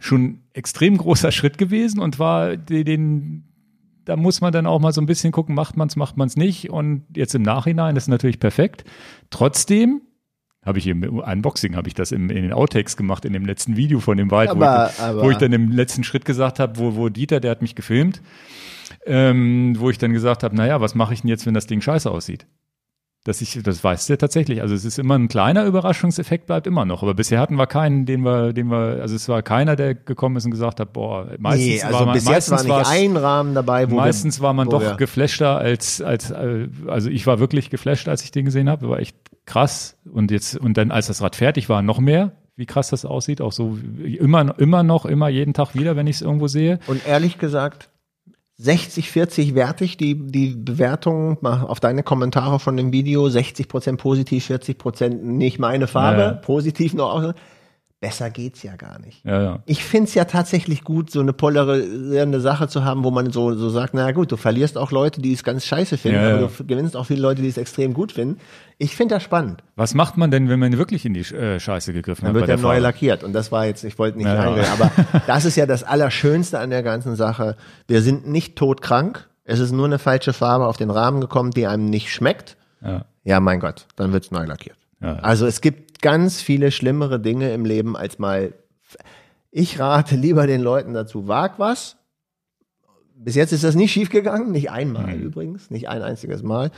[0.00, 3.44] schon extrem großer Schritt gewesen und war den, den
[4.06, 6.26] da muss man dann auch mal so ein bisschen gucken, macht man es, macht man
[6.26, 6.70] es nicht.
[6.70, 8.82] Und jetzt im Nachhinein ist es natürlich perfekt.
[9.28, 10.00] Trotzdem
[10.64, 13.76] habe ich im Unboxing, habe ich das im, in den Outtakes gemacht, in dem letzten
[13.76, 16.58] Video von dem Wald, wo, Aber- ich, aber- wo ich dann im letzten Schritt gesagt
[16.58, 18.20] habe, wo, wo Dieter, der hat mich gefilmt,
[19.06, 21.80] ähm, wo ich dann gesagt habe, naja, was mache ich denn jetzt, wenn das Ding
[21.80, 22.46] scheiße aussieht?
[23.30, 24.60] Dass ich, das weiß der tatsächlich.
[24.60, 27.04] Also es ist immer ein kleiner Überraschungseffekt, bleibt immer noch.
[27.04, 30.34] Aber bisher hatten wir keinen, den wir, den wir, also es war keiner, der gekommen
[30.34, 33.16] ist und gesagt hat, boah, meistens nee, also war man, bis jetzt war nicht ein
[33.16, 37.24] Rahmen dabei, wo Meistens wir, war man doch wir, geflashter als, als, äh, also ich
[37.28, 39.16] war wirklich geflasht, als ich den gesehen habe, war echt
[39.46, 39.96] krass.
[40.12, 43.40] Und jetzt, und dann, als das Rad fertig war, noch mehr, wie krass das aussieht,
[43.40, 46.80] auch so immer, immer noch, immer jeden Tag wieder, wenn ich es irgendwo sehe.
[46.88, 47.90] Und ehrlich gesagt,
[48.62, 53.28] 60, 40 wertig die, die Bewertung auf deine Kommentare von dem Video.
[53.28, 56.20] 60 Prozent positiv, 40 Prozent nicht meine Farbe.
[56.20, 56.32] Ja.
[56.32, 57.32] Positiv noch.
[58.00, 59.22] Besser geht's ja gar nicht.
[59.26, 59.58] Ja, ja.
[59.66, 63.68] Ich find's ja tatsächlich gut, so eine polarisierende Sache zu haben, wo man so, so
[63.68, 66.64] sagt, na gut, du verlierst auch Leute, die es ganz scheiße finden, Ja, aber du
[66.64, 68.40] gewinnst auch viele Leute, die es extrem gut finden.
[68.78, 69.62] Ich find das spannend.
[69.76, 72.34] Was macht man denn, wenn man wirklich in die äh, Scheiße gegriffen Dann hat?
[72.36, 73.22] wird bei ja der neu lackiert.
[73.22, 74.40] Und das war jetzt, ich wollte nicht Ja, ja.
[74.44, 74.90] reingehen, aber
[75.26, 77.56] das ist ja das Allerschönste an der ganzen Sache.
[77.86, 79.28] Wir sind nicht todkrank.
[79.44, 82.56] Es ist nur eine falsche Farbe auf den Rahmen gekommen, die einem nicht schmeckt.
[82.82, 83.04] Ja.
[83.24, 84.78] Ja, mein Gott, dann wird's neu lackiert.
[85.02, 85.16] Ja.
[85.16, 88.52] Also es gibt ganz viele schlimmere Dinge im Leben als mal.
[89.50, 91.96] Ich rate lieber den Leuten dazu, wag was.
[93.14, 95.22] Bis jetzt ist das nicht schiefgegangen, nicht einmal Mhm.
[95.22, 96.70] übrigens, nicht ein einziges Mal.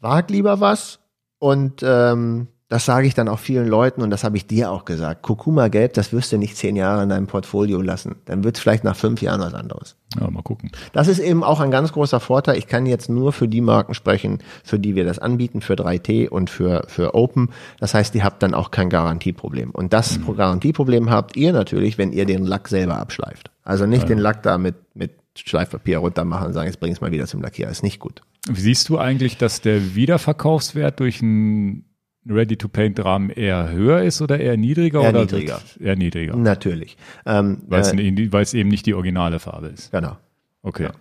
[0.00, 1.00] Wag lieber was
[1.38, 4.84] und ähm, das sage ich dann auch vielen Leuten und das habe ich dir auch
[4.84, 5.22] gesagt.
[5.22, 8.16] Kurkuma Gelb, das wirst du nicht zehn Jahre in deinem Portfolio lassen.
[8.26, 9.96] Dann wird es vielleicht nach fünf Jahren was anderes.
[10.20, 10.70] ja, mal gucken.
[10.92, 12.58] Das ist eben auch ein ganz großer Vorteil.
[12.58, 16.28] Ich kann jetzt nur für die Marken sprechen, für die wir das anbieten, für 3T
[16.28, 17.50] und für, für Open.
[17.80, 19.70] Das heißt, ihr habt dann auch kein Garantieproblem.
[19.70, 23.50] Und das Garantieproblem habt ihr natürlich, wenn ihr den Lack selber abschleift.
[23.64, 27.12] Also nicht den Lack da mit, mit Schleifpapier runtermachen und sagen, jetzt bring es mal
[27.12, 27.70] wieder zum Lackierer.
[27.70, 28.20] Ist nicht gut.
[28.46, 31.87] Wie siehst du eigentlich, dass der Wiederverkaufswert durch einen
[32.30, 35.02] Ready-to-Paint-Rahmen eher höher ist oder eher niedriger?
[35.02, 35.60] Eher oder niedriger.
[35.80, 36.36] Eher niedriger.
[36.36, 36.96] Natürlich.
[37.26, 39.90] Ähm, Weil es äh, eben nicht die originale Farbe ist.
[39.90, 40.16] genau.
[40.62, 40.84] Okay.
[40.84, 40.92] Ja.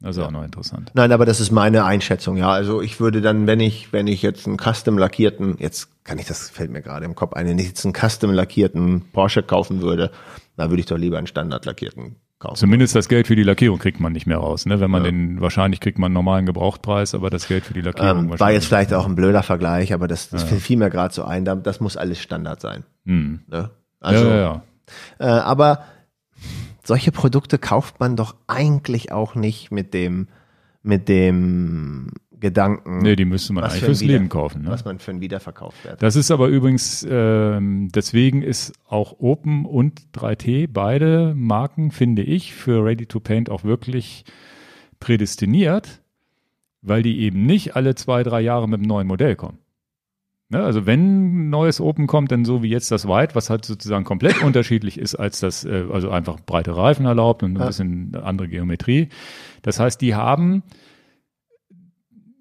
[0.00, 0.90] Das ist auch noch interessant.
[0.94, 2.50] Nein, aber das ist meine Einschätzung, ja.
[2.50, 6.26] Also ich würde dann, wenn ich, wenn ich jetzt einen custom lackierten, jetzt kann ich,
[6.26, 9.82] das fällt mir gerade im Kopf ein, wenn ich jetzt einen custom lackierten Porsche kaufen
[9.82, 10.10] würde,
[10.56, 12.56] dann würde ich doch lieber einen standard lackierten kaufen.
[12.56, 14.66] Zumindest das Geld für die Lackierung kriegt man nicht mehr raus.
[14.66, 14.80] Ne?
[14.80, 18.30] Wenn man den, wahrscheinlich kriegt man einen normalen Gebrauchtpreis, aber das Geld für die Lackierung
[18.32, 21.22] Ähm, war jetzt vielleicht auch ein blöder Vergleich, aber das, das fiel mir gerade so
[21.22, 22.84] ein, da- das muss alles Standard sein.
[23.06, 23.40] Hm.
[23.46, 23.70] Ne?
[24.00, 24.62] Also, ja, ja, ja.
[25.18, 25.84] Äh, aber
[26.82, 30.28] solche Produkte kauft man doch eigentlich auch nicht mit dem,
[30.82, 32.10] mit dem
[32.40, 34.62] Gedanken, Nee, die müsste man eigentlich für fürs Wieder- Leben kaufen.
[34.62, 34.70] Ne?
[34.70, 40.02] was man für einen Wiederverkaufswert Das ist aber übrigens, ähm, deswegen ist auch Open und
[40.12, 44.24] 3T, beide Marken, finde ich, für Ready to Paint auch wirklich
[44.98, 46.00] prädestiniert,
[46.82, 49.58] weil die eben nicht alle zwei, drei Jahre mit einem neuen Modell kommen.
[50.52, 53.64] Ne, also wenn ein neues Open kommt, dann so wie jetzt das White, was halt
[53.64, 57.66] sozusagen komplett unterschiedlich ist als das, äh, also einfach breite Reifen erlaubt und ein Ja.
[57.66, 59.10] bisschen andere Geometrie.
[59.62, 60.64] Das heißt, die haben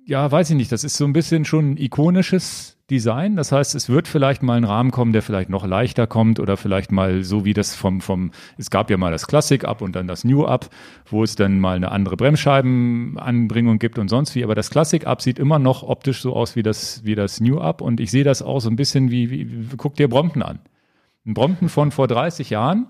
[0.10, 3.36] ja, weiß ich nicht, das ist so ein bisschen schon ein ikonisches Design.
[3.36, 6.58] Das heißt, es wird vielleicht mal ein Rahmen kommen, der vielleicht noch leichter kommt oder
[6.58, 9.96] vielleicht mal so wie das vom, vom, es gab ja mal das Classic Up und
[9.96, 10.72] dann das New Up,
[11.06, 14.44] wo es dann mal eine andere Bremsscheibenanbringung gibt und sonst wie.
[14.44, 17.60] Aber das Classic Up sieht immer noch optisch so aus wie das, wie das New
[17.60, 20.42] Up und ich sehe das auch so ein bisschen wie, wie, wie guck dir Brompton
[20.42, 20.60] an.
[21.24, 22.88] Ein Brompton von vor 30 Jahren,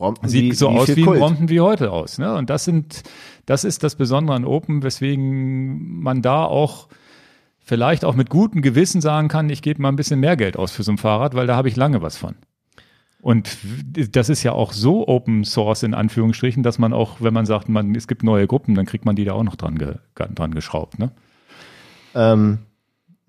[0.00, 1.18] Brompton sieht wie- so wie aus wie ein.
[1.18, 2.18] Brompton wie heute aus.
[2.18, 2.34] Ne?
[2.34, 3.02] Und das sind,
[3.46, 6.88] das ist das Besondere an Open, weswegen man da auch
[7.58, 10.72] vielleicht auch mit gutem Gewissen sagen kann, ich gebe mal ein bisschen mehr Geld aus
[10.72, 12.34] für so ein Fahrrad, weil da habe ich lange was von.
[13.20, 13.58] Und
[14.10, 17.68] das ist ja auch so Open Source in Anführungsstrichen, dass man auch, wenn man sagt,
[17.68, 20.54] man, es gibt neue Gruppen, dann kriegt man die da auch noch dran, ge, dran
[20.54, 20.98] geschraubt.
[20.98, 21.10] Ne?
[22.14, 22.60] Ähm,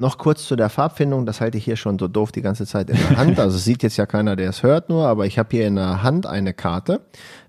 [0.01, 2.89] noch kurz zu der Farbfindung, das halte ich hier schon so doof die ganze Zeit
[2.89, 3.39] in der Hand.
[3.39, 6.01] Also sieht jetzt ja keiner, der es hört nur, aber ich habe hier in der
[6.01, 7.01] Hand eine Karte.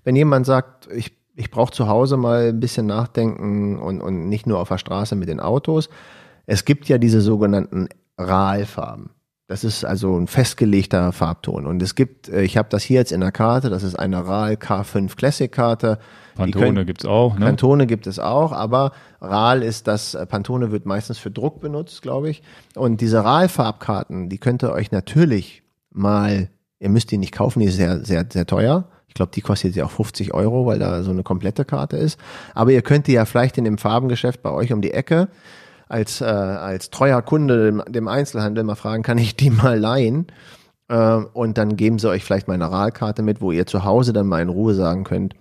[0.03, 4.45] Wenn jemand sagt, ich, ich brauche zu Hause mal ein bisschen nachdenken und, und nicht
[4.45, 5.89] nur auf der Straße mit den Autos,
[6.45, 7.89] es gibt ja diese sogenannten
[8.19, 9.09] RAL-Farben.
[9.53, 11.67] Das ist also ein festgelegter Farbton.
[11.67, 14.25] Und es gibt, äh, ich habe das hier jetzt in der Karte, das ist eine
[14.25, 15.99] RAL K5 Classic Karte.
[16.33, 17.45] Pantone gibt's auch, ne?
[17.45, 22.01] Pantone gibt es auch, aber RAL ist das, äh, Pantone wird meistens für Druck benutzt,
[22.01, 22.41] glaube ich.
[22.73, 25.61] Und diese RAL-Farbkarten, die könnt ihr euch natürlich
[25.91, 26.49] mal,
[26.79, 28.85] ihr müsst die nicht kaufen, die ist sehr, sehr, sehr teuer.
[29.07, 32.19] Ich glaube, die kostet ja auch 50 Euro, weil da so eine komplette Karte ist.
[32.55, 35.27] Aber ihr könnt die ja vielleicht in dem Farbengeschäft bei euch um die Ecke
[35.93, 40.25] als, äh, als treuer Kunde dem, dem Einzelhandel mal fragen, kann ich die mal leihen?
[40.89, 44.27] Äh, und dann geben sie euch vielleicht meine RAL-Karte mit, wo ihr zu Hause dann
[44.27, 45.35] mal in Ruhe sagen könnt,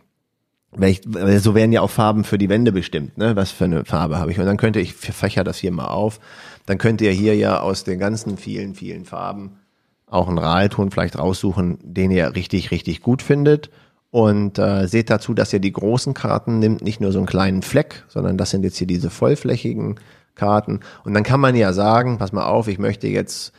[0.75, 1.03] welch,
[1.39, 3.37] so werden ja auch Farben für die Wände bestimmt, ne?
[3.37, 4.39] Was für eine Farbe habe ich?
[4.39, 6.19] Und dann könnte ich fächer das hier mal auf.
[6.65, 9.59] Dann könnt ihr hier ja aus den ganzen vielen, vielen Farben
[10.07, 13.71] auch einen RAL-Ton vielleicht raussuchen, den ihr richtig, richtig gut findet.
[14.11, 17.63] Und äh, seht dazu, dass ihr die großen Karten nimmt, nicht nur so einen kleinen
[17.63, 19.99] Fleck, sondern das sind jetzt hier diese vollflächigen
[20.35, 20.81] Karten.
[21.05, 23.53] Und dann kann man ja sagen, pass mal auf, ich möchte jetzt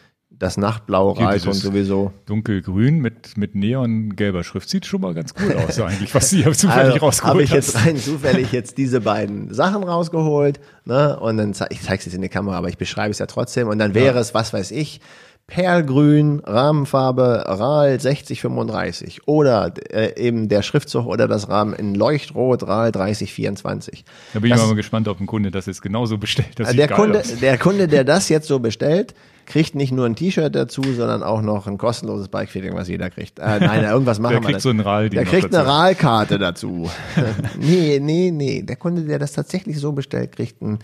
[0.43, 2.11] das Nachtblau reichen und sowieso.
[2.25, 6.53] Dunkelgrün mit, mit neongelber Schrift sieht schon mal ganz cool aus eigentlich, was sie hier
[6.53, 11.17] zufällig also, rausgeholt Habe ich jetzt rein zufällig jetzt diese beiden Sachen rausgeholt, ne?
[11.19, 13.67] Und dann, ich zeige es jetzt in die Kamera, aber ich beschreibe es ja trotzdem.
[13.67, 14.21] Und dann wäre ja.
[14.21, 14.99] es, was weiß ich,
[15.47, 22.91] Perlgrün, Rahmenfarbe RAL 6035 oder äh, eben der Schriftzug oder das Rahmen in Leuchtrot RAL
[22.93, 24.05] 3024.
[24.33, 26.57] Da bin das, ich mal gespannt, ob ein Kunde das jetzt genauso bestellt.
[26.59, 27.39] Das der, Kunde, aus.
[27.39, 29.13] der Kunde, der das jetzt so bestellt,
[29.45, 33.39] kriegt nicht nur ein T-Shirt dazu, sondern auch noch ein kostenloses Bikefitting, was jeder kriegt.
[33.39, 34.47] Äh, nein, irgendwas machen der wir.
[34.47, 35.09] Der kriegt so ein RAL.
[35.09, 36.89] Der kriegt eine RAL-Karte dazu.
[37.59, 38.61] nee, nee, nee.
[38.61, 40.79] Der Kunde, der das tatsächlich so bestellt, kriegt ein,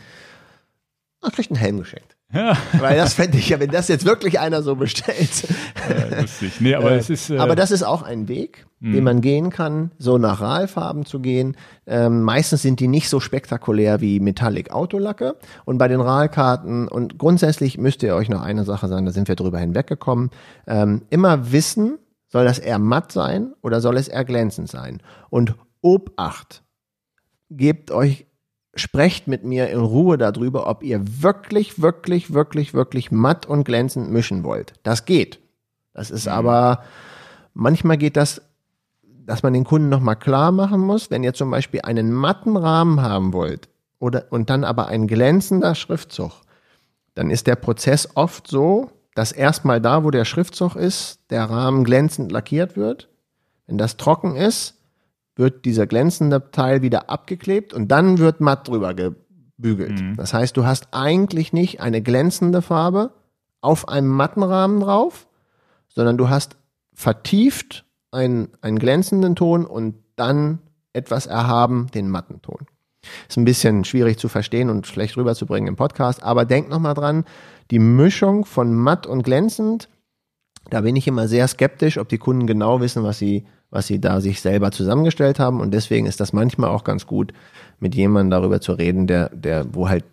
[1.32, 2.18] kriegt einen Helm geschenkt.
[2.32, 2.56] Ja.
[2.80, 5.48] Weil das fände ich ja, wenn das jetzt wirklich einer so bestellt.
[5.90, 6.62] Ja, lustig.
[6.62, 8.94] Nee, aber, äh, es ist, äh, aber das ist auch ein Weg, mh.
[8.94, 11.58] den man gehen kann, so nach RAL-Farben zu gehen.
[11.88, 15.38] Ähm, meistens sind die nicht so spektakulär wie Metallic Autolacke.
[15.66, 19.28] Und bei den RAL-Karten, und grundsätzlich müsst ihr euch noch eine Sache sagen, da sind
[19.28, 20.30] wir drüber hinweggekommen,
[20.68, 21.98] ähm, immer wissen,
[22.28, 25.02] soll das eher matt sein oder soll es eher glänzend sein?
[25.32, 26.64] Und Obacht,
[27.50, 28.28] gebt euch
[28.80, 34.12] sprecht mit mir in Ruhe darüber, ob ihr wirklich, wirklich, wirklich, wirklich matt und glänzend
[34.12, 34.74] mischen wollt.
[34.84, 35.40] Das geht.
[35.94, 36.34] Das ist mhm.
[36.34, 36.84] aber,
[37.54, 38.42] manchmal geht das,
[39.04, 43.02] dass man den Kunden nochmal klar machen muss, wenn ihr zum Beispiel einen matten Rahmen
[43.02, 43.70] haben wollt
[44.00, 46.32] oder, und dann aber ein glänzender Schriftzug,
[47.14, 51.84] dann ist der Prozess oft so, dass erstmal da, wo der Schriftzug ist, der Rahmen
[51.84, 53.10] glänzend lackiert wird.
[53.68, 54.79] Wenn das trocken ist,
[55.40, 60.02] wird dieser glänzende Teil wieder abgeklebt und dann wird matt drüber gebügelt.
[60.02, 60.18] Mhm.
[60.18, 63.12] Das heißt, du hast eigentlich nicht eine glänzende Farbe
[63.62, 65.28] auf einem matten Rahmen drauf,
[65.88, 66.58] sondern du hast
[66.94, 70.60] vertieft einen, einen glänzenden Ton und dann
[70.92, 72.68] etwas erhaben den matten Ton.
[73.30, 77.24] Ist ein bisschen schwierig zu verstehen und schlecht rüberzubringen im Podcast, aber denk nochmal dran,
[77.72, 79.88] die Mischung von matt und glänzend,
[80.70, 84.00] da bin ich immer sehr skeptisch, ob die Kunden genau wissen, was sie was sie
[84.00, 85.60] da sich selber zusammengestellt haben.
[85.60, 87.34] Und deswegen ist das manchmal auch ganz gut,
[87.80, 90.04] mit jemandem darüber zu reden, der, der, wo halt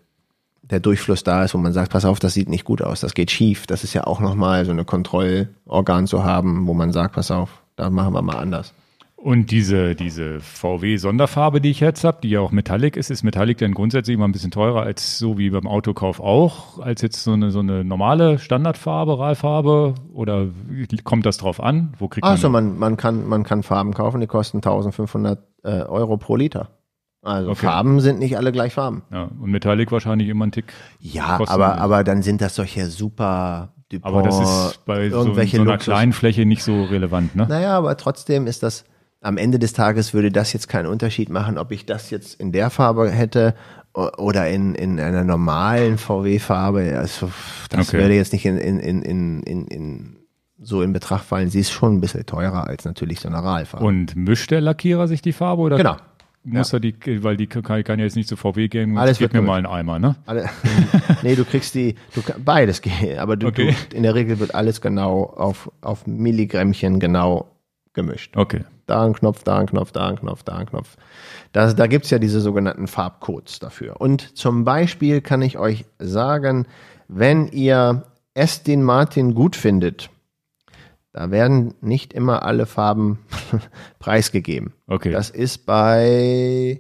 [0.63, 3.15] der Durchfluss da ist, wo man sagt, pass auf, das sieht nicht gut aus, das
[3.15, 3.67] geht schief.
[3.67, 7.63] Das ist ja auch nochmal so eine Kontrollorgan zu haben, wo man sagt, pass auf,
[7.77, 8.73] da machen wir mal anders.
[9.17, 13.59] Und diese, diese VW-Sonderfarbe, die ich jetzt habe, die ja auch Metallic ist, ist Metallic
[13.59, 17.33] dann grundsätzlich immer ein bisschen teurer als so wie beim Autokauf auch, als jetzt so
[17.33, 19.95] eine, so eine normale Standardfarbe, Rahlfarbe?
[20.13, 20.49] Oder
[21.05, 21.95] kommt das drauf an?
[21.99, 25.69] Wo kriegt Ach so, man, man, kann, man kann Farben kaufen, die kosten 1500 äh,
[25.83, 26.69] Euro pro Liter.
[27.23, 27.67] Also okay.
[27.67, 29.03] Farben sind nicht alle gleich Farben.
[29.11, 30.73] Ja, und Metallic wahrscheinlich immer ein Tick.
[31.01, 35.61] Ja, aber, aber dann sind das solche super Dupont, Aber das ist bei so, so
[35.61, 37.47] einer kleinen Fläche nicht so relevant, ne?
[37.49, 38.85] Naja, aber trotzdem ist das,
[39.27, 42.53] am Ende des Tages würde das jetzt keinen Unterschied machen, ob ich das jetzt in
[42.53, 43.55] der Farbe hätte
[43.93, 46.97] oder in, in einer normalen VW-Farbe.
[46.97, 47.31] Also
[47.71, 47.99] das okay.
[47.99, 50.17] würde jetzt nicht in, in, in, in, in,
[50.59, 51.51] so in Betracht fallen.
[51.51, 53.85] Sie ist schon ein bisschen teurer als natürlich so eine RAL-Farbe.
[53.85, 55.77] Und mischt der Lackierer sich die Farbe oder?
[55.77, 55.97] Genau.
[56.45, 56.77] Muss ja.
[56.77, 58.97] er die, weil die kann, kann ja jetzt nicht zu VW gehen.
[58.97, 60.15] Alles gib mir mal einen Eimer, ne?
[60.27, 60.49] Alle,
[61.25, 63.75] nee, du kriegst die, du, beides gehen, aber du, okay.
[63.91, 67.51] du, in der Regel wird alles genau auf, auf Milligrammchen genau
[67.97, 68.37] gemischt.
[68.37, 70.97] Okay da ein Knopf, da ein Knopf, da ein Knopf, da ein Knopf.
[71.53, 74.01] Das, da gibt's ja diese sogenannten Farbcodes dafür.
[74.01, 76.67] Und zum Beispiel kann ich euch sagen,
[77.09, 78.05] wenn ihr
[78.37, 80.11] Aston Martin gut findet,
[81.13, 83.19] da werden nicht immer alle Farben
[83.99, 84.73] preisgegeben.
[84.87, 85.11] Okay.
[85.11, 86.79] Das ist bei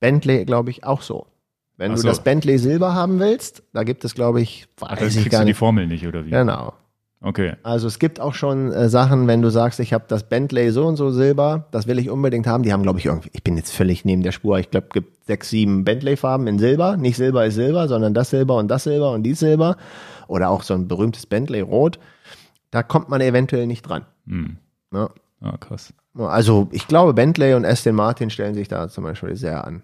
[0.00, 1.26] Bentley, glaube ich, auch so.
[1.76, 2.08] Wenn Ach du so.
[2.08, 5.30] das Bentley Silber haben willst, da gibt es, glaube ich, Ach, weiß dann ich kriegst
[5.30, 5.58] gar du die nicht.
[5.58, 6.30] Formel nicht, oder wie?
[6.30, 6.74] Genau.
[7.24, 7.54] Okay.
[7.62, 10.86] Also es gibt auch schon äh, Sachen, wenn du sagst, ich habe das Bentley so
[10.86, 12.64] und so Silber, das will ich unbedingt haben.
[12.64, 14.58] Die haben, glaube ich, irgendwie, ich bin jetzt völlig neben der Spur.
[14.58, 16.96] Ich glaube, es gibt sechs, sieben Bentley-Farben in Silber.
[16.96, 19.76] Nicht Silber ist Silber, sondern das Silber und das Silber und dies Silber.
[20.26, 22.00] Oder auch so ein berühmtes Bentley Rot.
[22.72, 24.04] Da kommt man eventuell nicht dran.
[24.26, 24.56] Hm.
[24.90, 25.08] Ne?
[25.40, 25.94] Ah, krass.
[26.16, 29.82] Also ich glaube, Bentley und Aston Martin stellen sich da zum Beispiel sehr an.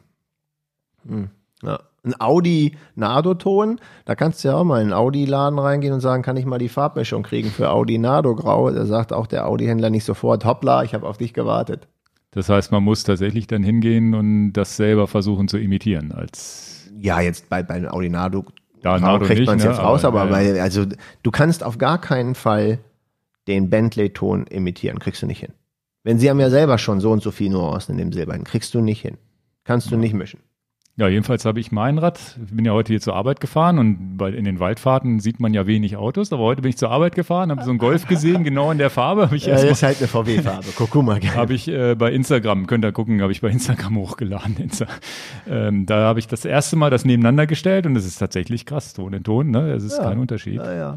[1.06, 1.30] Hm.
[1.62, 1.80] Ja.
[2.08, 6.22] Ein Audi Nardo-Ton, da kannst du ja auch mal in einen Audi-Laden reingehen und sagen,
[6.22, 8.70] kann ich mal die Farbmischung kriegen für Audi Nardo Grau?
[8.70, 11.86] Da sagt auch der Audi-Händler nicht sofort, hoppla, ich habe auf dich gewartet.
[12.30, 16.12] Das heißt, man muss tatsächlich dann hingehen und das selber versuchen zu imitieren.
[16.12, 18.44] Als Ja, jetzt bei, bei den Audi Nardo
[18.82, 20.86] Ja, Grau Nardo kriegt man es ne, jetzt raus, aber, aber, bei, also
[21.22, 22.78] du kannst auf gar keinen Fall
[23.48, 25.52] den Bentley-Ton imitieren, kriegst du nicht hin.
[26.04, 28.72] Wenn sie haben ja selber schon so und so viel Nuancen in dem Silbernen, kriegst
[28.74, 29.18] du nicht hin.
[29.64, 30.40] Kannst du nicht mischen.
[30.98, 34.16] Ja, jedenfalls habe ich mein Rad, ich bin ja heute hier zur Arbeit gefahren und
[34.16, 37.14] bei, in den Waldfahrten sieht man ja wenig Autos, aber heute bin ich zur Arbeit
[37.14, 39.98] gefahren, habe so einen Golf gesehen, genau in der Farbe, ich Ja, das ist halt
[39.98, 40.66] eine VW-Farbe.
[40.76, 41.20] Kurkuma.
[41.36, 44.56] habe ich äh, bei Instagram, könnt ihr gucken, habe ich bei Instagram hochgeladen.
[44.56, 44.86] Insta
[45.48, 48.92] ähm, da habe ich das erste Mal das nebeneinander gestellt und es ist tatsächlich krass,
[48.92, 49.70] Ton in Ton, ne?
[49.70, 50.02] Es ist Ja.
[50.02, 50.56] kein Unterschied.
[50.56, 50.90] Ja, ja.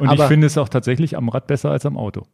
[0.00, 2.26] Und ich Aber- finde es auch tatsächlich am Rad besser als am Auto.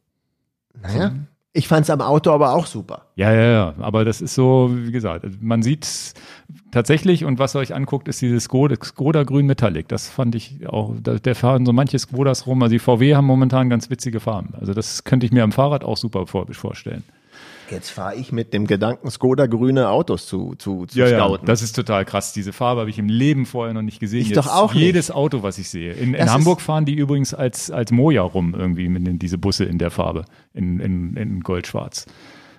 [0.82, 1.12] Naja,
[1.52, 3.06] ich fand es am Auto aber auch super.
[3.16, 3.74] Ja, ja, ja.
[3.80, 6.14] Aber das ist so, wie gesagt, man sieht
[6.70, 9.88] tatsächlich und was ihr euch anguckt, ist dieses Skoda, Skoda Grün Metallic.
[9.88, 12.62] Das fand ich auch, da, der fahren so manche Skodas rum.
[12.62, 14.54] Also die VW haben momentan ganz witzige Farben.
[14.60, 17.02] Also das könnte ich mir am Fahrrad auch super vor, vorstellen.
[17.70, 21.46] Jetzt fahre ich mit dem Gedanken, Skoda grüne Autos zu, zu, zu Ja, ja, scouten.
[21.46, 22.32] das ist total krass.
[22.32, 24.22] Diese Farbe habe ich im Leben vorher noch nicht gesehen.
[24.22, 24.82] Ich doch auch nicht.
[24.82, 25.92] Jedes Auto, was ich sehe.
[25.92, 29.64] In, in Hamburg fahren die übrigens als, als Moja rum, irgendwie, mit den, diese Busse
[29.64, 30.24] in der Farbe,
[30.54, 32.06] in, in, in Goldschwarz.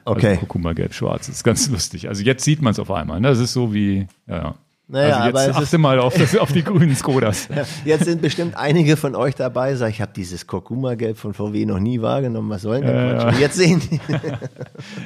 [0.05, 0.27] okay.
[0.27, 1.27] Also Kurkuma gelb-schwarz.
[1.27, 2.07] Das ist ganz lustig.
[2.07, 3.19] Also jetzt sieht man es auf einmal.
[3.19, 3.27] Ne?
[3.29, 4.55] Das ist so wie, ja, ja.
[4.91, 7.47] Naja, also aber jetzt es achte ist- mal auf, das, auf die grünen Skodas.
[7.85, 11.79] Jetzt sind bestimmt einige von euch dabei, sagen, ich habe dieses Kurkuma-Gelb von VW noch
[11.79, 12.49] nie wahrgenommen.
[12.49, 13.33] Was soll denn der Quatsch?
[13.35, 13.39] ja.
[13.39, 13.99] Jetzt sehen die.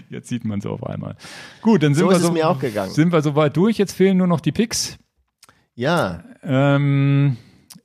[0.10, 1.16] Jetzt sieht man es auf einmal.
[1.62, 2.92] Gut, dann sind So wir so, mir auch gegangen.
[2.92, 3.78] Sind wir soweit durch.
[3.78, 4.98] Jetzt fehlen nur noch die Picks.
[5.76, 7.38] Ja, Ähm,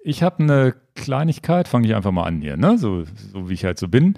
[0.03, 2.79] ich habe eine Kleinigkeit, fange ich einfach mal an hier, ne?
[2.79, 4.15] so, so wie ich halt so bin.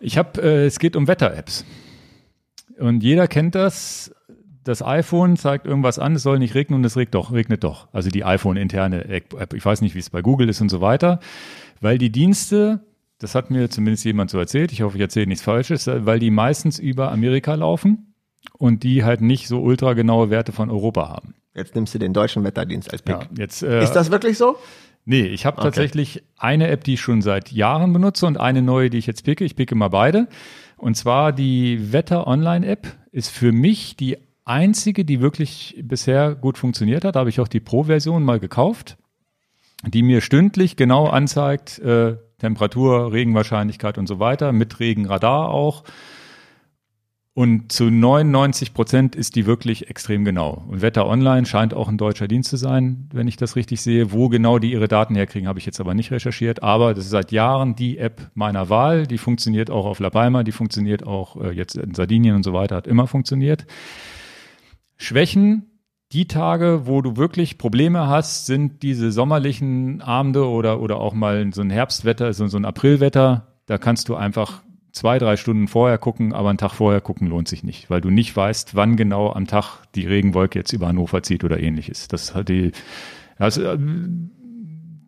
[0.00, 1.64] Ich habe, äh, es geht um Wetter-Apps.
[2.78, 4.12] Und jeder kennt das.
[4.68, 7.88] Das iPhone zeigt irgendwas an, es soll nicht regnen und es regnet doch, regnet doch.
[7.94, 9.54] Also die iPhone-interne App.
[9.54, 11.20] Ich weiß nicht, wie es bei Google ist und so weiter.
[11.80, 12.80] Weil die Dienste,
[13.18, 16.30] das hat mir zumindest jemand so erzählt, ich hoffe, ich erzähle nichts Falsches, weil die
[16.30, 18.12] meistens über Amerika laufen
[18.58, 21.34] und die halt nicht so ultragenaue Werte von Europa haben.
[21.54, 23.14] jetzt nimmst du den deutschen Wetterdienst als Pick.
[23.14, 24.56] Ja, jetzt, äh, Ist das wirklich so?
[25.06, 28.90] Nee, ich habe tatsächlich eine App, die ich schon seit Jahren benutze und eine neue,
[28.90, 29.46] die ich jetzt picke.
[29.46, 30.28] Ich picke mal beide.
[30.76, 36.58] Und zwar die Wetter Online App ist für mich die einzige, die wirklich bisher gut
[36.58, 37.16] funktioniert hat.
[37.16, 38.96] Habe ich auch die Pro-Version mal gekauft,
[39.84, 45.84] die mir stündlich genau anzeigt, äh, Temperatur, Regenwahrscheinlichkeit und so weiter, mit Regenradar auch.
[47.38, 50.64] Und zu 99 Prozent ist die wirklich extrem genau.
[50.66, 54.10] Und Wetter Online scheint auch ein deutscher Dienst zu sein, wenn ich das richtig sehe.
[54.10, 56.64] Wo genau die ihre Daten herkriegen, habe ich jetzt aber nicht recherchiert.
[56.64, 59.06] Aber das ist seit Jahren die App meiner Wahl.
[59.06, 62.54] Die funktioniert auch auf La Palma, die funktioniert auch äh, jetzt in Sardinien und so
[62.54, 63.66] weiter, hat immer funktioniert.
[64.98, 65.64] Schwächen,
[66.12, 71.52] die Tage, wo du wirklich Probleme hast, sind diese sommerlichen Abende oder, oder auch mal
[71.52, 73.46] so ein Herbstwetter, so, so ein Aprilwetter.
[73.66, 74.62] Da kannst du einfach
[74.92, 78.10] zwei, drei Stunden vorher gucken, aber einen Tag vorher gucken lohnt sich nicht, weil du
[78.10, 82.08] nicht weißt, wann genau am Tag die Regenwolke jetzt über Hannover zieht oder ähnliches.
[82.08, 82.72] Das hat die,
[83.36, 83.78] also, äh,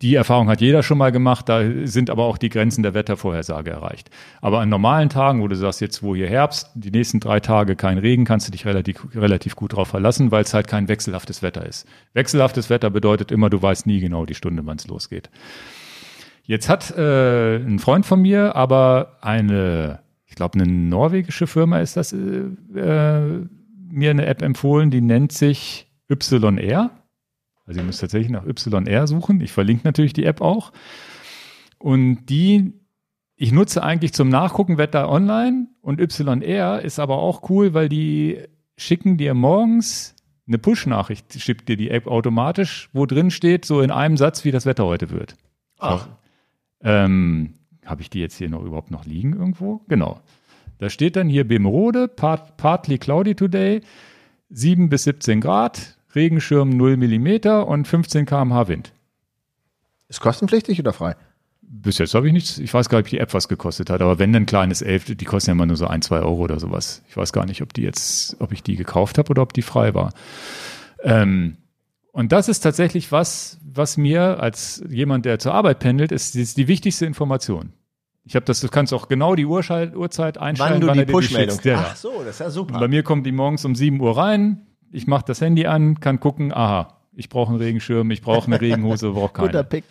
[0.03, 3.71] die Erfahrung hat jeder schon mal gemacht, da sind aber auch die Grenzen der Wettervorhersage
[3.71, 4.09] erreicht.
[4.41, 7.77] Aber an normalen Tagen, wo du sagst, jetzt wo hier Herbst, die nächsten drei Tage
[7.77, 11.43] kein Regen, kannst du dich relativ, relativ gut drauf verlassen, weil es halt kein wechselhaftes
[11.43, 11.87] Wetter ist.
[12.15, 15.29] Wechselhaftes Wetter bedeutet immer, du weißt nie genau die Stunde, wann es losgeht.
[16.45, 21.99] Jetzt hat äh, ein Freund von mir aber eine, ich glaube, eine norwegische Firma ist
[21.99, 22.17] das, äh,
[22.75, 23.47] äh,
[23.91, 26.91] mir eine App empfohlen, die nennt sich YR.
[27.71, 29.41] Also ihr müsst tatsächlich nach YR suchen.
[29.41, 30.73] Ich verlinke natürlich die App auch.
[31.79, 32.73] Und die,
[33.37, 38.43] ich nutze eigentlich zum Nachgucken Wetter online und YR ist aber auch cool, weil die
[38.77, 40.17] schicken dir morgens
[40.49, 44.51] eine Push-Nachricht, schickt dir die App automatisch, wo drin steht, so in einem Satz, wie
[44.51, 45.37] das Wetter heute wird.
[45.79, 46.09] Ach.
[46.83, 47.55] Ähm,
[47.87, 49.83] Habe ich die jetzt hier noch überhaupt noch liegen irgendwo?
[49.87, 50.19] Genau.
[50.79, 53.83] Da steht dann hier Bimrode, part, partly cloudy today,
[54.49, 58.93] 7 bis 17 Grad, Regenschirm 0 Millimeter und 15 km/h Wind.
[60.09, 61.15] Ist kostenpflichtig oder frei?
[61.63, 64.03] Bis jetzt habe ich nichts, ich weiß gar nicht, ob die App was gekostet hat,
[64.03, 66.59] aber wenn ein kleines Elf, die kosten ja immer nur so ein, zwei Euro oder
[66.59, 67.03] sowas.
[67.09, 69.63] Ich weiß gar nicht, ob die jetzt, ob ich die gekauft habe oder ob die
[69.63, 70.13] frei war.
[71.05, 71.59] Ähm,
[72.13, 76.57] Und das ist tatsächlich was, was mir als jemand, der zur Arbeit pendelt, ist, ist
[76.57, 77.73] die wichtigste Information.
[78.25, 79.95] Ich habe das, du kannst auch genau die Uhrzeit,
[80.39, 81.61] einstellen, Wann du wann die Push-Meldung.
[81.63, 81.87] Ja.
[81.93, 82.81] Ach so, das ist ja super.
[82.81, 86.21] Bei mir kommt die morgens um 7 Uhr rein, ich mache das Handy an, kann
[86.21, 89.65] gucken, aha, ich brauche einen Regenschirm, ich brauche eine Regenhose, brauche Guter keine.
[89.65, 89.85] Pick.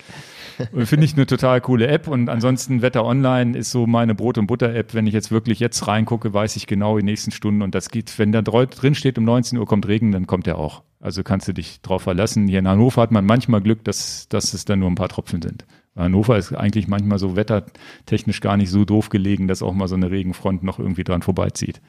[0.74, 4.38] Und Finde ich eine total coole App und ansonsten Wetter Online ist so meine Brot-
[4.38, 4.94] und Butter-App.
[4.94, 8.20] Wenn ich jetzt wirklich jetzt reingucke, weiß ich genau die nächsten Stunden und das geht,
[8.20, 10.84] wenn da drin steht, um 19 Uhr kommt Regen, dann kommt er auch.
[11.00, 12.48] Also kannst du dich drauf verlassen.
[12.48, 15.42] Hier in Hannover hat man manchmal Glück, dass, dass es dann nur ein paar Tropfen
[15.42, 15.66] sind.
[15.96, 19.96] Hannover ist eigentlich manchmal so wettertechnisch gar nicht so doof gelegen, dass auch mal so
[19.96, 21.82] eine Regenfront noch irgendwie dran vorbeizieht.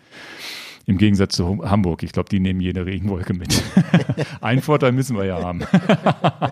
[0.86, 2.02] Im Gegensatz zu Hamburg.
[2.02, 3.62] Ich glaube, die nehmen jede Regenwolke mit.
[4.41, 5.60] Einen Vorteil müssen wir ja haben.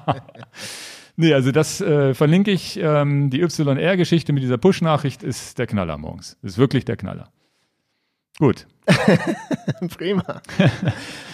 [1.17, 2.79] nee, also das äh, verlinke ich.
[2.81, 6.37] Ähm, die YR-Geschichte mit dieser Push-Nachricht ist der Knaller morgens.
[6.43, 7.31] Ist wirklich der Knaller.
[8.39, 8.67] Gut.
[9.99, 10.41] Prima.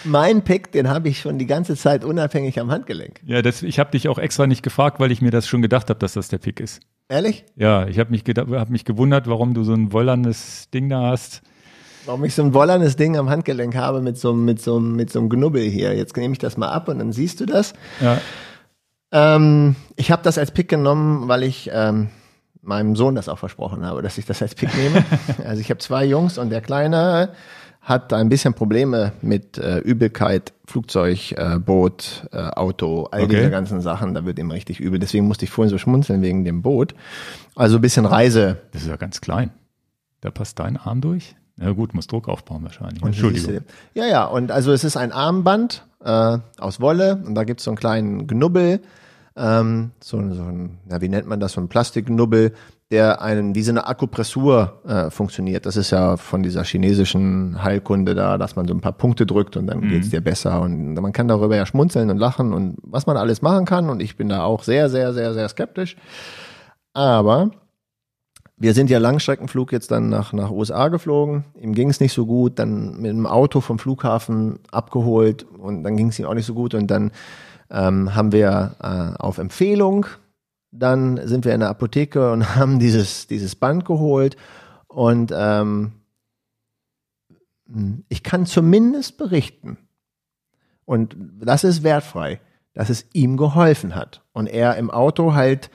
[0.03, 3.21] mein Pick, den habe ich schon die ganze Zeit unabhängig am Handgelenk.
[3.25, 5.89] Ja, das, ich habe dich auch extra nicht gefragt, weil ich mir das schon gedacht
[5.89, 6.81] habe, dass das der Pick ist.
[7.07, 7.45] Ehrlich?
[7.55, 11.43] Ja, ich habe mich, hab mich gewundert, warum du so ein wollernes Ding da hast.
[12.05, 15.09] Warum ich so ein wollernes Ding am Handgelenk habe mit so, einem- mit so, mit
[15.11, 15.95] so einem Knubbel hier.
[15.95, 17.73] Jetzt nehme ich das mal ab und dann siehst du das.
[18.01, 18.19] Ja,
[19.11, 22.09] Ähm, ich habe das als Pick genommen, weil ich ähm,
[22.61, 25.03] meinem Sohn das auch versprochen habe, dass ich das als Pick nehme.
[25.45, 27.29] also ich habe zwei Jungs und der Kleine
[27.81, 33.35] hat ein bisschen Probleme mit äh, Übelkeit, Flugzeug, äh, Boot, äh, Auto, all Okay.
[33.37, 34.15] diese ganzen Sachen.
[34.15, 34.97] Da wird ihm richtig übel.
[34.99, 36.95] Deswegen musste ich vorhin so schmunzeln wegen dem Boot.
[37.55, 38.57] Also ein bisschen Reise.
[38.71, 39.51] das ist ja ganz klein.
[40.21, 41.35] Da passt dein Arm durch.
[41.57, 43.01] Na gut, muss Druck aufbauen wahrscheinlich.
[43.01, 43.61] Und Entschuldigung.
[43.93, 47.71] Ja, ja, und also es ist ein Armband äh, aus Wolle und da gibt's so
[47.71, 48.81] einen kleinen Knubbel,
[49.37, 52.53] ähm, so, ein- so ein, na, wie nennt man das, so ein Plastikknubbel,
[52.91, 55.65] der einen wie so eine Akupressur äh, funktioniert.
[55.65, 59.57] Das ist ja von dieser chinesischen Heilkunde da, dass man so ein paar Punkte drückt
[59.57, 60.61] und dann geht's dir besser.
[60.61, 63.89] Und man kann darüber ja schmunzeln und lachen und was man alles machen kann.
[63.89, 65.95] Und ich bin da auch sehr, sehr, sehr, sehr skeptisch.
[66.93, 67.49] Aber
[68.57, 71.43] wir sind ja Langstreckenflug jetzt dann nach, nach USA geflogen.
[71.59, 75.97] Ihm ging es nicht so gut, dann mit dem Auto vom Flughafen abgeholt und dann
[75.97, 76.73] ging es ihm auch nicht so gut.
[76.73, 77.11] Und dann
[77.69, 80.05] ähm, haben wir äh, auf Empfehlung,
[80.71, 84.37] dann sind wir in der Apotheke und haben dieses, dieses Band geholt.
[84.87, 85.91] Und ähm,
[88.07, 89.77] ich kann zumindest berichten,
[90.85, 92.39] und das ist wertfrei,
[92.73, 94.23] dass es ihm geholfen hat.
[94.33, 95.71] Und er im Auto halt,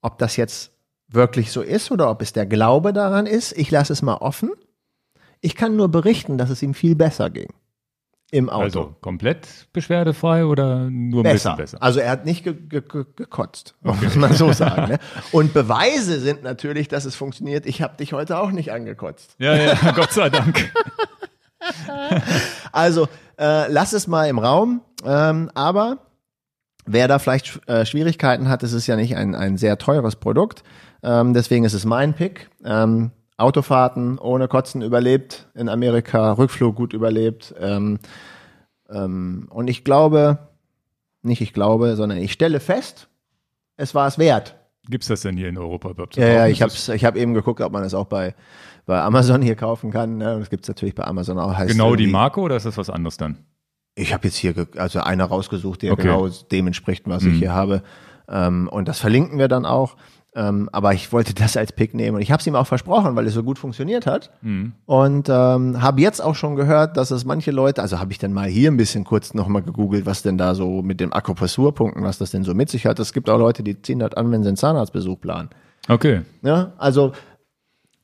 [0.00, 0.75] ob das jetzt
[1.16, 4.52] wirklich so ist oder ob es der Glaube daran ist, ich lasse es mal offen.
[5.40, 7.48] Ich kann nur berichten, dass es ihm viel besser ging.
[8.32, 8.64] Im Auto.
[8.64, 11.50] Also komplett beschwerdefrei oder nur ein besser.
[11.50, 11.82] bisschen besser?
[11.82, 14.88] Also er hat nicht ge ge ge gekotzt, muss man so sagen.
[14.92, 14.98] Ne?
[15.32, 17.66] Und Beweise sind natürlich, dass es funktioniert.
[17.66, 19.36] Ich habe dich heute auch nicht angekotzt.
[19.38, 20.72] Ja, ja, Gott sei Dank.
[22.70, 24.82] Also äh, lass es mal im Raum.
[25.04, 25.98] Ähm, aber
[26.84, 30.62] wer da vielleicht äh, Schwierigkeiten hat, es ist ja nicht ein, ein sehr teures Produkt.
[31.02, 32.50] Ähm, deswegen ist es mein Pick.
[32.64, 37.54] Ähm, Autofahrten ohne Kotzen überlebt in Amerika, Rückflug gut überlebt.
[37.60, 37.98] Ähm,
[38.88, 40.38] ähm, und ich glaube,
[41.22, 43.08] nicht ich glaube, sondern ich stelle fest,
[43.76, 44.56] es war es wert.
[44.88, 46.16] Gibt's das denn hier in Europa überhaupt?
[46.16, 48.34] Ja, ja, ich habe ich hab eben geguckt, ob man es auch bei,
[48.86, 50.16] bei Amazon hier kaufen kann.
[50.16, 50.38] Ne?
[50.38, 51.56] Das gibt's natürlich bei Amazon auch.
[51.56, 53.38] Heißt Genau die Marke oder ist das was anderes dann?
[53.96, 56.02] Ich habe jetzt hier also einer rausgesucht, der Okay.
[56.02, 57.32] genau dem entspricht, was Mhm.
[57.32, 57.82] ich hier habe.
[58.28, 59.96] Ähm, und das verlinken wir dann auch.
[60.38, 63.16] Ähm, aber ich wollte das als Pick nehmen und ich habe es ihm auch versprochen,
[63.16, 64.30] weil es so gut funktioniert hat.
[64.42, 64.72] Mhm.
[64.84, 68.34] Und ähm, habe jetzt auch schon gehört, dass es manche Leute, also habe ich dann
[68.34, 72.18] mal hier ein bisschen kurz nochmal gegoogelt, was denn da so mit den Akupressurpunkten, was
[72.18, 72.98] das denn so mit sich hat.
[72.98, 75.48] Es gibt auch Leute, die ziehen das an, wenn sie einen Zahnarztbesuch planen.
[75.88, 76.20] Okay.
[76.42, 77.12] Ja, also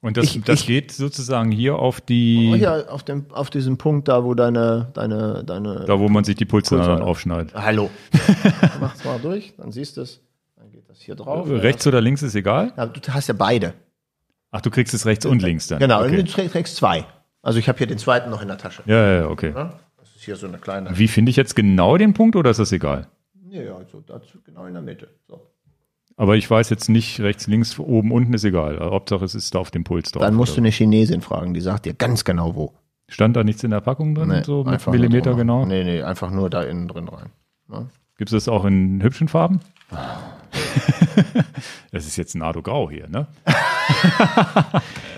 [0.00, 3.76] Und das, Ich- das ich- geht sozusagen hier auf die, hier auf dem auf diesem
[3.76, 7.54] Punkt da, wo deine deine deine da wo man sich die Pulse Pulse- dann aufschneidet.
[7.54, 7.88] Hallo.
[8.80, 10.20] Mach's mal durch, dann siehst du es.
[10.62, 11.48] Dann geht das hier drauf.
[11.50, 12.72] Rechts oder links ist egal?
[12.76, 13.74] Ja, du hast ja beide.
[14.52, 15.80] Ach, du kriegst es rechts und links dann.
[15.80, 16.22] Genau, und Okay.
[16.22, 17.04] du trägst zwei.
[17.42, 18.84] Also ich habe hier den zweiten noch in der Tasche.
[18.86, 19.52] Ja, ja, okay.
[19.52, 20.96] Das ist hier so eine kleine.
[20.96, 23.08] Wie finde ich jetzt genau den Punkt oder ist das egal?
[23.48, 25.08] Ja, ja, also dazu genau in der Mitte.
[25.26, 25.48] So.
[26.16, 28.78] Aber ich weiß jetzt nicht, rechts, links, oben, unten ist egal.
[28.78, 30.22] Hauptsache es ist da auf dem Puls drauf.
[30.22, 32.72] Dann musst du eine Chinesin fragen, die sagt dir ganz genau wo.
[33.08, 35.66] Stand da nichts in der Packung drin, so mit Millimeter genau?
[35.66, 37.30] Nee, nee, einfach nur da innen drin rein.
[37.70, 37.86] Ja.
[38.22, 39.58] Gibt es das auch in hübschen Farben?
[41.90, 43.26] das ist jetzt Nardo-Grau hier, ne?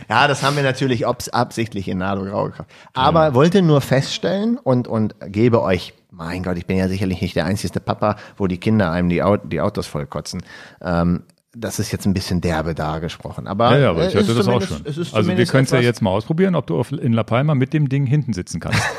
[0.09, 2.71] Ja, das haben wir natürlich absichtlich in Nado Grau gekauft.
[2.95, 7.37] Aber wollte nur feststellen und, und gebe euch, mein Gott, ich bin ja sicherlich nicht
[7.37, 10.43] der einzige Papa, wo die Kinder einem die Autos vollkotzen.
[10.81, 11.25] Ähm,
[11.57, 13.47] das ist jetzt ein bisschen derbe dargesprochen.
[13.47, 14.83] Aber, Ja, ja, aber äh, ich es hatte ist das auch schon.
[14.85, 17.73] es Also wir können es ja jetzt mal ausprobieren, ob du in La Palma mit
[17.73, 18.83] dem Ding hinten sitzen kannst.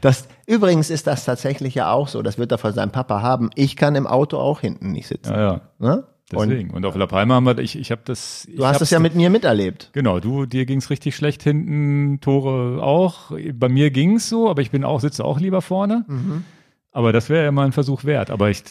[0.00, 3.50] Das, übrigens ist das tatsächlich ja auch so, das wird er von seinem Papa haben.
[3.56, 5.32] Ich kann im Auto auch hinten nicht sitzen.
[5.32, 5.60] Ja, ja.
[5.78, 6.04] Ne?
[6.32, 6.70] Und Deswegen.
[6.70, 8.46] Und, auf La Palma haben wir, ich, ich habe das.
[8.54, 9.90] du hast es ja mit mir miterlebt.
[9.92, 13.32] Genau, du, dir ging's richtig schlecht hinten, Tore auch.
[13.54, 16.04] Bei mir ging's so, aber ich bin auch, sitze auch lieber vorne.
[16.06, 16.44] Mhm.
[16.92, 18.30] Aber das wäre ja mal ein Versuch wert.
[18.30, 18.62] Aber ich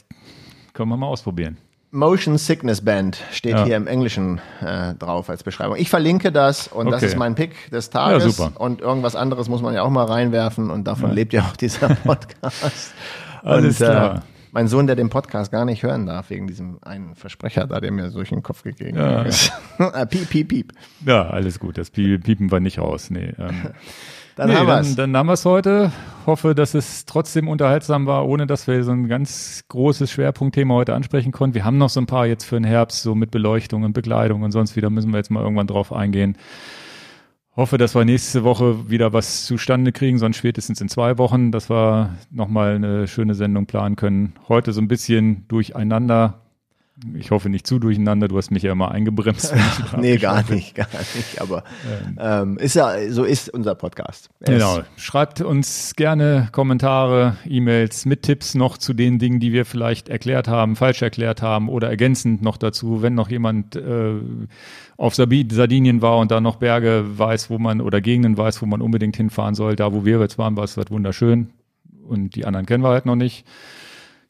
[0.74, 1.58] können wir mal ausprobieren.
[1.92, 3.64] Motion Sickness Band steht Ja.
[3.66, 5.78] hier im Englischen äh, drauf als Beschreibung.
[5.78, 7.06] Ich verlinke das und das Okay.
[7.06, 8.38] ist mein Pick des Tages.
[8.38, 8.52] Ja.
[8.56, 11.88] Und irgendwas anderes muss man ja auch mal reinwerfen und davon lebt ja auch dieser
[12.04, 12.94] Podcast.
[13.42, 14.16] Alles und, klar.
[14.16, 14.20] Äh,
[14.52, 17.92] mein Sohn, der den Podcast gar nicht hören darf, wegen diesem einen Versprecher da, der
[17.92, 19.22] mir so durch den Kopf gegeben Ja.
[19.24, 19.52] ist.
[19.80, 20.74] Äh, piep, piep, piep.
[21.06, 21.78] Ja, alles gut.
[21.78, 23.10] Das Pie- piepen wir nicht raus.
[23.12, 23.70] Nee, ähm,
[24.38, 24.96] Dann nee, haben wir dann, es.
[24.96, 25.92] dann haben wir es heute.
[26.28, 30.94] Hoffe, dass es trotzdem unterhaltsam war, ohne dass wir so ein ganz großes Schwerpunktthema heute
[30.94, 31.56] ansprechen konnten.
[31.56, 34.44] Wir haben noch so ein paar jetzt für den Herbst, so mit Beleuchtung und Bekleidung
[34.44, 36.38] und sonst wieder, müssen wir jetzt mal irgendwann drauf eingehen.
[37.56, 41.72] Hoffe, dass wir nächste Woche wieder was zustande kriegen, sonst spätestens in zwei Wochen, dass
[41.72, 44.34] wir nochmal eine schöne Sendung planen können.
[44.48, 46.47] Heute so ein bisschen durcheinander.
[47.14, 48.28] Ich hoffe nicht zu durcheinander.
[48.28, 49.54] Du hast mich ja immer eingebremst.
[49.98, 51.40] Nee, gar nicht, gar nicht.
[51.40, 51.64] Aber
[52.20, 54.30] ähm, ist ja, so ist unser Podcast.
[54.40, 54.80] Er Genau.
[54.96, 60.48] Schreibt uns gerne Kommentare, E-Mails mit Tipps noch zu den Dingen, die wir vielleicht erklärt
[60.48, 64.16] haben, falsch erklärt haben oder ergänzend noch dazu, wenn noch jemand äh,
[64.98, 68.82] auf Sardinien war und da noch Berge weiß, wo man oder Gegenden weiß, wo man
[68.82, 69.76] unbedingt hinfahren soll.
[69.76, 71.52] Da, wo wir jetzt waren, war es wunderschön
[72.08, 73.46] und die anderen kennen wir halt noch nicht.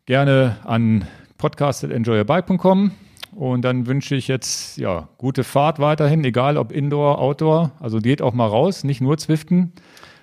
[0.05, 1.05] Gerne an
[1.37, 2.91] podcast.enjoyabike.com
[3.35, 7.71] und dann wünsche ich jetzt ja gute Fahrt weiterhin, egal ob Indoor, Outdoor.
[7.79, 9.73] Also geht auch mal raus, nicht nur Zwiften.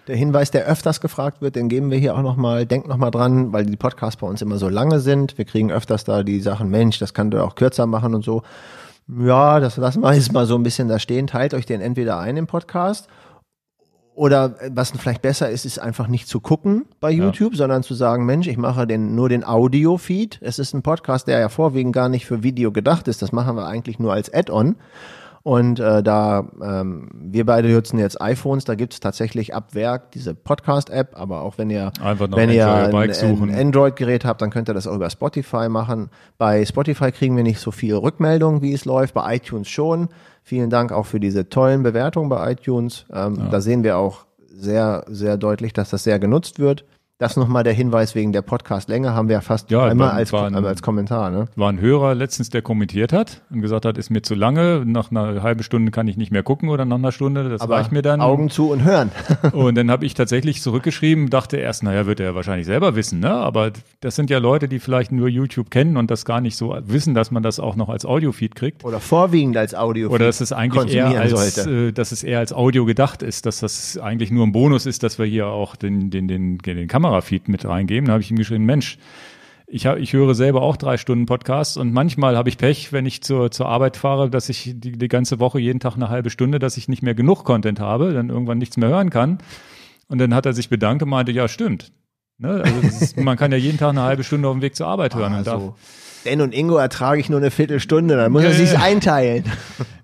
[0.07, 2.67] Der Hinweis, der öfters gefragt wird, den geben wir hier auch nochmal.
[2.67, 5.39] Denkt nochmal dran, weil die Podcasts bei uns immer so lange sind.
[5.39, 8.43] Wir kriegen öfters da die Sachen, Mensch, das kann du auch kürzer machen und so.
[9.07, 11.27] Ja, das lassen wir jetzt mal so ein bisschen da stehen.
[11.27, 13.09] Teilt euch den entweder ein im Podcast
[14.15, 17.95] oder äh, was vielleicht besser ist, ist einfach nicht zu gucken bei YouTube, sondern zu
[17.95, 20.39] sagen, Mensch, ich mache den, nur den Audio-Feed.
[20.41, 23.23] Es ist ein Podcast, der ja vorwiegend gar nicht für Video gedacht ist.
[23.23, 24.77] Das machen wir eigentlich nur als Add-on.
[25.45, 30.11] Und äh, da ähm, wir beide nutzen jetzt iPhones, da gibt es tatsächlich ab Werk
[30.13, 31.93] diese Podcast-App, aber auch wenn ihr
[32.35, 36.09] wenn ihr ein, ein Android-Gerät habt, dann könnt ihr das auch über Spotify machen.
[36.39, 40.09] Bei Spotify kriegen wir nicht so viel Rückmeldung, wie es läuft, bei iTunes schon.
[40.47, 43.07] Vielen Dank auch für diese tollen Bewertungen bei iTunes.
[43.13, 46.85] Ähm, Da sehen wir auch sehr, sehr deutlich, dass das sehr genutzt wird.
[47.25, 50.55] Das nochmal der Hinweis wegen der Podcast-Länge haben wir ja fast Ja, einmal als, ein-
[50.55, 51.31] als Kommentar.
[51.31, 51.47] Ne?
[51.57, 55.11] War ein Hörer letztens, der kommentiert hat und gesagt hat, ist mir zu lange, nach
[55.11, 58.03] einer halben Stunde kann ich nicht mehr gucken oder nach einer Stunde, das reicht mir
[58.03, 58.21] dann.
[58.21, 59.11] Augen zu und hören.
[59.53, 63.31] Und dann habe ich tatsächlich zurückgeschrieben, dachte erst, naja, wird er wahrscheinlich selber wissen, ne?
[63.31, 63.71] Aber
[64.01, 67.15] das sind ja Leute, die vielleicht nur YouTube kennen und das gar nicht so wissen,
[67.15, 68.85] dass man das auch noch als Audiofeed kriegt.
[68.85, 70.11] Oder vorwiegend als Audio.
[70.11, 71.71] Oder dass es eigentlich eher als, sollte.
[71.89, 75.03] äh, dass es eher als Audio gedacht ist, dass das eigentlich nur ein Bonus ist,
[75.03, 78.07] dass wir hier auch den, den, den, den Kamerafeed mit reingeben.
[78.07, 78.99] Da habe ich ihm geschrieben, Mensch,
[79.67, 83.07] ich, hab, ich höre selber auch drei Stunden Podcasts und manchmal habe ich Pech, wenn
[83.07, 86.31] ich zur, zur Arbeit fahre, dass ich die, die ganze Woche jeden Tag eine halbe
[86.31, 89.39] Stunde, dass ich nicht mehr genug Content habe, dann irgendwann nichts mehr hören kann.
[90.09, 91.93] Und dann hat er sich bedankt und meinte, ja, stimmt.
[92.37, 92.63] Ne?
[92.65, 95.15] Also ist, man kann ja jeden Tag eine halbe Stunde auf dem Weg zur Arbeit
[95.15, 95.35] hören.
[95.35, 95.77] und darf, Also,
[96.25, 98.81] Dan und Ingo ertrage ich nur eine Viertelstunde, dann muss Ja, er sich's ja.
[98.81, 99.45] einteilen.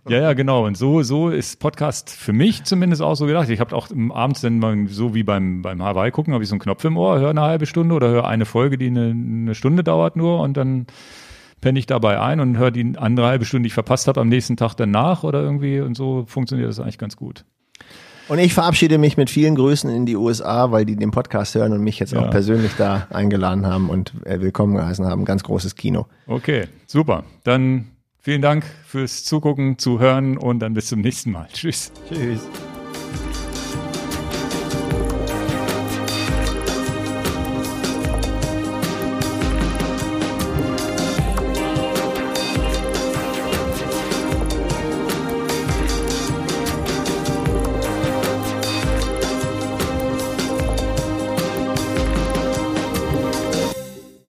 [0.09, 0.67] Ja, ja, genau.
[0.67, 3.49] Und so, so ist Podcast für mich zumindest auch so gedacht.
[3.49, 6.49] Ich habe auch im abends dann mal so wie beim, beim Hawaii gucken, habe ich
[6.49, 9.11] so einen Knopf im Ohr, höre eine halbe Stunde oder höre eine Folge, die eine,
[9.11, 10.87] eine Stunde dauert nur und dann
[11.61, 14.29] penne ich dabei ein und höre die andere halbe Stunde, die ich verpasst habe, am
[14.29, 17.45] nächsten Tag dann nach oder irgendwie und so funktioniert das eigentlich ganz gut.
[18.31, 21.73] Und ich verabschiede mich mit vielen Grüßen in die USA, weil die den Podcast hören
[21.73, 22.21] und mich jetzt Ja.
[22.21, 25.25] auch persönlich da eingeladen haben und äh, willkommen geheißen haben.
[25.25, 26.07] Ganz großes Kino.
[26.29, 27.25] Okay, super.
[27.43, 27.89] Dann
[28.21, 31.49] vielen Dank fürs Zugucken, Zuhören und dann bis zum nächsten Mal.
[31.53, 31.91] Tschüss.
[32.09, 32.41] Tschüss.